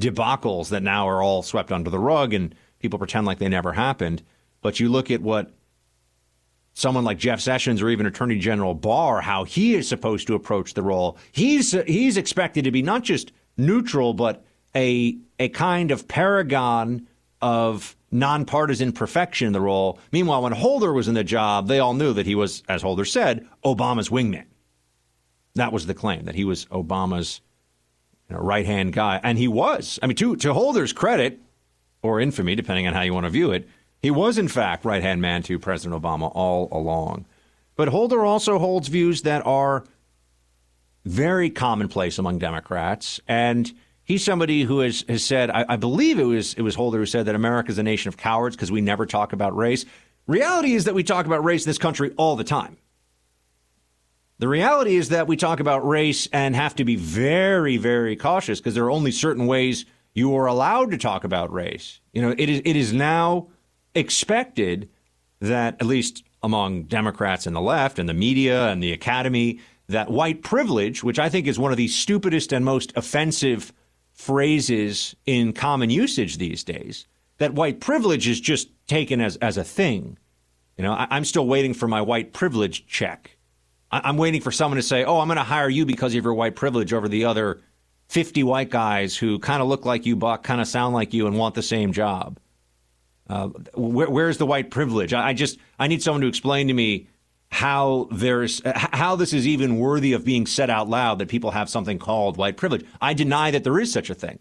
debacles 0.00 0.70
that 0.70 0.82
now 0.82 1.08
are 1.08 1.22
all 1.22 1.42
swept 1.42 1.72
under 1.72 1.90
the 1.90 1.98
rug 1.98 2.34
and 2.34 2.54
people 2.78 2.98
pretend 2.98 3.26
like 3.26 3.38
they 3.38 3.48
never 3.48 3.72
happened. 3.72 4.22
But 4.60 4.80
you 4.80 4.88
look 4.88 5.10
at 5.10 5.22
what 5.22 5.52
someone 6.74 7.04
like 7.04 7.18
Jeff 7.18 7.40
Sessions 7.40 7.80
or 7.80 7.88
even 7.88 8.06
Attorney 8.06 8.38
General 8.38 8.74
Barr, 8.74 9.22
how 9.22 9.44
he 9.44 9.74
is 9.74 9.88
supposed 9.88 10.26
to 10.26 10.34
approach 10.34 10.74
the 10.74 10.82
role. 10.82 11.18
He's 11.32 11.72
he's 11.86 12.16
expected 12.16 12.64
to 12.64 12.70
be 12.70 12.82
not 12.82 13.02
just 13.02 13.32
neutral, 13.56 14.12
but 14.12 14.44
a 14.74 15.18
a 15.38 15.48
kind 15.48 15.90
of 15.90 16.06
paragon 16.06 17.08
of 17.40 17.95
nonpartisan 18.10 18.92
perfection 18.92 19.48
in 19.48 19.52
the 19.52 19.60
role. 19.60 19.98
Meanwhile, 20.12 20.42
when 20.42 20.52
Holder 20.52 20.92
was 20.92 21.08
in 21.08 21.14
the 21.14 21.24
job, 21.24 21.68
they 21.68 21.80
all 21.80 21.94
knew 21.94 22.12
that 22.12 22.26
he 22.26 22.34
was, 22.34 22.62
as 22.68 22.82
Holder 22.82 23.04
said, 23.04 23.46
Obama's 23.64 24.08
wingman. 24.08 24.46
That 25.54 25.72
was 25.72 25.86
the 25.86 25.94
claim 25.94 26.24
that 26.24 26.34
he 26.34 26.44
was 26.44 26.66
Obama's 26.66 27.40
you 28.28 28.36
know, 28.36 28.42
right 28.42 28.66
hand 28.66 28.92
guy, 28.92 29.20
and 29.22 29.38
he 29.38 29.48
was. 29.48 29.98
I 30.02 30.06
mean, 30.06 30.16
to 30.16 30.36
to 30.36 30.52
Holder's 30.52 30.92
credit 30.92 31.40
or 32.02 32.20
infamy, 32.20 32.54
depending 32.54 32.86
on 32.86 32.94
how 32.94 33.02
you 33.02 33.14
want 33.14 33.24
to 33.24 33.30
view 33.30 33.52
it, 33.52 33.68
he 34.00 34.10
was 34.10 34.38
in 34.38 34.48
fact 34.48 34.84
right 34.84 35.02
hand 35.02 35.20
man 35.20 35.42
to 35.44 35.58
President 35.58 36.00
Obama 36.00 36.30
all 36.34 36.68
along. 36.70 37.26
But 37.74 37.88
Holder 37.88 38.24
also 38.24 38.58
holds 38.58 38.88
views 38.88 39.22
that 39.22 39.44
are 39.46 39.84
very 41.04 41.50
commonplace 41.50 42.18
among 42.18 42.38
Democrats. 42.38 43.20
And 43.28 43.72
he's 44.06 44.24
somebody 44.24 44.62
who 44.62 44.78
has, 44.78 45.04
has 45.08 45.22
said, 45.22 45.50
I, 45.50 45.66
I 45.68 45.76
believe 45.76 46.18
it 46.18 46.24
was 46.24 46.54
it 46.54 46.62
was 46.62 46.74
Holder 46.74 46.98
who 46.98 47.06
said 47.06 47.26
that 47.26 47.34
America 47.34 47.70
is 47.70 47.76
a 47.76 47.82
nation 47.82 48.08
of 48.08 48.16
cowards 48.16 48.56
because 48.56 48.72
we 48.72 48.80
never 48.80 49.04
talk 49.04 49.34
about 49.34 49.54
race. 49.54 49.84
Reality 50.26 50.72
is 50.72 50.84
that 50.84 50.94
we 50.94 51.04
talk 51.04 51.26
about 51.26 51.44
race 51.44 51.66
in 51.66 51.70
this 51.70 51.78
country 51.78 52.12
all 52.16 52.36
the 52.36 52.44
time. 52.44 52.78
The 54.38 54.48
reality 54.48 54.96
is 54.96 55.10
that 55.10 55.26
we 55.26 55.36
talk 55.36 55.60
about 55.60 55.86
race 55.86 56.28
and 56.32 56.54
have 56.56 56.74
to 56.76 56.84
be 56.84 56.96
very, 56.96 57.76
very 57.76 58.16
cautious 58.16 58.60
because 58.60 58.74
there 58.74 58.84
are 58.84 58.90
only 58.90 59.10
certain 59.10 59.46
ways 59.46 59.86
you 60.14 60.34
are 60.36 60.46
allowed 60.46 60.90
to 60.90 60.98
talk 60.98 61.24
about 61.24 61.52
race. 61.52 62.00
You 62.12 62.22
know, 62.22 62.34
it 62.36 62.48
is 62.48 62.62
it 62.64 62.76
is 62.76 62.92
now 62.92 63.48
expected 63.94 64.88
that 65.40 65.76
at 65.80 65.86
least 65.86 66.24
among 66.42 66.84
Democrats 66.84 67.46
and 67.46 67.56
the 67.56 67.60
left 67.60 67.98
and 67.98 68.08
the 68.08 68.14
media 68.14 68.68
and 68.68 68.82
the 68.82 68.92
academy 68.92 69.60
that 69.88 70.10
white 70.10 70.42
privilege, 70.42 71.04
which 71.04 71.18
I 71.18 71.28
think 71.28 71.46
is 71.46 71.58
one 71.58 71.70
of 71.70 71.76
the 71.76 71.88
stupidest 71.88 72.52
and 72.52 72.64
most 72.64 72.92
offensive 72.96 73.72
phrases 74.16 75.14
in 75.26 75.52
common 75.52 75.90
usage 75.90 76.38
these 76.38 76.64
days, 76.64 77.06
that 77.38 77.54
white 77.54 77.80
privilege 77.80 78.26
is 78.26 78.40
just 78.40 78.68
taken 78.86 79.20
as, 79.20 79.36
as 79.36 79.56
a 79.56 79.64
thing. 79.64 80.18
You 80.76 80.84
know, 80.84 80.92
I, 80.92 81.16
am 81.16 81.24
still 81.24 81.46
waiting 81.46 81.74
for 81.74 81.86
my 81.86 82.00
white 82.00 82.32
privilege 82.32 82.86
check. 82.86 83.36
I, 83.90 84.08
am 84.08 84.16
waiting 84.16 84.40
for 84.40 84.50
someone 84.50 84.76
to 84.76 84.82
say, 84.82 85.04
oh, 85.04 85.20
I'm 85.20 85.28
going 85.28 85.36
to 85.36 85.44
hire 85.44 85.68
you 85.68 85.86
because 85.86 86.14
of 86.14 86.24
your 86.24 86.34
white 86.34 86.56
privilege 86.56 86.92
over 86.92 87.08
the 87.08 87.26
other 87.26 87.60
50 88.08 88.42
white 88.42 88.70
guys 88.70 89.16
who 89.16 89.38
kind 89.38 89.62
of 89.62 89.68
look 89.68 89.84
like 89.84 90.06
you, 90.06 90.16
Buck, 90.16 90.42
kind 90.42 90.60
of 90.60 90.66
sound 90.66 90.94
like 90.94 91.12
you, 91.12 91.26
and 91.26 91.36
want 91.36 91.54
the 91.54 91.62
same 91.62 91.92
job. 91.92 92.38
Uh, 93.28 93.48
where, 93.74 94.08
where's 94.08 94.38
the 94.38 94.46
white 94.46 94.70
privilege? 94.70 95.12
I, 95.12 95.28
I 95.28 95.32
just, 95.34 95.58
I 95.78 95.88
need 95.88 96.02
someone 96.02 96.22
to 96.22 96.28
explain 96.28 96.68
to 96.68 96.74
me 96.74 97.08
how 97.50 98.08
there's 98.10 98.64
uh, 98.64 98.72
how 98.92 99.16
this 99.16 99.32
is 99.32 99.46
even 99.46 99.78
worthy 99.78 100.12
of 100.12 100.24
being 100.24 100.46
said 100.46 100.70
out 100.70 100.88
loud 100.88 101.18
that 101.18 101.28
people 101.28 101.52
have 101.52 101.68
something 101.68 101.98
called 101.98 102.36
white 102.36 102.56
privilege. 102.56 102.84
I 103.00 103.14
deny 103.14 103.50
that 103.50 103.64
there 103.64 103.78
is 103.78 103.92
such 103.92 104.10
a 104.10 104.14
thing. 104.14 104.38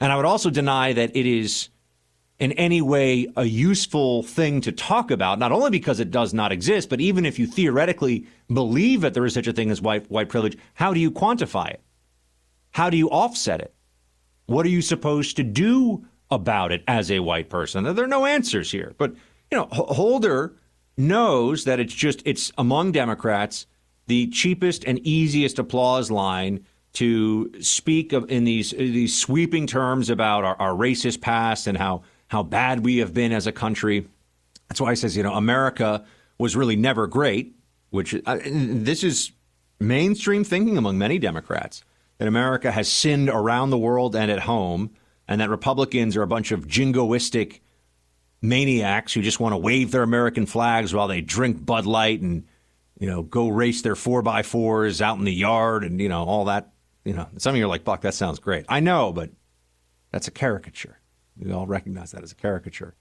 And 0.00 0.12
I 0.12 0.16
would 0.16 0.24
also 0.24 0.50
deny 0.50 0.92
that 0.92 1.14
it 1.16 1.26
is 1.26 1.68
in 2.38 2.52
any 2.52 2.82
way 2.82 3.28
a 3.36 3.44
useful 3.44 4.22
thing 4.22 4.60
to 4.62 4.72
talk 4.72 5.10
about, 5.10 5.38
not 5.38 5.52
only 5.52 5.70
because 5.70 6.00
it 6.00 6.10
does 6.10 6.34
not 6.34 6.52
exist, 6.52 6.88
but 6.88 7.00
even 7.00 7.24
if 7.24 7.38
you 7.38 7.46
theoretically 7.46 8.26
believe 8.52 9.02
that 9.02 9.14
there 9.14 9.24
is 9.24 9.34
such 9.34 9.46
a 9.46 9.52
thing 9.52 9.70
as 9.70 9.80
white, 9.80 10.10
white 10.10 10.28
privilege, 10.28 10.58
how 10.74 10.92
do 10.92 11.00
you 11.00 11.10
quantify 11.10 11.70
it? 11.70 11.80
How 12.72 12.90
do 12.90 12.96
you 12.96 13.08
offset 13.08 13.60
it? 13.60 13.72
What 14.46 14.66
are 14.66 14.70
you 14.70 14.82
supposed 14.82 15.36
to 15.36 15.44
do 15.44 16.04
about 16.30 16.72
it 16.72 16.82
as 16.88 17.10
a 17.10 17.20
white 17.20 17.48
person? 17.48 17.84
There 17.84 18.04
are 18.04 18.08
no 18.08 18.26
answers 18.26 18.70
here. 18.70 18.94
But, 18.98 19.12
you 19.50 19.56
know, 19.56 19.68
Holder 19.70 20.56
knows 20.96 21.64
that 21.64 21.80
it's 21.80 21.94
just 21.94 22.22
it's 22.24 22.52
among 22.58 22.92
Democrats 22.92 23.66
the 24.06 24.26
cheapest 24.28 24.84
and 24.84 24.98
easiest 25.00 25.58
applause 25.58 26.10
line 26.10 26.64
to 26.94 27.50
speak 27.60 28.12
of 28.12 28.30
in 28.30 28.44
these 28.44 28.70
these 28.70 29.18
sweeping 29.18 29.66
terms 29.66 30.10
about 30.10 30.44
our, 30.44 30.56
our 30.56 30.72
racist 30.72 31.20
past 31.20 31.66
and 31.66 31.76
how 31.76 32.02
how 32.28 32.42
bad 32.42 32.84
we 32.84 32.98
have 32.98 33.12
been 33.12 33.32
as 33.32 33.46
a 33.46 33.52
country. 33.52 34.06
That's 34.68 34.80
why 34.80 34.90
he 34.90 34.96
says, 34.96 35.16
you 35.16 35.22
know, 35.22 35.34
America 35.34 36.04
was 36.38 36.56
really 36.56 36.76
never 36.76 37.06
great. 37.06 37.54
Which 37.90 38.14
uh, 38.26 38.38
this 38.44 39.04
is 39.04 39.30
mainstream 39.78 40.42
thinking 40.42 40.76
among 40.76 40.98
many 40.98 41.18
Democrats 41.18 41.84
that 42.18 42.28
America 42.28 42.72
has 42.72 42.88
sinned 42.88 43.28
around 43.28 43.70
the 43.70 43.78
world 43.78 44.16
and 44.16 44.30
at 44.30 44.40
home, 44.40 44.90
and 45.28 45.40
that 45.40 45.50
Republicans 45.50 46.16
are 46.16 46.22
a 46.22 46.26
bunch 46.26 46.52
of 46.52 46.66
jingoistic 46.66 47.60
maniacs 48.44 49.14
who 49.14 49.22
just 49.22 49.40
want 49.40 49.52
to 49.52 49.56
wave 49.56 49.90
their 49.90 50.02
American 50.02 50.46
flags 50.46 50.94
while 50.94 51.08
they 51.08 51.20
drink 51.20 51.64
Bud 51.64 51.86
Light 51.86 52.20
and 52.20 52.44
you 52.98 53.08
know 53.08 53.22
go 53.22 53.48
race 53.48 53.82
their 53.82 53.96
four 53.96 54.22
by 54.22 54.42
fours 54.42 55.00
out 55.02 55.18
in 55.18 55.24
the 55.24 55.32
yard 55.32 55.82
and 55.84 56.00
you 56.00 56.08
know 56.08 56.24
all 56.24 56.44
that. 56.46 56.70
You 57.04 57.12
know, 57.12 57.28
some 57.36 57.54
of 57.54 57.58
you 57.58 57.64
are 57.64 57.68
like, 57.68 57.84
"Buck, 57.84 58.02
that 58.02 58.14
sounds 58.14 58.38
great." 58.38 58.64
I 58.68 58.80
know, 58.80 59.12
but 59.12 59.30
that's 60.10 60.28
a 60.28 60.30
caricature. 60.30 60.98
We 61.36 61.52
all 61.52 61.66
recognize 61.66 62.12
that 62.12 62.22
as 62.22 62.32
a 62.32 62.36
caricature. 62.36 62.94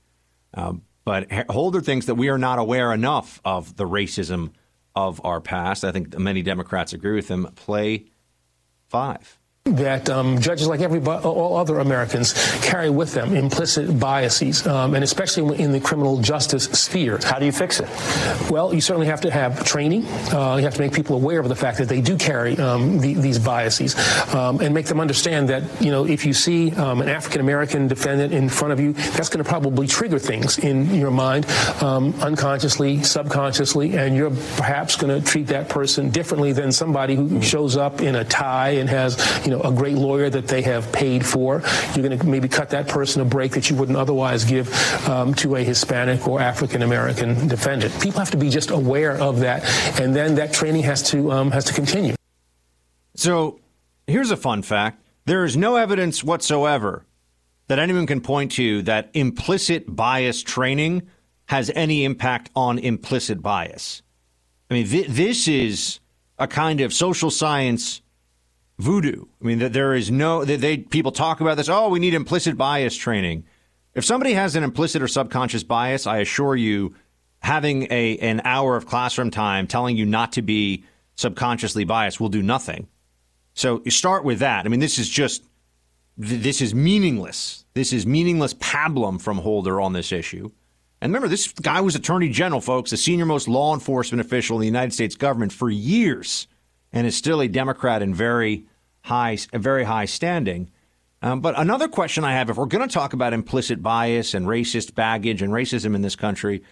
Um, 0.54 0.84
but 1.06 1.32
Holder 1.50 1.82
thinks 1.82 2.06
that 2.08 2.16
we 2.16 2.30
are 2.30 2.38
not 2.38 2.60
aware 2.60 2.94
enough 2.94 3.40
of 3.46 3.76
the 3.76 3.86
racism 3.86 4.52
of 4.96 5.22
our 5.24 5.42
past. 5.42 5.84
I 5.84 5.92
think 5.92 6.18
many 6.18 6.42
Democrats 6.42 6.94
agree 6.94 7.16
with 7.16 7.28
him. 7.28 7.46
Play 7.56 8.06
five. 8.88 9.40
That 9.66 10.10
um, 10.10 10.42
judges, 10.42 10.68
like 10.68 10.82
everybody, 10.82 11.24
all 11.24 11.56
other 11.56 11.80
Americans, 11.80 12.34
carry 12.62 12.90
with 12.90 13.14
them 13.14 13.34
implicit 13.34 13.98
biases, 13.98 14.68
um, 14.68 14.94
and 14.94 15.06
especially 15.06 15.58
in 15.58 15.72
the 15.72 15.80
criminal 15.80 16.18
justice 16.18 16.66
sphere. 16.66 17.18
How 17.24 17.40
do 17.40 17.46
you 17.46 17.54
fix 17.54 17.80
it? 17.80 17.88
Well, 18.52 18.74
you 18.74 18.82
certainly 18.82 19.08
have 19.08 19.22
to 19.22 19.32
have 19.32 19.64
training. 19.64 20.06
Uh, 20.34 20.58
you 20.58 20.64
have 20.64 20.74
to 20.74 20.82
make 20.82 20.92
people 20.92 21.16
aware 21.16 21.40
of 21.40 21.48
the 21.48 21.56
fact 21.56 21.78
that 21.78 21.88
they 21.88 22.02
do 22.02 22.18
carry 22.18 22.58
um, 22.58 23.00
the, 23.00 23.14
these 23.14 23.40
biases, 23.40 23.96
um, 24.34 24.60
and 24.60 24.74
make 24.74 24.88
them 24.88 25.00
understand 25.00 25.48
that 25.48 25.64
you 25.82 25.92
know 25.92 26.06
if 26.06 26.26
you 26.26 26.34
see 26.34 26.74
um, 26.74 27.02
an 27.02 27.08
African 27.08 27.40
American 27.40 27.88
defendant 27.88 28.34
in 28.34 28.50
front 28.50 28.74
of 28.74 28.82
you, 28.82 28.92
that's 28.92 29.30
going 29.30 29.42
to 29.44 29.50
probably 29.50 29.88
trigger 29.88 30.20
things 30.20 30.60
in 30.60 30.94
your 30.94 31.12
mind, 31.12 31.46
um, 31.82 32.14
unconsciously, 32.16 33.02
subconsciously, 33.02 33.98
and 33.98 34.14
you're 34.14 34.32
perhaps 34.58 34.98
going 34.98 35.22
to 35.22 35.26
treat 35.26 35.48
that 35.48 35.70
person 35.70 36.10
differently 36.10 36.52
than 36.52 36.70
somebody 36.70 37.16
who 37.16 37.42
shows 37.42 37.78
up 37.78 38.02
in 38.02 38.16
a 38.16 38.26
tie 38.26 38.72
and 38.72 38.90
has 38.90 39.14
you 39.46 39.52
know, 39.52 39.53
a 39.54 39.72
great 39.72 39.96
lawyer 39.96 40.30
that 40.30 40.48
they 40.48 40.62
have 40.64 40.92
paid 40.92 41.26
for. 41.26 41.62
You're 41.96 42.08
going 42.08 42.18
to 42.18 42.26
maybe 42.26 42.48
cut 42.48 42.70
that 42.72 42.88
person 42.88 43.22
a 43.22 43.26
break 43.26 43.52
that 43.54 43.70
you 43.70 43.76
wouldn't 43.76 43.98
otherwise 43.98 44.44
give 44.46 44.74
um, 45.08 45.34
to 45.36 45.56
a 45.56 45.64
Hispanic 45.64 46.28
or 46.28 46.40
African 46.40 46.82
American 46.82 47.48
defendant. 47.48 47.94
People 48.02 48.20
have 48.20 48.32
to 48.32 48.38
be 48.38 48.50
just 48.50 48.70
aware 48.72 49.20
of 49.20 49.40
that, 49.40 49.64
and 50.00 50.16
then 50.16 50.36
that 50.36 50.54
training 50.54 50.84
has 50.84 51.04
to 51.12 51.32
um, 51.32 51.52
has 51.52 51.66
to 51.66 51.74
continue. 51.74 52.16
So, 53.16 53.60
here's 54.08 54.32
a 54.32 54.38
fun 54.38 54.62
fact: 54.62 55.02
there 55.26 55.46
is 55.46 55.56
no 55.56 55.76
evidence 55.76 56.24
whatsoever 56.24 57.06
that 57.68 57.80
anyone 57.80 58.06
can 58.06 58.22
point 58.22 58.52
to 58.54 58.82
that 58.84 59.10
implicit 59.14 59.96
bias 59.96 60.44
training 60.44 61.04
has 61.46 61.72
any 61.76 62.04
impact 62.04 62.50
on 62.56 62.80
implicit 62.80 63.42
bias. 63.42 64.02
I 64.70 64.76
mean, 64.76 64.88
th- 64.88 65.08
this 65.08 65.48
is 65.48 66.00
a 66.38 66.48
kind 66.48 66.82
of 66.82 66.94
social 66.94 67.30
science 67.30 68.02
voodoo. 68.78 69.26
I 69.42 69.46
mean, 69.46 69.60
that 69.60 69.74
there 69.74 69.94
is 69.94 70.12
no 70.12 70.46
that 70.46 70.62
they 70.62 70.78
people 70.78 71.12
talk 71.12 71.42
about 71.42 71.58
this. 71.58 71.70
Oh, 71.70 71.90
we 71.90 72.00
need 72.00 72.14
implicit 72.14 72.58
bias 72.58 72.96
training. 72.96 73.46
If 73.94 74.06
somebody 74.06 74.34
has 74.34 74.56
an 74.56 74.64
implicit 74.64 75.02
or 75.02 75.08
subconscious 75.08 75.64
bias, 75.64 76.08
I 76.08 76.18
assure 76.18 76.56
you, 76.56 76.96
having 77.42 77.88
a 77.92 78.18
an 78.18 78.42
hour 78.44 78.76
of 78.76 78.86
classroom 78.86 79.32
time 79.32 79.68
telling 79.68 79.98
you 79.98 80.06
not 80.06 80.34
to 80.34 80.42
be 80.42 80.84
subconsciously 81.16 81.84
biased 81.84 82.20
will 82.20 82.30
do 82.30 82.42
nothing. 82.42 82.88
So 83.54 83.82
you 83.86 83.92
start 83.92 84.24
with 84.24 84.40
that. 84.40 84.66
I 84.66 84.70
mean, 84.70 84.80
this 84.80 84.98
is 84.98 85.10
just 85.10 85.44
this 86.18 86.62
is 86.62 86.76
meaningless. 86.76 87.66
This 87.74 87.94
is 87.94 88.06
meaningless 88.06 88.54
pablum 88.56 89.22
from 89.22 89.38
Holder 89.40 89.82
on 89.82 89.94
this 89.94 90.12
issue. 90.12 90.52
And 91.02 91.12
remember, 91.12 91.28
this 91.28 91.52
guy 91.52 91.82
was 91.82 91.96
Attorney 91.96 92.30
General, 92.30 92.62
folks, 92.62 92.92
the 92.92 92.98
senior 92.98 93.26
most 93.26 93.48
law 93.48 93.74
enforcement 93.74 94.22
official 94.22 94.56
in 94.56 94.62
the 94.62 94.68
United 94.68 94.94
States 94.94 95.16
government 95.16 95.52
for 95.52 95.70
years 95.70 96.48
and 96.94 97.06
is 97.08 97.18
still 97.18 97.42
a 97.42 97.48
Democrat 97.48 98.02
in 98.02 98.14
very 98.14 98.66
high, 99.02 99.38
very 99.52 99.84
high 99.84 100.06
standing. 100.06 100.70
Um, 101.22 101.42
but 101.42 101.58
another 101.58 101.88
question 101.88 102.24
I 102.24 102.34
have, 102.34 102.50
if 102.50 102.58
we're 102.58 102.66
going 102.66 102.88
to 102.88 102.94
talk 102.94 103.14
about 103.14 103.34
implicit 103.34 103.82
bias 103.82 104.34
and 104.34 104.46
racist 104.46 104.94
baggage 104.94 105.42
and 105.42 105.52
racism 105.52 105.96
in 105.96 106.02
this 106.02 106.16
country, 106.16 106.64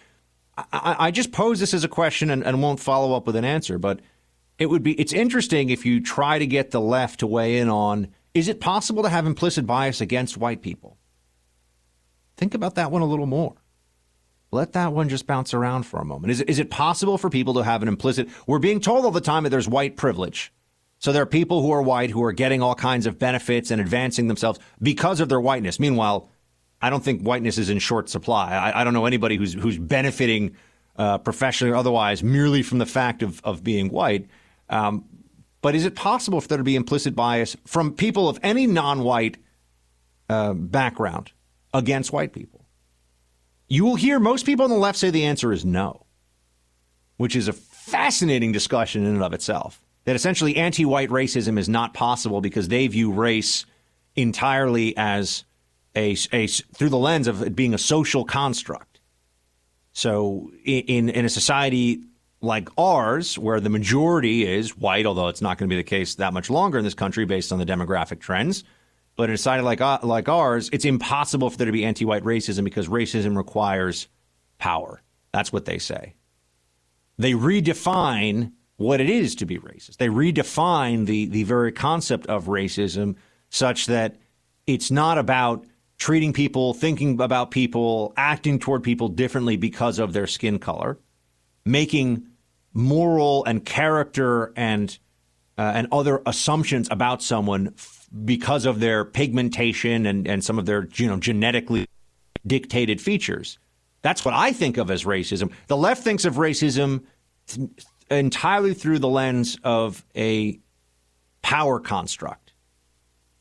I, 0.56 0.96
I 0.98 1.10
just 1.10 1.32
pose 1.32 1.58
this 1.60 1.74
as 1.74 1.84
a 1.84 1.88
question 1.88 2.30
and, 2.30 2.44
and 2.44 2.62
won't 2.62 2.80
follow 2.80 3.16
up 3.16 3.26
with 3.26 3.36
an 3.36 3.44
answer. 3.44 3.78
But 3.78 4.00
it 4.58 4.66
would 4.66 4.82
be 4.82 4.92
it's 5.00 5.12
interesting 5.12 5.70
if 5.70 5.84
you 5.84 6.00
try 6.00 6.38
to 6.38 6.46
get 6.46 6.70
the 6.70 6.80
left 6.80 7.20
to 7.20 7.26
weigh 7.26 7.58
in 7.58 7.68
on 7.68 8.08
is 8.34 8.48
it 8.48 8.60
possible 8.60 9.02
to 9.02 9.08
have 9.08 9.26
implicit 9.26 9.66
bias 9.66 10.00
against 10.00 10.36
white 10.36 10.62
people? 10.62 10.96
Think 12.36 12.54
about 12.54 12.76
that 12.76 12.90
one 12.90 13.02
a 13.02 13.06
little 13.06 13.26
more. 13.26 13.54
Let 14.52 14.74
that 14.74 14.92
one 14.92 15.08
just 15.08 15.26
bounce 15.26 15.54
around 15.54 15.84
for 15.84 15.98
a 15.98 16.04
moment. 16.04 16.30
Is 16.30 16.40
it, 16.42 16.50
is 16.50 16.58
it 16.58 16.70
possible 16.70 17.16
for 17.16 17.30
people 17.30 17.54
to 17.54 17.64
have 17.64 17.80
an 17.80 17.88
implicit? 17.88 18.28
We're 18.46 18.58
being 18.58 18.80
told 18.80 19.06
all 19.06 19.10
the 19.10 19.22
time 19.22 19.44
that 19.44 19.50
there's 19.50 19.68
white 19.68 19.96
privilege. 19.96 20.52
So 20.98 21.10
there 21.10 21.22
are 21.22 21.26
people 21.26 21.62
who 21.62 21.72
are 21.72 21.82
white 21.82 22.10
who 22.10 22.22
are 22.22 22.32
getting 22.32 22.62
all 22.62 22.74
kinds 22.74 23.06
of 23.06 23.18
benefits 23.18 23.70
and 23.70 23.80
advancing 23.80 24.28
themselves 24.28 24.60
because 24.80 25.20
of 25.20 25.30
their 25.30 25.40
whiteness. 25.40 25.80
Meanwhile, 25.80 26.28
I 26.82 26.90
don't 26.90 27.02
think 27.02 27.22
whiteness 27.22 27.56
is 27.56 27.70
in 27.70 27.78
short 27.78 28.10
supply. 28.10 28.52
I, 28.52 28.82
I 28.82 28.84
don't 28.84 28.92
know 28.92 29.06
anybody 29.06 29.36
who's 29.36 29.54
who's 29.54 29.78
benefiting 29.78 30.54
uh, 30.96 31.18
professionally 31.18 31.72
or 31.72 31.76
otherwise 31.76 32.22
merely 32.22 32.62
from 32.62 32.78
the 32.78 32.86
fact 32.86 33.22
of 33.22 33.40
of 33.44 33.64
being 33.64 33.88
white. 33.88 34.28
Um, 34.68 35.06
but 35.62 35.74
is 35.74 35.86
it 35.86 35.96
possible 35.96 36.40
for 36.40 36.48
there 36.48 36.58
to 36.58 36.64
be 36.64 36.76
implicit 36.76 37.16
bias 37.16 37.56
from 37.66 37.94
people 37.94 38.28
of 38.28 38.38
any 38.42 38.66
non-white 38.66 39.38
uh, 40.28 40.52
background 40.52 41.32
against 41.72 42.12
white 42.12 42.32
people? 42.32 42.51
You 43.72 43.86
will 43.86 43.94
hear 43.94 44.20
most 44.20 44.44
people 44.44 44.64
on 44.64 44.70
the 44.70 44.76
left 44.76 44.98
say 44.98 45.08
the 45.08 45.24
answer 45.24 45.50
is 45.50 45.64
no, 45.64 46.04
which 47.16 47.34
is 47.34 47.48
a 47.48 47.54
fascinating 47.54 48.52
discussion 48.52 49.06
in 49.06 49.14
and 49.14 49.22
of 49.22 49.32
itself. 49.32 49.82
That 50.04 50.14
essentially 50.14 50.56
anti 50.56 50.84
white 50.84 51.08
racism 51.08 51.58
is 51.58 51.70
not 51.70 51.94
possible 51.94 52.42
because 52.42 52.68
they 52.68 52.86
view 52.86 53.10
race 53.10 53.64
entirely 54.14 54.94
as 54.98 55.46
a, 55.96 56.14
a 56.34 56.48
through 56.48 56.90
the 56.90 56.98
lens 56.98 57.26
of 57.26 57.40
it 57.40 57.56
being 57.56 57.72
a 57.72 57.78
social 57.78 58.26
construct. 58.26 59.00
So 59.94 60.50
in, 60.66 61.08
in 61.08 61.24
a 61.24 61.30
society 61.30 62.02
like 62.42 62.68
ours, 62.76 63.38
where 63.38 63.58
the 63.58 63.70
majority 63.70 64.46
is 64.46 64.76
white, 64.76 65.06
although 65.06 65.28
it's 65.28 65.40
not 65.40 65.56
going 65.56 65.70
to 65.70 65.72
be 65.72 65.80
the 65.80 65.88
case 65.88 66.16
that 66.16 66.34
much 66.34 66.50
longer 66.50 66.76
in 66.76 66.84
this 66.84 66.92
country 66.92 67.24
based 67.24 67.50
on 67.50 67.58
the 67.58 67.64
demographic 67.64 68.20
trends, 68.20 68.64
but 69.16 69.28
in 69.28 69.34
a 69.34 69.36
society 69.36 69.62
like, 69.62 69.80
uh, 69.80 69.98
like 70.02 70.28
ours, 70.28 70.70
it's 70.72 70.84
impossible 70.84 71.50
for 71.50 71.56
there 71.58 71.66
to 71.66 71.72
be 71.72 71.84
anti 71.84 72.04
white 72.04 72.24
racism 72.24 72.64
because 72.64 72.88
racism 72.88 73.36
requires 73.36 74.08
power. 74.58 75.02
That's 75.32 75.52
what 75.52 75.64
they 75.64 75.78
say. 75.78 76.14
They 77.18 77.32
redefine 77.32 78.52
what 78.76 79.00
it 79.00 79.10
is 79.10 79.34
to 79.36 79.46
be 79.46 79.58
racist. 79.58 79.98
They 79.98 80.08
redefine 80.08 81.06
the, 81.06 81.26
the 81.26 81.44
very 81.44 81.72
concept 81.72 82.26
of 82.26 82.46
racism 82.46 83.16
such 83.50 83.86
that 83.86 84.16
it's 84.66 84.90
not 84.90 85.18
about 85.18 85.66
treating 85.98 86.32
people, 86.32 86.74
thinking 86.74 87.20
about 87.20 87.50
people, 87.50 88.12
acting 88.16 88.58
toward 88.58 88.82
people 88.82 89.08
differently 89.08 89.56
because 89.56 89.98
of 89.98 90.12
their 90.12 90.26
skin 90.26 90.58
color, 90.58 90.98
making 91.64 92.26
moral 92.72 93.44
and 93.44 93.64
character 93.64 94.52
and 94.56 94.98
uh, 95.58 95.72
and 95.74 95.86
other 95.92 96.22
assumptions 96.24 96.88
about 96.90 97.22
someone 97.22 97.74
because 98.24 98.66
of 98.66 98.80
their 98.80 99.04
pigmentation 99.04 100.06
and, 100.06 100.28
and 100.28 100.44
some 100.44 100.58
of 100.58 100.66
their 100.66 100.88
you 100.94 101.06
know 101.06 101.18
genetically 101.18 101.86
dictated 102.46 103.00
features. 103.00 103.58
That's 104.02 104.24
what 104.24 104.34
I 104.34 104.52
think 104.52 104.76
of 104.76 104.90
as 104.90 105.04
racism. 105.04 105.52
The 105.68 105.76
left 105.76 106.02
thinks 106.02 106.24
of 106.24 106.34
racism 106.34 107.04
th- 107.46 107.70
entirely 108.10 108.74
through 108.74 108.98
the 108.98 109.08
lens 109.08 109.56
of 109.62 110.04
a 110.16 110.58
power 111.40 111.78
construct. 111.80 112.52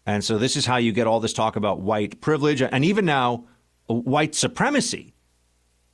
And 0.06 0.23
so 0.23 0.38
this 0.38 0.56
is 0.56 0.65
how 0.65 0.77
you 0.77 0.91
get 0.91 1.07
all 1.07 1.19
this 1.19 1.34
talk 1.34 1.56
about 1.56 1.81
white 1.81 2.22
privilege 2.22 2.61
and 2.61 2.85
even 2.85 3.06
now 3.06 3.45
uh, 3.89 3.93
white 3.93 4.35
supremacy, 4.35 5.14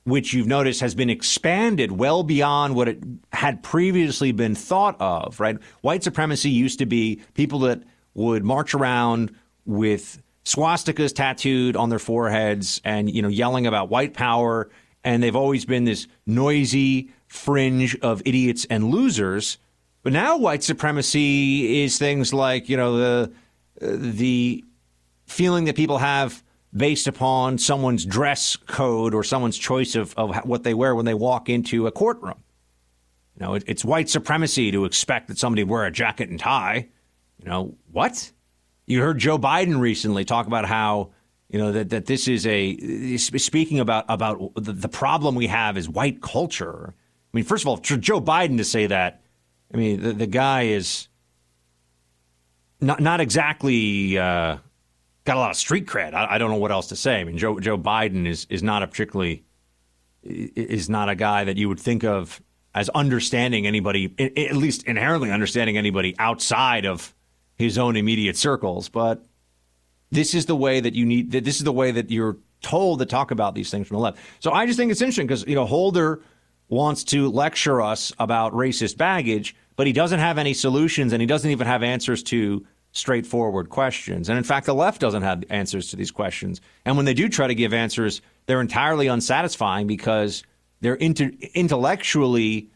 which 0.04 0.32
you've 0.32 0.46
noticed 0.46 0.80
has 0.80 0.94
been 0.94 1.10
expanded 1.10 1.92
well 1.92 2.22
beyond 2.22 2.74
what 2.74 2.88
it 2.88 3.02
had 3.32 3.62
previously 3.62 4.32
been 4.32 4.54
thought 4.54 4.96
of, 5.00 5.40
right? 5.40 5.58
White 5.82 6.02
supremacy 6.02 6.50
used 6.50 6.78
to 6.78 6.86
be 6.86 7.20
people 7.34 7.60
that 7.60 7.82
would 8.18 8.44
march 8.44 8.74
around 8.74 9.34
with 9.64 10.20
swastikas 10.44 11.14
tattooed 11.14 11.76
on 11.76 11.88
their 11.88 11.98
foreheads 11.98 12.80
and 12.84 13.10
you 13.10 13.22
know 13.22 13.28
yelling 13.28 13.66
about 13.66 13.88
white 13.88 14.14
power. 14.14 14.68
And 15.04 15.22
they've 15.22 15.36
always 15.36 15.64
been 15.64 15.84
this 15.84 16.06
noisy 16.26 17.10
fringe 17.28 17.96
of 18.00 18.20
idiots 18.26 18.66
and 18.68 18.90
losers. 18.90 19.58
But 20.02 20.12
now 20.12 20.36
white 20.36 20.62
supremacy 20.62 21.82
is 21.82 21.98
things 21.98 22.34
like 22.34 22.68
you 22.68 22.76
know 22.76 22.96
the 22.98 23.32
the 23.80 24.64
feeling 25.26 25.66
that 25.66 25.76
people 25.76 25.98
have 25.98 26.42
based 26.76 27.06
upon 27.06 27.58
someone's 27.58 28.04
dress 28.04 28.56
code 28.56 29.14
or 29.14 29.22
someone's 29.24 29.56
choice 29.56 29.94
of, 29.94 30.12
of 30.16 30.36
what 30.44 30.64
they 30.64 30.74
wear 30.74 30.94
when 30.94 31.04
they 31.04 31.14
walk 31.14 31.48
into 31.48 31.86
a 31.86 31.92
courtroom. 31.92 32.42
You 33.36 33.46
know 33.46 33.54
it, 33.54 33.64
it's 33.68 33.84
white 33.84 34.08
supremacy 34.08 34.72
to 34.72 34.84
expect 34.84 35.28
that 35.28 35.38
somebody 35.38 35.62
wear 35.62 35.84
a 35.84 35.92
jacket 35.92 36.30
and 36.30 36.40
tie 36.40 36.88
you 37.38 37.48
know, 37.48 37.74
what? 37.90 38.32
You 38.86 39.00
heard 39.00 39.18
Joe 39.18 39.38
Biden 39.38 39.80
recently 39.80 40.24
talk 40.24 40.46
about 40.46 40.64
how, 40.64 41.10
you 41.48 41.58
know, 41.58 41.72
that, 41.72 41.90
that 41.90 42.06
this 42.06 42.28
is 42.28 42.46
a, 42.46 43.16
speaking 43.16 43.80
about, 43.80 44.04
about 44.08 44.54
the, 44.54 44.72
the 44.72 44.88
problem 44.88 45.34
we 45.34 45.46
have 45.46 45.76
is 45.76 45.88
white 45.88 46.20
culture. 46.20 46.94
I 46.96 47.36
mean, 47.36 47.44
first 47.44 47.64
of 47.64 47.68
all, 47.68 47.76
Joe 47.78 48.20
Biden 48.20 48.56
to 48.58 48.64
say 48.64 48.86
that, 48.86 49.22
I 49.72 49.76
mean, 49.76 50.02
the, 50.02 50.12
the 50.12 50.26
guy 50.26 50.62
is 50.62 51.08
not, 52.80 53.00
not 53.00 53.20
exactly 53.20 54.16
uh, 54.16 54.56
got 55.24 55.36
a 55.36 55.40
lot 55.40 55.50
of 55.50 55.56
street 55.56 55.86
cred. 55.86 56.14
I, 56.14 56.34
I 56.34 56.38
don't 56.38 56.50
know 56.50 56.56
what 56.56 56.72
else 56.72 56.88
to 56.88 56.96
say. 56.96 57.20
I 57.20 57.24
mean, 57.24 57.36
Joe, 57.36 57.60
Joe 57.60 57.76
Biden 57.76 58.26
is, 58.26 58.46
is 58.48 58.62
not 58.62 58.82
a 58.82 58.86
particularly, 58.86 59.44
is 60.22 60.88
not 60.88 61.08
a 61.08 61.14
guy 61.14 61.44
that 61.44 61.56
you 61.56 61.68
would 61.68 61.80
think 61.80 62.04
of 62.04 62.40
as 62.74 62.88
understanding 62.90 63.66
anybody, 63.66 64.14
at 64.18 64.56
least 64.56 64.84
inherently 64.84 65.30
understanding 65.30 65.76
anybody 65.76 66.14
outside 66.18 66.86
of 66.86 67.14
his 67.58 67.76
own 67.76 67.96
immediate 67.96 68.36
circles. 68.36 68.88
But 68.88 69.24
this 70.10 70.34
is 70.34 70.46
the 70.46 70.56
way 70.56 70.80
that 70.80 70.94
you 70.94 71.04
need. 71.04 71.30
This 71.30 71.56
is 71.56 71.64
the 71.64 71.72
way 71.72 71.90
that 71.90 72.10
you're 72.10 72.36
told 72.62 73.00
to 73.00 73.06
talk 73.06 73.30
about 73.30 73.54
these 73.54 73.70
things 73.70 73.86
from 73.86 73.96
the 73.96 74.00
left. 74.00 74.18
So 74.40 74.52
I 74.52 74.66
just 74.66 74.78
think 74.78 74.90
it's 74.90 75.02
interesting 75.02 75.26
because 75.26 75.46
you 75.46 75.54
know 75.54 75.66
Holder 75.66 76.20
wants 76.68 77.04
to 77.04 77.30
lecture 77.30 77.80
us 77.80 78.12
about 78.18 78.52
racist 78.52 78.96
baggage, 78.96 79.56
but 79.76 79.86
he 79.86 79.92
doesn't 79.92 80.20
have 80.20 80.38
any 80.38 80.54
solutions, 80.54 81.12
and 81.12 81.20
he 81.20 81.26
doesn't 81.26 81.50
even 81.50 81.66
have 81.66 81.82
answers 81.82 82.22
to 82.24 82.66
straightforward 82.92 83.68
questions. 83.68 84.28
And 84.28 84.38
in 84.38 84.44
fact, 84.44 84.66
the 84.66 84.74
left 84.74 85.00
doesn't 85.00 85.22
have 85.22 85.44
answers 85.50 85.88
to 85.90 85.96
these 85.96 86.10
questions. 86.10 86.60
And 86.84 86.96
when 86.96 87.06
they 87.06 87.14
do 87.14 87.28
try 87.28 87.46
to 87.46 87.54
give 87.54 87.72
answers, 87.72 88.22
they're 88.46 88.60
entirely 88.60 89.08
unsatisfying 89.08 89.86
because 89.86 90.42
they're 90.80 90.94
inter- 90.94 91.32
intellectually 91.54 92.70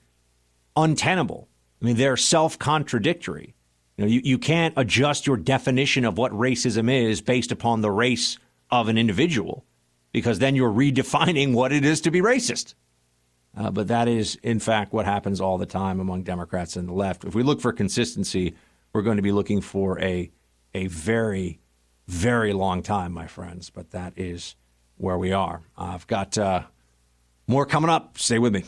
untenable. 0.76 1.48
I 1.80 1.86
mean, 1.86 1.96
they're 1.96 2.16
self 2.16 2.58
contradictory. 2.58 3.54
You 3.96 4.04
know, 4.04 4.10
you, 4.10 4.20
you 4.24 4.38
can't 4.38 4.74
adjust 4.76 5.26
your 5.26 5.36
definition 5.36 6.04
of 6.04 6.16
what 6.16 6.32
racism 6.32 6.90
is 6.90 7.20
based 7.20 7.52
upon 7.52 7.80
the 7.80 7.90
race 7.90 8.38
of 8.70 8.88
an 8.88 8.96
individual 8.96 9.64
because 10.12 10.38
then 10.38 10.54
you're 10.54 10.72
redefining 10.72 11.52
what 11.54 11.72
it 11.72 11.84
is 11.84 12.00
to 12.02 12.10
be 12.10 12.20
racist. 12.20 12.74
Uh, 13.56 13.70
but 13.70 13.88
that 13.88 14.08
is, 14.08 14.36
in 14.36 14.58
fact, 14.58 14.92
what 14.92 15.04
happens 15.04 15.40
all 15.40 15.58
the 15.58 15.66
time 15.66 16.00
among 16.00 16.22
Democrats 16.22 16.76
and 16.76 16.88
the 16.88 16.92
left. 16.92 17.24
If 17.24 17.34
we 17.34 17.42
look 17.42 17.60
for 17.60 17.72
consistency, 17.72 18.54
we're 18.92 19.02
going 19.02 19.18
to 19.18 19.22
be 19.22 19.32
looking 19.32 19.60
for 19.60 20.00
a, 20.00 20.30
a 20.72 20.86
very, 20.86 21.60
very 22.08 22.54
long 22.54 22.82
time, 22.82 23.12
my 23.12 23.26
friends. 23.26 23.68
But 23.68 23.90
that 23.90 24.14
is 24.16 24.56
where 24.96 25.18
we 25.18 25.32
are. 25.32 25.60
I've 25.76 26.06
got 26.06 26.38
uh, 26.38 26.62
more 27.46 27.66
coming 27.66 27.90
up. 27.90 28.16
Stay 28.16 28.38
with 28.38 28.54
me. 28.54 28.64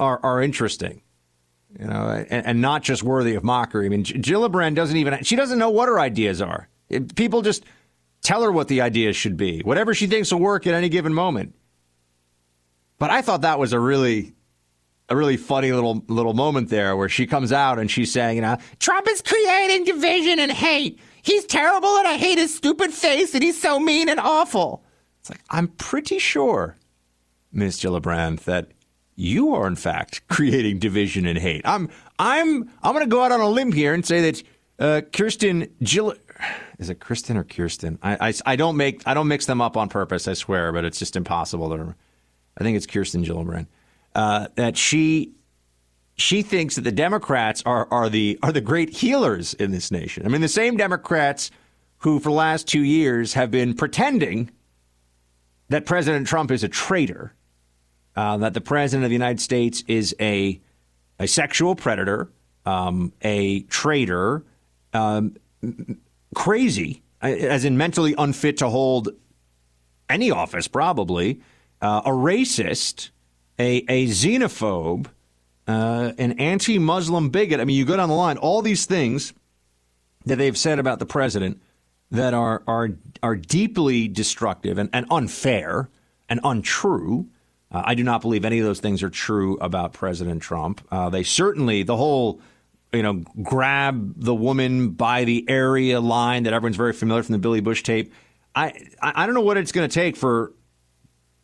are 0.00 0.18
are 0.24 0.42
interesting 0.42 1.02
you 1.78 1.86
know, 1.86 2.24
and, 2.28 2.46
and, 2.46 2.60
not 2.60 2.82
just 2.82 3.02
worthy 3.02 3.34
of 3.34 3.44
mockery. 3.44 3.86
I 3.86 3.88
mean, 3.88 4.04
Gillibrand 4.04 4.74
doesn't 4.74 4.96
even, 4.96 5.22
she 5.22 5.36
doesn't 5.36 5.58
know 5.58 5.70
what 5.70 5.88
her 5.88 5.98
ideas 5.98 6.42
are. 6.42 6.68
It, 6.88 7.14
people 7.14 7.42
just 7.42 7.64
tell 8.22 8.42
her 8.42 8.52
what 8.52 8.68
the 8.68 8.80
ideas 8.80 9.16
should 9.16 9.36
be, 9.36 9.60
whatever 9.60 9.94
she 9.94 10.06
thinks 10.06 10.32
will 10.32 10.40
work 10.40 10.66
at 10.66 10.74
any 10.74 10.88
given 10.88 11.14
moment. 11.14 11.54
But 12.98 13.10
I 13.10 13.22
thought 13.22 13.40
that 13.40 13.58
was 13.58 13.72
a 13.72 13.80
really, 13.80 14.34
a 15.08 15.16
really 15.16 15.36
funny 15.36 15.72
little 15.72 16.04
little 16.06 16.34
moment 16.34 16.68
there 16.68 16.96
where 16.96 17.08
she 17.08 17.26
comes 17.26 17.52
out 17.52 17.78
and 17.78 17.90
she's 17.90 18.12
saying, 18.12 18.36
you 18.36 18.42
know, 18.42 18.58
Trump 18.78 19.08
is 19.08 19.22
creating 19.22 19.84
division 19.84 20.38
and 20.38 20.52
hate. 20.52 21.00
He's 21.22 21.44
terrible 21.44 21.96
and 21.96 22.06
I 22.06 22.16
hate 22.16 22.38
his 22.38 22.54
stupid 22.54 22.92
face 22.92 23.34
and 23.34 23.42
he's 23.42 23.60
so 23.60 23.80
mean 23.80 24.08
and 24.08 24.20
awful. 24.20 24.84
It's 25.20 25.30
like, 25.30 25.40
I'm 25.50 25.68
pretty 25.68 26.18
sure, 26.18 26.76
Miss 27.52 27.80
Gillibrand, 27.80 28.40
that 28.40 28.68
you 29.22 29.54
are 29.54 29.66
in 29.66 29.76
fact 29.76 30.22
creating 30.28 30.78
division 30.78 31.26
and 31.26 31.38
hate. 31.38 31.62
I'm 31.64 31.88
I'm 32.18 32.70
I'm 32.82 32.92
going 32.92 33.04
to 33.04 33.10
go 33.10 33.22
out 33.22 33.32
on 33.32 33.40
a 33.40 33.48
limb 33.48 33.72
here 33.72 33.94
and 33.94 34.04
say 34.04 34.30
that 34.30 34.42
uh, 34.78 35.00
Kirsten 35.12 35.68
Jill 35.82 36.14
is 36.78 36.90
it 36.90 36.98
Kristen 36.98 37.36
or 37.36 37.44
Kirsten? 37.44 37.98
I, 38.02 38.28
I, 38.28 38.34
I, 38.44 38.56
don't 38.56 38.76
make 38.76 39.02
I 39.06 39.14
don't 39.14 39.28
mix 39.28 39.46
them 39.46 39.60
up 39.60 39.76
on 39.76 39.88
purpose. 39.88 40.26
I 40.26 40.32
swear, 40.32 40.72
but 40.72 40.84
it's 40.84 40.98
just 40.98 41.14
impossible 41.14 41.68
to. 41.70 41.94
I 42.58 42.64
think 42.64 42.76
it's 42.76 42.86
Kirsten 42.86 43.24
Gillibrand. 43.24 43.66
Uh, 44.14 44.48
that 44.56 44.76
she 44.76 45.32
she 46.16 46.42
thinks 46.42 46.74
that 46.74 46.82
the 46.82 46.92
Democrats 46.92 47.62
are 47.64 47.86
are 47.90 48.08
the 48.08 48.38
are 48.42 48.52
the 48.52 48.60
great 48.60 48.90
healers 48.90 49.54
in 49.54 49.70
this 49.70 49.90
nation. 49.90 50.26
I 50.26 50.28
mean, 50.28 50.40
the 50.40 50.48
same 50.48 50.76
Democrats 50.76 51.50
who 51.98 52.18
for 52.18 52.30
the 52.30 52.34
last 52.34 52.66
two 52.66 52.82
years 52.82 53.34
have 53.34 53.50
been 53.50 53.74
pretending 53.74 54.50
that 55.68 55.86
President 55.86 56.26
Trump 56.26 56.50
is 56.50 56.64
a 56.64 56.68
traitor 56.68 57.34
uh, 58.16 58.36
that 58.38 58.54
the 58.54 58.60
president 58.60 59.04
of 59.04 59.10
the 59.10 59.14
United 59.14 59.40
States 59.40 59.84
is 59.86 60.14
a 60.20 60.60
a 61.18 61.28
sexual 61.28 61.76
predator, 61.76 62.28
um, 62.66 63.12
a 63.22 63.60
traitor, 63.62 64.44
um, 64.92 65.36
crazy, 66.34 67.02
as 67.20 67.64
in 67.64 67.76
mentally 67.76 68.14
unfit 68.18 68.56
to 68.58 68.68
hold 68.68 69.10
any 70.08 70.30
office, 70.30 70.66
probably, 70.68 71.40
uh, 71.80 72.02
a 72.04 72.10
racist, 72.10 73.10
a, 73.58 73.84
a 73.88 74.06
xenophobe, 74.08 75.06
uh, 75.68 76.12
an 76.18 76.32
anti 76.40 76.78
Muslim 76.78 77.30
bigot. 77.30 77.60
I 77.60 77.64
mean, 77.64 77.76
you 77.76 77.84
go 77.84 77.96
down 77.96 78.08
the 78.08 78.14
line, 78.14 78.36
all 78.36 78.62
these 78.62 78.86
things 78.86 79.32
that 80.26 80.36
they've 80.36 80.58
said 80.58 80.78
about 80.78 80.98
the 80.98 81.06
president 81.06 81.62
that 82.10 82.34
are, 82.34 82.62
are, 82.66 82.90
are 83.22 83.36
deeply 83.36 84.08
destructive 84.08 84.78
and, 84.78 84.90
and 84.92 85.06
unfair 85.10 85.88
and 86.28 86.40
untrue. 86.44 87.26
Uh, 87.72 87.82
I 87.84 87.94
do 87.94 88.04
not 88.04 88.20
believe 88.20 88.44
any 88.44 88.58
of 88.58 88.64
those 88.64 88.80
things 88.80 89.02
are 89.02 89.10
true 89.10 89.56
about 89.60 89.94
President 89.94 90.42
Trump. 90.42 90.86
Uh, 90.90 91.08
they 91.08 91.22
certainly, 91.22 91.82
the 91.82 91.96
whole, 91.96 92.40
you 92.92 93.02
know, 93.02 93.24
grab 93.42 94.14
the 94.16 94.34
woman 94.34 94.90
by 94.90 95.24
the 95.24 95.44
area 95.48 96.00
line 96.00 96.42
that 96.42 96.52
everyone's 96.52 96.76
very 96.76 96.92
familiar 96.92 97.22
from 97.22 97.32
the 97.32 97.38
Billy 97.38 97.60
Bush 97.60 97.82
tape. 97.82 98.12
I, 98.54 98.74
I 99.00 99.24
don't 99.24 99.34
know 99.34 99.40
what 99.40 99.56
it's 99.56 99.72
going 99.72 99.88
to 99.88 99.94
take 99.94 100.16
for 100.16 100.52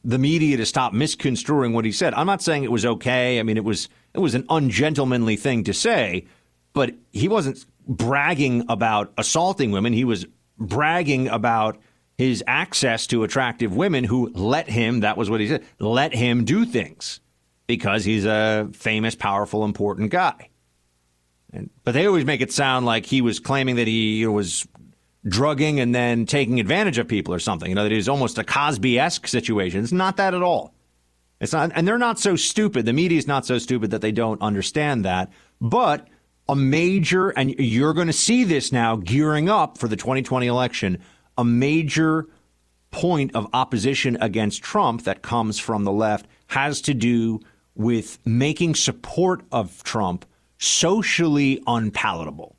the 0.04 0.18
media 0.18 0.58
to 0.58 0.66
stop 0.66 0.92
misconstruing 0.92 1.72
what 1.72 1.84
he 1.84 1.92
said. 1.92 2.14
I'm 2.14 2.26
not 2.26 2.42
saying 2.42 2.64
it 2.64 2.72
was 2.72 2.84
okay. 2.84 3.40
I 3.40 3.42
mean, 3.42 3.56
it 3.56 3.64
was 3.64 3.88
it 4.14 4.20
was 4.20 4.34
an 4.34 4.44
ungentlemanly 4.48 5.36
thing 5.36 5.64
to 5.64 5.74
say, 5.74 6.26
but 6.72 6.94
he 7.12 7.28
wasn't 7.28 7.64
bragging 7.86 8.64
about 8.68 9.12
assaulting 9.16 9.70
women. 9.70 9.92
He 9.92 10.04
was 10.04 10.26
bragging 10.58 11.28
about 11.28 11.78
his 12.18 12.42
access 12.48 13.06
to 13.06 13.22
attractive 13.22 13.74
women 13.74 14.02
who 14.02 14.30
let 14.34 14.68
him, 14.68 15.00
that 15.00 15.16
was 15.16 15.30
what 15.30 15.40
he 15.40 15.46
said, 15.46 15.64
let 15.78 16.12
him 16.12 16.44
do 16.44 16.66
things 16.66 17.20
because 17.68 18.04
he's 18.04 18.26
a 18.26 18.68
famous, 18.72 19.14
powerful, 19.14 19.64
important 19.64 20.10
guy. 20.10 20.50
And, 21.52 21.70
but 21.84 21.92
they 21.92 22.06
always 22.06 22.24
make 22.24 22.40
it 22.40 22.52
sound 22.52 22.84
like 22.84 23.06
he 23.06 23.22
was 23.22 23.38
claiming 23.38 23.76
that 23.76 23.86
he 23.86 24.26
was 24.26 24.66
drugging 25.26 25.78
and 25.78 25.94
then 25.94 26.26
taking 26.26 26.58
advantage 26.58 26.98
of 26.98 27.06
people 27.06 27.32
or 27.32 27.38
something. 27.38 27.68
You 27.68 27.76
know, 27.76 27.84
that 27.84 27.92
it 27.92 27.96
was 27.96 28.08
almost 28.08 28.36
a 28.36 28.44
Cosby 28.44 28.98
esque 28.98 29.28
situation. 29.28 29.82
It's 29.82 29.92
not 29.92 30.16
that 30.16 30.34
at 30.34 30.42
all. 30.42 30.74
It's 31.40 31.52
not, 31.52 31.70
and 31.76 31.86
they're 31.86 31.98
not 31.98 32.18
so 32.18 32.34
stupid. 32.34 32.84
The 32.84 32.92
media 32.92 33.16
is 33.16 33.28
not 33.28 33.46
so 33.46 33.58
stupid 33.58 33.92
that 33.92 34.00
they 34.00 34.10
don't 34.10 34.42
understand 34.42 35.04
that. 35.04 35.30
But 35.60 36.08
a 36.48 36.56
major, 36.56 37.28
and 37.30 37.50
you're 37.60 37.94
going 37.94 38.08
to 38.08 38.12
see 38.12 38.42
this 38.42 38.72
now 38.72 38.96
gearing 38.96 39.48
up 39.48 39.78
for 39.78 39.86
the 39.86 39.96
2020 39.96 40.48
election 40.48 40.98
a 41.38 41.44
major 41.44 42.26
point 42.90 43.34
of 43.34 43.46
opposition 43.52 44.18
against 44.20 44.62
Trump 44.62 45.04
that 45.04 45.22
comes 45.22 45.58
from 45.58 45.84
the 45.84 45.92
left 45.92 46.26
has 46.48 46.80
to 46.82 46.92
do 46.94 47.40
with 47.74 48.18
making 48.26 48.74
support 48.74 49.42
of 49.52 49.82
Trump 49.84 50.26
socially 50.58 51.62
unpalatable. 51.66 52.56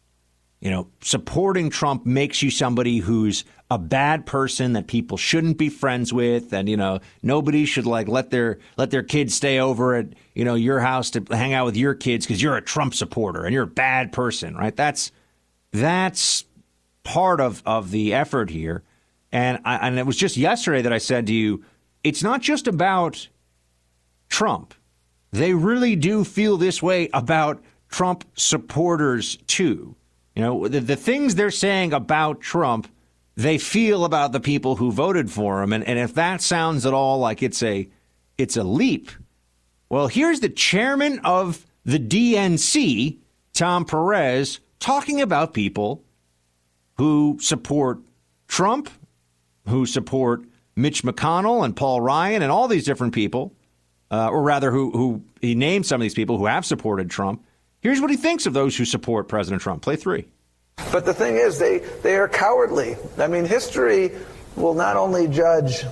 you 0.62 0.70
know, 0.70 0.88
supporting 1.02 1.70
Trump 1.70 2.06
makes 2.06 2.42
you 2.42 2.52
somebody 2.52 2.98
who's 2.98 3.46
a 3.72 3.78
bad 3.78 4.26
person 4.26 4.74
that 4.74 4.88
people 4.88 5.16
shouldn't 5.16 5.58
be 5.58 5.70
friends 5.70 6.12
with, 6.12 6.52
and 6.54 6.68
you 6.68 6.76
know, 6.76 7.00
nobody 7.24 7.66
should 7.66 7.86
like 7.86 8.08
let 8.08 8.30
their 8.30 8.60
let 8.78 8.92
their 8.92 9.04
kids 9.04 9.34
stay 9.34 9.60
over 9.60 9.96
at 9.96 10.08
you 10.36 10.44
know 10.44 10.56
your 10.56 10.80
house 10.80 11.12
to 11.12 11.24
hang 11.32 11.54
out 11.54 11.66
with 11.66 11.78
your 11.78 11.94
kids 11.94 12.26
because 12.26 12.42
you're 12.42 12.58
a 12.58 12.62
Trump 12.62 12.94
supporter 12.94 13.46
and 13.46 13.54
you're 13.54 13.64
a 13.64 13.68
bad 13.68 14.12
person, 14.12 14.56
right? 14.56 14.76
That's 14.76 15.12
that's 15.72 16.46
part 17.04 17.40
of 17.42 17.62
of 17.66 17.92
the 17.92 18.14
effort 18.14 18.50
here, 18.50 18.84
and 19.32 19.60
I, 19.66 19.88
and 19.88 20.00
it 20.00 20.06
was 20.06 20.18
just 20.18 20.38
yesterday 20.38 20.82
that 20.82 20.94
I 20.94 20.98
said 20.98 21.28
to 21.28 21.34
you, 21.34 21.64
it's 22.04 22.24
not 22.24 22.42
just 22.42 22.68
about 22.68 23.28
Trump. 24.30 24.74
They 25.32 25.54
really 25.54 25.96
do 25.96 26.24
feel 26.24 26.58
this 26.58 26.82
way 26.82 27.10
about 27.14 27.62
Trump 27.90 28.24
supporters 28.36 29.38
too. 29.48 29.96
You 30.36 30.42
know, 30.44 30.68
the, 30.68 30.80
the 30.80 30.96
things 30.96 31.36
they're 31.36 31.52
saying 31.52 31.94
about 31.94 32.42
Trump, 32.42 32.88
they 33.36 33.58
feel 33.58 34.06
about 34.06 34.32
the 34.32 34.40
people 34.40 34.78
who 34.78 34.92
voted 34.92 35.30
for 35.30 35.62
him. 35.62 35.74
And, 35.74 35.84
and 35.84 36.00
if 36.00 36.14
that 36.16 36.42
sounds 36.42 36.86
at 36.86 36.94
all 36.94 37.20
like 37.20 37.44
it's 37.44 37.62
a 37.62 37.90
it's 38.38 38.56
a 38.56 38.64
leap, 38.64 39.12
well, 39.90 40.08
here's 40.08 40.40
the 40.40 40.50
chairman 40.50 41.20
of 41.26 41.66
the 41.84 42.00
DNC, 42.00 43.18
Tom 43.54 43.86
Perez, 43.86 44.60
talking 44.80 45.20
about 45.20 45.54
people 45.54 46.04
who 47.00 47.38
support 47.40 48.00
Trump, 48.50 48.90
who 49.70 49.86
support 49.86 50.44
Mitch 50.76 51.04
McConnell 51.04 51.64
and 51.64 51.74
Paul 51.74 52.02
Ryan 52.02 52.42
and 52.42 52.52
all 52.52 52.68
these 52.68 52.84
different 52.84 53.14
people, 53.14 53.54
uh, 54.12 54.28
or 54.28 54.42
rather, 54.42 54.70
who, 54.70 54.92
who 54.92 55.24
he 55.40 55.56
named 55.56 55.86
some 55.86 56.02
of 56.02 56.04
these 56.04 56.14
people 56.14 56.38
who 56.38 56.46
have 56.48 56.66
supported 56.66 57.10
Trump. 57.10 57.42
Here's 57.80 58.02
what 58.02 58.10
he 58.10 58.18
thinks 58.18 58.46
of 58.48 58.52
those 58.52 58.76
who 58.76 58.84
support 58.84 59.30
President 59.30 59.62
Trump. 59.62 59.82
Play 59.82 59.96
three. 59.96 60.26
But 60.92 61.06
the 61.06 61.14
thing 61.14 61.38
is, 61.38 61.58
they, 61.58 61.78
they 62.04 62.18
are 62.18 62.28
cowardly. 62.28 62.98
I 63.18 63.28
mean, 63.28 63.46
history 63.46 64.12
will 64.58 64.74
not 64.74 64.98
only 64.98 65.30
judge 65.30 65.86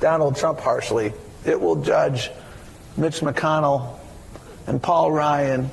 Donald 0.00 0.34
Trump 0.34 0.58
harshly, 0.58 1.12
it 1.46 1.60
will 1.60 1.80
judge 1.80 2.28
Mitch 2.96 3.20
McConnell 3.20 4.00
and 4.66 4.82
Paul 4.82 5.12
Ryan 5.12 5.70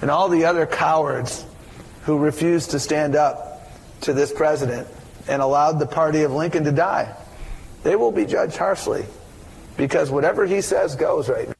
and 0.00 0.08
all 0.08 0.28
the 0.28 0.44
other 0.44 0.66
cowards 0.66 1.44
who 2.04 2.16
refuse 2.16 2.68
to 2.68 2.78
stand 2.78 3.16
up 3.16 3.51
to 4.02 4.12
this 4.12 4.32
president 4.32 4.86
and 5.28 5.40
allowed 5.40 5.78
the 5.78 5.86
party 5.86 6.22
of 6.22 6.32
Lincoln 6.32 6.64
to 6.64 6.72
die. 6.72 7.14
They 7.82 7.96
will 7.96 8.12
be 8.12 8.26
judged 8.26 8.56
harshly 8.56 9.04
because 9.76 10.10
whatever 10.10 10.46
he 10.46 10.60
says 10.60 10.94
goes 10.94 11.28
right 11.28 11.48
now. 11.48 11.54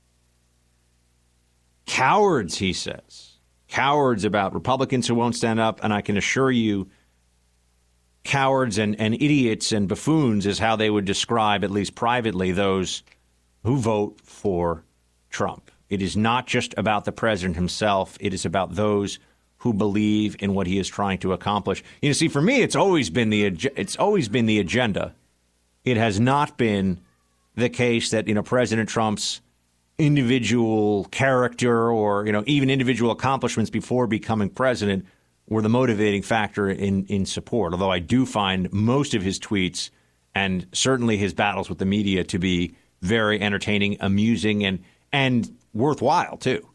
Cowards, 1.87 2.59
he 2.59 2.73
says. 2.73 3.39
Cowards 3.69 4.25
about 4.25 4.55
Republicans 4.55 5.09
who 5.09 5.15
won't 5.15 5.37
stand 5.37 5.61
up. 5.61 5.81
And 5.83 5.93
I 5.93 6.01
can 6.01 6.17
assure 6.17 6.51
you, 6.51 6.91
cowards 8.25 8.79
and, 8.79 8.99
and 9.01 9.15
idiots 9.15 9.73
and 9.73 9.89
buffoons 9.89 10.47
is 10.47 10.59
how 10.59 10.77
they 10.77 10.91
would 10.91 11.05
describe, 11.05 11.65
at 11.65 11.71
least 11.71 11.95
privately, 11.95 12.53
those 12.53 13.03
who 13.65 13.77
vote 13.77 14.21
for 14.23 14.85
Trump. 15.31 15.71
It 15.89 16.03
is 16.03 16.17
not 16.17 16.47
just 16.47 16.75
about 16.77 17.05
the 17.05 17.13
president 17.13 17.57
himself, 17.57 18.17
it 18.21 18.33
is 18.33 18.45
about 18.45 18.75
those 18.75 19.19
who 19.63 19.73
believe 19.73 20.35
in 20.41 20.55
what 20.55 20.67
he 20.67 20.77
is 20.77 20.89
trying 20.89 21.19
to 21.19 21.33
accomplish. 21.33 21.85
You 22.01 22.09
know, 22.09 22.13
see, 22.15 22.27
for 22.27 22.43
me, 22.43 22.63
it's 22.63 22.75
always 22.75 23.11
been 23.11 23.31
the 23.31 23.45
it's 23.77 23.95
always 23.95 24.29
been 24.29 24.47
the 24.47 24.59
agenda. 24.59 25.15
It 25.85 25.97
has 25.97 26.19
not 26.19 26.59
been 26.59 27.01
the 27.55 27.69
case 27.69 28.11
that 28.11 28.27
you 28.27 28.35
know 28.35 28.43
President 28.43 28.89
Trump's 28.89 29.41
individual 29.99 31.05
character 31.13 31.93
or 31.93 32.27
you 32.27 32.33
know 32.33 32.43
even 32.47 32.71
individual 32.71 33.13
accomplishments 33.13 33.71
before 33.71 34.09
becoming 34.09 34.51
president 34.51 35.07
were 35.49 35.63
the 35.63 35.69
motivating 35.69 36.23
factor 36.23 36.69
in 36.69 37.07
in 37.07 37.25
support. 37.25 37.73
Although 37.73 37.93
I 37.93 38.01
do 38.01 38.27
find 38.27 38.73
most 38.73 39.15
of 39.15 39.23
his 39.23 39.39
tweets 39.39 39.91
and 40.35 40.67
certainly 40.73 41.17
his 41.17 41.35
battles 41.35 41.69
with 41.69 41.79
the 41.79 41.87
media 41.87 42.25
to 42.25 42.39
be 42.41 42.75
very 43.01 43.41
entertaining, 43.41 43.97
amusing, 44.01 44.65
and 44.65 44.81
and 45.13 45.57
worthwhile 45.73 46.37
too. 46.37 46.67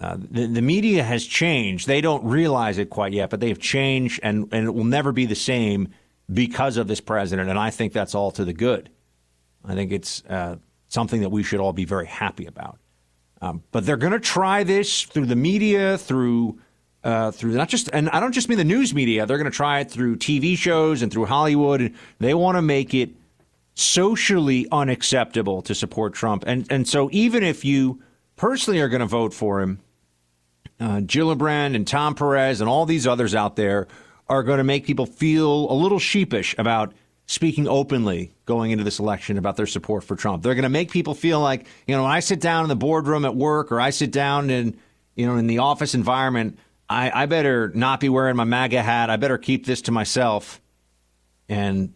Uh, 0.00 0.16
the, 0.18 0.46
the 0.46 0.62
media 0.62 1.02
has 1.02 1.24
changed. 1.24 1.86
They 1.86 2.00
don't 2.00 2.24
realize 2.24 2.78
it 2.78 2.88
quite 2.88 3.12
yet, 3.12 3.30
but 3.30 3.40
they 3.40 3.48
have 3.48 3.58
changed, 3.58 4.20
and, 4.22 4.48
and 4.52 4.66
it 4.66 4.70
will 4.74 4.84
never 4.84 5.10
be 5.10 5.26
the 5.26 5.34
same 5.34 5.88
because 6.32 6.76
of 6.76 6.86
this 6.86 7.00
president. 7.00 7.50
And 7.50 7.58
I 7.58 7.70
think 7.70 7.92
that's 7.92 8.14
all 8.14 8.30
to 8.32 8.44
the 8.44 8.52
good. 8.52 8.90
I 9.64 9.74
think 9.74 9.90
it's 9.90 10.22
uh, 10.26 10.56
something 10.88 11.20
that 11.22 11.30
we 11.30 11.42
should 11.42 11.58
all 11.58 11.72
be 11.72 11.84
very 11.84 12.06
happy 12.06 12.46
about. 12.46 12.78
Um, 13.40 13.62
but 13.72 13.86
they're 13.86 13.96
going 13.96 14.12
to 14.12 14.20
try 14.20 14.62
this 14.62 15.02
through 15.02 15.26
the 15.26 15.36
media, 15.36 15.98
through 15.98 16.60
uh, 17.04 17.30
through 17.30 17.52
not 17.52 17.68
just, 17.68 17.88
and 17.92 18.10
I 18.10 18.18
don't 18.18 18.32
just 18.32 18.48
mean 18.48 18.58
the 18.58 18.64
news 18.64 18.92
media. 18.92 19.24
They're 19.24 19.38
going 19.38 19.50
to 19.50 19.56
try 19.56 19.78
it 19.80 19.90
through 19.90 20.16
TV 20.16 20.58
shows 20.58 21.00
and 21.00 21.12
through 21.12 21.26
Hollywood. 21.26 21.94
They 22.18 22.34
want 22.34 22.56
to 22.56 22.62
make 22.62 22.92
it 22.92 23.10
socially 23.74 24.66
unacceptable 24.72 25.62
to 25.62 25.74
support 25.74 26.12
Trump. 26.14 26.44
And 26.46 26.66
and 26.70 26.88
so 26.88 27.08
even 27.12 27.42
if 27.44 27.64
you 27.64 28.02
personally 28.36 28.80
are 28.80 28.88
going 28.88 29.00
to 29.00 29.06
vote 29.06 29.32
for 29.32 29.60
him, 29.60 29.80
uh, 30.80 31.00
Gillibrand 31.00 31.74
and 31.74 31.86
Tom 31.86 32.14
Perez 32.14 32.60
and 32.60 32.68
all 32.68 32.86
these 32.86 33.06
others 33.06 33.34
out 33.34 33.56
there 33.56 33.88
are 34.28 34.42
going 34.42 34.58
to 34.58 34.64
make 34.64 34.84
people 34.84 35.06
feel 35.06 35.70
a 35.70 35.74
little 35.74 35.98
sheepish 35.98 36.54
about 36.58 36.92
speaking 37.26 37.68
openly 37.68 38.32
going 38.46 38.70
into 38.70 38.84
this 38.84 38.98
election 38.98 39.36
about 39.36 39.56
their 39.56 39.66
support 39.66 40.04
for 40.04 40.16
Trump. 40.16 40.42
They're 40.42 40.54
going 40.54 40.62
to 40.62 40.68
make 40.70 40.90
people 40.90 41.14
feel 41.14 41.40
like, 41.40 41.66
you 41.86 41.94
know, 41.94 42.02
when 42.02 42.10
I 42.12 42.20
sit 42.20 42.40
down 42.40 42.64
in 42.64 42.68
the 42.68 42.76
boardroom 42.76 43.24
at 43.24 43.36
work 43.36 43.70
or 43.70 43.80
I 43.80 43.90
sit 43.90 44.10
down 44.10 44.50
in, 44.50 44.78
you 45.14 45.26
know, 45.26 45.36
in 45.36 45.46
the 45.46 45.58
office 45.58 45.94
environment, 45.94 46.58
I, 46.88 47.10
I 47.10 47.26
better 47.26 47.70
not 47.74 48.00
be 48.00 48.08
wearing 48.08 48.36
my 48.36 48.44
MAGA 48.44 48.82
hat. 48.82 49.10
I 49.10 49.16
better 49.16 49.36
keep 49.36 49.66
this 49.66 49.82
to 49.82 49.92
myself. 49.92 50.60
And 51.48 51.92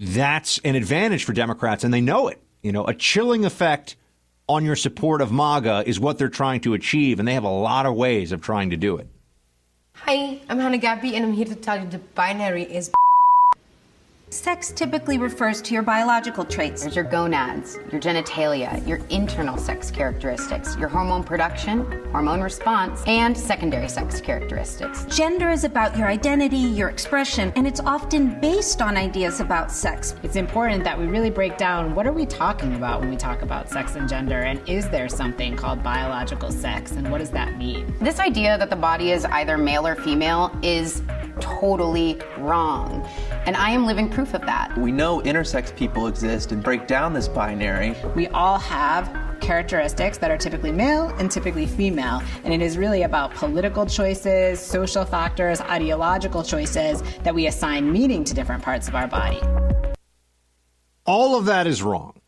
that's 0.00 0.58
an 0.58 0.76
advantage 0.76 1.24
for 1.24 1.32
Democrats, 1.32 1.84
and 1.84 1.92
they 1.92 2.00
know 2.00 2.28
it. 2.28 2.40
You 2.62 2.72
know, 2.72 2.84
a 2.84 2.94
chilling 2.94 3.44
effect 3.44 3.96
on 4.50 4.64
your 4.64 4.74
support 4.74 5.22
of 5.22 5.30
MAGA 5.30 5.84
is 5.86 6.00
what 6.00 6.18
they're 6.18 6.28
trying 6.28 6.60
to 6.62 6.74
achieve, 6.74 7.20
and 7.20 7.28
they 7.28 7.34
have 7.34 7.44
a 7.44 7.48
lot 7.48 7.86
of 7.86 7.94
ways 7.94 8.32
of 8.32 8.40
trying 8.40 8.70
to 8.70 8.76
do 8.76 8.96
it. 8.96 9.06
Hi, 9.94 10.40
I'm 10.48 10.58
Hanne 10.58 10.80
Gaby, 10.80 11.14
and 11.14 11.24
I'm 11.26 11.32
here 11.32 11.46
to 11.46 11.54
tell 11.54 11.80
you 11.80 11.86
the 11.88 11.98
binary 11.98 12.64
is. 12.64 12.90
Sex 14.32 14.70
typically 14.70 15.18
refers 15.18 15.60
to 15.60 15.74
your 15.74 15.82
biological 15.82 16.44
traits. 16.44 16.82
There's 16.82 16.94
your 16.94 17.04
gonads, 17.04 17.80
your 17.90 18.00
genitalia, 18.00 18.86
your 18.86 19.00
internal 19.10 19.56
sex 19.56 19.90
characteristics, 19.90 20.76
your 20.76 20.88
hormone 20.88 21.24
production, 21.24 21.80
hormone 22.12 22.40
response, 22.40 23.02
and 23.08 23.36
secondary 23.36 23.88
sex 23.88 24.20
characteristics. 24.20 25.04
Gender 25.06 25.50
is 25.50 25.64
about 25.64 25.98
your 25.98 26.06
identity, 26.06 26.58
your 26.58 26.90
expression, 26.90 27.52
and 27.56 27.66
it's 27.66 27.80
often 27.80 28.38
based 28.38 28.80
on 28.80 28.96
ideas 28.96 29.40
about 29.40 29.72
sex. 29.72 30.14
It's 30.22 30.36
important 30.36 30.84
that 30.84 30.96
we 30.96 31.06
really 31.06 31.30
break 31.30 31.58
down 31.58 31.96
what 31.96 32.06
are 32.06 32.12
we 32.12 32.24
talking 32.24 32.76
about 32.76 33.00
when 33.00 33.10
we 33.10 33.16
talk 33.16 33.42
about 33.42 33.68
sex 33.68 33.96
and 33.96 34.08
gender, 34.08 34.42
and 34.42 34.60
is 34.68 34.88
there 34.90 35.08
something 35.08 35.56
called 35.56 35.82
biological 35.82 36.52
sex, 36.52 36.92
and 36.92 37.10
what 37.10 37.18
does 37.18 37.30
that 37.30 37.58
mean? 37.58 37.92
This 38.00 38.20
idea 38.20 38.56
that 38.58 38.70
the 38.70 38.76
body 38.76 39.10
is 39.10 39.24
either 39.24 39.58
male 39.58 39.84
or 39.84 39.96
female 39.96 40.56
is 40.62 41.02
totally 41.40 42.20
wrong. 42.38 43.06
And 43.46 43.56
I 43.56 43.70
am 43.70 43.86
living 43.86 44.10
proof 44.10 44.19
of 44.34 44.42
that. 44.42 44.76
We 44.78 44.92
know 44.92 45.20
intersex 45.20 45.74
people 45.74 46.06
exist 46.06 46.52
and 46.52 46.62
break 46.62 46.86
down 46.86 47.12
this 47.12 47.28
binary. 47.28 47.94
We 48.14 48.28
all 48.28 48.58
have 48.58 49.08
characteristics 49.40 50.18
that 50.18 50.30
are 50.30 50.36
typically 50.36 50.72
male 50.72 51.08
and 51.18 51.30
typically 51.30 51.66
female. 51.66 52.22
And 52.44 52.52
it 52.52 52.62
is 52.62 52.76
really 52.76 53.02
about 53.02 53.34
political 53.34 53.86
choices, 53.86 54.60
social 54.60 55.04
factors, 55.04 55.60
ideological 55.60 56.42
choices 56.42 57.02
that 57.22 57.34
we 57.34 57.46
assign 57.46 57.90
meaning 57.90 58.24
to 58.24 58.34
different 58.34 58.62
parts 58.62 58.88
of 58.88 58.94
our 58.94 59.08
body. 59.08 59.40
All 61.06 61.36
of 61.36 61.46
that 61.46 61.66
is 61.66 61.82
wrong. 61.82 62.20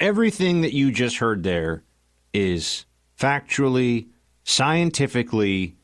Everything 0.00 0.62
that 0.62 0.72
you 0.72 0.90
just 0.90 1.18
heard 1.18 1.42
there 1.42 1.84
is 2.32 2.86
factually, 3.18 4.08
scientifically, 4.44 5.76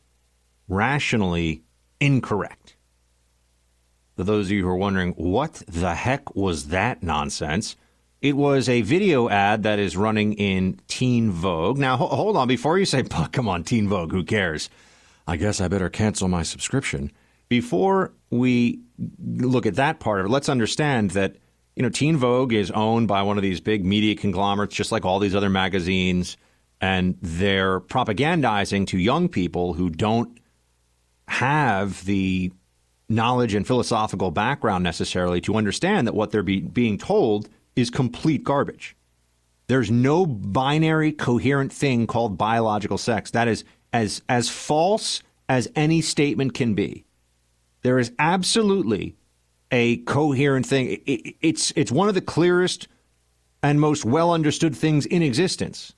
rationally 0.67 1.63
incorrect. 1.99 2.76
For 4.17 4.23
those 4.23 4.47
of 4.47 4.51
you 4.51 4.63
who 4.63 4.69
are 4.69 4.75
wondering, 4.75 5.11
what 5.11 5.61
the 5.67 5.93
heck 5.93 6.35
was 6.35 6.69
that 6.69 7.03
nonsense? 7.03 7.75
It 8.19 8.35
was 8.35 8.67
a 8.67 8.81
video 8.81 9.29
ad 9.29 9.61
that 9.61 9.77
is 9.77 9.95
running 9.95 10.33
in 10.33 10.79
Teen 10.87 11.29
Vogue. 11.29 11.77
Now, 11.77 11.97
ho- 11.97 12.07
hold 12.07 12.35
on. 12.35 12.47
Before 12.47 12.79
you 12.79 12.85
say, 12.85 13.03
come 13.31 13.47
on, 13.47 13.63
Teen 13.63 13.87
Vogue, 13.87 14.11
who 14.11 14.23
cares? 14.23 14.71
I 15.27 15.37
guess 15.37 15.61
I 15.61 15.67
better 15.67 15.89
cancel 15.89 16.27
my 16.27 16.41
subscription. 16.41 17.11
Before 17.47 18.11
we 18.31 18.79
look 19.23 19.67
at 19.67 19.75
that 19.75 19.99
part 19.99 20.19
of 20.19 20.25
it, 20.25 20.29
let's 20.29 20.49
understand 20.49 21.11
that, 21.11 21.35
you 21.75 21.83
know, 21.83 21.89
Teen 21.89 22.17
Vogue 22.17 22.53
is 22.53 22.71
owned 22.71 23.07
by 23.07 23.21
one 23.21 23.37
of 23.37 23.43
these 23.43 23.61
big 23.61 23.85
media 23.85 24.15
conglomerates, 24.15 24.73
just 24.73 24.91
like 24.91 25.05
all 25.05 25.19
these 25.19 25.35
other 25.35 25.49
magazines, 25.51 26.37
and 26.81 27.19
they're 27.21 27.79
propagandizing 27.81 28.87
to 28.87 28.97
young 28.97 29.29
people 29.29 29.75
who 29.75 29.91
don't 29.91 30.39
have 31.27 32.03
the 32.05 32.51
knowledge 33.09 33.53
and 33.53 33.65
philosophical 33.65 34.31
background 34.31 34.83
necessarily 34.83 35.41
to 35.41 35.55
understand 35.55 36.07
that 36.07 36.15
what 36.15 36.31
they're 36.31 36.43
be, 36.43 36.61
being 36.61 36.97
told 36.97 37.49
is 37.75 37.89
complete 37.89 38.43
garbage. 38.43 38.95
There's 39.67 39.91
no 39.91 40.25
binary 40.25 41.11
coherent 41.11 41.71
thing 41.71 42.07
called 42.07 42.37
biological 42.37 42.97
sex. 42.97 43.31
That 43.31 43.47
is 43.47 43.63
as 43.93 44.21
as 44.29 44.49
false 44.49 45.21
as 45.49 45.69
any 45.75 46.01
statement 46.01 46.53
can 46.53 46.73
be. 46.73 47.05
There 47.81 47.99
is 47.99 48.11
absolutely 48.17 49.15
a 49.71 49.97
coherent 49.97 50.65
thing. 50.65 50.87
It, 50.87 51.03
it, 51.05 51.35
it's 51.41 51.73
it's 51.75 51.91
one 51.91 52.07
of 52.07 52.15
the 52.15 52.21
clearest 52.21 52.87
and 53.61 53.81
most 53.81 54.05
well 54.05 54.31
understood 54.31 54.75
things 54.75 55.05
in 55.05 55.21
existence 55.21 55.93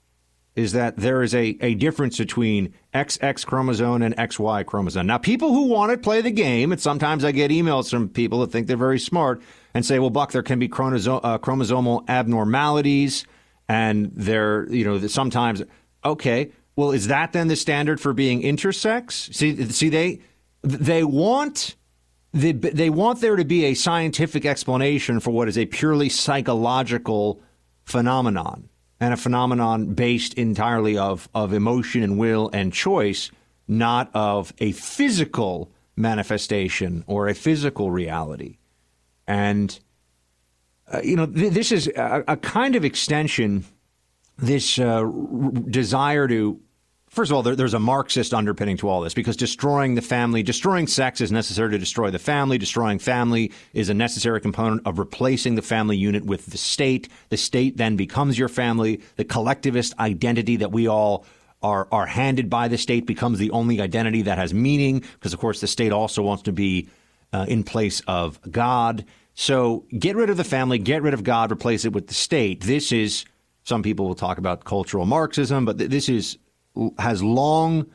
is 0.59 0.73
that 0.73 0.97
there 0.97 1.23
is 1.23 1.33
a, 1.33 1.57
a 1.61 1.73
difference 1.75 2.17
between 2.17 2.73
XX 2.93 3.45
chromosome 3.45 4.01
and 4.01 4.15
XY 4.17 4.65
chromosome. 4.65 5.07
Now, 5.07 5.17
people 5.17 5.53
who 5.53 5.67
want 5.67 5.91
to 5.93 5.97
play 5.97 6.19
the 6.21 6.31
game, 6.31 6.73
and 6.73 6.81
sometimes 6.81 7.23
I 7.23 7.31
get 7.31 7.49
emails 7.49 7.89
from 7.89 8.09
people 8.09 8.41
that 8.41 8.51
think 8.51 8.67
they're 8.67 8.75
very 8.75 8.99
smart 8.99 9.41
and 9.73 9.85
say, 9.85 9.99
well, 9.99 10.09
Buck, 10.09 10.33
there 10.33 10.43
can 10.43 10.59
be 10.59 10.67
chromoso- 10.67 11.21
uh, 11.23 11.37
chromosomal 11.37 12.07
abnormalities, 12.09 13.25
and 13.69 14.11
there, 14.13 14.67
you 14.69 14.83
know, 14.83 14.99
sometimes, 15.07 15.63
okay, 16.03 16.51
well, 16.75 16.91
is 16.91 17.07
that 17.07 17.31
then 17.31 17.47
the 17.47 17.55
standard 17.55 18.01
for 18.01 18.11
being 18.11 18.41
intersex? 18.41 19.33
See, 19.33 19.63
see, 19.69 19.89
they 19.89 20.19
they 20.61 21.05
want 21.05 21.75
they, 22.33 22.51
they 22.51 22.89
want 22.89 23.21
there 23.21 23.35
to 23.37 23.45
be 23.45 23.65
a 23.65 23.73
scientific 23.73 24.45
explanation 24.45 25.19
for 25.19 25.31
what 25.31 25.47
is 25.47 25.57
a 25.57 25.65
purely 25.65 26.09
psychological 26.09 27.41
phenomenon 27.85 28.68
and 28.99 29.13
a 29.13 29.17
phenomenon 29.17 29.93
based 29.93 30.33
entirely 30.33 30.97
of, 30.97 31.29
of 31.33 31.53
emotion 31.53 32.03
and 32.03 32.17
will 32.17 32.49
and 32.53 32.73
choice, 32.73 33.31
not 33.67 34.09
of 34.13 34.53
a 34.59 34.71
physical 34.73 35.71
manifestation 35.95 37.03
or 37.07 37.27
a 37.27 37.33
physical 37.33 37.91
reality. 37.91 38.57
And, 39.27 39.79
uh, 40.91 41.01
you 41.03 41.15
know, 41.15 41.25
th- 41.25 41.53
this 41.53 41.71
is 41.71 41.87
a, 41.95 42.23
a, 42.27 42.37
kind 42.37 42.75
of 42.75 42.83
extension, 42.83 43.65
this 44.37 44.79
uh, 44.79 45.03
r- 45.03 45.51
desire 45.51 46.27
to 46.27 46.59
First 47.09 47.31
of 47.31 47.35
all, 47.35 47.43
there, 47.43 47.55
there's 47.55 47.73
a 47.73 47.79
Marxist 47.79 48.33
underpinning 48.33 48.77
to 48.77 48.87
all 48.87 49.01
this 49.01 49.15
because 49.15 49.35
destroying 49.35 49.95
the 49.95 50.01
family, 50.01 50.43
destroying 50.43 50.85
sex 50.85 51.21
is 51.21 51.31
necessary 51.31 51.71
to 51.71 51.77
destroy 51.79 52.11
the 52.11 52.19
family. 52.19 52.57
Destroying 52.59 52.99
family 52.99 53.51
is 53.73 53.89
a 53.89 53.95
necessary 53.95 54.39
component 54.39 54.85
of 54.85 54.99
replacing 54.99 55.55
the 55.55 55.61
family 55.63 55.97
unit 55.97 56.23
with 56.23 56.45
the 56.47 56.57
state. 56.57 57.09
The 57.29 57.37
state 57.37 57.77
then 57.77 57.95
becomes 57.95 58.37
your 58.37 58.47
family. 58.47 59.01
The 59.15 59.25
collectivist 59.25 59.97
identity 59.99 60.57
that 60.57 60.71
we 60.71 60.87
all 60.87 61.25
are, 61.63 61.87
are 61.91 62.05
handed 62.05 62.49
by 62.49 62.67
the 62.67 62.77
state 62.77 63.07
becomes 63.07 63.39
the 63.39 63.51
only 63.51 63.81
identity 63.81 64.21
that 64.23 64.37
has 64.37 64.53
meaning 64.53 64.99
because, 64.99 65.33
of 65.33 65.39
course, 65.39 65.61
the 65.61 65.67
state 65.67 65.91
also 65.91 66.21
wants 66.21 66.43
to 66.43 66.51
be 66.51 66.87
uh, 67.33 67.45
in 67.47 67.63
place 67.63 68.01
of 68.07 68.39
God. 68.51 69.03
So 69.33 69.85
get 69.97 70.15
rid 70.15 70.29
of 70.29 70.37
the 70.37 70.43
family, 70.43 70.77
get 70.77 71.01
rid 71.01 71.13
of 71.13 71.23
God, 71.23 71.51
replace 71.51 71.85
it 71.85 71.93
with 71.93 72.07
the 72.07 72.13
state. 72.13 72.61
This 72.61 72.91
is, 72.91 73.25
some 73.63 73.81
people 73.81 74.07
will 74.07 74.15
talk 74.15 74.37
about 74.37 74.63
cultural 74.63 75.05
Marxism, 75.05 75.65
but 75.65 75.77
th- 75.79 75.89
this 75.89 76.07
is 76.07 76.37
has 76.97 77.21
long 77.23 77.87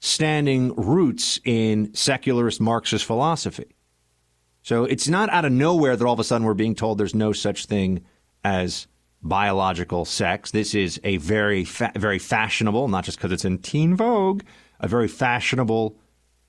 standing 0.00 0.74
roots 0.74 1.40
in 1.44 1.92
secularist 1.94 2.60
Marxist 2.60 3.04
philosophy. 3.04 3.76
So 4.62 4.84
it's 4.84 5.08
not 5.08 5.30
out 5.30 5.44
of 5.44 5.52
nowhere 5.52 5.96
that 5.96 6.04
all 6.04 6.12
of 6.12 6.20
a 6.20 6.24
sudden 6.24 6.46
we're 6.46 6.54
being 6.54 6.74
told 6.74 6.98
there's 6.98 7.14
no 7.14 7.32
such 7.32 7.66
thing 7.66 8.04
as 8.44 8.86
biological 9.22 10.04
sex. 10.04 10.50
This 10.50 10.74
is 10.74 11.00
a 11.04 11.16
very, 11.18 11.64
fa- 11.64 11.92
very 11.96 12.18
fashionable, 12.18 12.88
not 12.88 13.04
just 13.04 13.18
because 13.18 13.32
it's 13.32 13.44
in 13.44 13.58
teen 13.58 13.96
vogue, 13.96 14.42
a 14.80 14.88
very 14.88 15.08
fashionable 15.08 15.96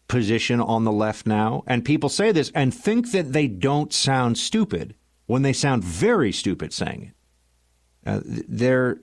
position 0.07 0.59
on 0.59 0.83
the 0.83 0.91
left 0.91 1.25
now. 1.25 1.63
And 1.67 1.83
people 1.83 2.09
say 2.09 2.31
this 2.31 2.51
and 2.55 2.73
think 2.73 3.11
that 3.11 3.33
they 3.33 3.47
don't 3.47 3.93
sound 3.93 4.37
stupid 4.37 4.95
when 5.25 5.41
they 5.41 5.53
sound 5.53 5.83
very 5.83 6.31
stupid 6.31 6.73
saying 6.73 7.11
it. 7.11 8.09
Uh, 8.09 8.21
they're 8.25 8.99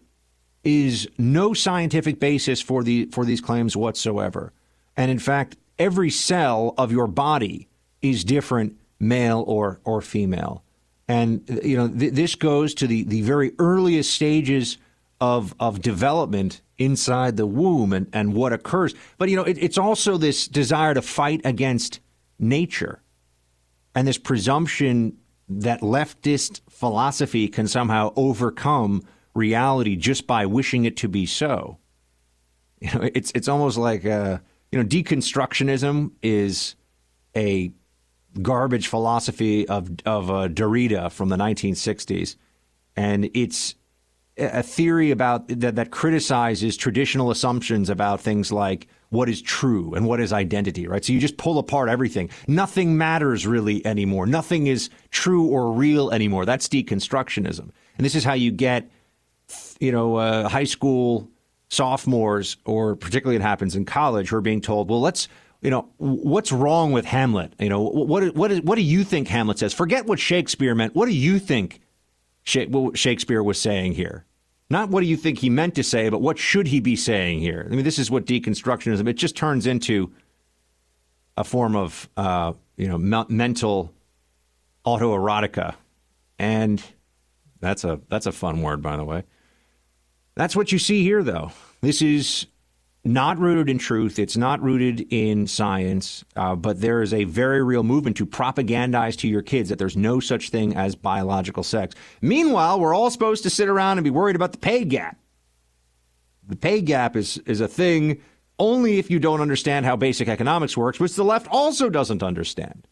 is 0.65 1.09
no 1.19 1.55
scientific 1.55 2.19
basis 2.21 2.61
for 2.61 2.83
the 2.83 3.07
for 3.07 3.25
these 3.25 3.41
claims 3.41 3.77
whatsoever. 3.77 4.53
And 4.97 5.11
in 5.11 5.19
fact, 5.19 5.57
every 5.79 6.11
cell 6.11 6.75
of 6.79 6.93
your 6.93 7.07
body 7.07 7.69
is 8.03 8.25
different, 8.25 8.77
male 8.99 9.45
or 9.47 9.81
or 9.85 10.01
female. 10.01 10.63
And 11.07 11.43
you 11.63 11.77
know 11.77 11.89
th- 11.89 12.13
this 12.13 12.35
goes 12.35 12.75
to 12.75 12.87
the 12.87 13.05
the 13.05 13.23
very 13.23 13.53
earliest 13.59 14.13
stages 14.13 14.79
of 15.21 15.55
of 15.61 15.83
development 15.83 16.61
inside 16.79 17.37
the 17.37 17.47
womb 17.47 17.93
and 17.93 18.09
and 18.13 18.35
what 18.35 18.53
occurs. 18.53 18.95
But 19.19 19.29
you 19.29 19.37
know 19.37 19.45
it, 19.45 19.59
it's 19.61 19.79
also 19.79 20.17
this 20.17 20.49
desire 20.49 20.95
to 20.95 21.03
fight 21.03 21.41
against 21.45 22.01
nature 22.39 23.03
and 23.95 24.09
this 24.09 24.19
presumption 24.19 25.17
that 25.49 25.81
leftist 25.81 26.61
philosophy 26.69 27.49
can 27.49 27.69
somehow 27.69 28.13
overcome 28.17 29.03
reality 29.35 29.97
just 29.97 30.27
by 30.27 30.47
wishing 30.47 30.85
it 30.85 30.97
to 30.99 31.09
be 31.09 31.27
so. 31.27 31.79
You 32.81 32.91
know, 32.93 33.09
it's 33.15 33.33
it's 33.35 33.49
almost 33.49 33.79
like 33.79 34.05
uh, 34.05 34.39
you 34.71 34.79
know 34.79 34.85
deconstructionism 34.85 36.11
is 36.23 36.77
a 37.37 37.73
garbage 38.43 38.89
philosophy 38.89 39.67
of 39.69 39.91
of 40.05 40.31
uh, 40.31 40.49
Derrida 40.49 41.11
from 41.11 41.29
the 41.31 41.37
1960s, 41.37 42.37
and 42.97 43.31
it's 43.33 43.75
a 44.37 44.63
theory 44.63 45.11
about 45.11 45.49
that 45.49 45.77
that 45.77 45.91
criticizes 45.91 46.77
traditional 46.77 47.31
assumptions 47.31 47.89
about 47.89 48.21
things 48.21 48.51
like 48.53 48.89
what 49.11 49.29
is 49.29 49.41
true 49.41 49.95
and 49.95 50.07
what 50.07 50.21
is 50.21 50.33
identity, 50.33 50.89
right? 50.89 51.05
So 51.05 51.13
you 51.13 51.21
just 51.21 51.37
pull 51.37 51.59
apart 51.59 51.89
everything. 51.89 52.31
Nothing 52.49 52.99
matters 52.99 53.47
really 53.47 53.87
anymore. 53.87 54.27
Nothing 54.27 54.67
is 54.67 54.91
true 55.11 55.47
or 55.47 55.73
real 55.73 56.11
anymore. 56.11 56.45
That's 56.45 56.69
deconstructionism. 56.69 57.71
And 57.97 58.05
this 58.05 58.17
is 58.17 58.25
how 58.25 58.33
you 58.33 58.51
get 58.51 58.91
you 59.81 59.93
know, 59.93 60.17
uh, 60.17 60.49
high 60.49 60.65
school 60.65 61.29
sophomores, 61.69 62.57
or 62.65 62.97
particularly 62.97 63.37
it 63.37 63.43
happens 63.43 63.77
in 63.77 63.85
college, 63.85 64.29
who 64.29 64.37
are 64.37 64.41
being 64.41 64.61
told, 64.61 64.89
well, 64.89 65.01
let's, 65.01 65.29
you 65.61 65.71
know, 65.71 65.89
what's 65.99 66.53
wrong 66.53 66.93
with 66.93 67.05
Hamlet? 67.05 67.53
You 67.59 67.69
know, 67.69 67.83
what, 67.83 68.35
what, 68.35 68.53
is, 68.53 68.63
what 68.63 68.77
do 68.77 68.83
you 68.83 69.03
think 69.05 69.29
Hamlet 69.29 69.59
says? 69.59 69.75
Forget 69.75 70.07
what 70.07 70.19
Shakespeare 70.19 70.75
meant. 70.75 70.95
What 70.95 71.07
do 71.07 71.13
you 71.13 71.39
think 71.39 71.81
Shakespeare 72.45 73.43
was 73.43 73.61
saying 73.61 73.93
here? 73.95 74.25
Not 74.71 74.89
what 74.89 75.01
do 75.01 75.07
you 75.07 75.17
think 75.17 75.39
he 75.39 75.51
meant 75.51 75.75
to 75.75 75.83
say, 75.83 76.09
but 76.09 76.21
what 76.21 76.39
should 76.39 76.69
he 76.69 76.81
be 76.81 76.97
saying 76.97 77.41
here? 77.41 77.67
I 77.71 77.75
mean, 77.75 77.85
this 77.85 77.99
is 77.99 78.11
what 78.11 78.25
deconstructionism, 78.25 79.09
it 79.09 79.15
just 79.15 79.37
turns 79.37 79.67
into 79.67 80.13
a 81.37 81.45
form 81.45 81.77
of, 81.77 82.09
uh, 82.17 82.53
you 82.77 82.89
know, 82.89 82.99
me- 82.99 83.27
mental 83.29 83.93
autoerotica. 84.87 85.75
And 86.39 86.83
that's 87.61 87.85
a, 87.85 88.01
that's 88.09 88.27
a 88.27 88.33
fun 88.33 88.63
word, 88.63 88.83
by 88.83 88.97
the 88.97 89.05
way. 89.05 89.25
That's 90.37 90.57
what 90.57 90.73
you 90.73 90.79
see 90.79 91.03
here, 91.03 91.23
though. 91.23 91.53
This 91.81 92.03
is 92.03 92.47
not 93.05 93.39
rooted 93.39 93.69
in 93.69 93.79
truth. 93.79 94.19
It's 94.19 94.37
not 94.37 94.63
rooted 94.63 95.07
in 95.13 95.47
science, 95.47 96.25
uh, 96.37 96.57
but 96.57 96.81
there 96.81 97.03
is 97.03 97.13
a 97.13 97.25
very 97.25 97.63
real 97.63 97.83
movement 97.83 98.17
to 98.17 98.27
propagandize 98.27 99.17
to 99.19 99.29
your 99.29 99.43
kids 99.43 99.69
that 99.69 99.79
there's 99.79 99.97
no 99.97 100.21
such 100.21 100.49
thing 100.49 100.75
as 100.75 100.97
biological 100.97 101.63
sex. 101.63 101.95
Meanwhile, 102.23 102.81
we're 102.81 102.95
all 102.95 103.11
supposed 103.11 103.43
to 103.43 103.51
sit 103.51 103.69
around 103.69 103.99
and 103.99 104.05
be 104.05 104.11
worried 104.11 104.37
about 104.37 104.53
the 104.53 104.59
pay 104.59 104.85
gap. 104.85 105.19
The 106.47 106.57
pay 106.57 106.81
gap 106.81 107.15
is, 107.15 107.39
is 107.47 107.61
a 107.61 107.69
thing 107.69 108.21
only 108.59 108.99
if 108.99 109.11
you 109.11 109.19
don't 109.19 109.41
understand 109.41 109.85
how 109.85 109.97
basic 109.97 110.29
economics 110.29 110.77
works, 110.77 110.99
which 110.99 111.15
the 111.15 111.25
left 111.25 111.47
also 111.51 111.91
doesn't 111.91 112.23
understand. 112.23 112.87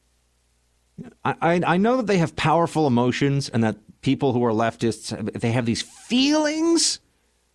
I, 1.24 1.34
I, 1.40 1.62
I 1.66 1.76
know 1.78 1.96
that 1.96 2.06
they 2.06 2.18
have 2.18 2.36
powerful 2.36 2.86
emotions 2.86 3.48
and 3.48 3.64
that 3.64 3.76
people 4.02 4.32
who 4.32 4.44
are 4.44 4.52
leftists, 4.52 5.40
they 5.40 5.52
have 5.52 5.64
these 5.64 5.82
feelings 5.82 7.00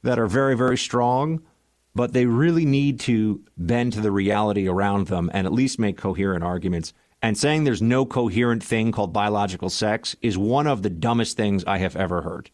that 0.04 0.20
are 0.20 0.28
very, 0.28 0.56
very 0.56 0.78
strong, 0.78 1.42
but 1.96 2.14
they 2.14 2.26
really 2.26 2.66
need 2.66 3.00
to 3.02 3.44
bend 3.58 3.94
to 3.94 4.02
the 4.02 4.12
reality 4.12 4.68
around 4.68 5.08
them 5.08 5.30
and 5.34 5.48
at 5.48 5.54
least 5.54 5.80
make 5.80 5.98
coherent 5.98 6.44
arguments. 6.44 6.94
And 7.22 7.38
saying 7.38 7.64
there's 7.64 7.82
no 7.82 8.06
coherent 8.06 8.64
thing 8.64 8.92
called 8.92 9.12
biological 9.12 9.70
sex 9.70 10.16
is 10.22 10.38
one 10.38 10.68
of 10.68 10.84
the 10.84 10.90
dumbest 10.90 11.36
things 11.36 11.66
I 11.66 11.80
have 11.80 11.96
ever 11.96 12.22
heard. 12.22 12.52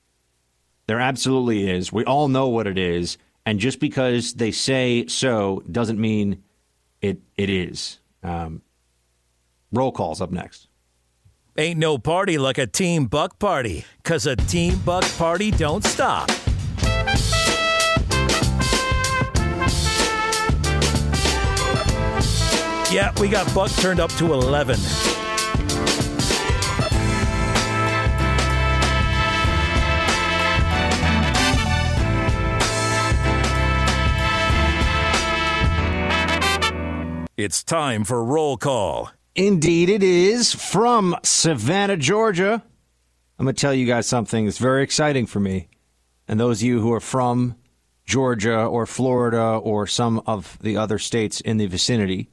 There 0.88 1.00
absolutely 1.00 1.70
is. 1.70 1.92
We 1.92 2.06
all 2.06 2.30
know 2.30 2.48
what 2.48 2.68
it 2.68 2.78
is. 2.78 3.18
And 3.46 3.60
just 3.60 3.80
because 3.80 4.36
they 4.36 4.52
say 4.52 5.06
so 5.08 5.62
doesn't 5.70 6.00
mean 6.00 6.44
it, 7.02 7.20
it 7.36 7.50
is. 7.50 8.00
Um, 8.24 8.62
roll 9.74 9.92
calls 9.92 10.22
up 10.22 10.32
next. 10.32 10.70
Ain't 11.58 11.78
no 11.78 11.98
party 11.98 12.38
like 12.38 12.58
a 12.58 12.66
Team 12.66 13.06
Buck 13.06 13.38
party, 13.38 13.86
because 13.98 14.26
a 14.26 14.36
Team 14.36 14.80
Buck 14.86 15.04
party 15.18 15.52
don't 15.52 15.84
stop. 15.84 16.32
Yeah, 22.94 23.12
we 23.20 23.28
got 23.28 23.52
Buck 23.56 23.72
turned 23.72 24.00
up 24.00 24.12
to 24.18 24.34
11. 24.34 24.76
It's 37.36 37.64
time 37.64 38.04
for 38.04 38.24
roll 38.24 38.58
call. 38.58 39.10
Indeed, 39.34 39.90
it 39.90 40.04
is 40.04 40.54
from 40.54 41.16
Savannah, 41.24 41.98
Georgia. 41.98 42.62
I'm 43.40 43.46
going 43.46 43.56
to 43.56 43.60
tell 43.60 43.74
you 43.74 43.88
guys 43.88 44.06
something 44.06 44.46
that's 44.46 44.60
very 44.60 44.84
exciting 44.84 45.26
for 45.26 45.40
me. 45.40 45.68
And 46.28 46.40
those 46.40 46.60
of 46.60 46.68
you 46.68 46.80
who 46.80 46.94
are 46.94 47.00
from 47.00 47.56
Georgia 48.06 48.64
or 48.64 48.86
Florida 48.86 49.56
or 49.56 49.88
some 49.88 50.22
of 50.28 50.60
the 50.62 50.78
other 50.78 51.00
states 51.00 51.42
in 51.42 51.58
the 51.58 51.66
vicinity 51.66 52.30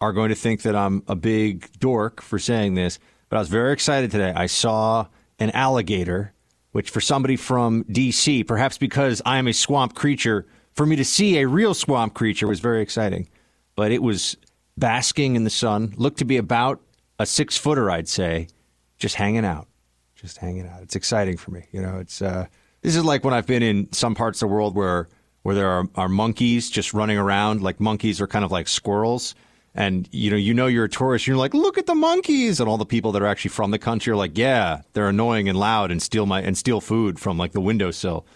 are 0.00 0.12
going 0.12 0.30
to 0.30 0.34
think 0.34 0.62
that 0.62 0.74
I'm 0.74 1.02
a 1.08 1.14
big 1.14 1.70
dork 1.78 2.22
for 2.22 2.38
saying 2.38 2.74
this, 2.74 2.98
but 3.28 3.36
I 3.36 3.40
was 3.40 3.48
very 3.48 3.72
excited 3.72 4.10
today. 4.10 4.32
I 4.34 4.46
saw 4.46 5.06
an 5.38 5.50
alligator, 5.50 6.32
which 6.72 6.90
for 6.90 7.00
somebody 7.00 7.36
from 7.36 7.84
D.C., 7.90 8.44
perhaps 8.44 8.78
because 8.78 9.20
I 9.26 9.38
am 9.38 9.46
a 9.46 9.52
swamp 9.52 9.94
creature, 9.94 10.46
for 10.72 10.86
me 10.86 10.96
to 10.96 11.04
see 11.04 11.38
a 11.38 11.46
real 11.46 11.74
swamp 11.74 12.14
creature 12.14 12.46
was 12.46 12.60
very 12.60 12.82
exciting. 12.82 13.28
But 13.76 13.92
it 13.92 14.02
was 14.02 14.36
basking 14.76 15.36
in 15.36 15.44
the 15.44 15.50
sun, 15.50 15.94
looked 15.96 16.18
to 16.18 16.24
be 16.24 16.38
about 16.38 16.80
a 17.18 17.26
six 17.26 17.56
footer, 17.56 17.90
I'd 17.90 18.08
say, 18.08 18.48
just 18.96 19.14
hanging 19.14 19.44
out, 19.44 19.68
just 20.14 20.38
hanging 20.38 20.66
out. 20.66 20.82
It's 20.82 20.96
exciting 20.96 21.36
for 21.36 21.50
me. 21.50 21.66
You 21.72 21.82
know, 21.82 21.98
it's 21.98 22.22
uh, 22.22 22.46
this 22.82 22.96
is 22.96 23.04
like 23.04 23.24
when 23.24 23.34
I've 23.34 23.46
been 23.46 23.62
in 23.62 23.92
some 23.92 24.14
parts 24.14 24.40
of 24.42 24.48
the 24.48 24.54
world 24.54 24.74
where 24.74 25.08
where 25.42 25.54
there 25.54 25.68
are, 25.68 25.86
are 25.94 26.08
monkeys 26.08 26.70
just 26.70 26.92
running 26.94 27.18
around. 27.18 27.62
Like 27.62 27.80
monkeys 27.80 28.20
are 28.20 28.26
kind 28.26 28.44
of 28.44 28.50
like 28.50 28.68
squirrels. 28.68 29.34
And 29.74 30.08
you 30.12 30.30
know, 30.30 30.36
you 30.36 30.52
know 30.52 30.66
you're 30.66 30.86
a 30.86 30.88
tourist. 30.88 31.26
You're 31.26 31.36
like, 31.36 31.54
look 31.54 31.78
at 31.78 31.86
the 31.86 31.94
monkeys, 31.94 32.58
and 32.60 32.68
all 32.68 32.78
the 32.78 32.86
people 32.86 33.12
that 33.12 33.22
are 33.22 33.26
actually 33.26 33.50
from 33.50 33.70
the 33.70 33.78
country 33.78 34.12
are 34.12 34.16
like, 34.16 34.36
yeah, 34.36 34.82
they're 34.92 35.08
annoying 35.08 35.48
and 35.48 35.58
loud 35.58 35.90
and 35.90 36.02
steal 36.02 36.26
my 36.26 36.42
and 36.42 36.58
steal 36.58 36.80
food 36.80 37.18
from 37.18 37.38
like 37.38 37.52
the 37.52 37.60
windowsill. 37.60 38.26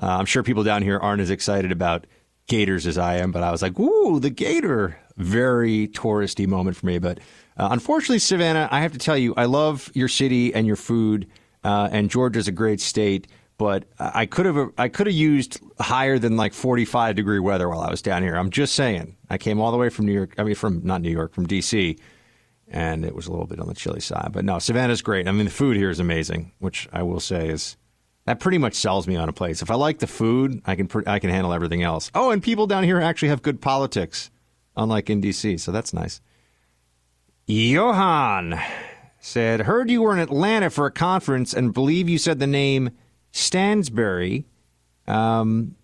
Uh, 0.00 0.06
I'm 0.18 0.26
sure 0.26 0.42
people 0.42 0.62
down 0.62 0.82
here 0.82 0.98
aren't 0.98 1.22
as 1.22 1.30
excited 1.30 1.72
about 1.72 2.06
gators 2.46 2.86
as 2.86 2.98
I 2.98 3.16
am, 3.16 3.32
but 3.32 3.42
I 3.42 3.50
was 3.50 3.62
like, 3.62 3.78
ooh, 3.80 4.20
the 4.20 4.30
gator, 4.30 4.98
very 5.16 5.88
touristy 5.88 6.46
moment 6.46 6.76
for 6.76 6.86
me. 6.86 6.98
But 6.98 7.18
uh, 7.56 7.68
unfortunately, 7.70 8.20
Savannah, 8.20 8.68
I 8.70 8.80
have 8.80 8.92
to 8.92 8.98
tell 8.98 9.16
you, 9.16 9.34
I 9.36 9.46
love 9.46 9.90
your 9.94 10.08
city 10.08 10.54
and 10.54 10.66
your 10.66 10.76
food, 10.76 11.26
uh, 11.64 11.88
and 11.90 12.10
Georgia's 12.10 12.46
a 12.46 12.52
great 12.52 12.80
state 12.80 13.26
but 13.58 13.84
I 13.98 14.26
could 14.26 14.46
have 14.46 14.70
I 14.76 14.88
could 14.88 15.06
have 15.06 15.16
used 15.16 15.60
higher 15.78 16.18
than 16.18 16.36
like 16.36 16.54
45 16.54 17.16
degree 17.16 17.38
weather 17.38 17.68
while 17.68 17.80
I 17.80 17.90
was 17.90 18.02
down 18.02 18.22
here. 18.22 18.36
I'm 18.36 18.50
just 18.50 18.74
saying. 18.74 19.16
I 19.28 19.38
came 19.38 19.60
all 19.60 19.72
the 19.72 19.78
way 19.78 19.88
from 19.88 20.06
New 20.06 20.12
York. 20.12 20.34
I 20.38 20.44
mean, 20.44 20.54
from 20.54 20.80
not 20.84 21.02
New 21.02 21.10
York, 21.10 21.34
from 21.34 21.46
D.C. 21.46 21.98
And 22.68 23.04
it 23.04 23.14
was 23.14 23.26
a 23.26 23.30
little 23.30 23.46
bit 23.46 23.60
on 23.60 23.68
the 23.68 23.74
chilly 23.74 24.00
side, 24.00 24.30
but 24.32 24.44
no, 24.44 24.58
Savannah's 24.58 25.02
great. 25.02 25.28
I 25.28 25.32
mean, 25.32 25.44
the 25.44 25.52
food 25.52 25.76
here 25.76 25.90
is 25.90 26.00
amazing, 26.00 26.52
which 26.58 26.88
I 26.92 27.02
will 27.02 27.20
say 27.20 27.48
is 27.48 27.76
that 28.24 28.40
pretty 28.40 28.58
much 28.58 28.74
sells 28.74 29.06
me 29.06 29.14
on 29.16 29.28
a 29.28 29.32
place. 29.32 29.62
If 29.62 29.70
I 29.70 29.76
like 29.76 30.00
the 30.00 30.06
food, 30.06 30.60
I 30.66 30.74
can 30.74 30.88
I 31.06 31.18
can 31.18 31.30
handle 31.30 31.52
everything 31.52 31.82
else. 31.82 32.10
Oh, 32.14 32.30
and 32.30 32.42
people 32.42 32.66
down 32.66 32.84
here 32.84 33.00
actually 33.00 33.28
have 33.28 33.42
good 33.42 33.60
politics, 33.60 34.30
unlike 34.76 35.08
in 35.10 35.20
D.C. 35.20 35.58
So 35.58 35.70
that's 35.72 35.92
nice. 35.92 36.20
Johan 37.46 38.58
said, 39.20 39.60
"Heard 39.60 39.90
you 39.90 40.02
were 40.02 40.12
in 40.12 40.18
Atlanta 40.18 40.70
for 40.70 40.86
a 40.86 40.90
conference, 40.90 41.54
and 41.54 41.72
believe 41.72 42.08
you 42.08 42.18
said 42.18 42.38
the 42.40 42.46
name." 42.46 42.90
Stansberry. 43.32 44.44
Um, 45.08 45.74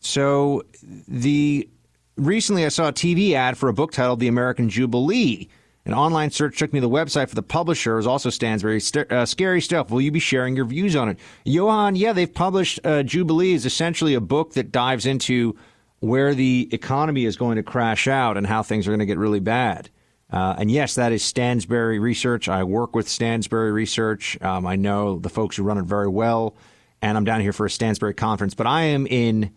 so 0.00 0.64
the 1.08 1.68
recently 2.16 2.64
I 2.64 2.68
saw 2.68 2.88
a 2.88 2.92
TV 2.92 3.32
ad 3.32 3.56
for 3.56 3.68
a 3.68 3.74
book 3.74 3.92
titled 3.92 4.20
The 4.20 4.28
American 4.28 4.68
Jubilee. 4.68 5.48
An 5.84 5.94
online 5.94 6.30
search 6.30 6.58
took 6.58 6.72
me 6.72 6.80
to 6.80 6.86
the 6.86 6.92
website 6.92 7.28
for 7.28 7.34
the 7.34 7.42
publisher. 7.42 7.98
Is 7.98 8.06
also 8.06 8.28
Stansberry. 8.28 8.80
St- 8.80 9.10
uh, 9.10 9.26
scary 9.26 9.60
stuff. 9.60 9.90
Will 9.90 10.00
you 10.00 10.12
be 10.12 10.20
sharing 10.20 10.54
your 10.54 10.64
views 10.64 10.94
on 10.94 11.08
it, 11.08 11.18
Johan? 11.44 11.96
Yeah, 11.96 12.12
they've 12.12 12.32
published 12.32 12.78
uh, 12.84 13.02
Jubilee 13.02 13.52
is 13.52 13.66
essentially 13.66 14.14
a 14.14 14.20
book 14.20 14.54
that 14.54 14.70
dives 14.70 15.06
into 15.06 15.56
where 15.98 16.34
the 16.34 16.68
economy 16.72 17.24
is 17.24 17.36
going 17.36 17.56
to 17.56 17.62
crash 17.62 18.06
out 18.06 18.36
and 18.36 18.46
how 18.46 18.62
things 18.62 18.86
are 18.86 18.90
going 18.90 19.00
to 19.00 19.06
get 19.06 19.18
really 19.18 19.40
bad. 19.40 19.88
Uh, 20.30 20.54
and 20.58 20.70
yes, 20.70 20.94
that 20.94 21.12
is 21.12 21.22
Stansberry 21.22 22.00
Research. 22.00 22.48
I 22.48 22.64
work 22.64 22.94
with 22.94 23.06
Stansberry 23.06 23.72
Research. 23.72 24.40
Um, 24.40 24.66
I 24.66 24.76
know 24.76 25.18
the 25.18 25.28
folks 25.28 25.56
who 25.56 25.62
run 25.62 25.78
it 25.78 25.84
very 25.84 26.08
well 26.08 26.54
and 27.02 27.18
I'm 27.18 27.24
down 27.24 27.40
here 27.40 27.52
for 27.52 27.66
a 27.66 27.68
Stansberry 27.68 28.16
conference, 28.16 28.54
but 28.54 28.66
I 28.66 28.82
am 28.84 29.06
in 29.06 29.50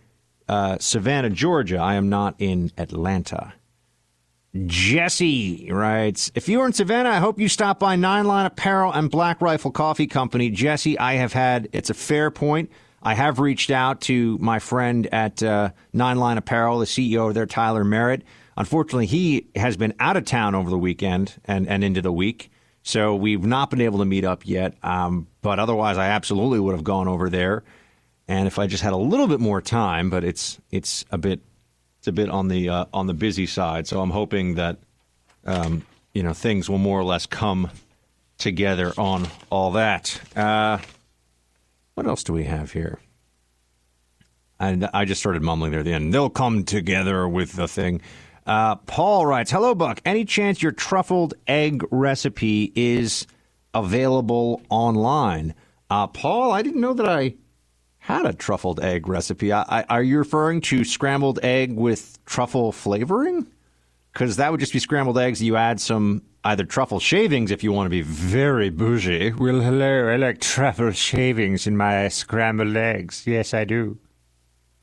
uh, 0.50 0.78
Savannah, 0.80 1.30
Georgia. 1.30 1.78
I 1.78 1.96
am 1.96 2.10
not 2.10 2.36
in 2.40 2.72
Atlanta. 2.78 3.54
Jesse 4.66 5.70
writes, 5.72 6.32
If 6.34 6.50
you 6.50 6.62
are 6.62 6.66
in 6.66 6.74
Savannah, 6.74 7.10
I 7.10 7.18
hope 7.18 7.40
you 7.40 7.48
stop 7.50 7.80
by 7.80 7.96
Nine 7.96 8.26
Line 8.26 8.46
Apparel 8.46 8.92
and 8.92 9.12
Black 9.12 9.42
Rifle 9.42 9.72
Coffee 9.72 10.08
Company. 10.08 10.50
Jesse, 10.50 10.98
I 10.98 11.16
have 11.16 11.34
had, 11.34 11.70
it's 11.72 11.90
a 11.90 11.94
fair 11.94 12.32
point. 12.32 12.72
I 13.04 13.14
have 13.14 13.40
reached 13.40 13.70
out 13.70 14.02
to 14.02 14.38
my 14.40 14.60
friend 14.60 15.08
at 15.12 15.44
uh, 15.44 15.72
Nine 15.94 16.18
Line 16.18 16.38
Apparel, 16.38 16.80
the 16.80 16.86
CEO 16.86 17.34
there, 17.34 17.46
Tyler 17.46 17.84
Merritt. 17.84 18.24
Unfortunately, 18.58 19.06
he 19.06 19.48
has 19.56 19.78
been 19.78 19.94
out 20.00 20.18
of 20.18 20.26
town 20.26 20.56
over 20.56 20.70
the 20.70 20.78
weekend 20.78 21.36
and, 21.46 21.68
and 21.68 21.84
into 21.84 22.02
the 22.02 22.12
week. 22.12 22.50
So 22.86 23.16
we've 23.16 23.44
not 23.44 23.72
been 23.72 23.82
able 23.82 23.98
to 24.00 24.06
meet 24.06 24.24
up 24.24 24.46
yet. 24.46 24.76
Um, 24.84 25.26
but 25.42 25.58
otherwise, 25.60 25.98
I 25.98 26.10
absolutely 26.10 26.60
would 26.60 26.76
have 26.76 26.84
gone 26.84 27.08
over 27.08 27.32
there. 27.32 27.64
And 28.28 28.46
if 28.46 28.60
I 28.60 28.68
just 28.68 28.84
had 28.84 28.94
a 28.94 28.98
little 28.98 29.28
bit 29.28 29.40
more 29.40 29.60
time, 29.60 30.12
but 30.12 30.24
it's 30.24 30.60
it's 30.70 31.04
a 31.12 31.18
bit 31.18 31.42
it's 31.98 32.08
a 32.08 32.12
bit 32.12 32.30
on 32.30 32.48
the 32.48 32.70
uh, 32.70 32.86
on 32.94 33.08
the 33.08 33.16
busy 33.16 33.48
side. 33.48 33.88
So 33.88 34.02
I'm 34.02 34.12
hoping 34.12 34.56
that 34.56 34.78
um, 35.46 35.84
you 36.14 36.22
know 36.22 36.34
things 36.34 36.70
will 36.70 36.78
more 36.78 37.00
or 37.00 37.04
less 37.04 37.26
come 37.26 37.72
together 38.38 38.94
on 39.00 39.30
all 39.50 39.72
that. 39.72 40.22
Uh, 40.36 40.78
what 41.96 42.06
else 42.06 42.24
do 42.24 42.34
we 42.34 42.44
have 42.44 42.72
here? 42.72 43.00
And 44.60 44.88
I 44.94 45.06
just 45.06 45.20
started 45.20 45.42
mumbling 45.42 45.72
there 45.72 45.80
at 45.80 45.86
the 45.86 45.94
end. 45.94 46.14
They'll 46.14 46.30
come 46.30 46.66
together 46.66 47.28
with 47.28 47.54
the 47.54 47.68
thing. 47.68 48.02
Uh, 48.46 48.76
Paul 48.76 49.26
writes, 49.26 49.52
"Hello, 49.52 49.74
Buck. 49.74 50.02
Any 50.06 50.24
chance 50.24 50.62
your 50.62 50.72
truffled 50.72 51.34
egg 51.48 51.84
recipe 51.92 52.72
is 52.76 53.26
available 53.74 54.62
online?" 54.70 55.56
Uh, 55.90 56.08
Paul, 56.08 56.52
I 56.52 56.62
didn't 56.62 56.82
know 56.82 56.94
that 56.94 57.08
I 57.08 57.36
had 57.98 58.26
a 58.26 58.34
truffled 58.34 58.80
egg 58.84 59.08
recipe. 59.08 59.52
I, 59.52 59.64
I, 59.68 59.84
are 59.90 60.04
you 60.04 60.20
referring 60.20 60.62
to 60.62 60.84
scrambled 60.84 61.40
egg 61.42 61.74
with 61.74 62.24
truffle 62.26 62.72
flavoring? 62.72 63.48
Because 64.14 64.36
that 64.38 64.52
would 64.52 64.60
just 64.60 64.74
be 64.74 64.80
scrambled 64.80 65.18
eggs. 65.18 65.42
You 65.42 65.56
add 65.56 65.82
some 65.82 66.22
either 66.44 66.64
truffle 66.64 67.00
shavings 67.00 67.50
if 67.50 67.64
you 67.64 67.72
want 67.72 67.88
to 67.88 67.90
be 67.90 68.04
very 68.04 68.70
bougie. 68.70 69.32
Well, 69.32 69.60
hello, 69.60 70.08
I 70.08 70.18
like 70.18 70.40
truffle 70.40 70.92
shavings 70.92 71.66
in 71.66 71.76
my 71.76 72.08
scrambled 72.10 72.78
eggs. 72.78 73.26
Yes, 73.26 73.56
I 73.56 73.66
do. 73.66 73.98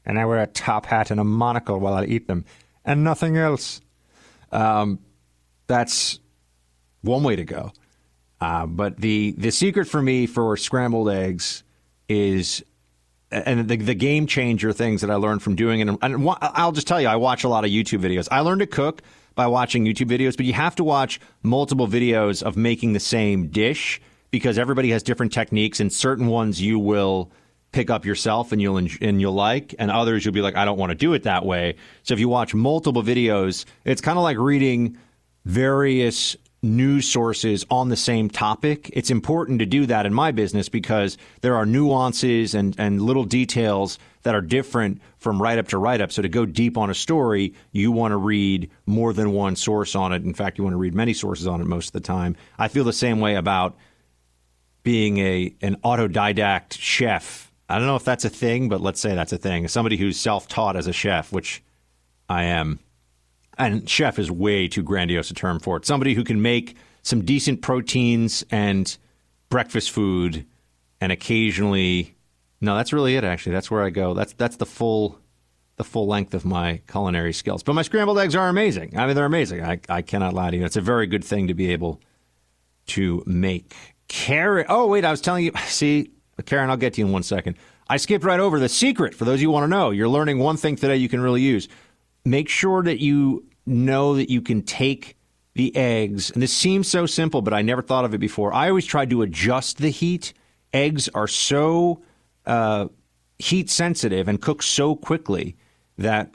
And 0.04 0.18
I 0.18 0.26
wear 0.26 0.42
a 0.42 0.48
top 0.48 0.86
hat 0.86 1.12
and 1.12 1.20
a 1.20 1.24
monocle 1.24 1.78
while 1.78 1.94
I 1.94 2.04
eat 2.06 2.26
them 2.26 2.44
and 2.84 3.04
nothing 3.04 3.36
else. 3.36 3.80
Um, 4.50 4.98
that's 5.66 6.20
one 7.02 7.22
way 7.22 7.36
to 7.36 7.44
go. 7.44 7.72
Uh, 8.40 8.66
but 8.66 8.96
the 8.96 9.34
the 9.38 9.50
secret 9.50 9.86
for 9.86 10.02
me 10.02 10.26
for 10.26 10.56
scrambled 10.56 11.08
eggs 11.08 11.62
is, 12.08 12.64
and 13.30 13.68
the, 13.68 13.76
the 13.76 13.94
game 13.94 14.26
changer 14.26 14.72
things 14.72 15.00
that 15.00 15.10
I 15.10 15.14
learned 15.14 15.42
from 15.42 15.54
doing 15.54 15.80
it. 15.80 15.88
And 15.88 16.28
I'll 16.40 16.72
just 16.72 16.88
tell 16.88 17.00
you, 17.00 17.06
I 17.06 17.16
watch 17.16 17.44
a 17.44 17.48
lot 17.48 17.64
of 17.64 17.70
YouTube 17.70 18.00
videos. 18.00 18.26
I 18.30 18.40
learned 18.40 18.60
to 18.60 18.66
cook 18.66 19.02
by 19.34 19.46
watching 19.46 19.84
YouTube 19.84 20.08
videos, 20.08 20.36
but 20.36 20.44
you 20.44 20.52
have 20.54 20.74
to 20.76 20.84
watch 20.84 21.20
multiple 21.42 21.86
videos 21.86 22.42
of 22.42 22.56
making 22.56 22.94
the 22.94 23.00
same 23.00 23.46
dish 23.46 24.00
because 24.32 24.58
everybody 24.58 24.90
has 24.90 25.02
different 25.02 25.32
techniques, 25.32 25.78
and 25.78 25.92
certain 25.92 26.26
ones 26.26 26.60
you 26.60 26.78
will 26.78 27.30
pick 27.72 27.90
up 27.90 28.04
yourself 28.04 28.52
and 28.52 28.60
you'll 28.60 28.76
and 28.76 29.20
you'll 29.20 29.32
like, 29.32 29.74
and 29.78 29.90
others 29.90 30.24
you'll 30.24 30.34
be 30.34 30.42
like, 30.42 30.56
I 30.56 30.64
don't 30.64 30.78
want 30.78 30.90
to 30.90 30.94
do 30.94 31.14
it 31.14 31.24
that 31.24 31.44
way. 31.44 31.76
So 32.02 32.14
if 32.14 32.20
you 32.20 32.28
watch 32.28 32.54
multiple 32.54 33.02
videos, 33.02 33.64
it's 33.84 34.00
kind 34.00 34.18
of 34.18 34.22
like 34.22 34.38
reading 34.38 34.98
various 35.44 36.36
news 36.64 37.08
sources 37.08 37.66
on 37.70 37.88
the 37.88 37.96
same 37.96 38.30
topic. 38.30 38.88
It's 38.92 39.10
important 39.10 39.58
to 39.58 39.66
do 39.66 39.86
that 39.86 40.06
in 40.06 40.14
my 40.14 40.30
business 40.30 40.68
because 40.68 41.18
there 41.40 41.56
are 41.56 41.66
nuances 41.66 42.54
and, 42.54 42.74
and 42.78 43.02
little 43.02 43.24
details 43.24 43.98
that 44.22 44.36
are 44.36 44.40
different 44.40 45.02
from 45.18 45.42
write 45.42 45.58
up 45.58 45.66
to 45.68 45.78
write 45.78 46.00
up. 46.00 46.12
So 46.12 46.22
to 46.22 46.28
go 46.28 46.46
deep 46.46 46.78
on 46.78 46.88
a 46.88 46.94
story, 46.94 47.54
you 47.72 47.90
want 47.90 48.12
to 48.12 48.16
read 48.16 48.70
more 48.86 49.12
than 49.12 49.32
one 49.32 49.56
source 49.56 49.96
on 49.96 50.12
it. 50.12 50.22
In 50.22 50.34
fact, 50.34 50.56
you 50.56 50.62
want 50.62 50.74
to 50.74 50.78
read 50.78 50.94
many 50.94 51.14
sources 51.14 51.48
on 51.48 51.60
it 51.60 51.66
most 51.66 51.88
of 51.88 51.92
the 51.94 52.00
time. 52.00 52.36
I 52.58 52.68
feel 52.68 52.84
the 52.84 52.92
same 52.92 53.18
way 53.18 53.34
about 53.34 53.76
being 54.84 55.18
a 55.18 55.54
an 55.62 55.76
autodidact 55.84 56.74
chef 56.78 57.51
I 57.72 57.78
don't 57.78 57.86
know 57.86 57.96
if 57.96 58.04
that's 58.04 58.24
a 58.24 58.30
thing, 58.30 58.68
but 58.68 58.80
let's 58.80 59.00
say 59.00 59.14
that's 59.14 59.32
a 59.32 59.38
thing. 59.38 59.66
Somebody 59.68 59.96
who's 59.96 60.18
self 60.18 60.46
taught 60.46 60.76
as 60.76 60.86
a 60.86 60.92
chef, 60.92 61.32
which 61.32 61.62
I 62.28 62.44
am. 62.44 62.80
And 63.58 63.88
chef 63.88 64.18
is 64.18 64.30
way 64.30 64.68
too 64.68 64.82
grandiose 64.82 65.30
a 65.30 65.34
term 65.34 65.58
for 65.60 65.76
it. 65.76 65.84
Somebody 65.84 66.14
who 66.14 66.24
can 66.24 66.42
make 66.42 66.76
some 67.02 67.24
decent 67.24 67.62
proteins 67.62 68.44
and 68.50 68.96
breakfast 69.50 69.90
food 69.90 70.46
and 71.00 71.12
occasionally 71.12 72.14
no, 72.62 72.76
that's 72.76 72.92
really 72.92 73.16
it 73.16 73.24
actually. 73.24 73.52
That's 73.52 73.70
where 73.70 73.82
I 73.82 73.90
go. 73.90 74.14
That's 74.14 74.32
that's 74.34 74.56
the 74.56 74.66
full 74.66 75.18
the 75.76 75.84
full 75.84 76.06
length 76.06 76.32
of 76.32 76.44
my 76.44 76.80
culinary 76.88 77.32
skills. 77.32 77.62
But 77.62 77.74
my 77.74 77.82
scrambled 77.82 78.18
eggs 78.18 78.36
are 78.36 78.48
amazing. 78.48 78.96
I 78.96 79.06
mean 79.06 79.16
they're 79.16 79.24
amazing. 79.26 79.64
I, 79.64 79.80
I 79.88 80.00
cannot 80.02 80.32
lie 80.32 80.50
to 80.50 80.56
you. 80.56 80.64
It's 80.64 80.76
a 80.76 80.80
very 80.80 81.06
good 81.08 81.24
thing 81.24 81.48
to 81.48 81.54
be 81.54 81.72
able 81.72 82.00
to 82.86 83.22
make. 83.26 83.74
Karen. 84.06 84.66
Oh 84.68 84.86
wait, 84.86 85.04
I 85.04 85.10
was 85.10 85.20
telling 85.20 85.44
you. 85.44 85.52
See, 85.66 86.12
Karen, 86.46 86.70
I'll 86.70 86.76
get 86.76 86.94
to 86.94 87.00
you 87.00 87.06
in 87.06 87.12
one 87.12 87.22
second. 87.22 87.56
I 87.88 87.98
skipped 87.98 88.24
right 88.24 88.40
over 88.40 88.58
the 88.58 88.68
secret 88.68 89.14
for 89.14 89.24
those 89.24 89.42
you 89.42 89.50
want 89.50 89.64
to 89.64 89.68
know. 89.68 89.90
You're 89.90 90.08
learning 90.08 90.38
one 90.38 90.56
thing 90.56 90.76
today 90.76 90.96
you 90.96 91.08
can 91.08 91.20
really 91.20 91.42
use. 91.42 91.68
Make 92.24 92.48
sure 92.48 92.82
that 92.82 93.00
you 93.00 93.44
know 93.66 94.14
that 94.16 94.30
you 94.30 94.40
can 94.40 94.62
take 94.62 95.16
the 95.54 95.76
eggs, 95.76 96.30
and 96.30 96.42
this 96.42 96.52
seems 96.52 96.88
so 96.88 97.04
simple, 97.04 97.42
but 97.42 97.52
I 97.52 97.60
never 97.60 97.82
thought 97.82 98.06
of 98.06 98.14
it 98.14 98.18
before. 98.18 98.54
I 98.54 98.68
always 98.70 98.86
tried 98.86 99.10
to 99.10 99.20
adjust 99.20 99.78
the 99.78 99.90
heat. 99.90 100.32
Eggs 100.72 101.10
are 101.10 101.28
so 101.28 102.02
uh, 102.46 102.88
heat 103.38 103.68
sensitive 103.68 104.28
and 104.28 104.40
cook 104.40 104.62
so 104.62 104.96
quickly 104.96 105.56
that 105.98 106.32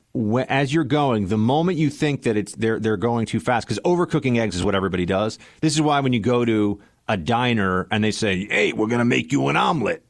as 0.47 0.71
you're 0.71 0.83
going, 0.83 1.27
the 1.29 1.37
moment 1.37 1.79
you 1.79 1.89
think 1.89 2.21
that 2.23 2.37
it's 2.37 2.53
they're 2.53 2.79
they're 2.79 2.95
going 2.95 3.25
too 3.25 3.39
fast, 3.39 3.67
because 3.67 3.79
overcooking 3.83 4.37
eggs 4.37 4.55
is 4.55 4.63
what 4.63 4.75
everybody 4.75 5.05
does. 5.05 5.39
This 5.61 5.73
is 5.73 5.81
why 5.81 5.99
when 5.99 6.13
you 6.13 6.19
go 6.19 6.45
to 6.45 6.79
a 7.07 7.17
diner 7.17 7.87
and 7.91 8.03
they 8.03 8.11
say, 8.11 8.45
"Hey, 8.45 8.73
we're 8.73 8.87
going 8.87 8.99
to 8.99 9.05
make 9.05 9.31
you 9.31 9.47
an 9.47 9.55
omelet," 9.55 10.03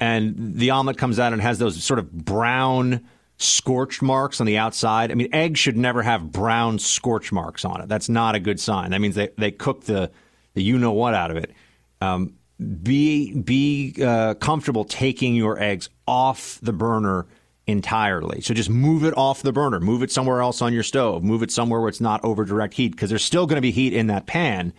and 0.00 0.56
the 0.56 0.70
omelet 0.70 0.98
comes 0.98 1.18
out 1.18 1.32
and 1.32 1.42
has 1.42 1.58
those 1.58 1.82
sort 1.82 1.98
of 1.98 2.12
brown 2.12 3.06
scorched 3.38 4.02
marks 4.02 4.40
on 4.40 4.46
the 4.46 4.58
outside. 4.58 5.10
I 5.10 5.14
mean, 5.14 5.28
eggs 5.32 5.60
should 5.60 5.76
never 5.76 6.02
have 6.02 6.32
brown 6.32 6.78
scorch 6.78 7.32
marks 7.32 7.64
on 7.64 7.80
it. 7.80 7.88
That's 7.88 8.08
not 8.08 8.34
a 8.34 8.40
good 8.40 8.60
sign. 8.60 8.90
That 8.90 9.00
means 9.00 9.14
they 9.14 9.28
they 9.36 9.50
cook 9.50 9.84
the 9.84 10.10
the 10.54 10.62
you 10.62 10.78
know 10.78 10.92
what 10.92 11.14
out 11.14 11.30
of 11.30 11.36
it. 11.36 11.52
Um, 12.00 12.34
be 12.82 13.32
be 13.40 13.94
uh, 14.02 14.34
comfortable 14.34 14.84
taking 14.84 15.34
your 15.34 15.60
eggs 15.60 15.88
off 16.06 16.58
the 16.62 16.72
burner 16.72 17.26
entirely. 17.66 18.40
So 18.40 18.54
just 18.54 18.70
move 18.70 19.04
it 19.04 19.16
off 19.16 19.42
the 19.42 19.52
burner, 19.52 19.78
move 19.78 20.02
it 20.02 20.10
somewhere 20.10 20.40
else 20.40 20.62
on 20.62 20.72
your 20.72 20.82
stove, 20.82 21.22
move 21.22 21.42
it 21.42 21.50
somewhere 21.50 21.80
where 21.80 21.88
it's 21.88 22.00
not 22.00 22.24
over 22.24 22.44
direct 22.44 22.74
heat 22.74 22.92
because 22.92 23.10
there's 23.10 23.24
still 23.24 23.46
going 23.46 23.56
to 23.56 23.62
be 23.62 23.70
heat 23.70 23.92
in 23.92 24.08
that 24.08 24.26
pan. 24.26 24.72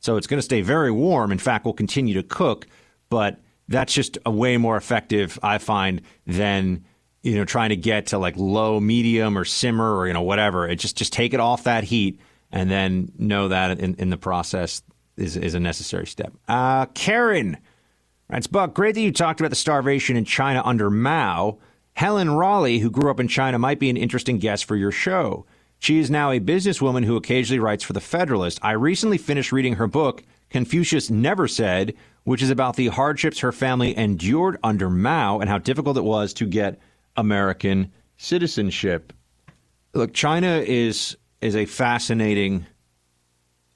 So 0.00 0.16
it's 0.16 0.26
going 0.26 0.38
to 0.38 0.42
stay 0.42 0.60
very 0.60 0.90
warm. 0.90 1.32
In 1.32 1.38
fact, 1.38 1.64
we'll 1.64 1.74
continue 1.74 2.14
to 2.14 2.22
cook, 2.22 2.66
but 3.08 3.40
that's 3.68 3.92
just 3.92 4.18
a 4.24 4.30
way 4.30 4.56
more 4.56 4.76
effective, 4.76 5.38
I 5.42 5.58
find, 5.58 6.02
than 6.26 6.84
you 7.22 7.36
know 7.36 7.44
trying 7.44 7.70
to 7.70 7.76
get 7.76 8.06
to 8.08 8.18
like 8.18 8.36
low, 8.36 8.78
medium, 8.78 9.36
or 9.36 9.44
simmer, 9.44 9.96
or 9.96 10.06
you 10.06 10.12
know 10.12 10.22
whatever. 10.22 10.68
It 10.68 10.76
just 10.76 10.96
just 10.96 11.12
take 11.12 11.34
it 11.34 11.40
off 11.40 11.64
that 11.64 11.84
heat, 11.84 12.20
and 12.52 12.70
then 12.70 13.10
know 13.18 13.48
that 13.48 13.80
in, 13.80 13.94
in 13.96 14.10
the 14.10 14.16
process 14.16 14.82
is 15.16 15.36
is 15.36 15.54
a 15.54 15.60
necessary 15.60 16.06
step. 16.06 16.32
Uh, 16.46 16.86
Karen, 16.86 17.56
that's 18.28 18.46
Buck. 18.46 18.74
Great 18.74 18.94
that 18.94 19.00
you 19.00 19.12
talked 19.12 19.40
about 19.40 19.50
the 19.50 19.56
starvation 19.56 20.16
in 20.16 20.24
China 20.24 20.62
under 20.64 20.90
Mao. 20.90 21.58
Helen 21.94 22.30
Raleigh, 22.30 22.78
who 22.78 22.90
grew 22.90 23.10
up 23.10 23.20
in 23.20 23.26
China, 23.26 23.58
might 23.58 23.78
be 23.78 23.88
an 23.88 23.96
interesting 23.96 24.38
guest 24.38 24.66
for 24.66 24.76
your 24.76 24.92
show. 24.92 25.46
She 25.78 25.98
is 25.98 26.10
now 26.10 26.30
a 26.30 26.40
businesswoman 26.40 27.04
who 27.04 27.16
occasionally 27.16 27.60
writes 27.60 27.84
for 27.84 27.92
The 27.92 28.00
Federalist. 28.00 28.58
I 28.62 28.72
recently 28.72 29.18
finished 29.18 29.52
reading 29.52 29.74
her 29.74 29.86
book, 29.86 30.22
Confucius 30.50 31.10
Never 31.10 31.46
Said, 31.46 31.94
which 32.24 32.42
is 32.42 32.50
about 32.50 32.76
the 32.76 32.88
hardships 32.88 33.38
her 33.40 33.52
family 33.52 33.96
endured 33.96 34.58
under 34.64 34.90
Mao 34.90 35.38
and 35.38 35.48
how 35.48 35.58
difficult 35.58 35.96
it 35.96 36.04
was 36.04 36.34
to 36.34 36.46
get 36.46 36.80
American 37.16 37.92
citizenship. 38.16 39.12
Look, 39.94 40.12
China 40.12 40.62
is 40.66 41.16
is 41.40 41.54
a 41.54 41.66
fascinating, 41.66 42.66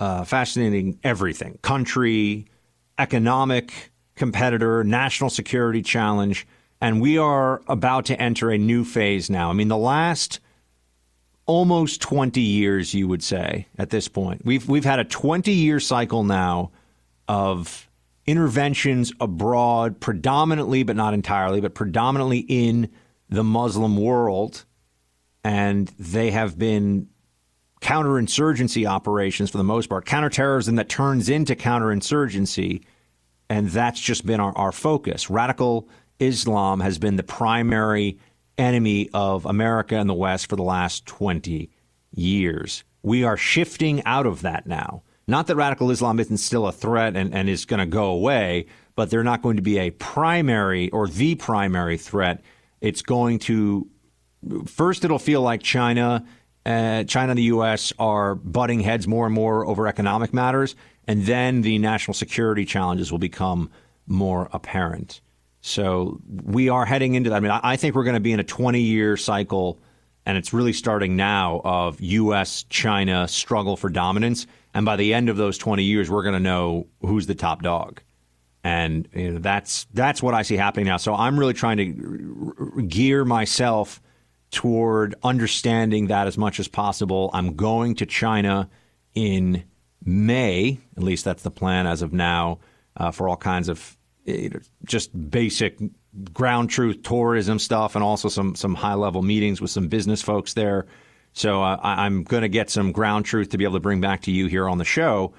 uh, 0.01 0.25
fascinating 0.25 0.99
everything 1.05 1.59
country, 1.63 2.47
economic 2.99 3.93
competitor, 4.17 4.85
national 4.85 5.31
security 5.31 5.83
challenge. 5.83 6.47
And 6.81 7.01
we 7.01 7.19
are 7.19 7.63
about 7.69 8.07
to 8.07 8.21
enter 8.21 8.51
a 8.51 8.59
new 8.59 8.85
phase 8.85 9.31
now. 9.31 9.51
I 9.51 9.53
mean, 9.53 9.69
the 9.69 9.77
last 9.77 10.41
almost 11.47 12.01
20 12.01 12.41
years, 12.41 12.95
you 12.95 13.09
would 13.09 13.23
say, 13.23 13.67
at 13.79 13.91
this 13.91 14.09
point. 14.09 14.45
We've, 14.45 14.69
we've 14.69 14.85
had 14.85 14.99
a 14.99 15.05
20 15.05 15.53
year 15.53 15.81
cycle 15.81 16.25
now 16.25 16.71
of 17.29 17.89
interventions 18.27 19.13
abroad, 19.21 20.01
predominantly, 20.01 20.83
but 20.83 20.97
not 20.97 21.15
entirely, 21.15 21.61
but 21.61 21.75
predominantly 21.75 22.39
in 22.39 22.89
the 23.29 23.45
Muslim 23.45 23.97
world. 23.97 24.65
And 25.43 25.89
they 25.99 26.31
have 26.31 26.59
been 26.59 27.09
counterinsurgency 27.81 28.87
operations 28.87 29.51
for 29.51 29.59
the 29.59 29.65
most 29.65 29.89
part, 29.89 30.05
counterterrorism 30.05 30.77
that 30.77 30.89
turns 30.89 31.29
into 31.29 31.55
counterinsurgency. 31.57 32.85
And 33.49 33.69
that's 33.71 34.01
just 34.01 34.27
been 34.27 34.39
our, 34.39 34.57
our 34.57 34.73
focus. 34.73 35.31
Radical 35.31 35.89
Islam 36.19 36.81
has 36.81 36.99
been 36.99 37.17
the 37.17 37.23
primary 37.23 38.19
enemy 38.61 39.09
of 39.15 39.47
America 39.47 39.97
and 39.97 40.09
the 40.09 40.15
West 40.15 40.49
for 40.49 40.57
the 40.57 40.63
last 40.63 41.07
20 41.07 41.71
years. 42.15 42.85
We 43.03 43.25
are 43.25 43.37
shifting 43.37 44.05
out 44.05 44.27
of 44.27 44.43
that 44.43 44.67
now. 44.67 45.03
Not 45.27 45.47
that 45.47 45.57
radical 45.57 45.91
Islam 45.91 46.21
isn't 46.21 46.39
still 46.39 46.67
a 46.67 46.73
threat 46.73 47.17
and, 47.17 47.35
and 47.35 47.49
is 47.49 47.65
going 47.65 47.81
to 47.81 47.87
go 47.87 48.07
away, 48.07 48.67
but 48.97 49.11
they're 49.11 49.25
not 49.25 49.43
going 49.43 49.57
to 49.57 49.63
be 49.63 49.79
a 49.79 49.91
primary 49.91 50.91
or 50.91 51.09
the 51.09 51.37
primary 51.37 51.97
threat. 51.97 52.43
It's 52.81 53.03
going 53.03 53.39
to, 53.41 53.89
first, 54.67 55.05
it'll 55.05 55.19
feel 55.19 55.41
like 55.41 55.63
China. 55.63 56.25
Uh, 56.67 57.05
China 57.05 57.31
and 57.31 57.39
the 57.39 57.45
U.S. 57.45 57.93
are 57.99 58.35
butting 58.35 58.81
heads 58.81 59.09
more 59.09 59.25
and 59.27 59.35
more 59.35 59.67
over 59.67 59.87
economic 59.87 60.35
matters, 60.35 60.77
and 61.07 61.25
then 61.25 61.63
the 61.63 61.79
national 61.79 62.15
security 62.15 62.67
challenges 62.67 63.11
will 63.11 63.19
become 63.19 63.71
more 64.07 64.51
apparent. 64.53 65.21
So 65.61 66.21
we 66.45 66.69
are 66.69 66.87
heading 66.87 67.15
into 67.15 67.31
that. 67.31 67.37
I 67.37 67.41
mean, 67.41 67.51
I 67.51 67.77
think 67.77 67.95
we're 67.95 68.05
going 68.05 68.15
to 68.15 68.21
be 68.21 68.33
in 68.33 68.41
a 68.41 68.45
20 68.45 68.81
year 68.81 69.17
cycle, 69.17 69.79
and 70.25 70.39
it's 70.39 70.53
really 70.53 70.73
starting 70.73 71.17
now 71.17 71.61
of 71.65 72.01
U.S. 72.01 72.65
China 72.65 73.29
struggle 73.29 73.77
for 73.77 73.91
dominance. 73.91 74.47
And 74.73 74.87
by 74.87 74.97
the 74.97 75.13
end 75.13 75.29
of 75.29 75.37
those 75.37 75.59
20 75.59 75.83
years, 75.83 76.11
we're 76.11 76.23
going 76.23 76.35
to 76.35 76.41
know 76.41 76.87
who's 77.03 77.27
the 77.27 77.35
top 77.35 77.63
dog. 77.63 78.01
And 78.63 79.09
you 79.15 79.33
know, 79.33 79.39
that's 79.39 79.87
that's 79.95 80.23
what 80.23 80.35
I 80.35 80.43
see 80.43 80.57
happening 80.57 80.87
now. 80.87 80.99
So 80.99 81.15
I'm 81.15 81.39
really 81.39 81.55
trying 81.55 81.79
to 81.79 82.85
gear 82.87 83.25
myself 83.25 84.03
toward 84.51 85.15
understanding 85.23 86.09
that 86.09 86.27
as 86.27 86.37
much 86.37 86.61
as 86.61 86.69
possible. 86.69 87.31
I'm 87.33 87.55
going 87.55 87.95
to 87.97 88.07
China 88.07 88.69
in 89.15 89.65
May, 90.05 90.81
at 90.97 91.03
least 91.03 91.25
that's 91.25 91.43
the 91.43 91.51
plan 91.51 91.87
as 91.87 92.03
of 92.03 92.13
now, 92.13 92.59
uh, 92.97 93.11
for 93.11 93.29
all 93.29 93.37
kinds 93.37 93.69
of 93.69 93.97
just 94.85 95.31
basic 95.31 95.79
ground 96.33 96.71
truth 96.71 97.03
tourism 97.03 97.59
stuff, 97.59 97.95
and 97.95 98.05
also 98.05 98.29
some 98.29 98.55
some 98.55 98.75
high 98.75 98.95
level 98.95 99.23
meetings 99.23 99.61
with 99.61 99.71
some 99.71 99.89
business 99.89 100.23
folks 100.23 100.55
there. 100.55 100.87
So 101.33 101.63
uh, 101.63 101.79
I'm 101.83 102.25
going 102.25 102.43
to 102.43 102.49
get 102.49 102.71
some 102.71 102.93
ground 102.93 103.25
truth 103.25 103.51
to 103.51 103.59
be 103.59 103.65
able 103.65 103.75
to 103.75 103.81
bring 103.81 104.01
back 104.01 104.23
to 104.23 104.33
you 104.33 104.47
here 104.47 104.69
on 104.69 104.79
the 104.79 104.85
show. 104.85 105.33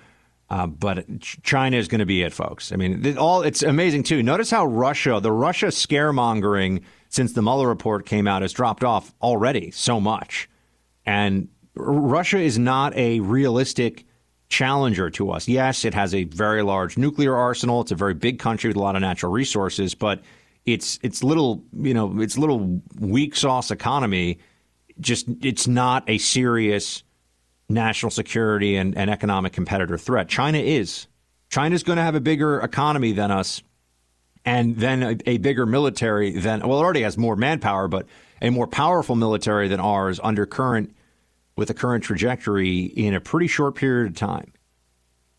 Uh, 0.49 0.68
but 0.68 1.05
China 1.22 1.77
is 1.77 1.88
going 1.88 1.99
to 1.99 2.05
be 2.05 2.23
it, 2.23 2.34
folks. 2.34 2.72
I 2.73 2.76
mean, 2.76 3.18
all 3.18 3.41
it's 3.41 3.63
amazing 3.63 4.03
too. 4.03 4.22
Notice 4.22 4.51
how 4.51 4.65
Russia, 4.65 5.19
the 5.22 5.31
Russia 5.31 5.68
scaremongering 5.68 6.84
since 7.09 7.34
the 7.34 7.41
Mueller 7.41 7.68
report 7.68 8.05
came 8.05 8.27
out, 8.27 8.41
has 8.41 8.51
dropped 8.51 8.84
off 8.84 9.13
already 9.22 9.72
so 9.72 10.01
much, 10.01 10.49
and 11.05 11.47
Russia 11.76 12.38
is 12.38 12.59
not 12.59 12.95
a 12.97 13.22
realistic 13.22 14.05
challenger 14.51 15.09
to 15.09 15.31
us. 15.31 15.47
Yes, 15.47 15.85
it 15.85 15.93
has 15.93 16.13
a 16.13 16.25
very 16.25 16.61
large 16.61 16.97
nuclear 16.97 17.35
arsenal. 17.35 17.81
It's 17.81 17.91
a 17.91 17.95
very 17.95 18.13
big 18.13 18.37
country 18.37 18.67
with 18.67 18.77
a 18.77 18.81
lot 18.81 18.95
of 18.95 19.01
natural 19.01 19.31
resources, 19.31 19.95
but 19.95 20.21
its 20.65 20.99
its 21.01 21.23
little 21.23 21.63
you 21.73 21.93
know 21.93 22.21
its 22.21 22.37
little 22.37 22.81
weak 22.99 23.35
sauce 23.35 23.71
economy 23.71 24.37
just 24.99 25.25
it's 25.41 25.67
not 25.67 26.07
a 26.07 26.19
serious 26.19 27.01
national 27.67 28.11
security 28.11 28.75
and, 28.75 28.95
and 28.95 29.09
economic 29.09 29.53
competitor 29.53 29.97
threat. 29.97 30.27
China 30.27 30.59
is. 30.59 31.07
China's 31.49 31.83
going 31.83 31.97
to 31.97 32.03
have 32.03 32.15
a 32.15 32.21
bigger 32.21 32.59
economy 32.59 33.13
than 33.13 33.31
us 33.31 33.63
and 34.45 34.75
then 34.77 35.03
a, 35.03 35.17
a 35.25 35.37
bigger 35.37 35.65
military 35.65 36.31
than 36.31 36.59
well 36.67 36.79
it 36.79 36.83
already 36.83 37.01
has 37.01 37.17
more 37.17 37.35
manpower, 37.35 37.87
but 37.87 38.05
a 38.41 38.49
more 38.49 38.67
powerful 38.67 39.15
military 39.15 39.67
than 39.67 39.79
ours 39.79 40.19
under 40.21 40.45
current 40.45 40.95
with 41.55 41.67
the 41.67 41.73
current 41.73 42.03
trajectory 42.03 42.79
in 42.79 43.13
a 43.13 43.21
pretty 43.21 43.47
short 43.47 43.75
period 43.75 44.11
of 44.11 44.17
time. 44.17 44.53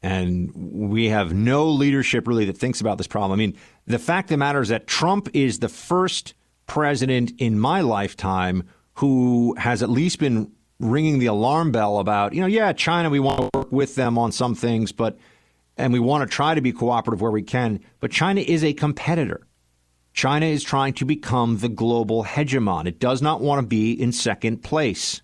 And 0.03 0.51
we 0.55 1.09
have 1.09 1.33
no 1.33 1.69
leadership 1.69 2.27
really 2.27 2.45
that 2.47 2.59
thinks 2.59 2.81
about 2.81 2.99
this 2.99 3.07
problem. 3.07 3.33
I 3.33 3.37
mean, 3.37 3.57
the 3.87 3.99
fact 3.99 4.27
of 4.27 4.31
the 4.31 4.37
matter 4.39 4.61
is 4.61 4.69
that 4.69 4.87
Trump 4.87 5.29
is 5.33 5.61
the 5.61 5.69
first 5.69 6.35
president 6.67 7.33
in 7.39 7.59
my 7.59 7.81
lifetime 7.81 8.65
who 8.95 9.55
has 9.57 9.83
at 9.83 9.91
least 9.91 10.19
been 10.19 10.51
ringing 10.81 11.19
the 11.19 11.27
alarm 11.27 11.71
bell 11.71 11.99
about, 11.99 12.35
you 12.35 12.41
know, 12.41 12.47
yeah, 12.47 12.73
China, 12.73 13.11
we 13.11 13.21
want 13.21 13.39
to 13.39 13.59
work 13.59 13.73
with 13.73 13.95
them 13.95 14.19
on 14.19 14.33
some 14.33 14.55
things, 14.55 14.91
but, 14.91 15.17
and 15.77 15.93
we 15.93 16.01
want 16.01 16.29
to 16.29 16.35
try 16.35 16.55
to 16.55 16.61
be 16.61 16.73
cooperative 16.73 17.21
where 17.21 17.31
we 17.31 17.43
can, 17.43 17.81
but 18.01 18.11
China 18.11 18.41
is 18.41 18.65
a 18.65 18.73
competitor. 18.73 19.47
China 20.13 20.47
is 20.47 20.63
trying 20.63 20.93
to 20.95 21.05
become 21.05 21.59
the 21.59 21.69
global 21.69 22.25
hegemon. 22.25 22.87
It 22.87 22.99
does 22.99 23.23
not 23.23 23.41
want 23.41 23.61
to 23.61 23.67
be 23.67 23.93
in 23.93 24.13
second 24.13 24.59
place. 24.63 25.23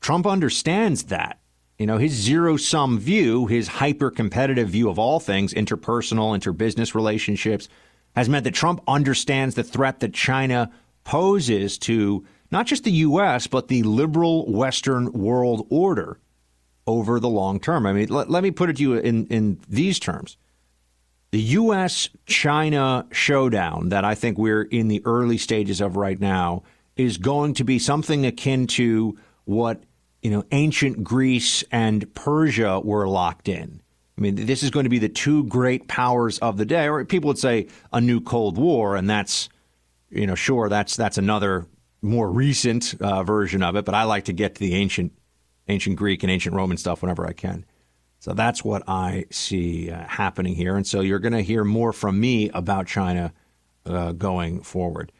Trump 0.00 0.26
understands 0.26 1.04
that. 1.04 1.38
You 1.78 1.86
know, 1.86 1.98
his 1.98 2.12
zero 2.12 2.56
sum 2.56 2.98
view, 2.98 3.46
his 3.46 3.68
hyper 3.68 4.10
competitive 4.10 4.70
view 4.70 4.88
of 4.88 4.98
all 4.98 5.20
things, 5.20 5.52
interpersonal, 5.52 6.38
interbusiness 6.38 6.94
relationships, 6.94 7.68
has 8.14 8.28
meant 8.28 8.44
that 8.44 8.54
Trump 8.54 8.82
understands 8.88 9.54
the 9.54 9.62
threat 9.62 10.00
that 10.00 10.14
China 10.14 10.70
poses 11.04 11.76
to 11.78 12.24
not 12.50 12.66
just 12.66 12.84
the 12.84 12.92
U.S., 12.92 13.46
but 13.46 13.68
the 13.68 13.82
liberal 13.82 14.50
Western 14.50 15.12
world 15.12 15.66
order 15.68 16.18
over 16.86 17.20
the 17.20 17.28
long 17.28 17.60
term. 17.60 17.84
I 17.84 17.92
mean, 17.92 18.08
let, 18.08 18.30
let 18.30 18.42
me 18.42 18.50
put 18.50 18.70
it 18.70 18.76
to 18.76 18.82
you 18.82 18.94
in, 18.94 19.26
in 19.26 19.60
these 19.68 19.98
terms. 19.98 20.38
The 21.32 21.40
U.S. 21.40 22.08
China 22.24 23.06
showdown 23.10 23.90
that 23.90 24.04
I 24.04 24.14
think 24.14 24.38
we're 24.38 24.62
in 24.62 24.88
the 24.88 25.02
early 25.04 25.36
stages 25.36 25.80
of 25.80 25.96
right 25.96 26.18
now 26.18 26.62
is 26.96 27.18
going 27.18 27.54
to 27.54 27.64
be 27.64 27.78
something 27.78 28.24
akin 28.24 28.66
to 28.68 29.18
what 29.46 29.82
you 30.26 30.32
know, 30.32 30.44
ancient 30.50 31.04
Greece 31.04 31.62
and 31.70 32.12
Persia 32.14 32.80
were 32.80 33.06
locked 33.06 33.48
in. 33.48 33.80
I 34.18 34.20
mean, 34.20 34.34
this 34.34 34.64
is 34.64 34.70
going 34.70 34.82
to 34.82 34.90
be 34.90 34.98
the 34.98 35.08
two 35.08 35.44
great 35.44 35.86
powers 35.86 36.40
of 36.40 36.56
the 36.56 36.64
day, 36.64 36.88
or 36.88 37.04
people 37.04 37.28
would 37.28 37.38
say 37.38 37.68
a 37.92 38.00
new 38.00 38.20
Cold 38.20 38.58
War, 38.58 38.96
and 38.96 39.08
that's, 39.08 39.48
you 40.10 40.26
know, 40.26 40.34
sure, 40.34 40.68
that's 40.68 40.96
that's 40.96 41.16
another 41.16 41.66
more 42.02 42.28
recent 42.28 42.94
uh, 43.00 43.22
version 43.22 43.62
of 43.62 43.76
it, 43.76 43.84
but 43.84 43.94
I 43.94 44.02
like 44.02 44.24
to 44.24 44.32
get 44.32 44.56
to 44.56 44.60
the 44.60 44.74
ancient, 44.74 45.12
ancient 45.68 45.94
Greek 45.94 46.24
and 46.24 46.32
ancient 46.32 46.56
Roman 46.56 46.76
stuff 46.76 47.02
whenever 47.02 47.24
I 47.24 47.32
can. 47.32 47.64
So 48.18 48.32
that's 48.32 48.64
what 48.64 48.82
I 48.88 49.26
see 49.30 49.92
uh, 49.92 50.08
happening 50.08 50.56
here. 50.56 50.74
And 50.74 50.86
so 50.86 51.02
you're 51.02 51.20
going 51.20 51.34
to 51.34 51.42
hear 51.42 51.62
more 51.62 51.92
from 51.92 52.18
me 52.18 52.50
about 52.50 52.88
China 52.88 53.32
uh, 53.84 54.10
going 54.10 54.62
forward. 54.62 55.12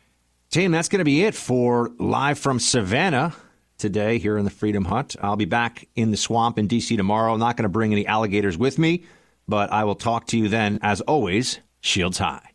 Team, 0.51 0.73
that's 0.73 0.89
going 0.89 0.99
to 0.99 1.05
be 1.05 1.23
it 1.23 1.37
for 1.37 1.93
Live 1.99 2.41
from 2.41 2.59
Savannah 2.59 3.35
today 3.79 4.19
here 4.19 4.39
in 4.39 4.45
the 4.45 4.51
Freedom 4.51 4.85
Hut. 4.85 5.17
I'll 5.21 5.37
be 5.37 5.45
back 5.45 5.89
in 5.95 6.11
the 6.11 6.17
swamp 6.17 6.59
in 6.59 6.67
D.C. 6.67 6.97
tomorrow. 6.97 7.33
I'm 7.33 7.41
not 7.41 7.57
going 7.57 7.65
to 7.65 7.69
bring 7.69 7.93
any 7.93 8.07
alligators 8.07 8.57
with 8.57 8.79
me, 8.79 9.05
but 9.47 9.73
I 9.73 9.85
will 9.85 9.95
talk 9.95 10.27
to 10.29 10.39
you 10.39 10.49
then. 10.49 10.79
As 10.83 11.01
always, 11.03 11.61
shields 11.81 12.19
high. 12.19 12.53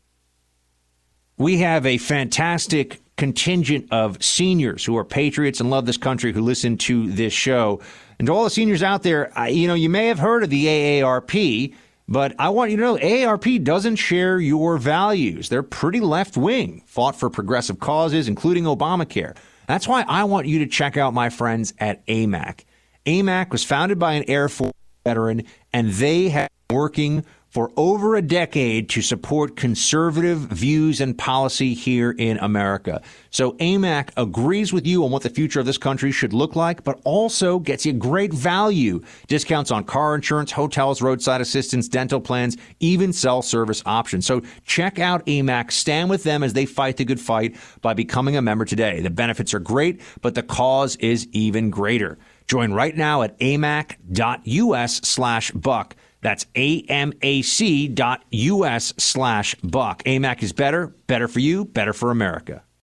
We 1.37 1.57
have 1.59 1.85
a 1.85 1.97
fantastic 1.97 3.01
contingent 3.17 3.87
of 3.91 4.23
seniors 4.23 4.83
who 4.83 4.97
are 4.97 5.05
patriots 5.05 5.59
and 5.59 5.69
love 5.69 5.85
this 5.85 5.97
country 5.97 6.33
who 6.33 6.41
listen 6.41 6.77
to 6.77 7.11
this 7.11 7.33
show. 7.33 7.81
And 8.17 8.25
to 8.25 8.33
all 8.33 8.43
the 8.43 8.49
seniors 8.49 8.83
out 8.83 9.03
there, 9.03 9.31
you 9.47 9.67
know, 9.67 9.73
you 9.73 9.89
may 9.89 10.07
have 10.07 10.19
heard 10.19 10.43
of 10.43 10.49
the 10.49 10.65
AARP, 10.65 11.75
but 12.07 12.35
I 12.39 12.49
want 12.49 12.71
you 12.71 12.77
to 12.77 12.83
know 12.83 12.97
AARP 12.97 13.63
doesn't 13.63 13.97
share 13.97 14.39
your 14.39 14.77
values. 14.77 15.49
They're 15.49 15.63
pretty 15.63 15.99
left 15.99 16.35
wing, 16.35 16.83
fought 16.85 17.15
for 17.15 17.29
progressive 17.29 17.79
causes, 17.79 18.27
including 18.27 18.63
Obamacare. 18.65 19.35
That's 19.71 19.87
why 19.87 20.03
I 20.05 20.25
want 20.25 20.47
you 20.47 20.59
to 20.59 20.67
check 20.67 20.97
out 20.97 21.13
my 21.13 21.29
friends 21.29 21.73
at 21.79 22.05
AMAC. 22.07 22.65
AMAC 23.05 23.51
was 23.51 23.63
founded 23.63 23.97
by 23.97 24.15
an 24.15 24.25
Air 24.27 24.49
Force 24.49 24.73
veteran, 25.05 25.43
and 25.71 25.91
they 25.91 26.27
have 26.27 26.49
working 26.69 27.23
for 27.51 27.69
over 27.75 28.15
a 28.15 28.21
decade 28.21 28.87
to 28.87 29.01
support 29.01 29.57
conservative 29.57 30.39
views 30.39 31.01
and 31.01 31.17
policy 31.17 31.73
here 31.73 32.11
in 32.11 32.37
America. 32.37 33.01
So 33.29 33.51
AMAC 33.53 34.09
agrees 34.15 34.71
with 34.71 34.87
you 34.87 35.03
on 35.03 35.11
what 35.11 35.23
the 35.23 35.29
future 35.29 35.59
of 35.59 35.65
this 35.65 35.77
country 35.77 36.13
should 36.13 36.31
look 36.31 36.55
like, 36.55 36.85
but 36.85 37.01
also 37.03 37.59
gets 37.59 37.85
you 37.85 37.91
great 37.91 38.33
value. 38.33 39.01
Discounts 39.27 39.69
on 39.69 39.83
car 39.83 40.15
insurance, 40.15 40.53
hotels, 40.53 41.01
roadside 41.01 41.41
assistance, 41.41 41.89
dental 41.89 42.21
plans, 42.21 42.55
even 42.79 43.11
cell 43.11 43.41
service 43.41 43.83
options. 43.85 44.25
So 44.25 44.41
check 44.65 44.97
out 44.97 45.25
AMAC. 45.25 45.73
Stand 45.73 46.09
with 46.09 46.23
them 46.23 46.43
as 46.43 46.53
they 46.53 46.65
fight 46.65 46.95
the 46.95 47.05
good 47.05 47.19
fight 47.19 47.57
by 47.81 47.93
becoming 47.93 48.37
a 48.37 48.41
member 48.41 48.63
today. 48.63 49.01
The 49.01 49.09
benefits 49.09 49.53
are 49.53 49.59
great, 49.59 49.99
but 50.21 50.35
the 50.35 50.43
cause 50.43 50.95
is 50.97 51.27
even 51.33 51.69
greater. 51.69 52.17
Join 52.47 52.71
right 52.71 52.95
now 52.95 53.23
at 53.23 53.37
amac.us 53.39 55.01
slash 55.03 55.51
buck. 55.51 55.95
That's 56.21 56.45
amac.us 56.55 56.93
slash 58.97 59.55
buck. 59.55 60.03
AMAC 60.03 60.43
is 60.43 60.53
better, 60.53 60.87
better 61.07 61.27
for 61.27 61.39
you, 61.39 61.65
better 61.65 61.93
for 61.93 62.11
America. 62.11 62.63